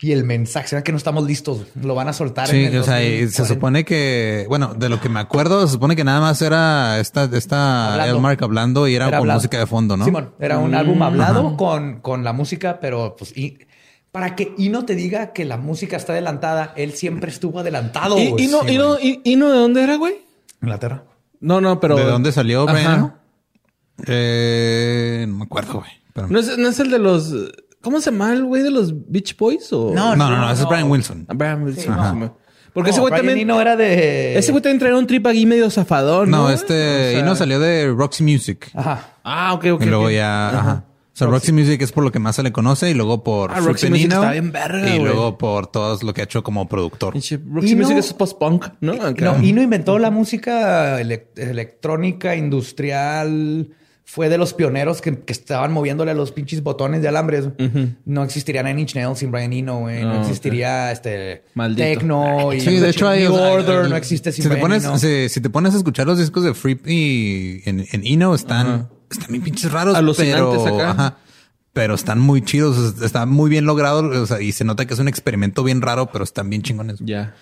y 0.00 0.12
el 0.12 0.24
mensaje, 0.24 0.68
será 0.68 0.82
que 0.82 0.92
no 0.92 0.98
estamos 0.98 1.24
listos, 1.24 1.66
lo 1.80 1.94
van 1.94 2.08
a 2.08 2.12
soltar. 2.12 2.48
Sí, 2.48 2.66
o 2.76 2.82
sea, 2.82 2.98
se 2.98 3.46
supone 3.46 3.84
que, 3.84 4.44
bueno, 4.48 4.74
de 4.74 4.88
lo 4.88 5.00
que 5.00 5.08
me 5.08 5.20
acuerdo, 5.20 5.66
se 5.66 5.72
supone 5.72 5.96
que 5.96 6.04
nada 6.04 6.20
más 6.20 6.42
era 6.42 6.98
esta, 7.00 7.24
esta 7.32 8.04
Elmark 8.06 8.42
hablando 8.42 8.88
y 8.88 8.96
era, 8.96 9.16
con 9.18 9.28
música 9.28 9.58
de 9.58 9.66
fondo, 9.66 9.96
¿no? 9.96 10.04
Simón, 10.04 10.34
era 10.40 10.58
un 10.58 10.74
álbum 10.74 10.98
mm, 10.98 11.02
hablado 11.02 11.56
con, 11.56 12.00
con 12.00 12.24
la 12.24 12.32
música, 12.32 12.80
pero 12.80 13.14
pues, 13.16 13.36
y, 13.36 13.58
para 14.14 14.36
que 14.36 14.54
Ino 14.58 14.84
te 14.84 14.94
diga 14.94 15.32
que 15.32 15.44
la 15.44 15.56
música 15.56 15.96
está 15.96 16.12
adelantada, 16.12 16.72
él 16.76 16.92
siempre 16.92 17.30
estuvo 17.30 17.58
adelantado. 17.60 18.18
¿Y, 18.18 18.34
Ino, 18.38 18.60
Ino, 19.24 19.50
de 19.50 19.58
dónde 19.58 19.82
era, 19.82 19.96
güey? 19.96 20.14
Inglaterra. 20.62 21.04
No, 21.40 21.60
no, 21.60 21.80
pero. 21.80 21.96
¿De 21.96 22.04
dónde 22.04 22.30
salió, 22.30 22.64
güey? 22.64 22.84
Eh, 24.06 25.24
no 25.28 25.36
me 25.36 25.44
acuerdo, 25.44 25.80
güey. 25.80 25.90
¿No 26.30 26.38
es, 26.38 26.56
¿No 26.58 26.68
es 26.68 26.78
el 26.78 26.90
de 26.90 27.00
los 27.00 27.34
¿Cómo 27.84 28.00
se 28.00 28.10
llama 28.10 28.32
el 28.32 28.44
güey 28.44 28.62
de 28.62 28.70
los 28.70 28.92
Beach 29.08 29.36
Boys? 29.36 29.70
O? 29.72 29.92
No, 29.94 30.16
no, 30.16 30.30
no, 30.30 30.50
ese 30.50 30.62
es 30.62 30.68
Brian 30.68 30.90
Wilson. 30.90 31.26
Ah, 31.28 31.34
Brian 31.34 31.62
Wilson. 31.62 32.32
Porque 32.72 32.90
ese 32.90 33.00
güey 33.00 33.12
también. 33.12 33.46
no 33.46 33.60
era 33.60 33.76
de. 33.76 34.36
Ese 34.36 34.50
güey 34.50 34.62
también 34.62 34.80
traía 34.80 34.96
un 34.96 35.06
trip 35.06 35.24
aquí 35.26 35.46
medio 35.46 35.70
zafadón. 35.70 36.30
No, 36.30 36.50
este. 36.50 37.18
y 37.18 37.22
no 37.22 37.36
salió 37.36 37.60
de 37.60 37.92
Roxy 37.92 38.24
Music. 38.24 38.70
Ajá. 38.74 39.18
Ah, 39.22 39.52
ok, 39.52 39.66
ok. 39.74 39.82
Y 39.82 39.86
luego 39.86 40.10
ya. 40.10 40.48
Ajá. 40.48 40.84
O 41.12 41.16
sea, 41.16 41.28
Roxy 41.28 41.52
Music 41.52 41.80
es 41.80 41.92
por 41.92 42.02
lo 42.02 42.10
que 42.10 42.18
más 42.18 42.34
se 42.34 42.42
le 42.42 42.50
conoce 42.50 42.90
y 42.90 42.94
luego 42.94 43.22
por 43.22 43.52
ah, 43.52 43.60
Roxy 43.60 43.88
Music 43.88 44.10
está 44.10 44.32
bien 44.32 44.50
verga, 44.50 44.96
Y 44.96 44.98
luego 44.98 45.38
por 45.38 45.68
todo 45.68 45.96
lo 46.02 46.12
que 46.12 46.22
ha 46.22 46.24
hecho 46.24 46.42
como 46.42 46.68
productor. 46.68 47.14
Roxy 47.14 47.76
Music 47.76 47.98
es 47.98 48.12
post-punk, 48.14 48.66
¿no? 48.80 48.94
Y 49.40 49.52
no 49.52 49.62
inventó 49.62 50.00
la 50.00 50.10
música 50.10 51.00
electrónica, 51.00 52.34
industrial 52.34 53.68
fue 54.06 54.28
de 54.28 54.36
los 54.36 54.52
pioneros 54.52 55.00
que, 55.00 55.18
estaban 55.26 55.72
moviéndole 55.72 56.10
a 56.10 56.14
los 56.14 56.30
pinches 56.30 56.62
botones 56.62 57.02
de 57.02 57.08
alambres. 57.08 57.48
No 58.04 58.22
existiría 58.22 58.62
Nine 58.62 58.82
Inch 58.82 58.94
Nails 58.94 59.18
sin 59.18 59.30
Brian 59.30 59.52
Eno, 59.52 59.80
güey. 59.80 60.02
No, 60.02 60.20
existiría 60.20 60.92
este 60.92 61.42
Tecno 61.76 62.52
y 62.52 62.60
sí, 62.60 62.76
de 62.76 62.90
hecho 62.90 63.08
hay 63.08 63.26
Order, 63.26 63.88
no 63.88 63.96
existe 63.96 64.30
sin 64.30 64.42
si 64.44 64.48
Brian 64.48 64.60
te 64.60 64.62
pones, 64.62 64.84
Eno. 64.84 64.98
Si, 65.28 65.40
te 65.40 65.50
pones 65.50 65.74
a 65.74 65.78
escuchar 65.78 66.06
los 66.06 66.18
discos 66.18 66.44
de 66.44 66.54
Fripp 66.54 66.86
y 66.86 67.62
en, 67.64 67.86
en 67.90 68.06
Eno 68.06 68.34
están, 68.34 68.88
están 69.10 69.28
bien 69.30 69.42
pinches 69.42 69.72
raros, 69.72 69.96
pero, 70.16 70.80
acá. 70.80 71.16
pero 71.72 71.94
están 71.94 72.20
muy 72.20 72.42
chidos, 72.42 73.02
están 73.02 73.30
muy 73.30 73.48
bien 73.48 73.64
logrados 73.64 74.04
o 74.04 74.26
sea, 74.26 74.40
y 74.40 74.52
se 74.52 74.64
nota 74.64 74.86
que 74.86 74.94
es 74.94 75.00
un 75.00 75.08
experimento 75.08 75.64
bien 75.64 75.80
raro, 75.80 76.10
pero 76.12 76.24
están 76.24 76.50
bien 76.50 76.62
chingones. 76.62 76.98
Ya. 77.00 77.34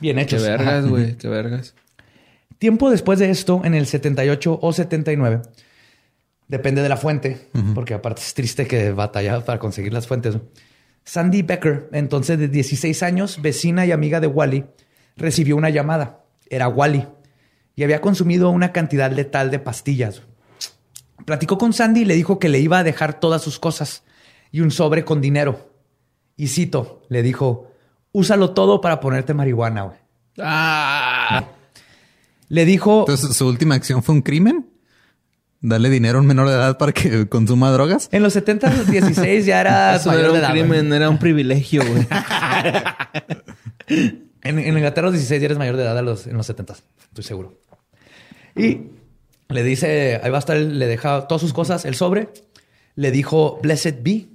Bien 0.00 0.18
hechos. 0.18 0.42
Qué 0.42 0.48
vergas, 0.48 0.86
güey, 0.86 1.16
qué 1.16 1.28
vergas. 1.28 1.74
Tiempo 2.58 2.90
después 2.90 3.18
de 3.18 3.30
esto, 3.30 3.62
en 3.64 3.74
el 3.74 3.86
78 3.86 4.58
o 4.60 4.72
79, 4.72 5.42
Depende 6.50 6.82
de 6.82 6.88
la 6.88 6.96
fuente, 6.96 7.48
porque 7.76 7.94
aparte 7.94 8.22
es 8.22 8.34
triste 8.34 8.66
que 8.66 8.90
batalla 8.90 9.44
para 9.44 9.60
conseguir 9.60 9.92
las 9.92 10.08
fuentes. 10.08 10.36
Sandy 11.04 11.42
Becker, 11.42 11.88
entonces 11.92 12.40
de 12.40 12.48
16 12.48 13.04
años, 13.04 13.40
vecina 13.40 13.86
y 13.86 13.92
amiga 13.92 14.18
de 14.18 14.26
Wally, 14.26 14.64
recibió 15.16 15.54
una 15.54 15.70
llamada. 15.70 16.24
Era 16.48 16.66
Wally 16.66 17.06
y 17.76 17.84
había 17.84 18.00
consumido 18.00 18.50
una 18.50 18.72
cantidad 18.72 19.12
letal 19.12 19.52
de 19.52 19.60
pastillas. 19.60 20.22
Platicó 21.24 21.56
con 21.56 21.72
Sandy 21.72 22.00
y 22.00 22.04
le 22.04 22.16
dijo 22.16 22.40
que 22.40 22.48
le 22.48 22.58
iba 22.58 22.80
a 22.80 22.82
dejar 22.82 23.20
todas 23.20 23.42
sus 23.42 23.60
cosas 23.60 24.02
y 24.50 24.58
un 24.58 24.72
sobre 24.72 25.04
con 25.04 25.20
dinero. 25.20 25.72
Y 26.36 26.48
cito, 26.48 27.02
le 27.08 27.22
dijo, 27.22 27.70
úsalo 28.10 28.54
todo 28.54 28.80
para 28.80 28.98
ponerte 28.98 29.34
marihuana. 29.34 29.82
Güey. 29.82 29.98
Ah. 30.40 31.44
Le 32.48 32.64
dijo... 32.64 33.02
Entonces, 33.02 33.36
¿su 33.36 33.46
última 33.46 33.76
acción 33.76 34.02
fue 34.02 34.16
un 34.16 34.22
crimen? 34.22 34.69
Darle 35.62 35.90
dinero 35.90 36.18
a 36.18 36.20
un 36.22 36.26
menor 36.26 36.48
de 36.48 36.54
edad 36.54 36.78
para 36.78 36.92
que 36.92 37.28
consuma 37.28 37.70
drogas. 37.70 38.08
En 38.12 38.22
los 38.22 38.32
70, 38.32 38.84
16 38.84 39.44
ya 39.44 39.60
era 39.60 39.96
Eso 39.96 40.08
mayor 40.10 40.34
era 40.36 40.48
un 40.48 40.52
crimen, 40.52 40.92
era 40.92 41.10
un 41.10 41.18
privilegio, 41.18 41.82
güey. 41.86 42.06
en, 44.42 44.58
en, 44.58 44.76
Inglaterra, 44.76 45.06
los 45.06 45.14
16 45.14 45.40
ya 45.40 45.44
eres 45.46 45.58
mayor 45.58 45.76
de 45.76 45.82
edad 45.82 46.02
los, 46.02 46.26
en 46.26 46.36
los 46.36 46.46
70, 46.46 46.74
estoy 47.08 47.24
seguro. 47.24 47.60
Y 48.56 48.80
le 49.48 49.62
dice, 49.62 50.20
ahí 50.22 50.30
va 50.30 50.38
a 50.38 50.40
estar, 50.40 50.56
le 50.56 50.86
deja 50.86 51.26
todas 51.28 51.42
sus 51.42 51.52
cosas, 51.52 51.84
el 51.84 51.94
sobre. 51.94 52.28
Le 52.94 53.10
dijo, 53.10 53.58
blessed 53.62 54.02
be, 54.02 54.28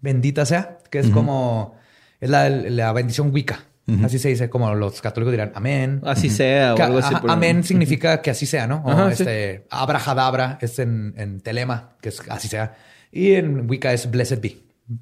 bendita 0.00 0.46
sea, 0.46 0.78
que 0.90 1.00
es 1.00 1.10
como, 1.10 1.76
es 2.20 2.30
la, 2.30 2.48
la 2.48 2.92
bendición 2.92 3.32
Wicca. 3.32 3.67
Así 4.04 4.18
se 4.18 4.28
dice, 4.28 4.50
como 4.50 4.74
los 4.74 5.00
católicos 5.00 5.32
dirán, 5.32 5.52
amén. 5.54 6.00
Así 6.04 6.28
sea, 6.28 6.74
o 6.74 6.82
algo 6.82 6.98
así. 6.98 7.14
amén 7.26 7.64
significa 7.64 8.20
que 8.20 8.30
así 8.30 8.44
sea, 8.44 8.66
¿no? 8.66 8.82
O 8.84 9.08
este, 9.08 9.66
abrahadabra 9.70 10.58
es 10.60 10.78
en, 10.78 11.40
telema, 11.40 11.96
que 12.00 12.10
es 12.10 12.20
así 12.28 12.48
sea. 12.48 12.76
Y 13.10 13.32
en 13.32 13.68
Wicca 13.68 13.92
es 13.92 14.10
blessed 14.10 14.40
be, 14.40 14.58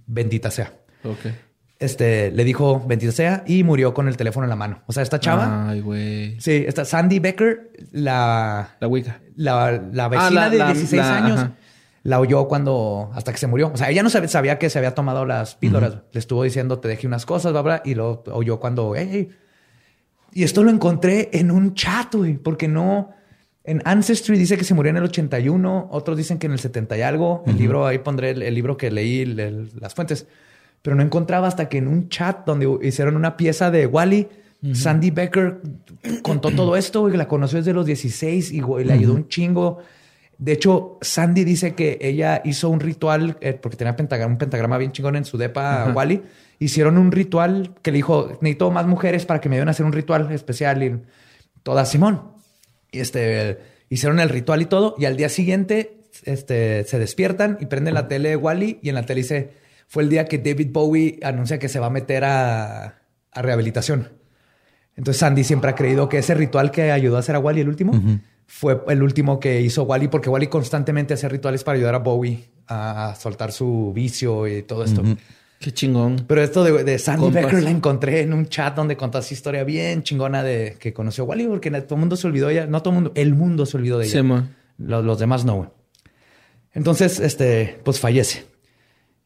bendita 0.07 0.51
sea. 0.51 0.73
Ok. 1.03 1.27
Este, 1.79 2.31
le 2.31 2.45
dijo 2.45 2.83
bendita 2.87 3.13
sea 3.13 3.45
y 3.47 3.63
murió 3.63 3.93
con 3.93 4.09
el 4.09 4.17
teléfono 4.17 4.45
en 4.45 4.51
la 4.51 4.57
mano. 4.57 4.83
O 4.87 4.93
sea, 4.93 5.03
esta 5.03 5.21
chava. 5.21 5.69
Ay, 5.69 5.81
güey. 5.81 6.41
Sí, 6.41 6.65
esta 6.67 6.85
Sandy 6.85 7.19
Becker, 7.19 7.71
la. 7.93 8.77
La 8.81 8.89
Wicca. 8.89 9.21
La, 9.35 9.83
la 9.93 10.09
vecina 10.09 10.45
ah, 10.45 10.51
de 10.51 10.65
16 10.65 11.03
años 11.03 11.51
la 12.07 12.20
oyó 12.20 12.47
cuando, 12.47 13.11
hasta 13.15 13.33
que 13.33 13.39
se 13.39 13.49
murió. 13.49 13.73
O 13.74 13.77
sea, 13.77 13.91
ella 13.91 14.05
no 14.05 14.11
sabía, 14.11 14.59
que 14.61 14.70
se 14.70 14.78
había 14.78 14.95
tomado 14.95 15.24
las 15.24 15.57
píldoras. 15.57 15.99
Le 16.12 16.20
estuvo 16.20 16.45
diciendo, 16.45 16.78
te 16.78 16.87
dejé 16.87 17.09
unas 17.09 17.27
cosas, 17.27 17.53
bla, 17.65 17.83
y 17.85 17.97
lo 17.97 18.23
oyó 18.31 18.61
cuando, 18.61 18.95
hey, 18.97 19.31
Y 20.33 20.45
esto 20.45 20.62
lo 20.62 20.70
encontré 20.70 21.31
en 21.33 21.51
un 21.51 21.74
chat, 21.74 22.15
güey, 22.15 22.35
porque 22.35 22.69
no... 22.69 23.11
En 23.65 23.83
Ancestry 23.85 24.39
dice 24.39 24.57
que 24.57 24.62
se 24.62 24.74
murió 24.74 24.91
en 24.91 24.99
el 24.99 25.03
81, 25.03 25.89
otros 25.91 26.16
dicen 26.16 26.39
que 26.39 26.47
en 26.47 26.53
el 26.53 26.61
70 26.61 26.97
y 26.97 27.03
algo. 27.03 27.43
El 27.45 27.59
libro, 27.59 27.85
ahí 27.85 27.99
pondré 27.99 28.31
el, 28.31 28.55
libro 28.55 28.77
que 28.77 28.93
leí, 28.93 29.24
las 29.24 29.93
fuentes. 29.93 30.28
Pero 30.83 30.95
no 30.95 31.03
encontraba 31.03 31.49
hasta 31.49 31.69
que 31.69 31.78
en 31.78 31.89
un 31.89 32.09
chat 32.09 32.47
donde 32.47 32.78
hicieron 32.87 33.16
una 33.16 33.37
pieza 33.37 33.73
de 33.73 33.89
Wally, 33.89 34.28
Sandy 34.73 35.11
Becker 35.11 35.61
contó 36.23 36.53
todo 36.53 36.77
esto, 36.77 37.09
y 37.09 37.16
la 37.16 37.27
conoció 37.27 37.59
desde 37.59 37.73
los 37.73 37.85
16 37.85 38.53
y, 38.53 38.62
le 38.85 38.93
ayudó 38.93 39.15
un 39.15 39.27
chingo. 39.27 39.78
De 40.39 40.53
hecho, 40.53 40.99
Sandy 41.01 41.45
dice 41.45 41.75
que 41.75 41.99
ella 42.01 42.43
hizo 42.45 42.69
un 42.69 42.81
ritual, 42.81 43.39
eh, 43.41 43.55
porque 43.55 43.77
tenía 43.77 43.97
un 44.27 44.37
pentagrama 44.39 44.77
bien 44.77 44.93
chingón 44.93 45.17
en 45.17 45.25
su 45.25 45.39
depa, 45.39 45.91
Wally. 45.95 46.23
Hicieron 46.59 46.99
un 46.99 47.11
ritual 47.11 47.75
que 47.83 47.91
le 47.91 47.97
dijo, 47.97 48.39
necesito 48.43 48.71
más 48.71 48.87
mujeres 48.87 49.25
para 49.25 49.41
que 49.41 49.49
me 49.49 49.57
ayuden 49.57 49.69
a 49.69 49.71
hacer 49.71 49.87
un 49.87 49.93
ritual 49.93 50.31
especial. 50.33 50.83
Y 50.83 51.01
toda 51.63 51.87
Simón. 51.87 52.33
Y 52.91 53.01
este, 53.01 53.59
hicieron 53.89 54.21
el 54.21 54.29
ritual 54.29 54.61
y 54.63 54.67
todo. 54.67 54.95
Y 54.99 55.07
al 55.07 55.17
día 55.17 55.29
siguiente 55.29 56.03
este, 56.25 56.85
se 56.85 56.99
despiertan 56.99 57.57
y 57.61 57.67
prenden 57.67 57.95
la 57.95 58.07
tele 58.07 58.31
de 58.31 58.37
Wally. 58.37 58.79
Y 58.83 58.91
en 58.91 58.95
la 58.95 59.05
tele 59.05 59.23
dice, 59.23 59.53
fue 59.87 60.03
el 60.03 60.11
día 60.11 60.27
que 60.27 60.39
David 60.39 60.69
Bowie 60.71 61.19
anuncia 61.23 61.59
que 61.59 61.69
se 61.69 61.81
va 61.81 61.87
a 61.87 61.91
meter 61.91 62.25
a, 62.25 62.99
a 63.33 63.43
rehabilitación. 63.43 64.11
Entonces 64.97 65.21
Sandy 65.21 65.45
siempre 65.45 65.71
ha 65.71 65.75
creído 65.75 66.09
que 66.09 66.19
ese 66.19 66.35
ritual 66.35 66.71
que 66.71 66.91
ayudó 66.91 67.17
a 67.17 67.21
hacer 67.21 67.37
a 67.37 67.39
Wally 67.39 67.61
el 67.61 67.69
último 67.69 67.93
fue 68.47 68.81
el 68.89 69.02
último 69.02 69.40
que 69.40 69.60
hizo 69.60 69.82
Wally 69.82 70.09
porque 70.09 70.31
Wally 70.31 70.47
constantemente 70.47 71.14
hace 71.14 71.28
rituales 71.28 71.64
para 71.64 71.77
ayudar 71.77 71.94
a 71.97 71.98
Bowie 71.98 72.48
a 72.68 73.14
soltar 73.18 73.52
su 73.52 73.93
vicio 73.94 74.47
y 74.47 74.62
todo 74.62 74.85
esto. 74.85 75.02
Qué 75.59 75.73
chingón. 75.73 76.24
Pero 76.28 76.43
esto 76.43 76.64
de, 76.64 76.98
Sandy 76.98 77.31
Becker 77.31 77.62
la 77.62 77.70
encontré 77.70 78.20
en 78.20 78.32
un 78.32 78.47
chat 78.47 78.74
donde 78.74 78.97
contó 78.97 79.18
esa 79.18 79.32
historia 79.32 79.64
bien 79.64 80.02
chingona 80.02 80.43
de 80.43 80.77
que 80.78 80.93
conoció 80.93 81.24
a 81.24 81.27
Wally 81.28 81.47
porque 81.47 81.70
todo 81.70 81.94
el 81.94 82.01
mundo 82.01 82.16
se 82.16 82.27
olvidó 82.27 82.48
de 82.48 82.55
ella. 82.55 82.66
No 82.66 82.82
todo 82.82 82.90
el 82.90 82.94
mundo, 82.94 83.12
el 83.14 83.35
mundo 83.35 83.66
se 83.66 83.77
olvidó 83.77 83.98
de 83.98 84.06
ella. 84.06 84.23
Sí, 84.23 84.28
los, 84.78 85.05
los, 85.05 85.18
demás 85.18 85.44
no. 85.44 85.73
Entonces, 86.73 87.20
este, 87.20 87.81
pues 87.85 88.01
fallece. 88.01 88.44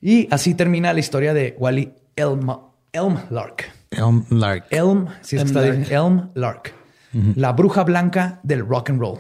Y 0.01 0.28
así 0.30 0.55
termina 0.55 0.92
la 0.92 1.01
historia 1.01 1.34
de 1.34 1.56
Wally 1.59 1.92
Elm, 2.16 2.48
Elm 2.92 3.18
Lark. 3.30 3.70
Elm 3.90 4.24
Lark. 4.30 4.66
Elm, 4.70 5.06
sí, 5.20 5.36
está 5.36 5.66
Elm 5.66 6.30
Lark. 6.34 6.80
La 7.12 7.53
bruja 7.53 7.85
blanca 7.85 8.41
del 8.43 8.66
rock 8.66 8.91
and 8.91 9.01
roll. 9.01 9.19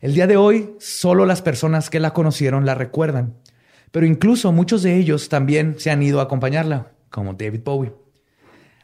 El 0.00 0.14
día 0.14 0.26
de 0.26 0.36
hoy, 0.36 0.74
solo 0.78 1.26
las 1.26 1.42
personas 1.42 1.90
que 1.90 2.00
la 2.00 2.12
conocieron 2.12 2.66
la 2.66 2.74
recuerdan, 2.74 3.34
pero 3.90 4.06
incluso 4.06 4.52
muchos 4.52 4.82
de 4.82 4.96
ellos 4.96 5.28
también 5.28 5.76
se 5.78 5.90
han 5.90 6.02
ido 6.02 6.20
a 6.20 6.24
acompañarla, 6.24 6.92
como 7.10 7.34
David 7.34 7.62
Bowie. 7.64 7.92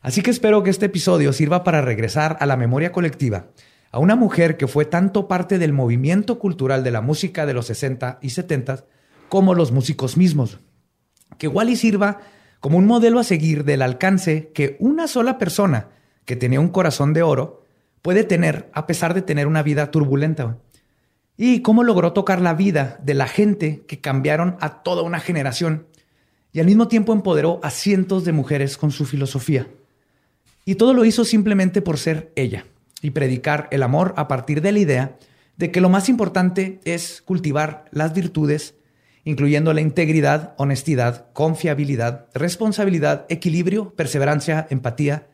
Así 0.01 0.23
que 0.23 0.31
espero 0.31 0.63
que 0.63 0.71
este 0.71 0.87
episodio 0.87 1.33
sirva 1.33 1.65
para 1.65 1.83
regresar 1.83 2.37
a 2.41 2.47
la 2.47 2.57
memoria 2.57 2.93
colectiva 2.93 3.47
a 3.95 4.01
una 4.01 4.17
mujer 4.17 4.57
que 4.57 4.67
fue 4.67 4.87
tanto 4.87 5.29
parte 5.29 5.57
del 5.61 5.73
movimiento 5.73 6.41
cultural 6.41 6.83
de 6.83 6.91
la 6.91 7.01
música 7.01 7.47
de 7.47 7.55
los 7.55 7.67
60 7.67 8.19
y 8.23 8.31
70 8.31 8.87
como 9.29 9.55
los 9.55 9.71
músicos 9.71 10.17
mismos. 10.17 10.59
Que 11.39 11.47
Wally 11.47 11.77
sirva 11.77 12.19
como 12.59 12.77
un 12.77 12.87
modelo 12.87 13.21
a 13.21 13.25
seguir 13.25 13.63
del 13.63 13.83
alcance 13.83 14.51
que 14.53 14.77
una 14.81 15.07
sola 15.07 15.39
persona 15.39 15.91
que 16.25 16.35
tenía 16.35 16.59
un 16.59 16.71
corazón 16.71 17.13
de 17.13 17.23
oro 17.23 17.64
puede 18.05 18.23
tener 18.23 18.69
a 18.75 18.87
pesar 18.87 19.15
de 19.15 19.23
tener 19.23 19.47
una 19.47 19.63
vida 19.63 19.91
turbulenta 19.91 20.59
y 21.39 21.63
cómo 21.63 21.83
logró 21.83 22.13
tocar 22.13 22.43
la 22.43 22.53
vida 22.53 23.01
de 23.03 23.15
la 23.15 23.27
gente 23.27 23.83
que 23.89 24.03
cambiaron 24.03 24.59
a 24.61 24.83
toda 24.83 25.01
una 25.01 25.21
generación 25.21 25.87
y 26.53 26.61
al 26.61 26.67
mismo 26.67 26.87
tiempo 26.87 27.15
empoderó 27.15 27.61
a 27.63 27.71
cientos 27.71 28.27
de 28.27 28.33
mujeres 28.33 28.77
con 28.77 28.91
su 28.91 29.07
filosofía. 29.07 29.69
Y 30.67 30.75
todo 30.75 30.93
lo 30.93 31.07
hizo 31.07 31.25
simplemente 31.25 31.81
por 31.81 31.97
ser 31.97 32.31
ella 32.37 32.67
y 33.01 33.13
predicar 33.13 33.69
el 33.71 33.83
amor 33.83 34.13
a 34.19 34.29
partir 34.29 34.61
de 34.61 34.73
la 34.73 34.81
idea 34.81 35.17
de 35.57 35.71
que 35.71 35.81
lo 35.81 35.89
más 35.89 36.11
importante 36.11 36.81
es 36.85 37.23
cultivar 37.23 37.87
las 37.91 38.13
virtudes, 38.13 38.75
incluyendo 39.25 39.73
la 39.73 39.81
integridad, 39.81 40.55
honestidad, 40.59 41.33
confiabilidad, 41.33 42.27
responsabilidad, 42.35 43.25
equilibrio, 43.31 43.95
perseverancia, 43.95 44.67
empatía, 44.69 45.27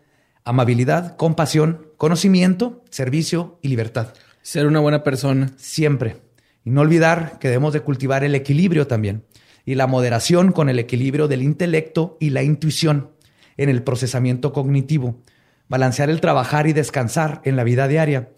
amabilidad, 0.44 1.16
compasión, 1.16 1.86
conocimiento, 1.96 2.82
servicio 2.90 3.58
y 3.62 3.68
libertad. 3.68 4.14
Ser 4.42 4.66
una 4.66 4.80
buena 4.80 5.02
persona. 5.02 5.52
Siempre. 5.56 6.16
Y 6.64 6.70
no 6.70 6.80
olvidar 6.80 7.38
que 7.38 7.48
debemos 7.48 7.72
de 7.72 7.80
cultivar 7.80 8.24
el 8.24 8.34
equilibrio 8.34 8.86
también. 8.86 9.24
Y 9.64 9.74
la 9.74 9.86
moderación 9.86 10.52
con 10.52 10.68
el 10.68 10.78
equilibrio 10.78 11.28
del 11.28 11.42
intelecto 11.42 12.16
y 12.20 12.30
la 12.30 12.42
intuición 12.42 13.10
en 13.56 13.68
el 13.68 13.82
procesamiento 13.82 14.52
cognitivo. 14.52 15.20
Balancear 15.68 16.10
el 16.10 16.20
trabajar 16.20 16.66
y 16.66 16.72
descansar 16.72 17.42
en 17.44 17.56
la 17.56 17.64
vida 17.64 17.86
diaria. 17.86 18.30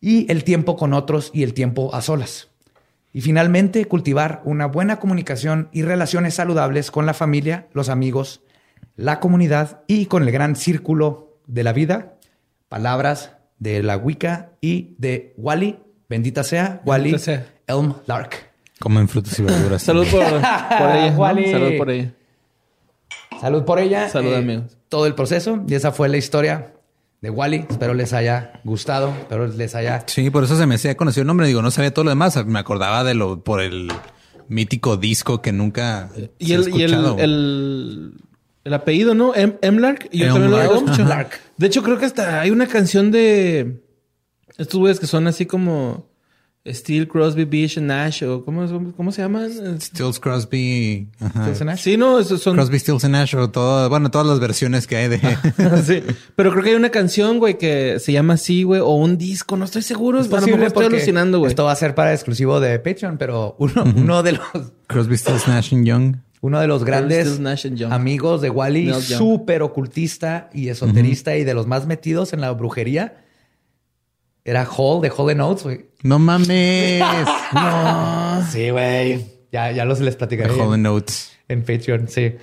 Y 0.00 0.30
el 0.30 0.44
tiempo 0.44 0.76
con 0.76 0.94
otros 0.94 1.30
y 1.34 1.42
el 1.42 1.54
tiempo 1.54 1.94
a 1.94 2.02
solas. 2.02 2.48
Y 3.12 3.20
finalmente, 3.20 3.84
cultivar 3.84 4.40
una 4.44 4.66
buena 4.66 4.98
comunicación 4.98 5.68
y 5.70 5.82
relaciones 5.82 6.34
saludables 6.34 6.90
con 6.90 7.04
la 7.04 7.12
familia, 7.12 7.68
los 7.72 7.90
amigos, 7.90 8.42
la 8.96 9.20
comunidad 9.20 9.82
y 9.86 10.06
con 10.06 10.22
el 10.22 10.30
gran 10.30 10.56
círculo 10.56 11.31
de 11.52 11.62
la 11.62 11.72
vida. 11.72 12.14
Palabras, 12.68 13.32
de 13.58 13.82
la 13.82 13.96
Wicca 13.96 14.52
y 14.60 14.94
de 14.98 15.34
Wally. 15.36 15.78
Bendita 16.08 16.42
sea, 16.44 16.82
Wally 16.84 17.16
Elm 17.66 17.94
Lark. 18.06 18.50
Comen 18.80 19.08
frutas 19.08 19.38
y 19.38 19.42
verduras. 19.42 19.82
Salud 19.84 20.06
por, 20.10 20.22
ella. 20.22 20.42
Salud 21.12 21.78
por 21.78 21.90
ella. 21.90 22.14
Salud 23.40 23.64
por 23.64 23.78
ella. 23.78 24.08
Salud, 24.08 24.32
eh, 24.32 24.36
amigos. 24.36 24.76
Todo 24.88 25.06
el 25.06 25.14
proceso. 25.14 25.62
Y 25.68 25.74
esa 25.74 25.92
fue 25.92 26.08
la 26.08 26.16
historia 26.16 26.74
de 27.20 27.30
Wally. 27.30 27.66
Espero 27.68 27.94
les 27.94 28.12
haya 28.12 28.60
gustado. 28.64 29.10
Espero 29.10 29.46
les 29.46 29.74
haya. 29.74 30.04
Sí, 30.06 30.30
por 30.30 30.44
eso 30.44 30.56
se 30.56 30.66
me 30.66 30.74
hacía 30.76 30.96
conocido 30.96 31.22
el 31.22 31.28
nombre. 31.28 31.46
Digo, 31.46 31.62
no 31.62 31.70
sabía 31.70 31.92
todo 31.92 32.04
lo 32.04 32.10
demás. 32.10 32.44
Me 32.46 32.58
acordaba 32.58 33.04
de 33.04 33.14
lo 33.14 33.44
por 33.44 33.60
el 33.60 33.90
mítico 34.48 34.96
disco 34.96 35.40
que 35.40 35.52
nunca. 35.52 36.10
Y, 36.38 36.52
el, 36.52 36.68
y 36.74 36.82
el 36.82 36.94
el 37.18 38.14
apellido, 38.70 39.14
¿no? 39.14 39.34
M, 39.34 39.80
Lark. 39.80 40.08
Y 40.12 40.18
yo 40.18 40.32
también 40.32 40.50
lo 40.50 40.62
he 40.62 41.04
Lark. 41.04 41.40
De 41.56 41.66
hecho, 41.66 41.82
creo 41.82 41.98
que 41.98 42.04
hasta 42.04 42.40
hay 42.40 42.50
una 42.50 42.66
canción 42.66 43.10
de 43.10 43.82
estos 44.56 44.78
güeyes 44.78 45.00
que 45.00 45.06
son 45.06 45.26
así 45.26 45.46
como 45.46 46.12
Steel, 46.64 47.08
Crosby, 47.08 47.44
Bish 47.44 47.80
Nash 47.80 48.22
o 48.22 48.44
¿cómo, 48.44 48.92
cómo 48.96 49.10
se 49.10 49.22
llaman? 49.22 49.80
Stills, 49.80 50.20
Crosby. 50.20 51.08
Stills 51.18 51.64
Nash. 51.64 51.80
Sí, 51.80 51.96
no, 51.96 52.20
esos 52.20 52.40
son 52.40 52.54
Crosby, 52.54 52.78
Stills 52.78 53.08
Nash 53.08 53.34
o 53.34 53.50
todo, 53.50 53.88
bueno, 53.88 54.12
todas 54.12 54.28
las 54.28 54.38
versiones 54.38 54.86
que 54.86 54.96
hay 54.96 55.08
de. 55.08 55.18
sí. 55.84 56.02
Pero 56.36 56.52
creo 56.52 56.62
que 56.62 56.70
hay 56.70 56.76
una 56.76 56.90
canción, 56.90 57.40
güey, 57.40 57.58
que 57.58 57.98
se 57.98 58.12
llama 58.12 58.34
así, 58.34 58.62
güey, 58.62 58.80
o 58.80 58.90
un 58.90 59.18
disco, 59.18 59.56
no 59.56 59.64
estoy 59.64 59.82
seguro. 59.82 60.20
Es 60.20 60.28
posible 60.28 60.66
estoy 60.66 60.86
alucinando, 60.86 61.40
güey. 61.40 61.50
Esto 61.50 61.64
va 61.64 61.72
a 61.72 61.76
ser 61.76 61.96
para 61.96 62.12
exclusivo 62.12 62.60
de 62.60 62.78
Patreon, 62.78 63.18
pero 63.18 63.56
uno, 63.58 63.82
uno 63.96 64.22
de 64.22 64.32
los 64.32 64.72
Crosby, 64.86 65.16
Stills 65.16 65.48
Nash 65.48 65.74
and 65.74 65.84
Young 65.84 66.16
uno 66.42 66.60
de 66.60 66.66
los 66.66 66.84
grandes 66.84 67.40
amigos 67.88 68.42
de 68.42 68.50
Wally, 68.50 68.92
súper 68.94 69.62
ocultista 69.62 70.50
y 70.52 70.68
esoterista 70.68 71.36
y 71.36 71.44
de 71.44 71.54
los 71.54 71.68
más 71.68 71.86
metidos 71.86 72.32
en 72.32 72.40
la 72.40 72.50
brujería. 72.50 73.24
Era 74.44 74.66
Hall 74.66 75.00
de 75.00 75.12
Hall 75.16 75.36
Notes, 75.36 75.62
güey. 75.62 75.86
No 76.02 76.18
mames. 76.18 77.00
no. 77.54 78.44
Sí, 78.50 78.70
güey. 78.70 79.24
Ya, 79.52 79.70
ya 79.70 79.84
los 79.84 80.00
les 80.00 80.16
platicaré. 80.16 80.52
Hall 80.60 80.82
Notes. 80.82 81.30
En 81.46 81.62
Patreon, 81.62 82.08
sí. 82.08 82.34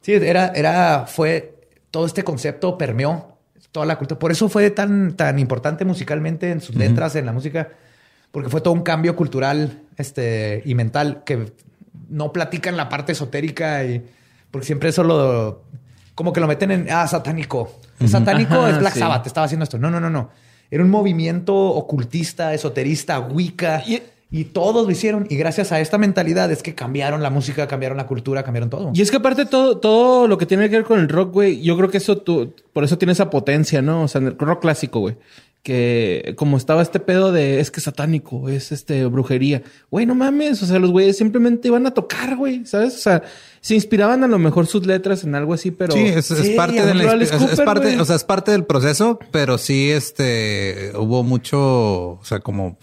Sí, 0.00 0.12
era, 0.12 0.52
era, 0.54 1.04
fue 1.06 1.68
todo 1.90 2.06
este 2.06 2.24
concepto 2.24 2.78
permeó 2.78 3.36
toda 3.72 3.84
la 3.84 3.98
cultura. 3.98 4.18
Por 4.18 4.32
eso 4.32 4.48
fue 4.48 4.70
tan, 4.70 5.16
tan 5.16 5.38
importante 5.38 5.84
musicalmente 5.84 6.50
en 6.50 6.62
sus 6.62 6.76
letras, 6.76 7.14
en 7.14 7.26
la 7.26 7.32
música, 7.32 7.68
porque 8.30 8.48
fue 8.48 8.62
todo 8.62 8.72
un 8.72 8.82
cambio 8.82 9.14
cultural 9.14 9.82
este, 9.98 10.62
y 10.64 10.74
mental 10.74 11.24
que 11.26 11.52
no 12.08 12.32
platican 12.32 12.76
la 12.76 12.88
parte 12.88 13.12
esotérica 13.12 13.84
y 13.84 14.04
porque 14.50 14.66
siempre 14.66 14.88
eso 14.90 15.02
lo 15.02 15.62
como 16.14 16.32
que 16.32 16.40
lo 16.40 16.46
meten 16.46 16.70
en 16.70 16.86
ah 16.90 17.06
satánico. 17.08 17.72
satánico 18.06 18.66
es 18.66 18.78
Black 18.78 18.94
Sabbath, 18.94 19.26
estaba 19.26 19.46
haciendo 19.46 19.64
esto. 19.64 19.78
No, 19.78 19.90
no, 19.90 20.00
no, 20.00 20.10
no. 20.10 20.30
Era 20.70 20.82
un 20.82 20.90
movimiento 20.90 21.54
ocultista, 21.54 22.54
esoterista, 22.54 23.20
wicca. 23.20 23.82
Y, 24.30 24.44
todos 24.46 24.84
lo 24.84 24.90
hicieron. 24.90 25.26
Y 25.30 25.36
gracias 25.36 25.70
a 25.70 25.80
esta 25.80 25.96
mentalidad 25.96 26.50
es 26.50 26.62
que 26.62 26.74
cambiaron 26.74 27.22
la 27.22 27.30
música, 27.30 27.68
cambiaron 27.68 27.96
la 27.96 28.08
cultura, 28.08 28.42
cambiaron 28.42 28.70
todo. 28.70 28.90
Y 28.92 29.00
es 29.00 29.10
que 29.10 29.18
aparte 29.18 29.46
todo, 29.46 29.78
todo 29.78 30.26
lo 30.26 30.38
que 30.38 30.46
tiene 30.46 30.68
que 30.68 30.76
ver 30.76 30.84
con 30.84 30.98
el 30.98 31.08
rock, 31.08 31.32
güey, 31.32 31.62
yo 31.62 31.76
creo 31.76 31.88
que 31.88 31.98
eso 31.98 32.18
tú, 32.18 32.52
por 32.72 32.82
eso 32.82 32.98
tiene 32.98 33.12
esa 33.12 33.30
potencia, 33.30 33.80
¿no? 33.82 34.02
O 34.02 34.08
sea, 34.08 34.20
el 34.20 34.36
rock 34.36 34.62
clásico, 34.62 35.00
güey 35.00 35.16
que 35.64 36.34
como 36.36 36.58
estaba 36.58 36.82
este 36.82 37.00
pedo 37.00 37.32
de 37.32 37.58
es 37.58 37.70
que 37.70 37.80
satánico, 37.80 38.50
es 38.50 38.70
este 38.70 39.06
brujería. 39.06 39.62
Güey, 39.90 40.04
no 40.04 40.14
mames, 40.14 40.62
o 40.62 40.66
sea, 40.66 40.78
los 40.78 40.90
güeyes 40.90 41.16
simplemente 41.16 41.68
iban 41.68 41.86
a 41.86 41.92
tocar, 41.92 42.36
güey, 42.36 42.66
¿sabes? 42.66 42.94
O 42.94 42.98
sea, 42.98 43.22
se 43.62 43.74
inspiraban 43.74 44.22
a 44.22 44.28
lo 44.28 44.38
mejor 44.38 44.66
sus 44.66 44.86
letras 44.86 45.24
en 45.24 45.34
algo 45.34 45.54
así, 45.54 45.70
pero 45.70 45.94
Sí, 45.94 46.02
es, 46.04 46.28
parte 46.54 46.84
de 46.84 46.94
la 46.94 47.14
es, 47.14 47.30
parte, 47.62 47.98
o 47.98 48.04
sea, 48.04 48.16
es 48.16 48.24
parte 48.24 48.50
del 48.50 48.66
proceso, 48.66 49.18
pero 49.30 49.56
sí 49.56 49.90
este 49.90 50.92
hubo 50.96 51.22
mucho, 51.22 52.10
o 52.10 52.24
sea, 52.24 52.40
como 52.40 52.78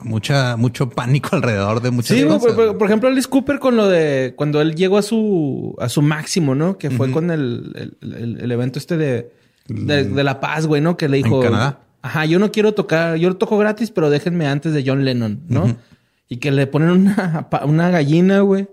mucha 0.00 0.56
mucho 0.56 0.88
pánico 0.88 1.28
alrededor 1.36 1.82
de 1.82 1.90
muchas 1.90 2.16
sí, 2.16 2.24
cosas. 2.24 2.54
Por, 2.54 2.78
por, 2.78 2.86
ejemplo, 2.86 3.10
Alice 3.10 3.28
Cooper 3.28 3.58
con 3.58 3.76
lo 3.76 3.86
de 3.86 4.32
cuando 4.34 4.62
él 4.62 4.74
llegó 4.76 4.96
a 4.96 5.02
su 5.02 5.76
a 5.78 5.90
su 5.90 6.00
máximo, 6.00 6.54
¿no? 6.54 6.78
Que 6.78 6.88
fue 6.90 7.10
con 7.10 7.30
el, 7.30 7.94
el, 8.00 8.38
el, 8.40 8.50
evento 8.50 8.78
este 8.78 8.96
de, 8.96 9.30
de, 9.66 10.24
La 10.24 10.40
Paz, 10.40 10.66
güey, 10.66 10.80
¿no? 10.80 10.96
Que 10.96 11.10
le 11.10 11.18
dijo. 11.18 11.36
En 11.44 11.50
Canadá. 11.50 11.80
Ajá, 12.02 12.24
yo 12.24 12.38
no 12.38 12.52
quiero 12.52 12.72
tocar, 12.74 13.16
yo 13.16 13.36
toco 13.36 13.58
gratis, 13.58 13.90
pero 13.90 14.10
déjenme 14.10 14.46
antes 14.46 14.72
de 14.72 14.84
John 14.86 15.04
Lennon, 15.04 15.40
¿no? 15.48 15.76
Y 16.28 16.36
que 16.36 16.50
le 16.50 16.66
ponen 16.66 16.90
una, 16.90 17.48
una 17.64 17.90
gallina, 17.90 18.40
güey. 18.40 18.68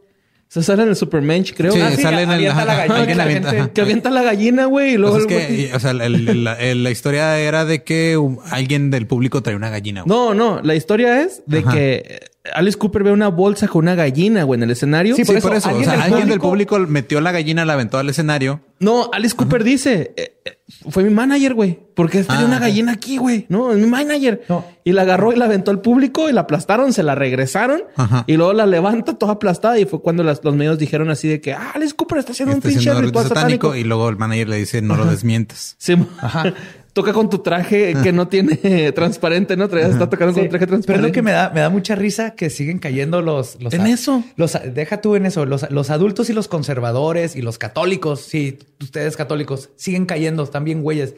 Se 0.47 0.63
sale 0.63 0.83
en 0.83 0.89
el 0.89 0.95
Supermensch, 0.95 1.53
creo. 1.53 1.73
Sí, 1.73 1.81
ah, 1.81 1.91
sale 1.91 2.21
en 2.21 2.31
el... 2.31 2.43
la 2.43 2.85
gallina. 2.85 3.69
que 3.73 3.81
avienta 3.81 4.09
la 4.09 4.21
gallina, 4.21 4.65
güey. 4.67 4.93
Y 4.93 4.97
luego... 4.97 5.15
Pues 5.15 5.25
que, 5.25 5.71
o 5.73 5.79
sea, 5.79 5.93
la, 5.93 6.91
historia 6.91 7.37
era 7.39 7.65
de 7.65 7.83
que 7.83 8.17
alguien 8.51 8.91
del 8.91 9.07
público 9.07 9.41
trae 9.41 9.55
una 9.55 9.69
gallina. 9.69 10.03
No, 10.05 10.33
no. 10.33 10.61
La 10.61 10.75
historia 10.75 11.23
es 11.23 11.43
de 11.45 11.63
que 11.63 12.19
Alice 12.53 12.77
Cooper 12.77 13.03
ve 13.03 13.11
una 13.11 13.29
bolsa 13.29 13.67
con 13.67 13.83
una 13.83 13.95
gallina, 13.95 14.43
güey, 14.43 14.59
en 14.59 14.63
el 14.63 14.71
escenario. 14.71 15.15
Sí, 15.15 15.25
por 15.25 15.35
eso. 15.35 15.75
o 15.75 15.83
sea, 15.83 16.03
alguien 16.03 16.29
del 16.29 16.39
público 16.39 16.79
metió 16.79 17.19
la 17.21 17.31
gallina, 17.31 17.65
la 17.65 17.73
aventó 17.73 17.97
al 17.97 18.09
escenario. 18.09 18.61
No, 18.79 19.09
Alice 19.11 19.35
Cooper 19.35 19.63
dice, 19.63 20.13
eh, 20.15 20.54
fue 20.89 21.03
mi 21.03 21.11
manager, 21.11 21.53
güey. 21.53 21.79
Porque 21.95 22.23
tenía 22.23 22.41
ah, 22.41 22.45
una 22.45 22.59
gallina 22.59 22.93
aquí, 22.93 23.17
güey. 23.17 23.45
No, 23.49 23.71
es 23.71 23.77
mi 23.77 23.85
manager. 23.85 24.41
Y 24.83 24.91
la 24.91 25.03
agarró 25.03 25.31
y 25.31 25.35
la 25.35 25.45
aventó 25.45 25.71
al 25.71 25.79
público 25.79 26.29
y 26.29 26.33
la 26.33 26.41
aplastaron, 26.41 26.91
se 26.91 27.03
la 27.03 27.15
regresaron. 27.15 27.83
Y 28.25 28.37
luego 28.37 28.53
la 28.53 28.65
levanta 28.65 29.13
toda 29.13 29.33
aplastada. 29.33 29.79
Y 29.79 29.85
fue 29.85 30.01
cuando 30.01 30.23
los 30.23 30.43
medios 30.55 30.79
dijeron 30.79 31.09
así 31.09 31.27
de 31.27 31.39
que 31.39 31.53
ah, 31.53 31.71
Alice 31.75 31.95
Cooper 31.95 32.17
está 32.17 32.31
haciendo 32.31 32.55
un 32.55 32.61
pinche 32.61 32.93
ritual 32.93 33.27
satánico. 33.27 33.75
Y 33.75 33.83
luego 33.83 34.09
el 34.09 34.17
manager 34.17 34.49
le 34.49 34.57
dice, 34.57 34.81
no 34.81 34.95
lo 34.95 35.05
desmientes. 35.05 35.75
Sí. 35.77 35.95
Ajá 36.19 36.53
toca 36.95 37.11
con 37.11 37.29
tu 37.29 37.39
traje 37.39 37.93
que 38.01 38.13
no 38.13 38.29
tiene 38.29 38.91
transparente, 38.95 39.57
¿no? 39.57 39.65
Está 39.65 40.09
tocando 40.09 40.33
con 40.33 40.43
un 40.43 40.49
traje 40.49 40.65
transparente. 40.65 40.87
Pero 40.87 41.01
lo 41.01 41.11
que 41.11 41.21
me 41.21 41.33
da, 41.33 41.49
me 41.49 41.59
da 41.59 41.69
mucha 41.69 41.93
risa 41.93 42.35
que 42.35 42.49
siguen 42.49 42.79
cayendo 42.79 43.21
los... 43.21 43.61
los 43.61 43.73
en 43.73 43.85
eso. 43.85 44.23
Los, 44.37 44.57
deja 44.73 45.01
tú 45.01 45.17
en 45.17 45.25
eso. 45.25 45.45
Los, 45.45 45.69
los, 45.69 45.89
adultos 45.89 46.29
y 46.29 46.33
los 46.33 46.47
conservadores 46.47 47.35
y 47.35 47.41
los 47.41 47.57
católicos, 47.57 48.21
sí, 48.21 48.59
ustedes 48.81 49.17
católicos, 49.17 49.71
siguen 49.75 50.05
cayendo, 50.05 50.43
están 50.43 50.63
bien 50.63 50.83
güeyes. 50.83 51.15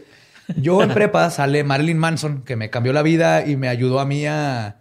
Yo 0.60 0.82
en 0.82 0.90
prepa 0.96 1.30
sale 1.30 1.64
Marilyn 1.64 2.00
Manson, 2.00 2.42
que 2.42 2.56
me 2.56 2.72
cambió 2.72 2.92
la 2.92 3.04
vida 3.04 3.46
y 3.46 3.56
me 3.56 3.70
ayudó 3.70 4.00
a 4.00 4.06
mí 4.06 4.26
a, 4.26 4.78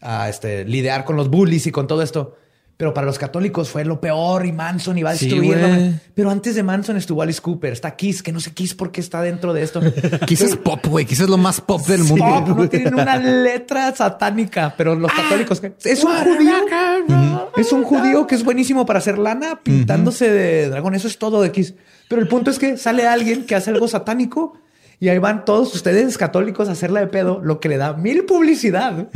a 0.00 0.28
este, 0.28 0.64
lidiar 0.64 1.04
con 1.04 1.14
los 1.14 1.30
bullies 1.30 1.68
y 1.68 1.70
con 1.70 1.86
todo 1.86 2.02
esto. 2.02 2.36
Pero 2.80 2.94
para 2.94 3.06
los 3.06 3.18
católicos 3.18 3.68
fue 3.68 3.84
lo 3.84 4.00
peor 4.00 4.46
y 4.46 4.52
Manson 4.52 4.96
iba 4.96 5.10
a 5.10 5.12
destruirlo. 5.12 5.68
pero 6.14 6.30
antes 6.30 6.54
de 6.54 6.62
Manson 6.62 6.96
estuvo 6.96 7.20
Alice 7.20 7.38
Cooper. 7.38 7.74
Está 7.74 7.94
Kiss, 7.94 8.22
que 8.22 8.32
no 8.32 8.40
sé 8.40 8.54
Kiss 8.54 8.74
por 8.74 8.90
qué 8.90 9.02
está 9.02 9.20
dentro 9.20 9.52
de 9.52 9.62
esto. 9.62 9.82
Kiss 10.26 10.40
es 10.40 10.56
pop, 10.56 10.86
güey. 10.86 11.04
Kiss 11.04 11.20
es 11.20 11.28
lo 11.28 11.36
más 11.36 11.60
pop 11.60 11.86
del 11.86 12.04
mundo. 12.04 12.24
Pop, 12.24 12.56
no 12.56 12.68
tienen 12.70 12.94
una 12.94 13.18
letra 13.18 13.94
satánica, 13.94 14.72
pero 14.78 14.94
los 14.94 15.10
ah, 15.12 15.22
católicos... 15.24 15.60
Es 15.84 16.02
un 16.02 16.14
judío. 16.16 17.50
Es 17.54 17.70
un 17.70 17.84
judío 17.84 18.26
que 18.26 18.34
es 18.34 18.44
buenísimo 18.44 18.86
para 18.86 19.00
hacer 19.00 19.18
lana 19.18 19.60
pintándose 19.62 20.30
de 20.30 20.70
dragón. 20.70 20.94
Eso 20.94 21.06
es 21.06 21.18
todo 21.18 21.42
de 21.42 21.52
Kiss. 21.52 21.74
Pero 22.08 22.22
el 22.22 22.28
punto 22.28 22.50
es 22.50 22.58
que 22.58 22.78
sale 22.78 23.06
alguien 23.06 23.44
que 23.44 23.56
hace 23.56 23.68
algo 23.68 23.88
satánico 23.88 24.54
y 25.00 25.08
ahí 25.08 25.18
van 25.18 25.46
todos 25.46 25.74
ustedes 25.74 26.18
católicos 26.18 26.68
a 26.68 26.72
hacerla 26.72 27.00
de 27.00 27.06
pedo, 27.06 27.40
lo 27.42 27.58
que 27.58 27.70
le 27.70 27.78
da 27.78 27.94
mil 27.94 28.26
publicidad. 28.26 29.08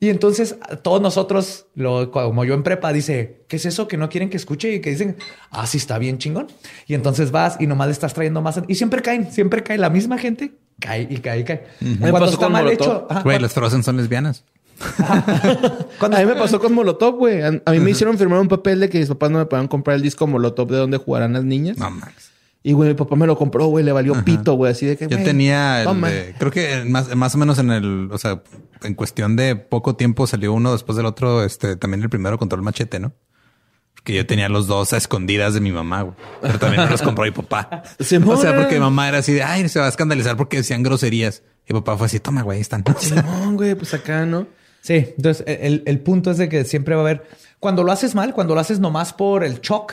Y 0.00 0.08
entonces 0.08 0.56
todos 0.82 1.00
nosotros, 1.00 1.66
lo, 1.76 2.10
como 2.10 2.44
yo 2.44 2.54
en 2.54 2.64
prepa, 2.64 2.92
dice, 2.92 3.44
¿qué 3.46 3.56
es 3.56 3.64
eso 3.64 3.86
que 3.86 3.96
no 3.96 4.08
quieren 4.08 4.28
que 4.28 4.36
escuche? 4.36 4.74
Y 4.74 4.80
que 4.80 4.90
dicen, 4.90 5.16
ah, 5.52 5.68
sí, 5.68 5.78
está 5.78 5.98
bien 5.98 6.18
chingón. 6.18 6.48
Y 6.88 6.94
entonces 6.94 7.30
vas 7.30 7.56
y 7.60 7.68
nomás 7.68 7.86
le 7.86 7.92
estás 7.92 8.12
trayendo 8.12 8.42
más. 8.42 8.60
Y 8.66 8.74
siempre 8.74 9.02
caen, 9.02 9.30
siempre 9.30 9.62
cae 9.62 9.78
la 9.78 9.88
misma 9.88 10.18
gente, 10.18 10.54
cae 10.80 11.06
y 11.08 11.18
cae 11.18 11.40
y 11.40 11.44
cae. 11.44 11.64
Cuando 12.00 12.24
está 12.24 12.48
mal 12.48 12.68
hecho. 12.68 13.06
Güey, 13.22 13.38
las 13.38 13.52
Frozen 13.52 13.84
son 13.84 13.98
lesbianas. 13.98 14.44
Cuando 16.00 16.16
a 16.16 16.20
mí 16.20 16.26
me 16.26 16.34
pasó 16.34 16.58
con 16.58 16.72
Molotov, 16.72 17.16
güey. 17.16 17.42
A, 17.42 17.70
mí 17.70 17.78
me 17.78 17.90
hicieron 17.90 18.18
firmar 18.18 18.40
un 18.40 18.48
papel 18.48 18.80
de 18.80 18.88
que 18.88 18.98
mis 18.98 19.08
papás 19.08 19.30
no 19.30 19.38
me 19.38 19.46
podían 19.46 19.68
comprar 19.68 19.94
el 19.94 20.02
disco 20.02 20.26
Molotov 20.26 20.68
de 20.68 20.78
donde 20.78 20.96
jugarán 20.96 21.34
las 21.34 21.44
niñas. 21.44 21.78
No 21.78 21.88
mames. 21.88 22.29
Y, 22.62 22.72
güey, 22.72 22.90
mi 22.90 22.94
papá 22.94 23.16
me 23.16 23.26
lo 23.26 23.38
compró, 23.38 23.66
güey, 23.66 23.84
le 23.84 23.92
valió 23.92 24.22
pito, 24.22 24.54
güey, 24.54 24.72
así 24.72 24.84
de 24.84 24.96
que... 24.96 25.08
Yo 25.08 25.22
tenía, 25.22 25.82
el 25.82 26.34
creo 26.38 26.50
que 26.50 26.84
más, 26.84 27.14
más 27.16 27.34
o 27.34 27.38
menos 27.38 27.58
en 27.58 27.70
el, 27.70 28.10
o 28.12 28.18
sea, 28.18 28.42
en 28.82 28.94
cuestión 28.94 29.34
de 29.34 29.56
poco 29.56 29.96
tiempo 29.96 30.26
salió 30.26 30.52
uno 30.52 30.72
después 30.72 30.96
del 30.96 31.06
otro, 31.06 31.42
este, 31.42 31.76
también 31.76 32.02
el 32.02 32.10
primero 32.10 32.38
control 32.38 32.62
machete, 32.62 33.00
¿no? 33.00 33.14
Porque 33.94 34.14
yo 34.14 34.26
tenía 34.26 34.48
los 34.48 34.66
dos 34.66 34.92
a 34.92 34.98
escondidas 34.98 35.54
de 35.54 35.60
mi 35.60 35.72
mamá, 35.72 36.02
güey. 36.02 36.14
Pero 36.42 36.58
también 36.58 36.84
me 36.84 36.90
los 36.90 37.02
compró 37.02 37.24
mi 37.24 37.30
papá. 37.30 37.82
o 37.98 38.36
sea, 38.36 38.54
porque 38.54 38.74
mi 38.74 38.80
mamá 38.80 39.08
era 39.08 39.18
así 39.18 39.32
de, 39.32 39.42
ay, 39.42 39.68
se 39.68 39.78
va 39.78 39.86
a 39.86 39.88
escandalizar 39.88 40.36
porque 40.36 40.58
decían 40.58 40.82
groserías. 40.82 41.42
Y 41.68 41.72
papá 41.72 41.96
fue 41.96 42.06
así, 42.06 42.18
toma, 42.18 42.42
güey, 42.42 42.60
están. 42.60 42.84
Simón, 42.98 43.56
güey, 43.56 43.74
pues 43.74 43.92
acá, 43.94 44.26
¿no? 44.26 44.46
Sí, 44.80 45.12
entonces 45.16 45.44
el, 45.46 45.82
el, 45.84 46.00
punto 46.00 46.30
es 46.30 46.38
de 46.38 46.48
que 46.48 46.64
siempre 46.64 46.94
va 46.94 47.02
a 47.02 47.04
haber, 47.04 47.26
cuando 47.58 47.84
lo 47.84 47.92
haces 47.92 48.14
mal, 48.14 48.32
cuando 48.32 48.54
lo 48.54 48.60
haces 48.60 48.80
nomás 48.80 49.12
por 49.12 49.44
el 49.44 49.60
shock, 49.60 49.92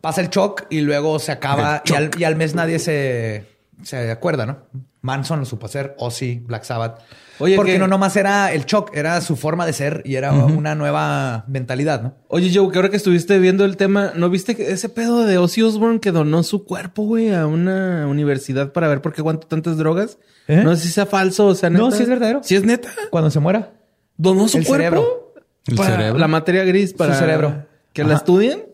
pasa 0.00 0.20
el 0.20 0.28
shock 0.28 0.66
y 0.70 0.80
luego 0.80 1.18
se 1.18 1.32
acaba 1.32 1.82
y 2.16 2.24
al, 2.24 2.36
mes 2.36 2.54
nadie 2.54 2.78
se, 2.78 3.46
se 3.82 4.10
acuerda, 4.10 4.46
¿no? 4.46 4.58
Manson 5.02 5.40
lo 5.40 5.46
supo 5.46 5.66
hacer, 5.66 5.94
Ozzy, 5.98 6.40
Black 6.40 6.64
Sabbath. 6.64 7.00
Oye, 7.38 7.56
porque 7.56 7.78
no 7.78 7.86
nomás 7.86 8.16
era 8.16 8.52
el 8.52 8.66
shock, 8.66 8.94
era 8.94 9.20
su 9.22 9.34
forma 9.34 9.64
de 9.64 9.72
ser 9.72 10.02
y 10.04 10.16
era 10.16 10.32
una 10.32 10.74
nueva 10.74 11.44
mentalidad, 11.48 12.02
¿no? 12.02 12.14
Oye, 12.28 12.50
Joe, 12.52 12.70
que 12.70 12.76
ahora 12.76 12.90
que 12.90 12.98
estuviste 12.98 13.38
viendo 13.38 13.64
el 13.64 13.78
tema, 13.78 14.12
¿no 14.14 14.28
viste 14.28 14.54
que 14.54 14.70
ese 14.70 14.90
pedo 14.90 15.24
de 15.24 15.38
Ozzy 15.38 15.62
Osbourne 15.62 16.00
que 16.00 16.12
donó 16.12 16.42
su 16.42 16.64
cuerpo, 16.64 17.04
güey, 17.04 17.32
a 17.32 17.46
una 17.46 18.06
universidad 18.08 18.72
para 18.72 18.88
ver 18.88 19.00
por 19.00 19.14
qué 19.14 19.22
aguantó 19.22 19.46
tantas 19.46 19.78
drogas? 19.78 20.18
¿Eh? 20.48 20.60
No 20.62 20.76
sé 20.76 20.82
si 20.82 20.92
sea 20.92 21.06
falso 21.06 21.46
o 21.46 21.54
sea 21.54 21.70
neta. 21.70 21.82
No, 21.82 21.90
si 21.92 22.02
es 22.02 22.08
verdadero. 22.10 22.42
Si 22.42 22.56
es 22.56 22.64
neta. 22.64 22.90
Cuando 23.10 23.30
se 23.30 23.40
muera. 23.40 23.72
¿Donó 24.18 24.46
su 24.46 24.58
cuerpo? 24.58 24.74
Cerebro. 24.74 25.34
El 25.66 25.78
cerebro. 25.78 26.18
La 26.18 26.28
materia 26.28 26.64
gris 26.64 26.92
para... 26.92 27.14
Su 27.14 27.20
cerebro. 27.20 27.66
¿Que 27.94 28.04
la 28.04 28.16
estudien? 28.16 28.64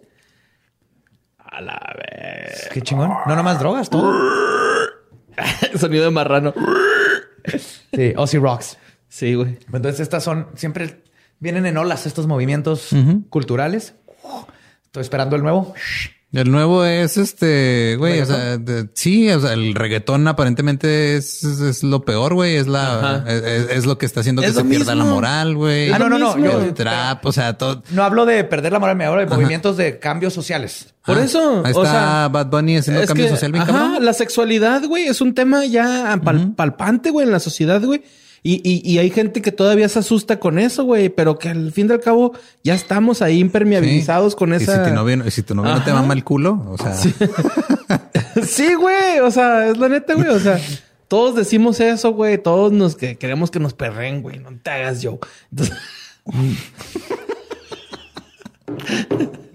A 1.56 1.62
la 1.62 1.80
vez. 1.96 2.68
Qué 2.70 2.82
chingón. 2.82 3.14
No 3.24 3.34
nomás 3.34 3.58
drogas, 3.58 3.88
todo. 3.88 4.12
Sonido 5.78 6.04
de 6.04 6.10
marrano. 6.10 6.52
sí, 7.94 8.12
Ozzy 8.14 8.36
Rocks. 8.36 8.76
Sí, 9.08 9.32
güey. 9.34 9.58
Entonces 9.72 10.00
estas 10.00 10.22
son 10.22 10.48
siempre 10.54 11.02
vienen 11.38 11.64
en 11.64 11.78
olas 11.78 12.04
estos 12.04 12.26
movimientos 12.26 12.90
culturales. 13.30 13.94
Estoy 14.84 15.00
esperando 15.00 15.34
el 15.34 15.42
nuevo. 15.42 15.72
El 16.36 16.50
nuevo 16.50 16.84
es 16.84 17.16
este, 17.16 17.96
güey, 17.96 18.20
o 18.20 18.26
sea, 18.26 18.58
sí, 18.92 19.30
o 19.30 19.40
sea, 19.40 19.54
el 19.54 19.74
reggaetón 19.74 20.28
aparentemente 20.28 21.16
es, 21.16 21.42
es, 21.42 21.82
lo 21.82 22.04
peor, 22.04 22.34
güey, 22.34 22.56
es 22.56 22.66
la, 22.66 23.24
es, 23.26 23.86
lo 23.86 23.96
que 23.96 24.04
está 24.04 24.20
haciendo 24.20 24.42
que 24.42 24.52
se 24.52 24.62
pierda 24.62 24.94
la 24.94 25.04
moral, 25.04 25.54
güey. 25.54 25.90
Ah, 25.90 25.98
no, 25.98 26.10
no, 26.10 26.18
no, 26.18 26.38
yo, 26.38 26.74
trap, 26.74 27.24
o 27.24 27.32
sea, 27.32 27.56
todo. 27.56 27.82
No 27.90 28.04
hablo 28.04 28.26
de 28.26 28.44
perder 28.44 28.72
la 28.72 28.78
moral, 28.78 28.96
me 28.96 29.06
hablo 29.06 29.20
de 29.20 29.26
movimientos 29.26 29.78
de 29.78 29.98
cambios 29.98 30.34
sociales. 30.34 30.92
Por 31.06 31.16
eso, 31.16 31.62
ahí 31.64 31.70
está 31.70 31.80
o 31.80 31.86
sea, 31.86 32.28
Bad 32.30 32.48
Bunny 32.48 32.76
haciendo 32.76 33.06
cambio 33.06 33.30
social 33.30 33.52
bien 33.52 33.62
ajá, 33.62 33.98
la 33.98 34.12
sexualidad, 34.12 34.84
güey, 34.84 35.06
es 35.06 35.22
un 35.22 35.34
tema 35.34 35.64
ya 35.64 36.20
palpante, 36.54 37.10
güey, 37.10 37.26
en 37.26 37.32
la 37.32 37.40
sociedad, 37.40 37.80
güey. 37.82 38.02
Y, 38.48 38.80
y, 38.84 38.98
hay 38.98 39.10
gente 39.10 39.42
que 39.42 39.50
todavía 39.50 39.88
se 39.88 39.98
asusta 39.98 40.38
con 40.38 40.60
eso, 40.60 40.84
güey, 40.84 41.08
pero 41.08 41.36
que 41.36 41.48
al 41.48 41.72
fin 41.72 41.88
y 41.88 41.92
al 41.92 42.00
cabo 42.00 42.32
ya 42.62 42.74
estamos 42.74 43.20
ahí 43.20 43.40
impermeabilizados 43.40 44.36
con 44.36 44.52
esa. 44.52 44.72
Y 44.72 44.76
si 44.76 44.88
tu 44.88 44.94
novio, 44.94 45.30
si 45.32 45.42
tu 45.42 45.56
novio 45.56 45.74
no 45.74 45.82
te 45.82 45.92
mama 45.92 46.14
el 46.14 46.22
culo, 46.22 46.64
o 46.68 46.78
sea. 46.78 46.94
Sí. 48.42 48.74
güey. 48.74 49.18
O 49.18 49.32
sea, 49.32 49.68
es 49.68 49.78
la 49.78 49.88
neta, 49.88 50.14
güey. 50.14 50.28
O 50.28 50.38
sea, 50.38 50.60
todos 51.08 51.34
decimos 51.34 51.80
eso, 51.80 52.12
güey. 52.12 52.38
Todos 52.38 52.70
nos 52.70 52.94
que 52.94 53.16
queremos 53.18 53.50
que 53.50 53.58
nos 53.58 53.74
perren, 53.74 54.22
güey. 54.22 54.38
No 54.38 54.56
te 54.62 54.70
hagas 54.70 55.02
yo. 55.02 55.18
Entonces... 55.50 55.76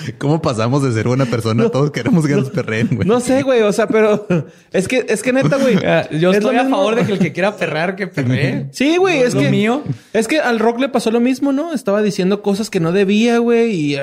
¿Cómo 0.18 0.42
pasamos 0.42 0.82
de 0.82 0.92
ser 0.92 1.08
buena 1.08 1.26
persona? 1.26 1.68
Todos 1.68 1.90
queremos 1.90 2.26
que 2.26 2.34
nos 2.34 2.50
perreen, 2.50 2.88
güey. 2.92 3.08
No 3.08 3.20
sé, 3.20 3.42
güey. 3.42 3.62
O 3.62 3.72
sea, 3.72 3.86
pero 3.86 4.26
es 4.72 4.88
que, 4.88 5.06
es 5.08 5.22
que 5.22 5.32
neta, 5.32 5.56
güey. 5.56 5.76
Ah, 5.84 6.08
yo 6.10 6.32
estoy 6.32 6.56
a 6.56 6.68
favor 6.68 6.94
de 6.94 7.04
que 7.04 7.12
el 7.12 7.18
que 7.18 7.32
quiera 7.32 7.56
perrar, 7.56 7.96
que 7.96 8.06
perree. 8.06 8.66
Sí, 8.72 8.96
güey. 8.96 9.20
es, 9.20 9.34
que 9.34 9.50
mío. 9.50 9.82
Es 10.12 10.28
que 10.28 10.40
al 10.40 10.58
rock 10.58 10.80
le 10.80 10.88
pasó 10.88 11.10
lo 11.10 11.20
mismo, 11.20 11.52
¿no? 11.52 11.72
Estaba 11.72 12.02
diciendo 12.02 12.42
cosas 12.42 12.70
que 12.70 12.80
no 12.80 12.92
debía, 12.92 13.38
güey. 13.38 13.94
Y 13.94 13.98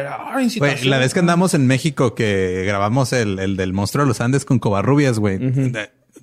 güey, 0.57 0.83
la 0.85 0.97
vez 0.97 1.13
que 1.13 1.19
andamos 1.19 1.53
en 1.53 1.67
México, 1.67 2.15
que 2.15 2.63
grabamos 2.65 3.13
el, 3.13 3.39
el 3.39 3.57
del 3.57 3.73
monstruo 3.73 4.03
de 4.03 4.07
los 4.07 4.21
Andes 4.21 4.45
con 4.45 4.59
Covarrubias, 4.59 5.19
güey 5.19 5.39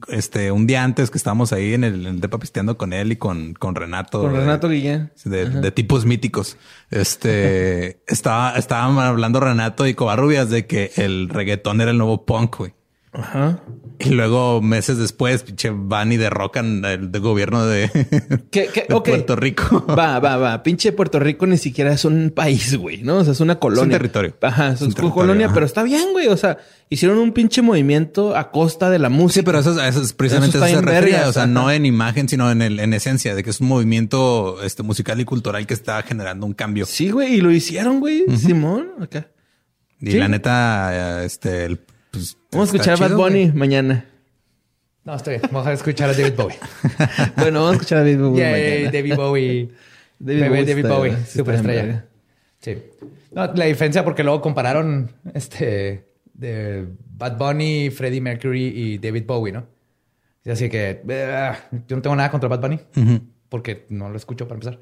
este, 0.08 0.52
un 0.52 0.66
día 0.66 0.84
antes 0.84 1.10
que 1.10 1.18
estábamos 1.18 1.52
ahí 1.52 1.74
en 1.74 1.84
el, 1.84 2.06
en 2.06 2.20
depa 2.20 2.38
pisteando 2.38 2.76
con 2.76 2.92
él 2.92 3.12
y 3.12 3.16
con, 3.16 3.54
con 3.54 3.74
Renato. 3.74 4.20
Con 4.20 4.34
Renato 4.34 4.68
Guillén. 4.68 5.12
De, 5.24 5.70
tipos 5.72 6.04
míticos. 6.04 6.56
Este, 6.90 8.00
estaba, 8.06 8.54
estaban 8.56 8.98
hablando 8.98 9.40
Renato 9.40 9.86
y 9.86 9.94
Covarrubias 9.94 10.50
de 10.50 10.66
que 10.66 10.92
el 10.96 11.28
reggaetón 11.28 11.80
era 11.80 11.90
el 11.90 11.98
nuevo 11.98 12.24
punk, 12.24 12.58
güey. 12.58 12.74
Ajá. 13.12 13.60
Y 13.98 14.10
luego, 14.10 14.62
meses 14.62 14.96
después, 14.96 15.42
pinche, 15.42 15.70
van 15.70 16.12
y 16.12 16.16
derrocan 16.16 16.84
el, 16.84 17.10
gobierno 17.20 17.66
de, 17.66 17.90
Puerto 18.88 19.36
Rico. 19.36 19.84
Va, 19.98 20.18
va, 20.20 20.36
va. 20.36 20.62
Pinche 20.62 20.92
Puerto 20.92 21.18
Rico 21.18 21.46
ni 21.46 21.58
siquiera 21.58 21.92
es 21.92 22.04
un 22.04 22.32
país, 22.34 22.76
güey, 22.76 23.02
¿no? 23.02 23.18
O 23.18 23.24
sea, 23.24 23.32
es 23.32 23.40
una 23.40 23.58
colonia. 23.58 23.82
Es 23.82 23.86
un 23.86 23.90
territorio. 23.90 24.36
Ajá, 24.40 24.72
es, 24.72 24.80
una 24.80 25.10
colonia, 25.10 25.50
pero 25.52 25.66
está 25.66 25.82
bien, 25.82 26.12
güey. 26.12 26.28
O 26.28 26.36
sea, 26.36 26.58
hicieron 26.88 27.18
un 27.18 27.32
pinche 27.32 27.62
movimiento 27.62 28.36
a 28.36 28.50
costa 28.50 28.88
de 28.88 28.98
la 28.98 29.10
música. 29.10 29.40
Sí, 29.40 29.42
pero 29.42 29.58
eso, 29.58 29.82
es 29.82 30.12
precisamente 30.12 30.56
eso, 30.56 30.66
se 30.66 30.80
refería. 30.80 31.28
o 31.28 31.32
sea, 31.32 31.46
no 31.46 31.70
en 31.70 31.84
imagen, 31.84 32.28
sino 32.28 32.50
en, 32.50 32.62
el, 32.62 32.80
en 32.80 32.94
esencia, 32.94 33.34
de 33.34 33.42
que 33.42 33.50
es 33.50 33.60
un 33.60 33.68
movimiento 33.68 34.62
este, 34.62 34.82
musical 34.82 35.20
y 35.20 35.24
cultural 35.24 35.66
que 35.66 35.74
está 35.74 36.02
generando 36.02 36.46
un 36.46 36.54
cambio. 36.54 36.86
Sí, 36.86 37.10
güey, 37.10 37.34
y 37.34 37.40
lo 37.40 37.50
hicieron, 37.50 38.00
güey. 38.00 38.24
Simón, 38.36 38.92
acá. 39.00 39.28
Y 40.00 40.12
la 40.12 40.28
neta, 40.28 41.22
este, 41.24 41.66
el 41.66 41.80
pues, 42.10 42.36
vamos 42.50 42.72
a 42.72 42.76
escuchar 42.76 43.02
a 43.02 43.08
Bad 43.08 43.16
Bunny 43.16 43.52
mañana. 43.52 44.04
No, 45.04 45.14
estoy 45.14 45.38
bien. 45.38 45.50
Vamos 45.50 45.66
a 45.66 45.72
escuchar 45.72 46.10
a 46.10 46.12
David 46.12 46.34
Bowie. 46.36 46.58
bueno, 47.36 47.60
vamos 47.60 47.70
a 47.70 47.74
escuchar 47.74 47.98
a 47.98 48.00
David 48.02 48.18
Bowie. 48.18 48.36
Yeah, 48.36 48.90
David 48.90 49.16
Bowie. 49.16 49.68
David, 50.20 50.48
Bowie, 50.48 50.64
David 50.66 50.86
Bowie, 50.86 51.16
superestrella. 51.24 52.04
Sí. 52.60 52.76
No, 53.32 53.46
la 53.54 53.64
diferencia 53.64 54.04
porque 54.04 54.22
luego 54.22 54.42
compararon 54.42 55.10
este 55.32 56.10
de 56.34 56.86
Bad 57.16 57.38
Bunny, 57.38 57.88
Freddie 57.88 58.20
Mercury 58.20 58.66
y 58.66 58.98
David 58.98 59.24
Bowie, 59.26 59.52
¿no? 59.52 59.66
Así 60.44 60.68
que 60.68 61.00
uh, 61.04 61.78
yo 61.88 61.96
no 61.96 62.02
tengo 62.02 62.16
nada 62.16 62.30
contra 62.30 62.50
Bad 62.50 62.60
Bunny. 62.60 62.80
porque 63.48 63.86
no 63.88 64.10
lo 64.10 64.16
escucho 64.16 64.46
para 64.46 64.56
empezar. 64.56 64.78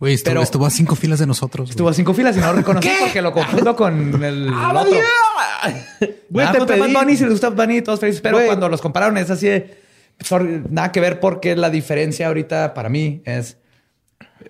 Güey, 0.00 0.14
estuvo, 0.14 0.30
Pero- 0.32 0.42
estuvo 0.42 0.66
a 0.66 0.70
cinco 0.70 0.96
filas 0.96 1.18
de 1.18 1.26
nosotros. 1.26 1.70
Estuvo 1.70 1.88
a 1.88 1.94
cinco 1.94 2.14
filas 2.14 2.36
y 2.36 2.40
no 2.40 2.46
lo 2.48 2.54
reconocí 2.54 2.88
porque 3.00 3.20
lo 3.22 3.32
confundo 3.32 3.76
con 3.76 4.24
el 4.24 4.48
otro. 4.48 4.90
Güey, 6.30 6.46
Ah, 6.46 6.52
te 6.52 6.58
Bad 6.58 6.66
pedí- 6.68 6.92
Bunny, 6.94 7.16
si 7.16 7.24
les 7.24 7.32
gusta 7.32 7.50
Bunny, 7.50 7.82
todos 7.82 8.00
felices. 8.00 8.20
Pero 8.22 8.38
cuando 8.46 8.68
los 8.68 8.80
compararon 8.80 9.18
es 9.18 9.30
así 9.30 9.46
de... 9.46 9.76
sorry, 10.20 10.62
nada 10.70 10.90
que 10.90 11.00
ver 11.00 11.20
porque 11.20 11.54
la 11.54 11.70
diferencia 11.70 12.26
ahorita 12.28 12.72
para 12.74 12.88
mí 12.88 13.22
es... 13.24 13.58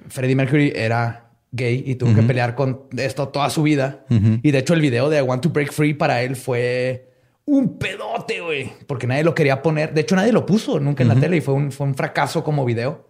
Freddie 0.09 0.37
Mercury 0.37 0.73
era 0.75 1.31
gay 1.53 1.83
y 1.85 1.97
tuvo 1.97 2.15
que 2.15 2.23
pelear 2.23 2.55
con 2.55 2.83
esto 2.97 3.29
toda 3.29 3.51
su 3.51 3.63
vida. 3.65 4.05
Y 4.09 4.51
de 4.53 4.59
hecho 4.59 4.75
el 4.75 4.81
video 4.81 5.11
de 5.11 5.19
I 5.19 5.23
Want 5.23 5.43
to 5.43 5.51
Break 5.51 5.73
Free 5.73 5.95
para 5.95 6.23
él 6.23 6.37
fue 6.37 7.09
un 7.45 7.77
pedote, 7.77 8.41
güey. 8.41 8.71
Porque 8.87 9.09
nadie 9.09 9.25
lo 9.25 9.35
quería 9.35 9.63
poner. 9.63 9.93
De 9.93 10.03
hecho 10.03 10.15
nadie 10.15 10.33
lo 10.33 10.47
puso 10.47 10.79
nunca 10.79 11.03
en 11.03 11.09
la 11.09 11.17
tele 11.17 11.39
y 11.39 11.41
fue 11.41 11.55
un, 11.55 11.73
fue 11.73 11.89
un 11.89 11.97
fracaso 11.97 12.45
como 12.45 12.65
video. 12.65 13.10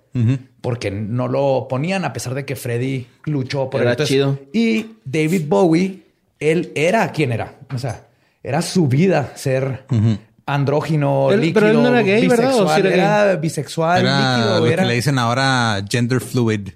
Porque 0.61 0.91
no 0.91 1.28
lo 1.28 1.66
ponían 1.69 2.05
a 2.05 2.12
pesar 2.12 2.35
de 2.35 2.45
que 2.45 2.57
Freddie 2.57 3.07
luchó 3.24 3.70
por 3.70 3.81
Era 3.81 3.93
él. 3.93 4.07
chido. 4.07 4.39
Y 4.53 4.87
David 5.05 5.45
Bowie, 5.49 6.03
él 6.39 6.73
era 6.74 7.11
quien 7.12 7.32
era. 7.32 7.55
O 7.74 7.78
sea, 7.78 8.07
era 8.43 8.62
su 8.62 8.89
vida 8.89 9.32
ser 9.37 9.85
andrógino, 10.47 11.31
Él- 11.33 11.41
líquido, 11.41 11.55
pero 11.61 11.67
él 11.71 11.83
no 11.83 11.89
era 11.89 12.03
gay, 12.03 12.27
¿verdad? 12.27 12.47
¿O 12.55 12.65
bisexual. 12.65 12.83
sí 12.83 12.89
era 12.89 13.23
era 13.25 13.37
bisexual, 13.37 14.01
Era 14.01 14.19
líquido. 14.39 14.61
lo 14.61 14.67
Era, 14.67 14.83
que 14.83 14.89
le 14.89 14.95
dicen 14.95 15.19
ahora 15.19 15.85
gender 15.89 16.21
fluid. 16.21 16.69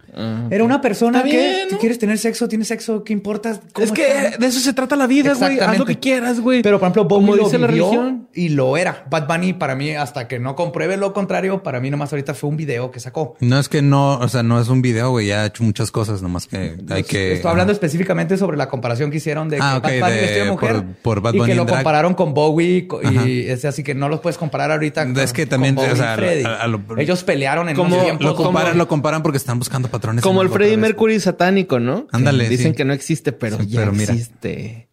era 0.51 0.63
una 0.65 0.81
persona 0.81 1.23
que 1.25 1.31
bien, 1.31 1.69
¿no? 1.73 1.79
quieres 1.79 1.99
tener 1.99 2.19
sexo, 2.19 2.47
tienes 2.49 2.69
sexo, 2.69 3.03
¿qué 3.03 3.13
importa? 3.13 3.59
¿Cómo 3.73 3.85
Es 3.85 3.91
que 3.93 4.07
está? 4.27 4.39
de 4.39 4.47
eso 4.47 4.61
se 4.61 4.73
trata 4.73 4.95
la 4.97 5.07
vida, 5.09 5.35
güey. 5.35 5.59
Haz 5.59 5.79
lo 5.79 5.85
que 5.85 5.99
quieras, 5.99 6.41
güey. 6.41 6.63
Pero 6.63 6.79
por 6.79 6.87
ejemplo, 6.87 7.09
como 7.09 7.27
Bowie 7.27 7.37
lo 7.41 7.45
dice 7.47 7.59
la 7.59 7.67
vivió 7.67 7.87
religión. 7.91 8.29
y 8.33 8.51
lo 8.51 8.77
era. 8.77 9.05
Bad 9.11 9.27
Bunny 9.27 9.55
para 9.55 9.75
mí, 9.75 9.91
hasta 9.91 10.29
que 10.29 10.39
no 10.39 10.55
compruebe 10.55 10.97
lo 10.97 11.13
contrario, 11.13 11.63
para 11.63 11.81
mí 11.81 11.91
nomás 11.91 12.13
ahorita 12.13 12.35
fue 12.35 12.51
un 12.51 12.57
video 12.57 12.91
que 12.93 13.01
sacó. 13.01 13.35
No 13.41 13.59
es 13.59 13.69
que 13.69 13.83
no, 13.83 14.19
o 14.19 14.29
sea, 14.29 14.43
no 14.45 14.61
es 14.61 14.69
un 14.69 14.83
video, 14.83 15.11
güey. 15.11 15.27
Ya 15.29 15.43
ha 15.43 15.47
hecho 15.47 15.65
muchas 15.65 15.91
cosas, 15.91 16.23
nomás 16.23 16.47
que 16.47 16.77
hay 16.91 17.03
que. 17.03 17.33
Estoy 17.35 17.51
hablando 17.51 17.73
específicamente 17.73 18.37
sobre 18.37 18.57
la 18.57 18.69
comparación 18.69 19.11
que 19.11 19.17
hicieron 19.17 19.49
de 19.49 19.59
Ah, 19.61 19.81
que 19.85 19.97
ok, 19.97 20.01
Bad 20.01 20.11
Bunny 20.11 20.27
de- 20.27 20.45
mujer 20.51 20.73
por- 20.77 20.85
por 21.03 21.21
Bad 21.23 21.35
y 21.35 21.39
Bunny 21.39 21.47
que 21.47 21.53
en 21.53 21.59
lo 21.59 21.65
drag. 21.65 21.77
compararon 21.79 22.15
con 22.15 22.35
Bowie 22.35 22.87
y 23.03 23.49
así 23.69 23.83
que 23.83 23.95
no 23.95 24.09
los 24.09 24.21
puedes 24.21 24.37
comparar 24.39 24.71
ahorita. 24.73 25.05
Con, 25.05 25.19
Es 25.19 25.33
que 25.33 25.47
también, 25.47 25.75
con 25.75 25.89
o 25.91 25.97
sea, 25.97 26.15
a- 26.15 26.63
a 26.63 26.67
lo- 26.67 26.81
ellos 26.99 27.25
pelearon 27.25 27.69
en 27.69 27.77
Como- 27.77 27.95
unos 27.95 28.05
tiempos 28.05 28.25
Lo 28.25 28.35
comparan, 28.37 28.69
como- 28.73 28.79
lo 28.79 28.89
comparan 28.89 29.23
porque 29.23 29.39
están 29.39 29.59
buscando 29.59 29.89
patrones. 29.89 30.23
Como 30.23 30.43
el 30.43 30.49
vez. 30.49 30.79
Mercury 30.79 31.21
satánico, 31.21 31.81
¿no? 31.81 32.07
Ándale, 32.13 32.49
Dicen 32.49 32.73
sí. 32.73 32.77
que 32.77 32.85
no 32.85 32.93
existe, 32.93 33.33
pero 33.33 33.59
Sí, 33.59 33.67
ya 33.69 33.81
pero 33.81 33.93
mira. 33.93 34.13
existe. 34.13 34.89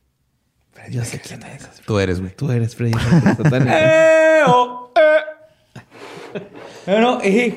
Yo 0.89 1.05
sé 1.05 1.19
quién 1.19 1.43
es. 1.43 1.69
Tú 1.85 1.99
eres, 1.99 2.19
güey. 2.19 2.35
Tú 2.35 2.51
eres 2.51 2.75
Freddie 2.75 2.95
Mercury 2.95 3.35
satánico. 3.43 3.71
¡Eh, 3.75 4.39
oh, 4.47 4.91
eh! 4.95 6.39
Bueno, 6.87 7.19
y 7.23 7.55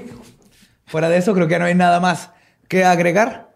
fuera 0.86 1.08
de 1.08 1.16
eso, 1.16 1.32
creo 1.34 1.46
que 1.48 1.52
ya 1.52 1.58
no 1.58 1.64
hay 1.64 1.74
nada 1.74 2.00
más 2.00 2.30
que 2.68 2.84
agregar. 2.84 3.53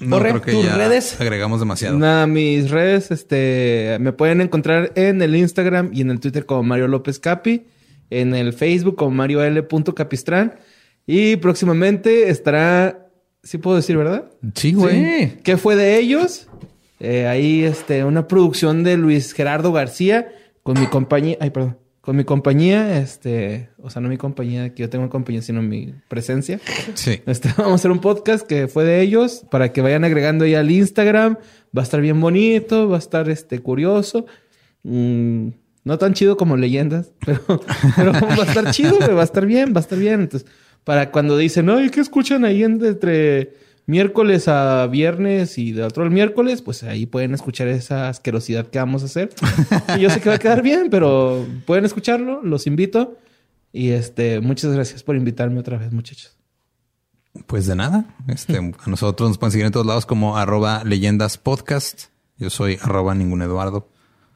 No, 0.00 0.16
Borre, 0.16 0.30
creo 0.30 0.42
que 0.42 0.52
tus 0.52 0.64
ya 0.64 0.76
redes. 0.76 1.20
agregamos 1.20 1.60
demasiado. 1.60 1.98
Nada, 1.98 2.26
mis 2.26 2.70
redes, 2.70 3.10
este, 3.10 3.98
me 4.00 4.12
pueden 4.12 4.40
encontrar 4.40 4.92
en 4.94 5.20
el 5.22 5.36
Instagram 5.36 5.90
y 5.92 6.00
en 6.00 6.10
el 6.10 6.20
Twitter 6.20 6.46
como 6.46 6.62
Mario 6.62 6.88
López 6.88 7.18
Capi, 7.18 7.64
en 8.08 8.34
el 8.34 8.52
Facebook 8.52 8.96
como 8.96 9.10
Mario 9.12 9.42
L. 9.42 9.66
Capistrán 9.94 10.54
y 11.06 11.36
próximamente 11.36 12.30
estará, 12.30 13.08
sí 13.42 13.58
puedo 13.58 13.76
decir, 13.76 13.96
¿verdad? 13.96 14.30
Sí, 14.54 14.72
güey. 14.72 15.04
Sí. 15.04 15.32
¿Qué 15.42 15.56
fue 15.56 15.76
de 15.76 15.98
ellos? 15.98 16.48
Eh, 16.98 17.26
ahí, 17.26 17.62
este, 17.64 18.04
una 18.04 18.26
producción 18.28 18.84
de 18.84 18.96
Luis 18.96 19.32
Gerardo 19.32 19.72
García 19.72 20.28
con 20.62 20.78
mi 20.78 20.86
compañía, 20.86 21.36
ay, 21.40 21.50
perdón, 21.50 21.78
con 22.10 22.16
mi 22.16 22.24
compañía, 22.24 22.98
este, 22.98 23.68
o 23.80 23.88
sea, 23.88 24.02
no 24.02 24.08
mi 24.08 24.16
compañía, 24.16 24.74
que 24.74 24.82
yo 24.82 24.90
tengo 24.90 25.04
una 25.04 25.12
compañía, 25.12 25.42
sino 25.42 25.62
mi 25.62 25.94
presencia. 26.08 26.58
Sí. 26.94 27.20
Este, 27.24 27.50
vamos 27.56 27.70
a 27.70 27.74
hacer 27.76 27.92
un 27.92 28.00
podcast 28.00 28.44
que 28.44 28.66
fue 28.66 28.82
de 28.82 29.00
ellos 29.00 29.44
para 29.48 29.72
que 29.72 29.80
vayan 29.80 30.02
agregando 30.02 30.44
ahí 30.44 30.56
al 30.56 30.72
Instagram. 30.72 31.36
Va 31.66 31.82
a 31.82 31.84
estar 31.84 32.00
bien 32.00 32.20
bonito, 32.20 32.88
va 32.88 32.96
a 32.96 32.98
estar 32.98 33.30
este 33.30 33.60
curioso. 33.60 34.26
Mm, 34.82 35.50
no 35.84 35.98
tan 35.98 36.14
chido 36.14 36.36
como 36.36 36.56
leyendas, 36.56 37.12
pero, 37.24 37.42
pero 37.94 38.10
va 38.12 38.42
a 38.42 38.46
estar 38.48 38.72
chido, 38.72 38.98
va 39.14 39.20
a 39.20 39.24
estar 39.24 39.46
bien, 39.46 39.72
va 39.72 39.78
a 39.78 39.82
estar 39.82 39.96
bien. 39.96 40.22
Entonces, 40.22 40.50
para 40.82 41.12
cuando 41.12 41.38
dicen, 41.38 41.70
ay, 41.70 41.90
¿qué 41.90 42.00
escuchan 42.00 42.44
ahí 42.44 42.64
en- 42.64 42.84
entre 42.84 43.54
miércoles 43.86 44.48
a 44.48 44.86
viernes 44.86 45.58
y 45.58 45.72
de 45.72 45.82
otro 45.82 46.04
el 46.04 46.10
miércoles? 46.10 46.62
Pues 46.62 46.82
ahí 46.82 47.06
pueden 47.06 47.34
escuchar 47.34 47.68
esa 47.68 48.08
asquerosidad 48.08 48.66
que 48.66 48.78
vamos 48.78 49.02
a 49.02 49.06
hacer. 49.06 49.30
Y 49.96 50.00
yo 50.00 50.10
sé 50.10 50.20
que 50.20 50.28
va 50.28 50.36
a 50.36 50.38
quedar 50.38 50.62
bien, 50.62 50.88
pero 50.90 51.46
pueden 51.66 51.84
escucharlo, 51.84 52.42
los 52.42 52.66
invito. 52.66 53.18
Y 53.72 53.90
este, 53.90 54.40
muchas 54.40 54.72
gracias 54.72 55.02
por 55.02 55.16
invitarme 55.16 55.60
otra 55.60 55.78
vez, 55.78 55.92
muchachos. 55.92 56.36
Pues 57.46 57.66
de 57.66 57.76
nada. 57.76 58.16
Este, 58.28 58.56
a 58.84 58.90
nosotros 58.90 59.30
nos 59.30 59.38
pueden 59.38 59.52
seguir 59.52 59.66
en 59.66 59.72
todos 59.72 59.86
lados 59.86 60.06
como 60.06 60.36
arroba 60.36 60.82
leyendas 60.84 61.38
podcast. 61.38 62.06
Yo 62.38 62.50
soy 62.50 62.78
arroba 62.80 63.14
ningún 63.14 63.42
Eduardo. 63.42 63.88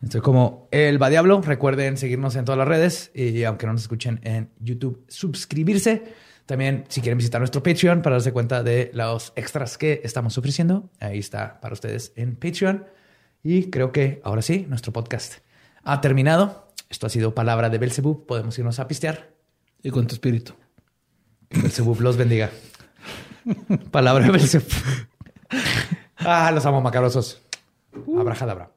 Estoy 0.02 0.20
como 0.20 0.68
el 0.70 1.02
Va 1.02 1.08
Diablo. 1.08 1.40
Recuerden 1.40 1.96
seguirnos 1.96 2.36
en 2.36 2.44
todas 2.44 2.58
las 2.58 2.68
redes 2.68 3.10
y 3.14 3.42
aunque 3.44 3.66
no 3.66 3.72
nos 3.72 3.82
escuchen 3.82 4.20
en 4.22 4.50
YouTube, 4.60 5.04
suscribirse. 5.08 6.04
También, 6.46 6.84
si 6.88 7.00
quieren 7.00 7.16
visitar 7.16 7.40
nuestro 7.40 7.62
Patreon 7.62 8.02
para 8.02 8.16
darse 8.16 8.32
cuenta 8.32 8.62
de 8.62 8.90
los 8.92 9.32
extras 9.34 9.78
que 9.78 10.02
estamos 10.04 10.36
ofreciendo, 10.36 10.90
ahí 11.00 11.18
está 11.18 11.60
para 11.60 11.72
ustedes 11.72 12.12
en 12.16 12.36
Patreon. 12.36 12.86
Y 13.42 13.70
creo 13.70 13.92
que 13.92 14.20
ahora 14.24 14.42
sí, 14.42 14.66
nuestro 14.68 14.92
podcast 14.92 15.38
ha 15.82 16.00
terminado. 16.00 16.68
Esto 16.90 17.06
ha 17.06 17.10
sido 17.10 17.34
Palabra 17.34 17.70
de 17.70 17.78
Belzebub. 17.78 18.26
Podemos 18.26 18.58
irnos 18.58 18.78
a 18.78 18.88
pistear. 18.88 19.30
Y 19.82 19.90
con 19.90 20.06
tu 20.06 20.14
espíritu. 20.14 20.54
Que 21.48 21.60
Belzebub 21.60 22.00
los 22.00 22.16
bendiga. 22.16 22.50
Palabra 23.90 24.26
de 24.26 24.30
Belzebub. 24.32 24.68
Ah, 26.16 26.50
los 26.52 26.64
amo 26.64 26.80
macabrosos. 26.80 27.42
Abrajadabra. 28.18 28.70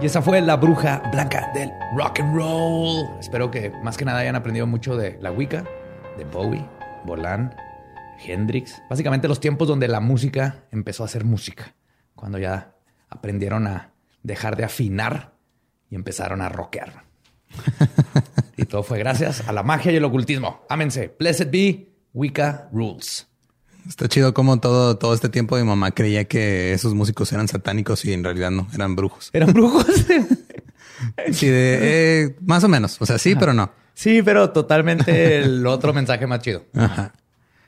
Y 0.00 0.06
esa 0.06 0.20
fue 0.20 0.40
la 0.42 0.56
bruja 0.56 1.02
blanca 1.10 1.50
del 1.54 1.70
rock 1.96 2.20
and 2.20 2.34
roll. 2.34 3.08
Espero 3.20 3.50
que 3.50 3.70
más 3.82 3.96
que 3.96 4.04
nada 4.04 4.18
hayan 4.18 4.36
aprendido 4.36 4.66
mucho 4.66 4.96
de 4.96 5.18
la 5.20 5.30
Wicca, 5.30 5.64
de 6.18 6.24
Bowie, 6.24 6.68
Bolan, 7.06 7.54
Hendrix. 8.22 8.82
Básicamente 8.90 9.28
los 9.28 9.40
tiempos 9.40 9.68
donde 9.68 9.88
la 9.88 10.00
música 10.00 10.64
empezó 10.72 11.04
a 11.04 11.08
ser 11.08 11.24
música. 11.24 11.74
Cuando 12.14 12.38
ya 12.38 12.74
aprendieron 13.08 13.66
a 13.66 13.92
dejar 14.22 14.56
de 14.56 14.64
afinar 14.64 15.34
y 15.88 15.94
empezaron 15.94 16.42
a 16.42 16.48
rockear. 16.48 17.04
y 18.56 18.64
todo 18.64 18.82
fue 18.82 18.98
gracias 18.98 19.48
a 19.48 19.52
la 19.52 19.62
magia 19.62 19.92
y 19.92 19.96
el 19.96 20.04
ocultismo. 20.04 20.64
Ámense. 20.68 21.14
Blessed 21.18 21.50
be 21.50 21.94
Wicca 22.12 22.68
Rules. 22.72 23.28
Está 23.88 24.08
chido 24.08 24.32
como 24.32 24.60
todo, 24.60 24.96
todo 24.96 25.14
este 25.14 25.28
tiempo 25.28 25.56
mi 25.56 25.64
mamá 25.64 25.90
creía 25.90 26.24
que 26.24 26.72
esos 26.72 26.94
músicos 26.94 27.32
eran 27.32 27.48
satánicos 27.48 28.04
y 28.04 28.12
en 28.12 28.24
realidad 28.24 28.50
no, 28.50 28.66
eran 28.74 28.96
brujos. 28.96 29.30
¿Eran 29.32 29.52
brujos? 29.52 29.86
Sí, 31.32 31.48
de, 31.48 31.78
eh, 32.22 32.36
más 32.40 32.64
o 32.64 32.68
menos. 32.68 32.96
O 33.00 33.06
sea, 33.06 33.18
sí, 33.18 33.34
pero 33.34 33.52
no. 33.52 33.70
sí, 33.94 34.22
pero 34.22 34.50
totalmente 34.50 35.38
el 35.38 35.66
otro 35.66 35.92
mensaje 35.92 36.26
más 36.26 36.40
chido. 36.40 36.64
Ajá. 36.74 37.12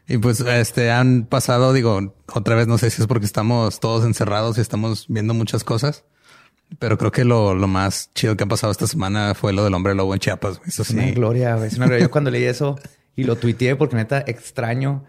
Y 0.09 0.19
pues 0.19 0.41
este 0.41 0.91
han 0.93 1.25
pasado, 1.25 1.73
digo, 1.73 2.15
otra 2.33 2.55
vez 2.55 2.69
no 2.69 2.79
sé 2.79 2.91
si 2.91 3.03
es 3.03 3.09
porque 3.09 3.27
estamos 3.27 3.81
todos 3.81 4.05
encerrados 4.05 4.57
y 4.59 4.61
estamos 4.61 5.07
viendo 5.09 5.35
muchas 5.35 5.65
cosas, 5.65 6.05
pero 6.79 6.97
creo 6.97 7.11
que 7.11 7.25
lo, 7.25 7.55
lo 7.55 7.67
más 7.67 8.11
chido 8.15 8.37
que 8.37 8.45
ha 8.45 8.47
pasado 8.47 8.71
esta 8.71 8.87
semana 8.87 9.35
fue 9.35 9.53
lo 9.53 9.65
del 9.65 9.75
hombre 9.75 9.95
lobo 9.95 10.15
en 10.15 10.21
Chiapas. 10.21 10.61
Eso 10.65 10.83
Es 10.83 10.91
una 10.91 11.05
sí. 11.05 11.13
gloria, 11.13 11.57
güey. 11.57 11.69
Es 11.69 11.77
una 11.77 11.87
gloria. 11.87 12.05
Yo 12.05 12.11
cuando 12.11 12.31
leí 12.31 12.45
eso 12.45 12.79
y 13.17 13.25
lo 13.25 13.37
tuiteé 13.37 13.75
porque 13.75 13.97
neta 13.97 14.23
extraño 14.27 15.05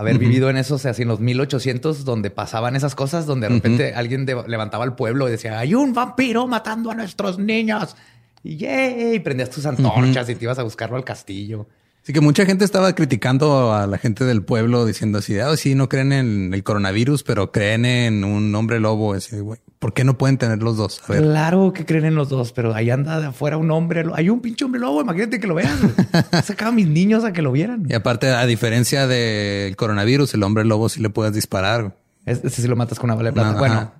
haber 0.00 0.18
vivido 0.18 0.50
en 0.50 0.56
esos, 0.56 0.84
así 0.86 1.02
en 1.02 1.08
los 1.08 1.20
1800, 1.20 2.04
donde 2.04 2.30
pasaban 2.30 2.74
esas 2.76 2.94
cosas, 2.94 3.26
donde 3.26 3.48
de 3.48 3.54
repente 3.54 3.94
alguien 3.94 4.26
de- 4.26 4.42
levantaba 4.48 4.84
al 4.84 4.94
pueblo 4.96 5.28
y 5.28 5.30
decía, 5.30 5.58
hay 5.58 5.74
un 5.74 5.92
vampiro 5.94 6.46
matando 6.46 6.90
a 6.90 6.94
nuestros 6.94 7.38
niños. 7.38 7.96
Y 8.42 8.56
yay, 8.56 9.18
prendías 9.20 9.50
tus 9.50 9.66
antorchas 9.66 10.28
y 10.30 10.34
te 10.34 10.44
ibas 10.44 10.58
a 10.58 10.62
buscarlo 10.62 10.96
al 10.96 11.04
castillo. 11.04 11.66
Así 12.10 12.14
que 12.14 12.20
mucha 12.22 12.44
gente 12.44 12.64
estaba 12.64 12.92
criticando 12.92 13.72
a 13.72 13.86
la 13.86 13.96
gente 13.96 14.24
del 14.24 14.42
pueblo 14.42 14.84
diciendo 14.84 15.18
así, 15.18 15.38
ah, 15.38 15.56
sí, 15.56 15.76
no 15.76 15.88
creen 15.88 16.12
en 16.12 16.52
el 16.52 16.64
coronavirus, 16.64 17.22
pero 17.22 17.52
creen 17.52 17.84
en 17.84 18.24
un 18.24 18.52
hombre 18.56 18.80
lobo. 18.80 19.14
Güey, 19.14 19.60
¿por 19.78 19.94
qué 19.94 20.02
no 20.02 20.18
pueden 20.18 20.36
tener 20.36 20.60
los 20.60 20.76
dos? 20.76 21.00
A 21.06 21.12
ver. 21.12 21.22
Claro 21.22 21.72
que 21.72 21.86
creen 21.86 22.06
en 22.06 22.16
los 22.16 22.28
dos, 22.28 22.50
pero 22.50 22.74
ahí 22.74 22.90
anda 22.90 23.20
de 23.20 23.26
afuera 23.28 23.58
un 23.58 23.70
hombre. 23.70 24.04
Hay 24.14 24.28
un 24.28 24.40
pinche 24.40 24.64
hombre 24.64 24.80
lobo, 24.80 25.02
imagínate 25.02 25.38
que 25.38 25.46
lo 25.46 25.54
vean. 25.54 25.78
Sacaba 26.42 26.72
a 26.72 26.74
mis 26.74 26.88
niños 26.88 27.22
a 27.22 27.32
que 27.32 27.42
lo 27.42 27.52
vieran. 27.52 27.86
Y 27.88 27.94
aparte, 27.94 28.28
a 28.30 28.44
diferencia 28.44 29.06
del 29.06 29.76
coronavirus, 29.76 30.34
el 30.34 30.42
hombre 30.42 30.64
lobo 30.64 30.88
sí 30.88 31.00
le 31.00 31.10
puedes 31.10 31.32
disparar. 31.32 31.94
Ese 32.26 32.50
sí 32.50 32.66
lo 32.66 32.74
matas 32.74 32.98
con 32.98 33.08
una 33.08 33.14
bala 33.14 33.28
de 33.28 33.34
plata. 33.34 33.56
Bueno, 33.56 33.92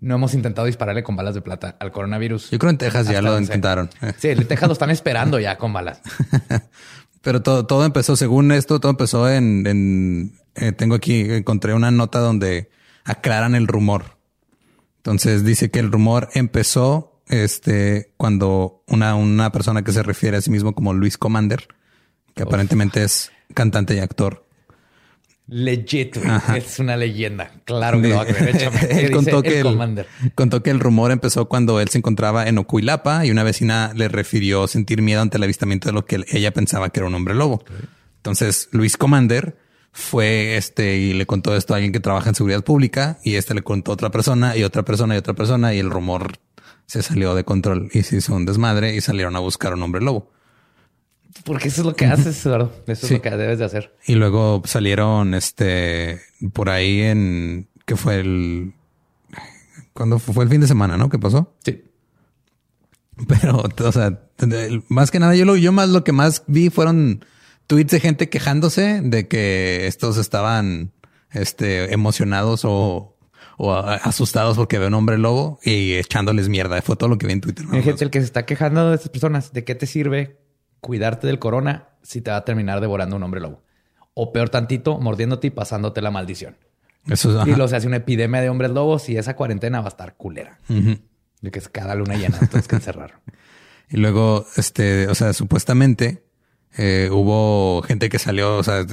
no 0.00 0.16
hemos 0.16 0.34
intentado 0.34 0.66
dispararle 0.66 1.02
con 1.02 1.14
balas 1.14 1.34
de 1.34 1.42
plata 1.42 1.76
al 1.78 1.90
coronavirus. 1.92 2.50
Yo 2.50 2.58
creo 2.58 2.70
en 2.70 2.78
Texas 2.78 3.08
ya 3.08 3.22
lo 3.22 3.38
intentaron. 3.38 3.88
Sí, 4.18 4.30
en 4.30 4.46
Texas 4.46 4.68
lo 4.68 4.72
están 4.72 4.90
esperando 4.90 5.38
ya 5.38 5.56
con 5.56 5.72
balas. 5.72 6.00
Pero 7.26 7.42
todo, 7.42 7.66
todo 7.66 7.84
empezó, 7.84 8.14
según 8.14 8.52
esto, 8.52 8.78
todo 8.78 8.90
empezó 8.90 9.28
en, 9.28 9.66
en 9.66 10.38
eh, 10.54 10.70
tengo 10.70 10.94
aquí, 10.94 11.22
encontré 11.22 11.74
una 11.74 11.90
nota 11.90 12.20
donde 12.20 12.70
aclaran 13.02 13.56
el 13.56 13.66
rumor. 13.66 14.16
Entonces 14.98 15.44
dice 15.44 15.68
que 15.72 15.80
el 15.80 15.90
rumor 15.90 16.28
empezó 16.34 17.20
este, 17.26 18.12
cuando 18.16 18.84
una, 18.86 19.16
una 19.16 19.50
persona 19.50 19.82
que 19.82 19.90
se 19.90 20.04
refiere 20.04 20.36
a 20.36 20.40
sí 20.40 20.52
mismo 20.52 20.72
como 20.72 20.94
Luis 20.94 21.18
Commander, 21.18 21.66
que 22.32 22.44
aparentemente 22.44 23.02
es 23.02 23.32
cantante 23.54 23.96
y 23.96 23.98
actor, 23.98 24.45
Legit, 25.48 26.16
es 26.56 26.78
una 26.80 26.96
leyenda. 26.96 27.52
Claro 27.64 28.02
que 28.02 28.08
lo 28.08 28.16
va 28.16 28.22
a 28.22 28.26
creer. 28.26 28.70
él 28.90 29.10
contó 29.12 29.42
que 29.42 29.60
el, 29.60 30.06
contó 30.34 30.62
que 30.62 30.70
el 30.70 30.80
rumor 30.80 31.12
empezó 31.12 31.46
cuando 31.46 31.80
él 31.80 31.88
se 31.88 31.98
encontraba 31.98 32.48
en 32.48 32.58
Ocuilapa 32.58 33.24
y 33.24 33.30
una 33.30 33.44
vecina 33.44 33.92
le 33.94 34.08
refirió 34.08 34.66
sentir 34.66 35.02
miedo 35.02 35.20
ante 35.20 35.36
el 35.36 35.44
avistamiento 35.44 35.88
de 35.88 35.92
lo 35.92 36.04
que 36.04 36.24
ella 36.32 36.52
pensaba 36.52 36.90
que 36.90 37.00
era 37.00 37.06
un 37.06 37.14
hombre 37.14 37.34
lobo. 37.34 37.64
Entonces 38.16 38.68
Luis 38.72 38.96
Commander 38.96 39.56
fue 39.92 40.56
este 40.56 40.96
y 40.96 41.12
le 41.12 41.26
contó 41.26 41.54
esto 41.56 41.74
a 41.74 41.76
alguien 41.76 41.92
que 41.92 42.00
trabaja 42.00 42.28
en 42.28 42.34
seguridad 42.34 42.64
pública 42.64 43.18
y 43.22 43.36
este 43.36 43.54
le 43.54 43.62
contó 43.62 43.92
a 43.92 43.94
otra 43.94 44.10
persona 44.10 44.56
y 44.56 44.64
otra 44.64 44.84
persona 44.84 45.14
y 45.14 45.18
otra 45.18 45.34
persona 45.34 45.74
y 45.74 45.78
el 45.78 45.90
rumor 45.90 46.38
se 46.86 47.02
salió 47.02 47.34
de 47.36 47.44
control 47.44 47.88
y 47.92 48.02
se 48.02 48.16
hizo 48.16 48.34
un 48.34 48.46
desmadre 48.46 48.96
y 48.96 49.00
salieron 49.00 49.36
a 49.36 49.38
buscar 49.38 49.74
un 49.74 49.82
hombre 49.82 50.02
lobo. 50.02 50.32
Porque 51.44 51.68
eso 51.68 51.82
es 51.82 51.86
lo 51.86 51.94
que 51.94 52.06
haces, 52.06 52.44
Eduardo. 52.44 52.72
Eso 52.86 53.06
es 53.06 53.12
lo 53.12 53.22
que 53.22 53.30
debes 53.30 53.58
de 53.58 53.64
hacer. 53.64 53.94
Y 54.06 54.14
luego 54.14 54.62
salieron 54.64 55.34
este 55.34 56.20
por 56.52 56.70
ahí 56.70 57.02
en 57.02 57.68
que 57.84 57.96
fue 57.96 58.20
el 58.20 58.74
cuando 59.92 60.18
fue 60.18 60.44
el 60.44 60.50
fin 60.50 60.60
de 60.60 60.66
semana, 60.66 60.96
¿no? 60.96 61.08
¿Qué 61.08 61.18
pasó? 61.18 61.54
Sí. 61.64 61.82
Pero, 63.28 63.62
o 63.62 63.92
sea, 63.92 64.20
más 64.88 65.10
que 65.10 65.18
nada, 65.18 65.34
yo 65.34 65.46
lo, 65.46 65.56
yo 65.56 65.72
más 65.72 65.88
lo 65.88 66.04
que 66.04 66.12
más 66.12 66.44
vi 66.46 66.68
fueron 66.68 67.24
tweets 67.66 67.92
de 67.92 68.00
gente 68.00 68.28
quejándose 68.28 69.00
de 69.02 69.26
que 69.26 69.86
estos 69.86 70.18
estaban 70.18 70.92
este, 71.30 71.92
emocionados 71.94 72.64
o, 72.64 73.16
o 73.56 73.74
asustados 73.74 74.56
porque 74.56 74.78
ve 74.78 74.88
un 74.88 74.94
hombre 74.94 75.16
lobo 75.16 75.58
y 75.64 75.94
echándoles 75.94 76.50
mierda. 76.50 76.80
Fue 76.82 76.96
todo 76.96 77.08
lo 77.08 77.16
que 77.16 77.26
vi 77.26 77.32
en 77.32 77.40
Twitter. 77.40 77.64
Hay 77.72 77.82
gente 77.82 78.04
el 78.04 78.10
que 78.10 78.20
se 78.20 78.26
está 78.26 78.44
quejando 78.44 78.90
de 78.90 78.96
estas 78.96 79.10
personas. 79.10 79.52
¿De 79.52 79.64
qué 79.64 79.74
te 79.74 79.86
sirve 79.86 80.36
cuidarte 80.80 81.26
del 81.26 81.38
corona 81.38 81.88
si 82.02 82.20
te 82.20 82.30
va 82.30 82.38
a 82.38 82.44
terminar 82.44 82.80
devorando 82.80 83.16
un 83.16 83.22
hombre 83.22 83.40
lobo. 83.40 83.62
O 84.14 84.32
peor 84.32 84.48
tantito, 84.48 84.98
mordiéndote 84.98 85.48
y 85.48 85.50
pasándote 85.50 86.00
la 86.00 86.10
maldición. 86.10 86.56
Eso 87.06 87.40
es, 87.40 87.48
y 87.48 87.54
lo 87.54 87.68
se 87.68 87.76
hace 87.76 87.86
una 87.86 87.96
epidemia 87.96 88.40
de 88.40 88.48
hombres 88.48 88.70
lobos 88.70 89.08
y 89.08 89.16
esa 89.16 89.36
cuarentena 89.36 89.80
va 89.80 89.86
a 89.86 89.88
estar 89.88 90.16
culera. 90.16 90.58
De 90.68 91.50
que 91.50 91.58
es 91.58 91.68
cada 91.68 91.94
luna 91.94 92.16
llena, 92.16 92.38
entonces 92.40 92.66
que 92.66 92.76
encerrar. 92.76 93.20
y 93.90 93.96
luego, 93.98 94.46
este, 94.56 95.06
o 95.08 95.14
sea, 95.14 95.32
supuestamente 95.32 96.24
eh, 96.78 97.08
hubo 97.10 97.82
gente 97.82 98.08
que 98.08 98.18
salió, 98.18 98.58
o 98.58 98.62
sea, 98.62 98.84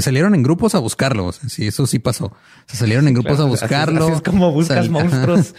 salieron 0.00 0.34
en 0.34 0.42
grupos 0.42 0.74
a 0.74 0.78
buscarlo. 0.78 1.32
sí, 1.32 1.66
eso 1.66 1.86
sí 1.86 1.98
pasó. 1.98 2.32
Se 2.66 2.76
salieron 2.76 3.06
en 3.08 3.14
grupos 3.14 3.40
a 3.40 3.44
buscarlo. 3.44 4.06
Así, 4.06 4.14
es 4.14 4.22
como 4.22 4.52
buscas 4.52 4.88
monstruos. 4.88 5.54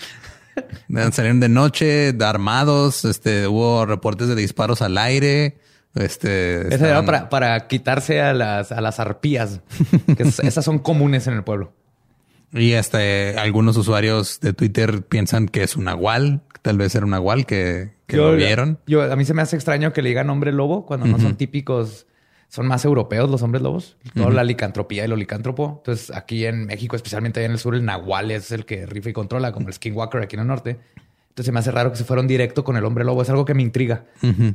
salieron 1.12 1.40
de 1.40 1.50
noche, 1.50 2.16
armados. 2.22 3.06
Este, 3.06 3.48
hubo 3.48 3.86
reportes 3.86 4.28
de 4.28 4.36
disparos 4.36 4.82
al 4.82 4.98
aire. 4.98 5.58
Este, 5.96 6.74
era 6.74 7.04
para, 7.04 7.30
para, 7.30 7.68
quitarse 7.68 8.22
a 8.22 8.34
las, 8.34 8.72
a 8.72 8.80
las 8.80 9.00
arpías, 9.00 9.62
que 10.18 10.24
esas 10.24 10.64
son 10.64 10.80
comunes 10.80 11.26
en 11.28 11.34
el 11.34 11.44
pueblo. 11.44 11.74
Y 12.54 12.74
hasta 12.74 13.04
eh, 13.04 13.38
algunos 13.38 13.78
usuarios 13.78 14.40
de 14.40 14.54
Twitter 14.54 15.04
piensan 15.04 15.48
que 15.48 15.64
es 15.64 15.76
un 15.76 15.86
nahual, 15.86 16.42
tal 16.62 16.78
vez 16.78 16.96
era 16.96 17.06
un 17.06 17.12
nahual 17.12 17.46
que, 17.46 17.92
lo 18.08 18.36
vieron. 18.36 18.80
Yo, 18.88 19.04
a 19.12 19.16
mí 19.16 19.26
se 19.26 19.34
me 19.34 19.42
hace 19.42 19.56
extraño 19.56 19.94
que 19.94 20.02
le 20.02 20.10
digan 20.10 20.30
hombre 20.30 20.52
lobo 20.52 20.86
cuando 20.86 21.06
no 21.06 21.20
son 21.20 21.36
típicos, 21.36 22.08
son 22.50 22.68
más 22.68 22.84
europeos 22.84 23.30
los 23.30 23.44
hombres 23.44 23.62
lobos, 23.62 23.96
toda 24.16 24.32
la 24.32 24.44
licantropía 24.44 25.06
y 25.06 25.08
lo 25.08 25.16
licántropo. 25.16 25.76
Entonces 25.78 26.12
aquí 26.16 26.46
en 26.46 26.66
México, 26.66 26.96
especialmente 26.96 27.46
en 27.46 27.52
el 27.52 27.60
sur, 27.60 27.76
el 27.76 27.86
nahual 27.86 28.32
es 28.32 28.52
el 28.52 28.66
que 28.66 28.88
rifa 28.88 29.10
y 29.10 29.14
controla, 29.14 29.52
como 29.52 29.68
el 29.68 29.74
skinwalker 29.74 30.22
aquí 30.22 30.36
en 30.36 30.42
el 30.42 30.48
norte. 30.48 30.80
Entonces 31.30 31.46
se 31.46 31.52
me 31.52 31.60
hace 31.60 31.72
raro 31.72 31.92
que 31.92 31.98
se 31.98 32.04
fueron 32.04 32.28
directo 32.28 32.64
con 32.64 32.76
el 32.76 32.84
hombre 32.84 33.06
lobo. 33.06 33.22
Es 33.22 33.30
algo 33.30 33.46
que 33.46 33.54
me 33.54 33.62
intriga. 33.62 34.06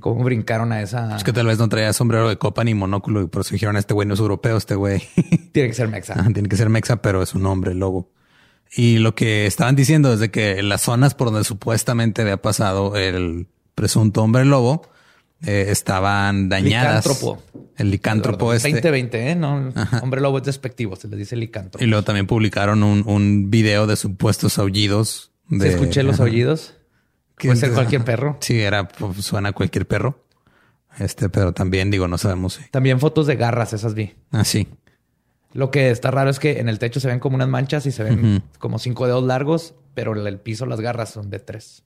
Cómo 0.00 0.24
brincaron 0.24 0.72
a 0.72 0.82
esa. 0.82 1.16
Es 1.16 1.22
que 1.22 1.32
tal 1.32 1.46
vez 1.46 1.58
no 1.58 1.68
traía 1.68 1.92
sombrero 1.92 2.28
de 2.28 2.36
copa 2.36 2.64
ni 2.64 2.74
monóculo 2.74 3.22
y 3.22 3.28
por 3.28 3.42
eso 3.42 3.52
dijeron 3.52 3.76
este 3.76 3.94
güey 3.94 4.08
no 4.08 4.14
es 4.14 4.20
europeo, 4.20 4.56
este 4.56 4.74
güey. 4.74 5.00
tiene 5.52 5.68
que 5.68 5.74
ser 5.74 5.88
mexa. 5.88 6.14
tiene 6.34 6.48
que 6.48 6.56
ser 6.56 6.68
mexa, 6.68 7.00
pero 7.00 7.22
es 7.22 7.34
un 7.34 7.46
hombre 7.46 7.74
lobo. 7.74 8.10
Y 8.76 8.98
lo 8.98 9.14
que 9.14 9.46
estaban 9.46 9.76
diciendo 9.76 10.12
es 10.12 10.18
de 10.18 10.32
que 10.32 10.60
las 10.64 10.82
zonas 10.82 11.14
por 11.14 11.28
donde 11.30 11.44
supuestamente 11.44 12.22
había 12.22 12.42
pasado 12.42 12.96
el 12.96 13.46
presunto 13.76 14.20
hombre 14.22 14.44
lobo 14.44 14.82
eh, 15.46 15.66
estaban 15.68 16.48
dañadas. 16.48 17.04
Licántropo. 17.06 17.42
El 17.76 17.90
licántropo 17.90 18.52
este. 18.52 18.70
2020, 18.70 19.30
¿eh? 19.30 19.34
No, 19.34 19.72
hombre 20.02 20.20
lobo 20.20 20.38
es 20.38 20.44
despectivo, 20.44 20.96
se 20.96 21.08
le 21.08 21.16
dice 21.16 21.36
licántropo. 21.36 21.84
Y 21.84 21.88
luego 21.88 22.04
también 22.04 22.26
publicaron 22.26 22.82
un, 22.82 23.02
un 23.06 23.50
video 23.50 23.86
de 23.86 23.96
supuestos 23.96 24.58
aullidos 24.58 25.32
¿Se 25.50 25.68
escuché 25.68 26.02
los 26.02 26.20
aullidos? 26.20 26.74
Puede 27.36 27.56
ser 27.56 27.72
cualquier 27.72 28.04
perro. 28.04 28.36
Sí, 28.40 28.60
era, 28.60 28.88
pues, 28.88 29.24
suena 29.24 29.52
cualquier 29.52 29.86
perro. 29.86 30.24
Este, 30.98 31.28
pero 31.28 31.52
también 31.52 31.90
digo, 31.90 32.06
no 32.08 32.18
sabemos. 32.18 32.60
También 32.70 33.00
fotos 33.00 33.26
de 33.26 33.36
garras, 33.36 33.72
esas 33.72 33.94
vi. 33.94 34.14
Ah, 34.30 34.44
sí. 34.44 34.68
Lo 35.52 35.70
que 35.70 35.90
está 35.90 36.10
raro 36.10 36.30
es 36.30 36.38
que 36.38 36.60
en 36.60 36.68
el 36.68 36.78
techo 36.78 37.00
se 37.00 37.08
ven 37.08 37.20
como 37.20 37.36
unas 37.36 37.48
manchas 37.48 37.86
y 37.86 37.92
se 37.92 38.02
ven 38.02 38.42
como 38.58 38.78
cinco 38.78 39.06
dedos 39.06 39.24
largos, 39.24 39.74
pero 39.94 40.18
en 40.18 40.26
el 40.26 40.40
piso 40.40 40.66
las 40.66 40.80
garras 40.80 41.10
son 41.10 41.30
de 41.30 41.38
tres. 41.38 41.84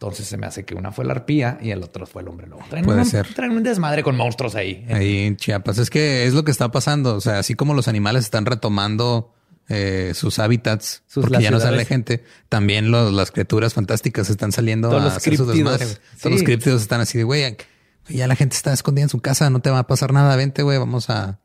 Entonces 0.00 0.26
se 0.28 0.38
me 0.38 0.46
hace 0.46 0.64
que 0.64 0.74
una 0.74 0.92
fue 0.92 1.04
la 1.04 1.12
arpía 1.12 1.58
y 1.60 1.72
el 1.72 1.82
otro 1.82 2.06
fue 2.06 2.22
el 2.22 2.28
hombre 2.28 2.46
lobo. 2.46 2.62
Puede 2.84 3.04
ser. 3.04 3.26
Traen 3.34 3.52
un 3.52 3.62
desmadre 3.62 4.02
con 4.02 4.16
monstruos 4.16 4.54
ahí. 4.54 4.86
Ahí 4.88 5.26
en 5.26 5.36
Chiapas. 5.36 5.76
Es 5.76 5.90
que 5.90 6.24
es 6.24 6.32
lo 6.32 6.42
que 6.42 6.50
está 6.50 6.70
pasando. 6.70 7.16
O 7.16 7.20
sea, 7.20 7.38
así 7.38 7.54
como 7.54 7.74
los 7.74 7.86
animales 7.86 8.24
están 8.24 8.46
retomando 8.46 9.34
eh, 9.68 10.12
sus 10.14 10.38
hábitats, 10.38 11.02
porque 11.14 11.42
ya 11.42 11.50
no 11.50 11.60
sale 11.60 11.84
gente. 11.84 12.24
También 12.48 12.90
las 12.90 13.30
criaturas 13.30 13.74
fantásticas 13.74 14.30
están 14.30 14.52
saliendo 14.52 14.88
Todos 14.88 15.02
a 15.02 15.04
los 15.04 15.16
hacer 15.18 15.36
Todos 15.36 15.54
los 16.24 16.42
criptidos 16.44 16.80
están 16.80 17.02
así 17.02 17.18
de, 17.18 17.24
güey, 17.24 17.56
ya 18.08 18.26
la 18.26 18.36
gente 18.36 18.56
está 18.56 18.72
escondida 18.72 19.02
en 19.02 19.10
su 19.10 19.20
casa, 19.20 19.50
no 19.50 19.60
te 19.60 19.70
va 19.70 19.80
a 19.80 19.86
pasar 19.86 20.12
nada, 20.12 20.34
vente, 20.34 20.62
güey, 20.62 20.78
vamos 20.78 21.10
a... 21.10 21.38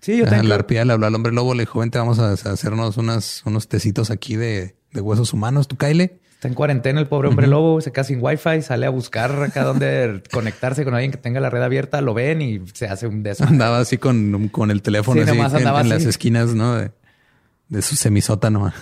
Sí, 0.00 0.18
yo 0.18 0.26
tengo... 0.26 0.44
La 0.44 0.54
arpía 0.54 0.84
le 0.84 0.92
habló 0.92 1.06
al 1.06 1.14
hombre 1.14 1.32
lobo, 1.32 1.54
le 1.54 1.62
dijo, 1.62 1.80
vente, 1.80 1.98
vamos 1.98 2.18
a 2.18 2.32
hacernos 2.32 2.98
unas, 2.98 3.42
unos 3.46 3.68
tecitos 3.68 4.10
aquí 4.10 4.36
de, 4.36 4.76
huesos 4.92 5.32
humanos, 5.32 5.66
tú 5.66 5.76
caile. 5.76 6.20
Está 6.42 6.48
en 6.48 6.54
cuarentena 6.54 6.98
el 6.98 7.06
pobre 7.06 7.28
hombre 7.28 7.46
lobo, 7.46 7.80
se 7.80 7.92
queda 7.92 8.02
sin 8.02 8.18
wifi, 8.20 8.62
sale 8.62 8.84
a 8.84 8.90
buscar 8.90 9.44
acá 9.44 9.62
donde 9.62 10.24
conectarse 10.32 10.82
con 10.82 10.92
alguien 10.92 11.12
que 11.12 11.16
tenga 11.16 11.38
la 11.38 11.50
red 11.50 11.62
abierta, 11.62 12.00
lo 12.00 12.14
ven 12.14 12.42
y 12.42 12.60
se 12.74 12.88
hace 12.88 13.06
un 13.06 13.22
desastre. 13.22 13.46
Andaba 13.46 13.78
así 13.78 13.96
con, 13.96 14.48
con 14.48 14.72
el 14.72 14.82
teléfono 14.82 15.22
así 15.22 15.30
en, 15.30 15.88
las 15.88 16.04
esquinas, 16.04 16.52
¿no? 16.52 16.78
de 17.68 17.82
su 17.82 17.94
semisótano. 17.94 18.72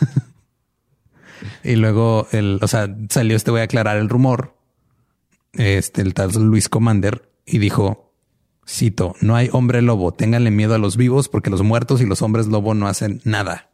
y 1.62 1.76
luego, 1.76 2.28
el, 2.32 2.60
o 2.62 2.66
sea, 2.66 2.96
salió 3.10 3.36
este 3.36 3.50
voy 3.50 3.60
a 3.60 3.64
aclarar 3.64 3.98
el 3.98 4.08
rumor, 4.08 4.54
este, 5.52 6.00
el 6.00 6.14
tal 6.14 6.30
Luis 6.30 6.70
Commander, 6.70 7.28
y 7.44 7.58
dijo, 7.58 8.10
cito, 8.66 9.16
no 9.20 9.36
hay 9.36 9.50
hombre 9.52 9.82
lobo, 9.82 10.14
ténganle 10.14 10.50
miedo 10.50 10.74
a 10.74 10.78
los 10.78 10.96
vivos 10.96 11.28
porque 11.28 11.50
los 11.50 11.60
muertos 11.60 12.00
y 12.00 12.06
los 12.06 12.22
hombres 12.22 12.46
lobo 12.46 12.72
no 12.72 12.88
hacen 12.88 13.20
nada. 13.24 13.69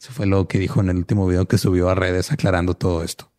Eso 0.00 0.12
fue 0.12 0.26
lo 0.26 0.46
que 0.46 0.58
dijo 0.58 0.80
en 0.80 0.90
el 0.90 0.96
último 0.96 1.26
video 1.26 1.46
que 1.46 1.58
subió 1.58 1.88
a 1.88 1.94
redes 1.94 2.32
aclarando 2.32 2.74
todo 2.74 3.02
esto. 3.02 3.30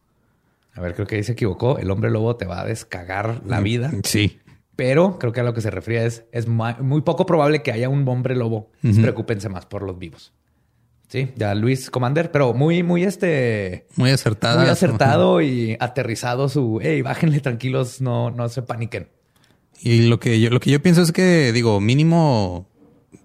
A 0.73 0.81
ver, 0.81 0.93
creo 0.93 1.07
que 1.07 1.15
ahí 1.15 1.23
se 1.23 1.31
equivocó. 1.31 1.77
El 1.77 1.89
hombre 1.89 2.11
lobo 2.11 2.35
te 2.35 2.45
va 2.45 2.61
a 2.61 2.65
descagar 2.65 3.41
la 3.45 3.61
mm, 3.61 3.63
vida. 3.63 3.91
Sí. 4.03 4.39
Pero 4.75 5.17
creo 5.17 5.33
que 5.33 5.39
a 5.39 5.43
lo 5.43 5.53
que 5.53 5.61
se 5.61 5.71
refiere 5.71 6.05
es, 6.05 6.25
es 6.31 6.47
muy 6.47 7.01
poco 7.01 7.25
probable 7.25 7.63
que 7.63 7.71
haya 7.71 7.89
un 7.89 8.07
hombre 8.07 8.35
lobo. 8.35 8.69
Preocúpense 8.81 9.49
más 9.49 9.65
por 9.65 9.81
los 9.81 9.97
vivos. 9.97 10.33
Sí, 11.07 11.31
ya 11.35 11.55
Luis 11.55 11.89
Commander, 11.89 12.31
pero 12.31 12.53
muy, 12.53 12.83
muy 12.83 13.03
este. 13.03 13.87
Muy 13.95 14.11
acertado. 14.11 14.59
Muy 14.59 14.69
acertado 14.69 15.41
y 15.41 15.77
aterrizado 15.79 16.49
su. 16.49 16.79
Hey, 16.81 17.01
bájenle 17.01 17.39
tranquilos, 17.39 18.01
no, 18.01 18.29
no 18.29 18.49
se 18.49 18.61
paniquen. 18.61 19.07
Y 19.81 20.07
lo 20.07 20.19
que 20.19 20.39
yo, 20.39 20.49
lo 20.49 20.59
que 20.59 20.69
yo 20.69 20.81
pienso 20.81 21.01
es 21.01 21.11
que, 21.11 21.51
digo, 21.53 21.79
mínimo 21.79 22.67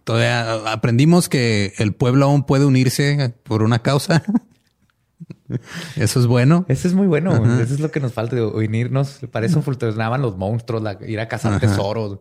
todavía 0.04 0.72
aprendimos 0.72 1.28
que 1.28 1.72
el 1.78 1.94
pueblo 1.94 2.26
aún 2.26 2.44
puede 2.44 2.64
unirse 2.64 3.34
por 3.42 3.62
una 3.62 3.80
causa. 3.80 4.22
Eso 5.96 6.20
es 6.20 6.26
bueno. 6.26 6.64
Eso 6.68 6.88
es 6.88 6.94
muy 6.94 7.06
bueno. 7.06 7.34
Eso 7.60 7.74
es 7.74 7.80
lo 7.80 7.90
que 7.90 8.00
nos 8.00 8.12
falta 8.12 8.36
de 8.36 8.42
unirnos. 8.42 9.20
Parece 9.30 9.56
un 9.56 9.62
funcionaban 9.62 10.22
los 10.22 10.36
monstruos, 10.36 10.82
ir 11.06 11.20
a 11.20 11.28
cazar 11.28 11.60
tesoros. 11.60 12.20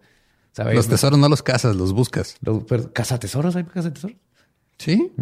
Los 0.74 0.88
tesoros 0.88 1.18
no 1.18 1.30
los 1.30 1.44
cazas, 1.44 1.76
los 1.76 1.94
buscas. 1.94 2.36
Los, 2.41 2.64
¿Caza 2.94 3.20
tesoros? 3.20 3.56
¿Hay 3.56 3.64
caza 3.64 3.94
tesoros? 3.94 4.18
Sí. 4.78 5.14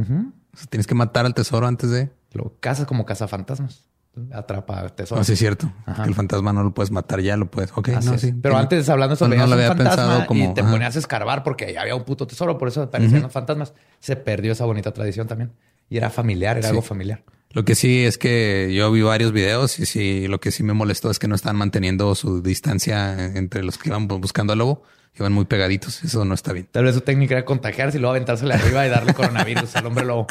tienes 0.70 0.88
que 0.88 0.96
matar 0.96 1.26
al 1.26 1.34
tesoro 1.34 1.68
antes 1.68 1.92
de. 1.92 2.10
Lo 2.34 2.56
cazas 2.60 2.86
como 2.86 3.06
cazafantasmas. 3.06 3.86
Atrapa 4.34 4.90
tesoros. 4.90 5.22
Ah, 5.22 5.24
sí, 5.24 5.34
es 5.34 5.40
cierto. 5.40 5.72
El 6.06 6.14
fantasma 6.14 6.52
no 6.52 6.64
lo 6.64 6.74
puedes 6.74 6.92
matar 6.92 7.22
ya, 7.22 7.38
lo 7.38 7.50
puedes. 7.50 7.72
Ok, 7.76 7.90
no, 8.04 8.18
sí. 8.18 8.34
Pero 8.34 8.58
antes 8.58 8.90
hablando 8.90 9.16
sobre 9.16 9.38
no, 9.38 9.44
había 9.44 9.74
pensado 9.76 10.26
como, 10.26 10.52
y 10.52 10.54
te 10.54 10.64
ponías 10.64 10.96
a 10.96 11.00
escarbar 11.00 11.44
porque 11.44 11.78
había 11.78 11.96
un 11.96 12.04
puto 12.04 12.28
tesoro, 12.28 12.58
por 12.58 12.68
eso 12.68 12.84
aparecían 12.84 13.22
los 13.22 13.32
fantasmas. 13.32 13.74
Se 14.00 14.16
perdió 14.16 14.52
esa 14.52 14.66
bonita 14.66 14.92
tradición 14.92 15.28
también. 15.28 15.52
Y 15.90 15.98
era 15.98 16.10
familiar, 16.10 16.58
era 16.58 16.70
algo 16.70 16.82
familiar. 16.82 17.24
Lo 17.52 17.66
que 17.66 17.74
sí 17.74 18.06
es 18.06 18.18
que 18.18 18.72
yo 18.76 18.92
vi 18.92 19.02
varios 19.02 19.32
videos 19.32 19.80
y 19.80 19.86
sí, 19.86 20.28
lo 20.28 20.40
que 20.40 20.52
sí 20.52 20.62
me 20.62 20.74
molestó 20.74 21.10
es 21.10 21.18
que 21.18 21.28
no 21.28 21.34
están 21.34 21.56
manteniendo 21.56 22.14
su 22.14 22.44
distancia 22.44 23.26
entre 23.36 23.64
los 23.64 23.78
que 23.78 23.90
iban 23.90 24.08
buscando 24.08 24.54
al 24.54 24.60
lobo. 24.60 24.84
Iban 25.16 25.34
muy 25.34 25.46
pegaditos. 25.46 26.04
Eso 26.04 26.24
no 26.24 26.36
está 26.36 26.54
bien. 26.54 26.68
Tal 26.72 26.84
vez 26.84 26.94
su 26.94 27.02
técnica 27.02 27.36
era 27.36 27.44
contagiarse 27.44 27.98
y 27.98 28.02
luego 28.02 28.12
aventársele 28.12 28.54
arriba 28.54 28.86
y 28.86 28.90
darle 28.90 29.14
coronavirus 29.14 29.76
al 29.76 29.88
hombre 29.88 30.06
lobo. 30.06 30.28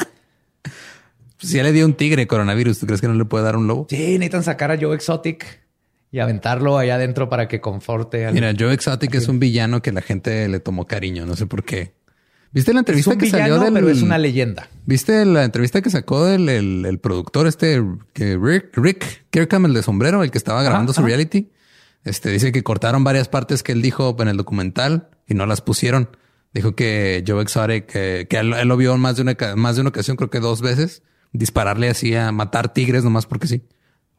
Si 1.39 1.55
ya 1.55 1.63
le 1.63 1.71
dio 1.71 1.85
un 1.85 1.93
tigre 1.93 2.27
coronavirus, 2.27 2.79
¿tú 2.79 2.85
crees 2.85 3.01
que 3.01 3.07
no 3.07 3.13
le 3.13 3.25
puede 3.25 3.45
dar 3.45 3.55
un 3.55 3.67
lobo? 3.67 3.87
Sí, 3.89 3.97
necesitan 3.97 4.43
sacar 4.43 4.71
a 4.71 4.77
Joe 4.77 4.93
Exotic 4.93 5.61
y 6.11 6.19
aventarlo 6.19 6.77
allá 6.77 6.95
adentro 6.95 7.29
para 7.29 7.47
que 7.47 7.61
conforte. 7.61 8.25
Al... 8.25 8.33
Mira, 8.33 8.53
Joe 8.57 8.73
Exotic 8.73 9.15
es 9.15 9.27
un 9.27 9.39
villano 9.39 9.81
que 9.81 9.91
la 9.91 10.01
gente 10.01 10.47
le 10.49 10.59
tomó 10.59 10.85
cariño. 10.85 11.25
No 11.25 11.35
sé 11.35 11.45
por 11.45 11.63
qué. 11.63 11.93
¿Viste 12.51 12.73
la 12.73 12.79
entrevista 12.79 13.15
que 13.15 13.29
salió 13.29 13.59
del... 13.59 13.73
pero 13.73 13.89
es 13.89 14.01
una 14.01 14.17
leyenda. 14.17 14.67
¿Viste 14.85 15.23
la 15.25 15.43
entrevista 15.43 15.81
que 15.81 15.91
sacó 15.91 16.25
del 16.25 16.49
el, 16.49 16.99
productor 16.99 17.45
este, 17.45 17.83
que 18.13 18.37
Rick, 18.41 18.75
Rick 18.75 19.25
Kirkham, 19.29 19.65
el 19.65 19.73
de 19.73 19.83
sombrero, 19.83 20.23
el 20.23 20.31
que 20.31 20.39
estaba 20.39 20.63
grabando 20.63 20.91
su 20.91 21.03
reality? 21.03 21.49
Este 22.03 22.31
dice 22.31 22.51
que 22.51 22.63
cortaron 22.63 23.03
varias 23.03 23.27
partes 23.27 23.61
que 23.61 23.71
él 23.71 23.81
dijo 23.81 24.15
en 24.19 24.29
el 24.29 24.37
documental 24.37 25.09
y 25.27 25.35
no 25.35 25.45
las 25.45 25.61
pusieron. 25.61 26.09
Dijo 26.51 26.73
que 26.73 27.23
Joe 27.27 27.43
Exotic, 27.43 27.85
que, 27.85 28.27
que 28.27 28.37
él, 28.37 28.49
lo 28.67 28.77
vio 28.77 28.97
más 28.97 29.17
de 29.17 29.21
una 29.21 29.37
más 29.55 29.75
de 29.75 29.81
una 29.81 29.89
ocasión, 29.89 30.17
creo 30.17 30.31
que 30.31 30.39
dos 30.39 30.61
veces, 30.61 31.03
dispararle 31.31 31.89
así 31.89 32.15
a 32.15 32.31
matar 32.31 32.73
tigres 32.73 33.03
nomás 33.03 33.25
porque 33.25 33.47
sí. 33.47 33.63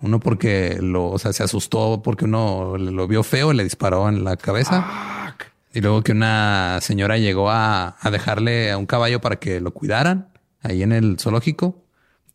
Uno 0.02 0.18
porque 0.18 0.78
lo, 0.80 1.10
o 1.10 1.18
sea, 1.18 1.32
se 1.32 1.42
asustó 1.42 2.00
porque 2.02 2.24
uno 2.24 2.78
lo 2.78 3.06
vio 3.06 3.22
feo 3.22 3.52
y 3.52 3.56
le 3.56 3.64
disparó 3.64 4.08
en 4.08 4.24
la 4.24 4.36
cabeza. 4.36 5.36
Y 5.72 5.80
luego 5.80 6.02
que 6.02 6.12
una 6.12 6.78
señora 6.80 7.18
llegó 7.18 7.50
a, 7.50 7.96
a, 8.00 8.10
dejarle 8.10 8.70
a 8.70 8.78
un 8.78 8.86
caballo 8.86 9.20
para 9.20 9.36
que 9.36 9.60
lo 9.60 9.72
cuidaran 9.72 10.28
ahí 10.62 10.82
en 10.82 10.92
el 10.92 11.18
zoológico 11.18 11.84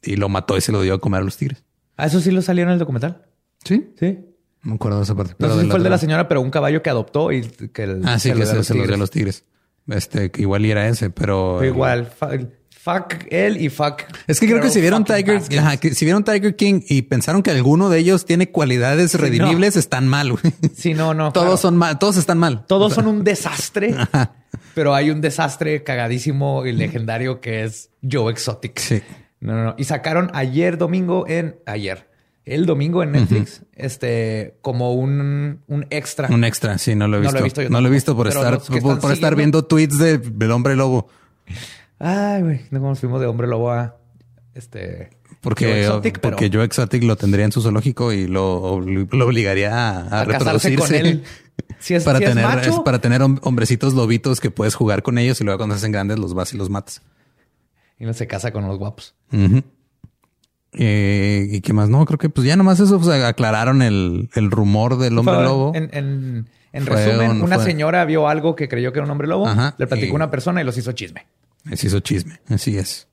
y 0.01 0.15
lo 0.15 0.29
mató 0.29 0.57
y 0.57 0.61
se 0.61 0.71
lo 0.71 0.81
dio 0.81 0.93
a 0.93 0.99
comer 0.99 1.21
a 1.21 1.23
los 1.23 1.37
tigres. 1.37 1.63
¿Ah, 1.97 2.05
eso 2.05 2.19
sí 2.19 2.31
lo 2.31 2.41
salió 2.41 2.63
en 2.63 2.69
el 2.69 2.79
documental? 2.79 3.25
Sí. 3.63 3.91
Sí. 3.99 4.19
No 4.61 4.71
me 4.71 4.75
acuerdo 4.75 4.97
de 4.97 5.03
esa 5.03 5.15
parte. 5.15 5.35
Pero 5.37 5.49
no 5.49 5.55
sé 5.55 5.63
si 5.63 5.69
fue 5.69 5.77
el 5.77 5.83
de 5.83 5.89
la 5.89 5.97
señora, 5.97 6.27
pero 6.27 6.41
un 6.41 6.51
caballo 6.51 6.81
que 6.81 6.89
adoptó 6.89 7.31
y 7.31 7.41
que 7.43 7.83
el, 7.83 8.01
Ah, 8.05 8.19
sí, 8.19 8.31
que 8.33 8.45
se, 8.45 8.55
los 8.55 8.67
dio 8.67 8.93
a 8.93 8.97
los 8.97 9.11
tigres. 9.11 9.45
Este, 9.87 10.31
igual 10.37 10.65
era 10.65 10.87
ese, 10.87 11.09
pero. 11.09 11.63
igual, 11.63 12.11
fuck 12.85 13.25
él 13.31 13.59
y 13.59 13.69
fuck. 13.69 14.03
Es 14.27 14.39
que 14.39 14.47
creo 14.47 14.61
que 14.61 14.69
si 14.69 14.79
vieron 14.79 15.03
Tiger, 15.03 15.41
que 15.79 15.95
si 15.95 16.05
vieron 16.05 16.23
Tiger 16.23 16.55
King 16.55 16.81
y 16.87 17.01
pensaron 17.01 17.41
que 17.41 17.49
alguno 17.49 17.89
de 17.89 17.97
ellos 17.97 18.25
tiene 18.25 18.51
cualidades 18.51 19.15
redimibles, 19.19 19.75
están 19.75 20.07
mal. 20.07 20.33
Sí, 20.75 20.93
no, 20.93 21.13
no. 21.13 21.31
Todos 21.31 21.59
son 21.59 21.77
mal, 21.77 21.97
todos 21.97 22.17
están 22.17 22.37
mal. 22.37 22.65
Todos 22.67 22.93
son 22.93 23.07
un 23.07 23.23
desastre. 23.23 23.95
Pero 24.75 24.93
hay 24.93 25.09
un 25.09 25.21
desastre 25.21 25.83
cagadísimo 25.83 26.65
y 26.65 26.73
legendario 26.73 27.41
que 27.41 27.63
es 27.63 27.89
Joe 28.09 28.31
Exotic. 28.31 28.79
Sí. 28.79 29.01
No, 29.39 29.53
no, 29.53 29.63
no. 29.63 29.75
Y 29.77 29.85
sacaron 29.85 30.29
ayer 30.33 30.77
domingo 30.77 31.27
en 31.27 31.55
ayer 31.65 32.09
el 32.45 32.67
domingo 32.67 33.01
en 33.01 33.13
Netflix, 33.13 33.63
este, 33.73 34.55
como 34.61 34.93
un, 34.93 35.61
un, 35.65 35.87
extra. 35.89 36.27
Un 36.29 36.43
extra, 36.43 36.77
sí, 36.77 36.93
no 36.93 37.07
lo 37.07 37.17
he 37.17 37.21
visto. 37.21 37.33
No 37.33 37.39
lo 37.39 37.39
he 37.39 37.43
visto, 37.43 37.69
no 37.69 37.81
lo 37.81 37.87
he 37.87 37.91
visto 37.91 38.15
por 38.15 38.27
estar, 38.27 38.59
por, 39.01 39.11
estar 39.11 39.35
viendo 39.35 39.65
tweets 39.65 39.97
de, 39.97 40.19
del 40.19 40.51
hombre 40.51 40.75
lobo. 40.75 41.09
Ay, 41.99 42.41
güey, 42.41 42.61
no 42.71 42.79
nos 42.79 42.99
fuimos 42.99 43.21
de 43.21 43.27
hombre 43.27 43.47
lobo 43.47 43.71
a 43.71 43.97
este. 44.53 45.09
Porque, 45.41 45.81
Exotic, 45.81 46.19
porque 46.19 46.49
Joe 46.51 46.63
Exotic 46.63 47.03
lo 47.03 47.15
tendría 47.15 47.45
en 47.45 47.51
su 47.51 47.61
zoológico 47.61 48.11
y 48.11 48.27
lo, 48.27 48.81
lo 48.81 49.25
obligaría 49.25 49.73
a, 49.73 50.21
a, 50.21 50.25
reproducirse. 50.25 50.75
Con 50.77 50.95
él. 50.95 51.23
Si 51.79 51.93
es, 51.93 52.03
para 52.05 52.19
si 52.19 52.25
tener, 52.25 52.43
es, 52.45 52.55
macho, 52.55 52.83
para 52.83 52.99
tener 52.99 53.21
hombrecitos 53.21 53.93
lobitos 53.93 54.39
que 54.39 54.49
puedes 54.49 54.75
jugar 54.75 55.03
con 55.03 55.17
ellos 55.17 55.39
y 55.41 55.43
luego 55.43 55.59
cuando 55.59 55.75
se 55.75 55.79
hacen 55.79 55.91
grandes 55.91 56.19
los 56.19 56.33
vas 56.33 56.53
y 56.53 56.57
los 56.57 56.69
matas. 56.69 57.01
Y 57.99 58.05
no 58.05 58.13
se 58.13 58.27
casa 58.27 58.51
con 58.51 58.67
los 58.67 58.77
guapos. 58.77 59.15
Eh, 60.73 61.47
¿Y 61.49 61.61
qué 61.61 61.73
más? 61.73 61.89
No, 61.89 62.05
creo 62.05 62.17
que 62.17 62.29
pues 62.29 62.45
ya 62.45 62.55
nomás 62.55 62.79
eso, 62.79 62.99
pues 62.99 63.23
aclararon 63.23 63.81
el, 63.81 64.29
el 64.33 64.51
rumor 64.51 64.97
del 64.97 65.17
hombre 65.17 65.43
lobo. 65.43 65.71
En, 65.75 65.89
en, 65.93 66.49
en 66.73 66.85
resumen, 66.85 67.41
una 67.41 67.59
señora 67.59 68.03
vio 68.03 68.27
algo 68.27 68.55
que 68.55 68.67
creyó 68.67 68.91
que 68.91 68.99
era 68.99 69.05
un 69.05 69.11
hombre 69.11 69.27
lobo, 69.27 69.47
le 69.77 69.87
platicó 69.87 70.13
a 70.13 70.15
una 70.15 70.31
persona 70.31 70.61
y 70.61 70.65
los 70.65 70.77
hizo 70.77 70.91
chisme. 70.91 71.25
Les 71.65 71.83
hizo 71.83 71.99
chisme, 71.99 72.39
así 72.49 72.77
es. 72.77 73.07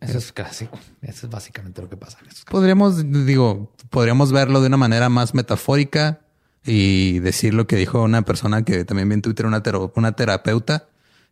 Eso 0.00 0.18
es 0.18 0.32
clásico. 0.32 0.78
Eso 1.00 1.26
es 1.26 1.32
básicamente 1.32 1.80
lo 1.80 1.88
que 1.88 1.96
pasa. 1.96 2.18
podríamos, 2.50 3.10
digo, 3.26 3.72
podríamos 3.90 4.32
verlo 4.32 4.60
de 4.60 4.66
una 4.66 4.76
manera 4.76 5.08
más 5.08 5.34
metafórica 5.34 6.20
y 6.64 7.20
decir 7.20 7.54
lo 7.54 7.66
que 7.66 7.76
dijo 7.76 8.02
una 8.02 8.22
persona 8.22 8.64
que 8.64 8.84
también 8.84 9.08
vi 9.08 9.14
en 9.14 9.22
Twitter, 9.22 9.46
una, 9.46 9.62
una 9.94 10.12
terapeuta, 10.12 10.88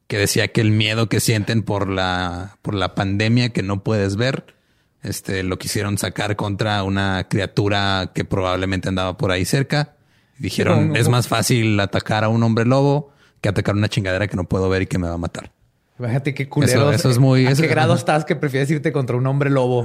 que 0.07 0.19
decía 0.19 0.49
que 0.49 0.61
el 0.61 0.71
miedo 0.71 1.09
que 1.09 1.21
sienten 1.21 1.63
por 1.63 1.89
la, 1.89 2.59
por 2.63 2.75
la 2.75 2.95
pandemia 2.95 3.51
que 3.51 3.63
no 3.63 3.83
puedes 3.83 4.17
ver 4.17 4.55
este, 5.03 5.43
lo 5.43 5.59
quisieron 5.59 5.99
sacar 5.99 6.37
contra 6.37 6.83
una 6.83 7.27
criatura 7.29 8.11
que 8.15 8.25
probablemente 8.25 8.89
andaba 8.89 9.17
por 9.17 9.31
ahí 9.31 9.45
cerca. 9.45 9.95
Dijeron, 10.39 10.97
es 10.97 11.09
más 11.09 11.29
fácil 11.29 11.79
atacar 11.81 12.25
a 12.25 12.29
un 12.29 12.43
hombre 12.43 12.65
lobo 12.65 13.13
que 13.41 13.49
atacar 13.49 13.75
a 13.75 13.79
una 13.79 13.89
chingadera 13.89 14.27
que 14.27 14.37
no 14.37 14.45
puedo 14.45 14.69
ver 14.69 14.83
y 14.83 14.87
que 14.87 14.99
me 14.99 15.09
va 15.09 15.15
a 15.15 15.19
matar. 15.19 15.53
Imagínate 16.01 16.33
qué 16.33 16.49
culero. 16.49 16.91
Eso, 16.91 17.11
es 17.11 17.19
muy... 17.19 17.47
¿A 17.47 17.55
qué 17.55 17.67
grado 17.67 17.95
estás 17.95 18.25
que 18.25 18.35
prefieres 18.35 18.71
irte 18.71 18.91
contra 18.91 19.17
un 19.17 19.27
hombre 19.27 19.51
lobo 19.51 19.83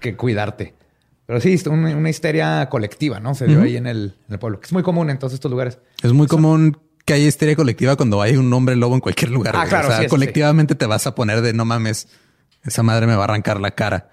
que 0.00 0.16
cuidarte? 0.16 0.72
Pero 1.26 1.38
sí, 1.38 1.60
una, 1.68 1.94
una 1.94 2.08
histeria 2.08 2.66
colectiva, 2.70 3.20
¿no? 3.20 3.34
Se 3.34 3.46
dio 3.46 3.60
ahí 3.60 3.76
en 3.76 3.86
el, 3.86 4.14
pueblo, 4.40 4.58
que 4.58 4.66
es 4.66 4.72
muy 4.72 4.82
común 4.82 5.10
en 5.10 5.18
todos 5.18 5.34
estos 5.34 5.50
lugares. 5.50 5.78
Es 6.02 6.14
muy 6.14 6.26
común 6.26 6.78
que 7.04 7.12
haya 7.12 7.26
histeria 7.26 7.54
colectiva 7.56 7.94
cuando 7.96 8.22
hay 8.22 8.36
un 8.36 8.50
hombre 8.54 8.74
lobo 8.74 8.94
en 8.94 9.00
cualquier 9.00 9.30
lugar. 9.30 9.54
Ah, 9.54 9.66
claro, 9.68 9.88
o 9.88 9.92
sea, 9.92 10.08
colectivamente 10.08 10.74
te 10.74 10.86
vas 10.86 11.06
a 11.06 11.14
poner 11.14 11.42
de 11.42 11.52
no 11.52 11.66
mames, 11.66 12.08
esa 12.64 12.82
madre 12.82 13.06
me 13.06 13.14
va 13.14 13.20
a 13.20 13.24
arrancar 13.24 13.60
la 13.60 13.72
cara. 13.72 14.10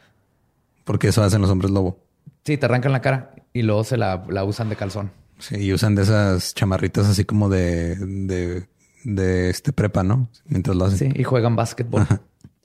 Porque 0.84 1.07
eso 1.07 1.24
hacen 1.24 1.41
los 1.41 1.49
hombres 1.49 1.72
lobo. 1.72 2.03
Sí, 2.44 2.57
te 2.57 2.65
arrancan 2.65 2.91
la 2.91 3.02
cara 3.02 3.32
y 3.53 3.61
luego 3.61 3.86
se 3.86 3.95
la, 3.95 4.26
usan 4.45 4.68
de 4.68 4.76
calzón. 4.76 5.11
Sí, 5.40 5.56
y 5.56 5.74
usan 5.74 5.95
de 5.95 6.03
esas 6.03 6.53
chamarritas 6.53 7.07
así 7.07 7.24
como 7.24 7.48
de, 7.48 7.95
de, 7.95 8.68
de 9.08 9.50
este 9.50 9.72
prepa, 9.72 10.04
¿no? 10.04 10.30
Mientras 10.46 10.76
lo 10.76 10.86
hacen. 10.86 11.14
Sí, 11.14 11.20
y 11.20 11.24
juegan 11.24 11.56
básquetbol. 11.56 12.06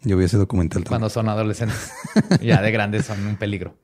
Yo 0.03 0.17
vi 0.17 0.25
ese 0.25 0.37
documental 0.37 0.85
Cuando 0.85 1.09
son 1.09 1.29
adolescentes. 1.29 1.93
ya 2.43 2.61
de 2.61 2.73
grandes 2.73 3.07
son 3.07 3.25
un 3.27 3.37
peligro. 3.37 3.77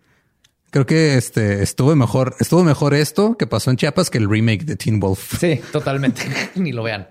Creo 0.71 0.85
que 0.85 1.17
este 1.17 1.63
estuvo 1.63 1.95
mejor, 1.95 2.35
estuvo 2.41 2.65
mejor 2.65 2.93
esto 2.95 3.37
que 3.39 3.47
pasó 3.47 3.71
en 3.71 3.77
Chiapas 3.77 4.11
que 4.11 4.19
el 4.19 4.29
remake 4.29 4.65
de 4.65 4.77
Teen 4.77 4.99
Wolf. 4.99 5.39
Sí, 5.39 5.61
totalmente. 5.73 6.23
Ni 6.57 6.73
lo 6.73 6.83
vean. 6.83 7.09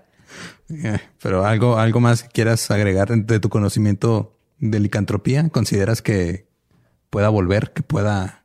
Eh, 0.68 0.98
pero 1.22 1.46
algo, 1.46 1.78
algo 1.78 1.98
más 1.98 2.22
que 2.22 2.28
quieras 2.28 2.70
agregar 2.70 3.08
de 3.08 3.40
tu 3.40 3.48
conocimiento 3.48 4.36
de 4.58 4.78
licantropía. 4.80 5.48
¿Consideras 5.48 6.02
que, 6.02 6.46
pueda 7.10 7.30
volver, 7.30 7.72
que 7.72 7.82
pueda... 7.82 8.44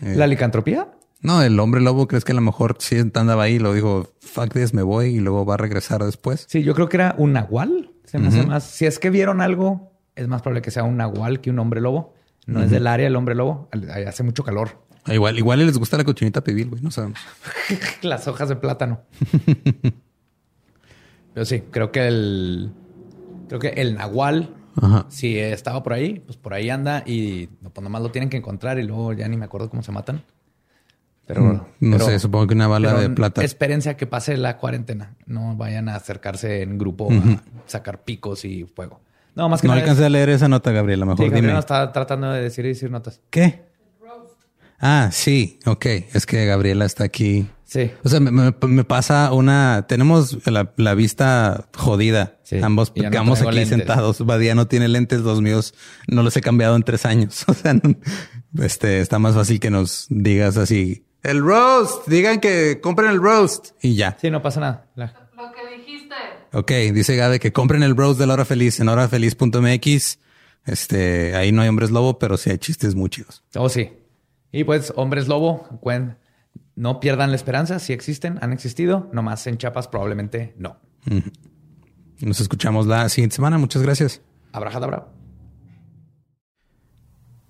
Eh, 0.00 0.14
¿La 0.16 0.26
licantropía? 0.26 0.88
No, 1.24 1.42
el 1.42 1.58
hombre 1.58 1.80
lobo, 1.80 2.06
¿crees 2.06 2.22
que 2.22 2.32
a 2.32 2.34
lo 2.34 2.42
mejor 2.42 2.76
sí 2.78 2.98
andaba 2.98 3.44
ahí? 3.44 3.58
Lo 3.58 3.72
dijo, 3.72 4.06
fuck 4.20 4.52
this, 4.52 4.74
me 4.74 4.82
voy 4.82 5.06
y 5.06 5.20
luego 5.20 5.46
va 5.46 5.54
a 5.54 5.56
regresar 5.56 6.04
después. 6.04 6.44
Sí, 6.48 6.62
yo 6.62 6.74
creo 6.74 6.88
que 6.90 6.98
era 6.98 7.14
un 7.16 7.32
nahual. 7.32 7.90
Se 8.04 8.18
me 8.18 8.28
hace 8.28 8.46
más. 8.46 8.64
Si 8.64 8.84
es 8.84 8.98
que 8.98 9.08
vieron 9.08 9.40
algo, 9.40 9.90
es 10.14 10.28
más 10.28 10.42
probable 10.42 10.60
que 10.60 10.70
sea 10.70 10.84
un 10.84 10.98
nahual 10.98 11.40
que 11.40 11.48
un 11.50 11.58
hombre 11.58 11.80
lobo. 11.80 12.14
No 12.46 12.62
es 12.62 12.70
del 12.70 12.86
área 12.86 13.06
el 13.06 13.16
hombre 13.16 13.34
lobo. 13.34 13.70
Hace 14.06 14.22
mucho 14.22 14.44
calor. 14.44 14.84
Ah, 15.04 15.14
igual, 15.14 15.38
igual 15.38 15.64
les 15.64 15.78
gusta 15.78 15.96
la 15.96 16.04
cochinita 16.04 16.44
pibil, 16.44 16.68
güey. 16.68 16.82
No 16.82 16.90
sabemos. 16.90 17.18
Las 18.02 18.28
hojas 18.28 18.50
de 18.50 18.56
plátano. 18.56 19.00
Pero 21.34 21.46
sí, 21.46 21.62
creo 21.70 21.90
que 21.90 22.06
el. 22.06 22.70
Creo 23.48 23.60
que 23.60 23.68
el 23.68 23.94
nahual 23.94 24.54
si 25.08 25.38
estaba 25.38 25.82
por 25.82 25.92
ahí, 25.92 26.20
pues 26.20 26.36
por 26.36 26.54
ahí 26.54 26.70
anda 26.70 27.02
y 27.06 27.46
pues 27.46 27.82
nomás 27.82 28.02
lo 28.02 28.10
tienen 28.10 28.28
que 28.28 28.36
encontrar 28.36 28.78
y 28.78 28.82
luego 28.82 29.12
ya 29.12 29.28
ni 29.28 29.36
me 29.36 29.44
acuerdo 29.44 29.70
cómo 29.70 29.82
se 29.82 29.92
matan. 29.92 30.22
Pero 31.26 31.42
mm, 31.42 31.60
no 31.80 31.98
sé, 31.98 32.18
supongo 32.18 32.46
que 32.48 32.54
una 32.54 32.66
bala 32.66 32.94
de 32.94 33.10
plata. 33.10 33.42
Espérense 33.42 33.90
a 33.90 33.96
que 33.96 34.06
pase 34.06 34.36
la 34.36 34.58
cuarentena. 34.58 35.14
No 35.26 35.56
vayan 35.56 35.88
a 35.88 35.96
acercarse 35.96 36.62
en 36.62 36.78
grupo 36.78 37.10
a 37.10 37.40
sacar 37.66 38.02
picos 38.04 38.44
y 38.44 38.64
fuego. 38.64 39.00
No, 39.34 39.48
más 39.48 39.60
que 39.60 39.66
no 39.66 39.72
alcancé 39.72 40.04
a 40.04 40.08
leer 40.08 40.28
esa 40.28 40.48
nota, 40.48 40.70
Gabriela. 40.70 41.06
Mejor 41.06 41.24
sí, 41.24 41.30
Gabriela 41.30 41.58
está 41.58 41.90
tratando 41.92 42.30
de 42.30 42.42
decir 42.42 42.64
y 42.66 42.68
decir 42.68 42.90
notas. 42.90 43.20
¿Qué? 43.30 43.62
Ah, 44.78 45.08
sí, 45.12 45.58
ok. 45.66 45.86
Es 46.12 46.26
que 46.26 46.44
Gabriela 46.46 46.84
está 46.84 47.04
aquí 47.04 47.48
Sí. 47.64 47.90
O 48.04 48.08
sea, 48.08 48.20
me, 48.20 48.84
pasa 48.84 49.32
una. 49.32 49.86
Tenemos 49.88 50.38
la, 50.46 50.94
vista 50.94 51.68
jodida. 51.74 52.38
Ambos 52.62 52.90
quedamos 52.90 53.42
aquí 53.42 53.66
sentados. 53.66 54.24
Badía 54.24 54.54
no 54.54 54.68
tiene 54.68 54.86
lentes, 54.86 55.22
los 55.22 55.40
míos 55.40 55.74
no 56.06 56.22
los 56.22 56.36
he 56.36 56.40
cambiado 56.40 56.76
en 56.76 56.82
tres 56.82 57.04
años. 57.04 57.44
O 57.54 57.54
sea, 57.54 57.74
este 58.62 59.00
está 59.00 59.18
más 59.18 59.34
fácil 59.34 59.58
que 59.58 59.70
nos 59.70 60.06
digas 60.08 60.56
así. 60.56 61.04
El 61.24 61.40
roast, 61.40 62.06
digan 62.06 62.38
que 62.38 62.80
compren 62.80 63.10
el 63.10 63.20
roast 63.20 63.70
y 63.82 63.96
ya. 63.96 64.16
Sí, 64.20 64.30
no 64.30 64.42
pasa 64.42 64.60
nada. 64.60 64.86
Lo 64.94 65.50
que 65.52 65.76
dijiste. 65.76 66.14
Ok, 66.52 66.70
dice 66.94 67.16
Gabe 67.16 67.40
que 67.40 67.52
compren 67.52 67.82
el 67.82 67.96
roast 67.96 68.20
de 68.20 68.26
la 68.26 68.34
hora 68.34 68.44
feliz 68.44 68.78
en 68.78 68.88
horafeliz.mx. 68.88 70.18
Este, 70.66 71.34
ahí 71.34 71.50
no 71.50 71.62
hay 71.62 71.68
hombres 71.68 71.90
lobo, 71.90 72.18
pero 72.18 72.36
sí 72.36 72.50
hay 72.50 72.58
chistes 72.58 72.94
muy 72.94 73.10
chidos. 73.10 73.42
Oh, 73.56 73.68
sí. 73.68 73.90
Y 74.52 74.64
pues, 74.64 74.92
hombres 74.96 75.26
lobo, 75.26 75.66
cuen 75.80 76.16
no 76.76 77.00
pierdan 77.00 77.30
la 77.30 77.36
esperanza, 77.36 77.78
si 77.78 77.92
existen, 77.92 78.38
han 78.42 78.52
existido, 78.52 79.08
nomás 79.12 79.46
en 79.46 79.58
Chiapas 79.58 79.88
probablemente 79.88 80.54
no. 80.58 80.76
Nos 82.20 82.40
escuchamos 82.40 82.86
la 82.86 83.08
siguiente 83.08 83.36
semana. 83.36 83.58
Muchas 83.58 83.82
gracias. 83.82 84.22
Abrajadabra. 84.52 85.08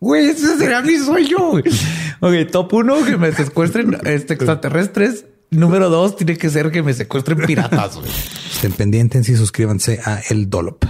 Güey, 0.00 0.30
ese 0.30 0.56
será 0.56 0.80
mi 0.80 0.96
sueño. 0.96 1.52
Ok, 2.22 2.50
top 2.50 2.72
uno, 2.72 3.04
que 3.04 3.16
me 3.18 3.32
secuestren 3.32 3.98
este, 4.04 4.34
extraterrestres. 4.34 5.26
Número 5.50 5.90
dos, 5.90 6.16
tiene 6.16 6.36
que 6.38 6.48
ser 6.48 6.70
que 6.70 6.82
me 6.82 6.94
secuestren 6.94 7.38
piratas. 7.46 7.98
Estén 8.54 8.72
pendientes 8.72 9.28
y 9.28 9.36
suscríbanse 9.36 10.00
a 10.04 10.20
El 10.30 10.48
Dolop. 10.48 10.84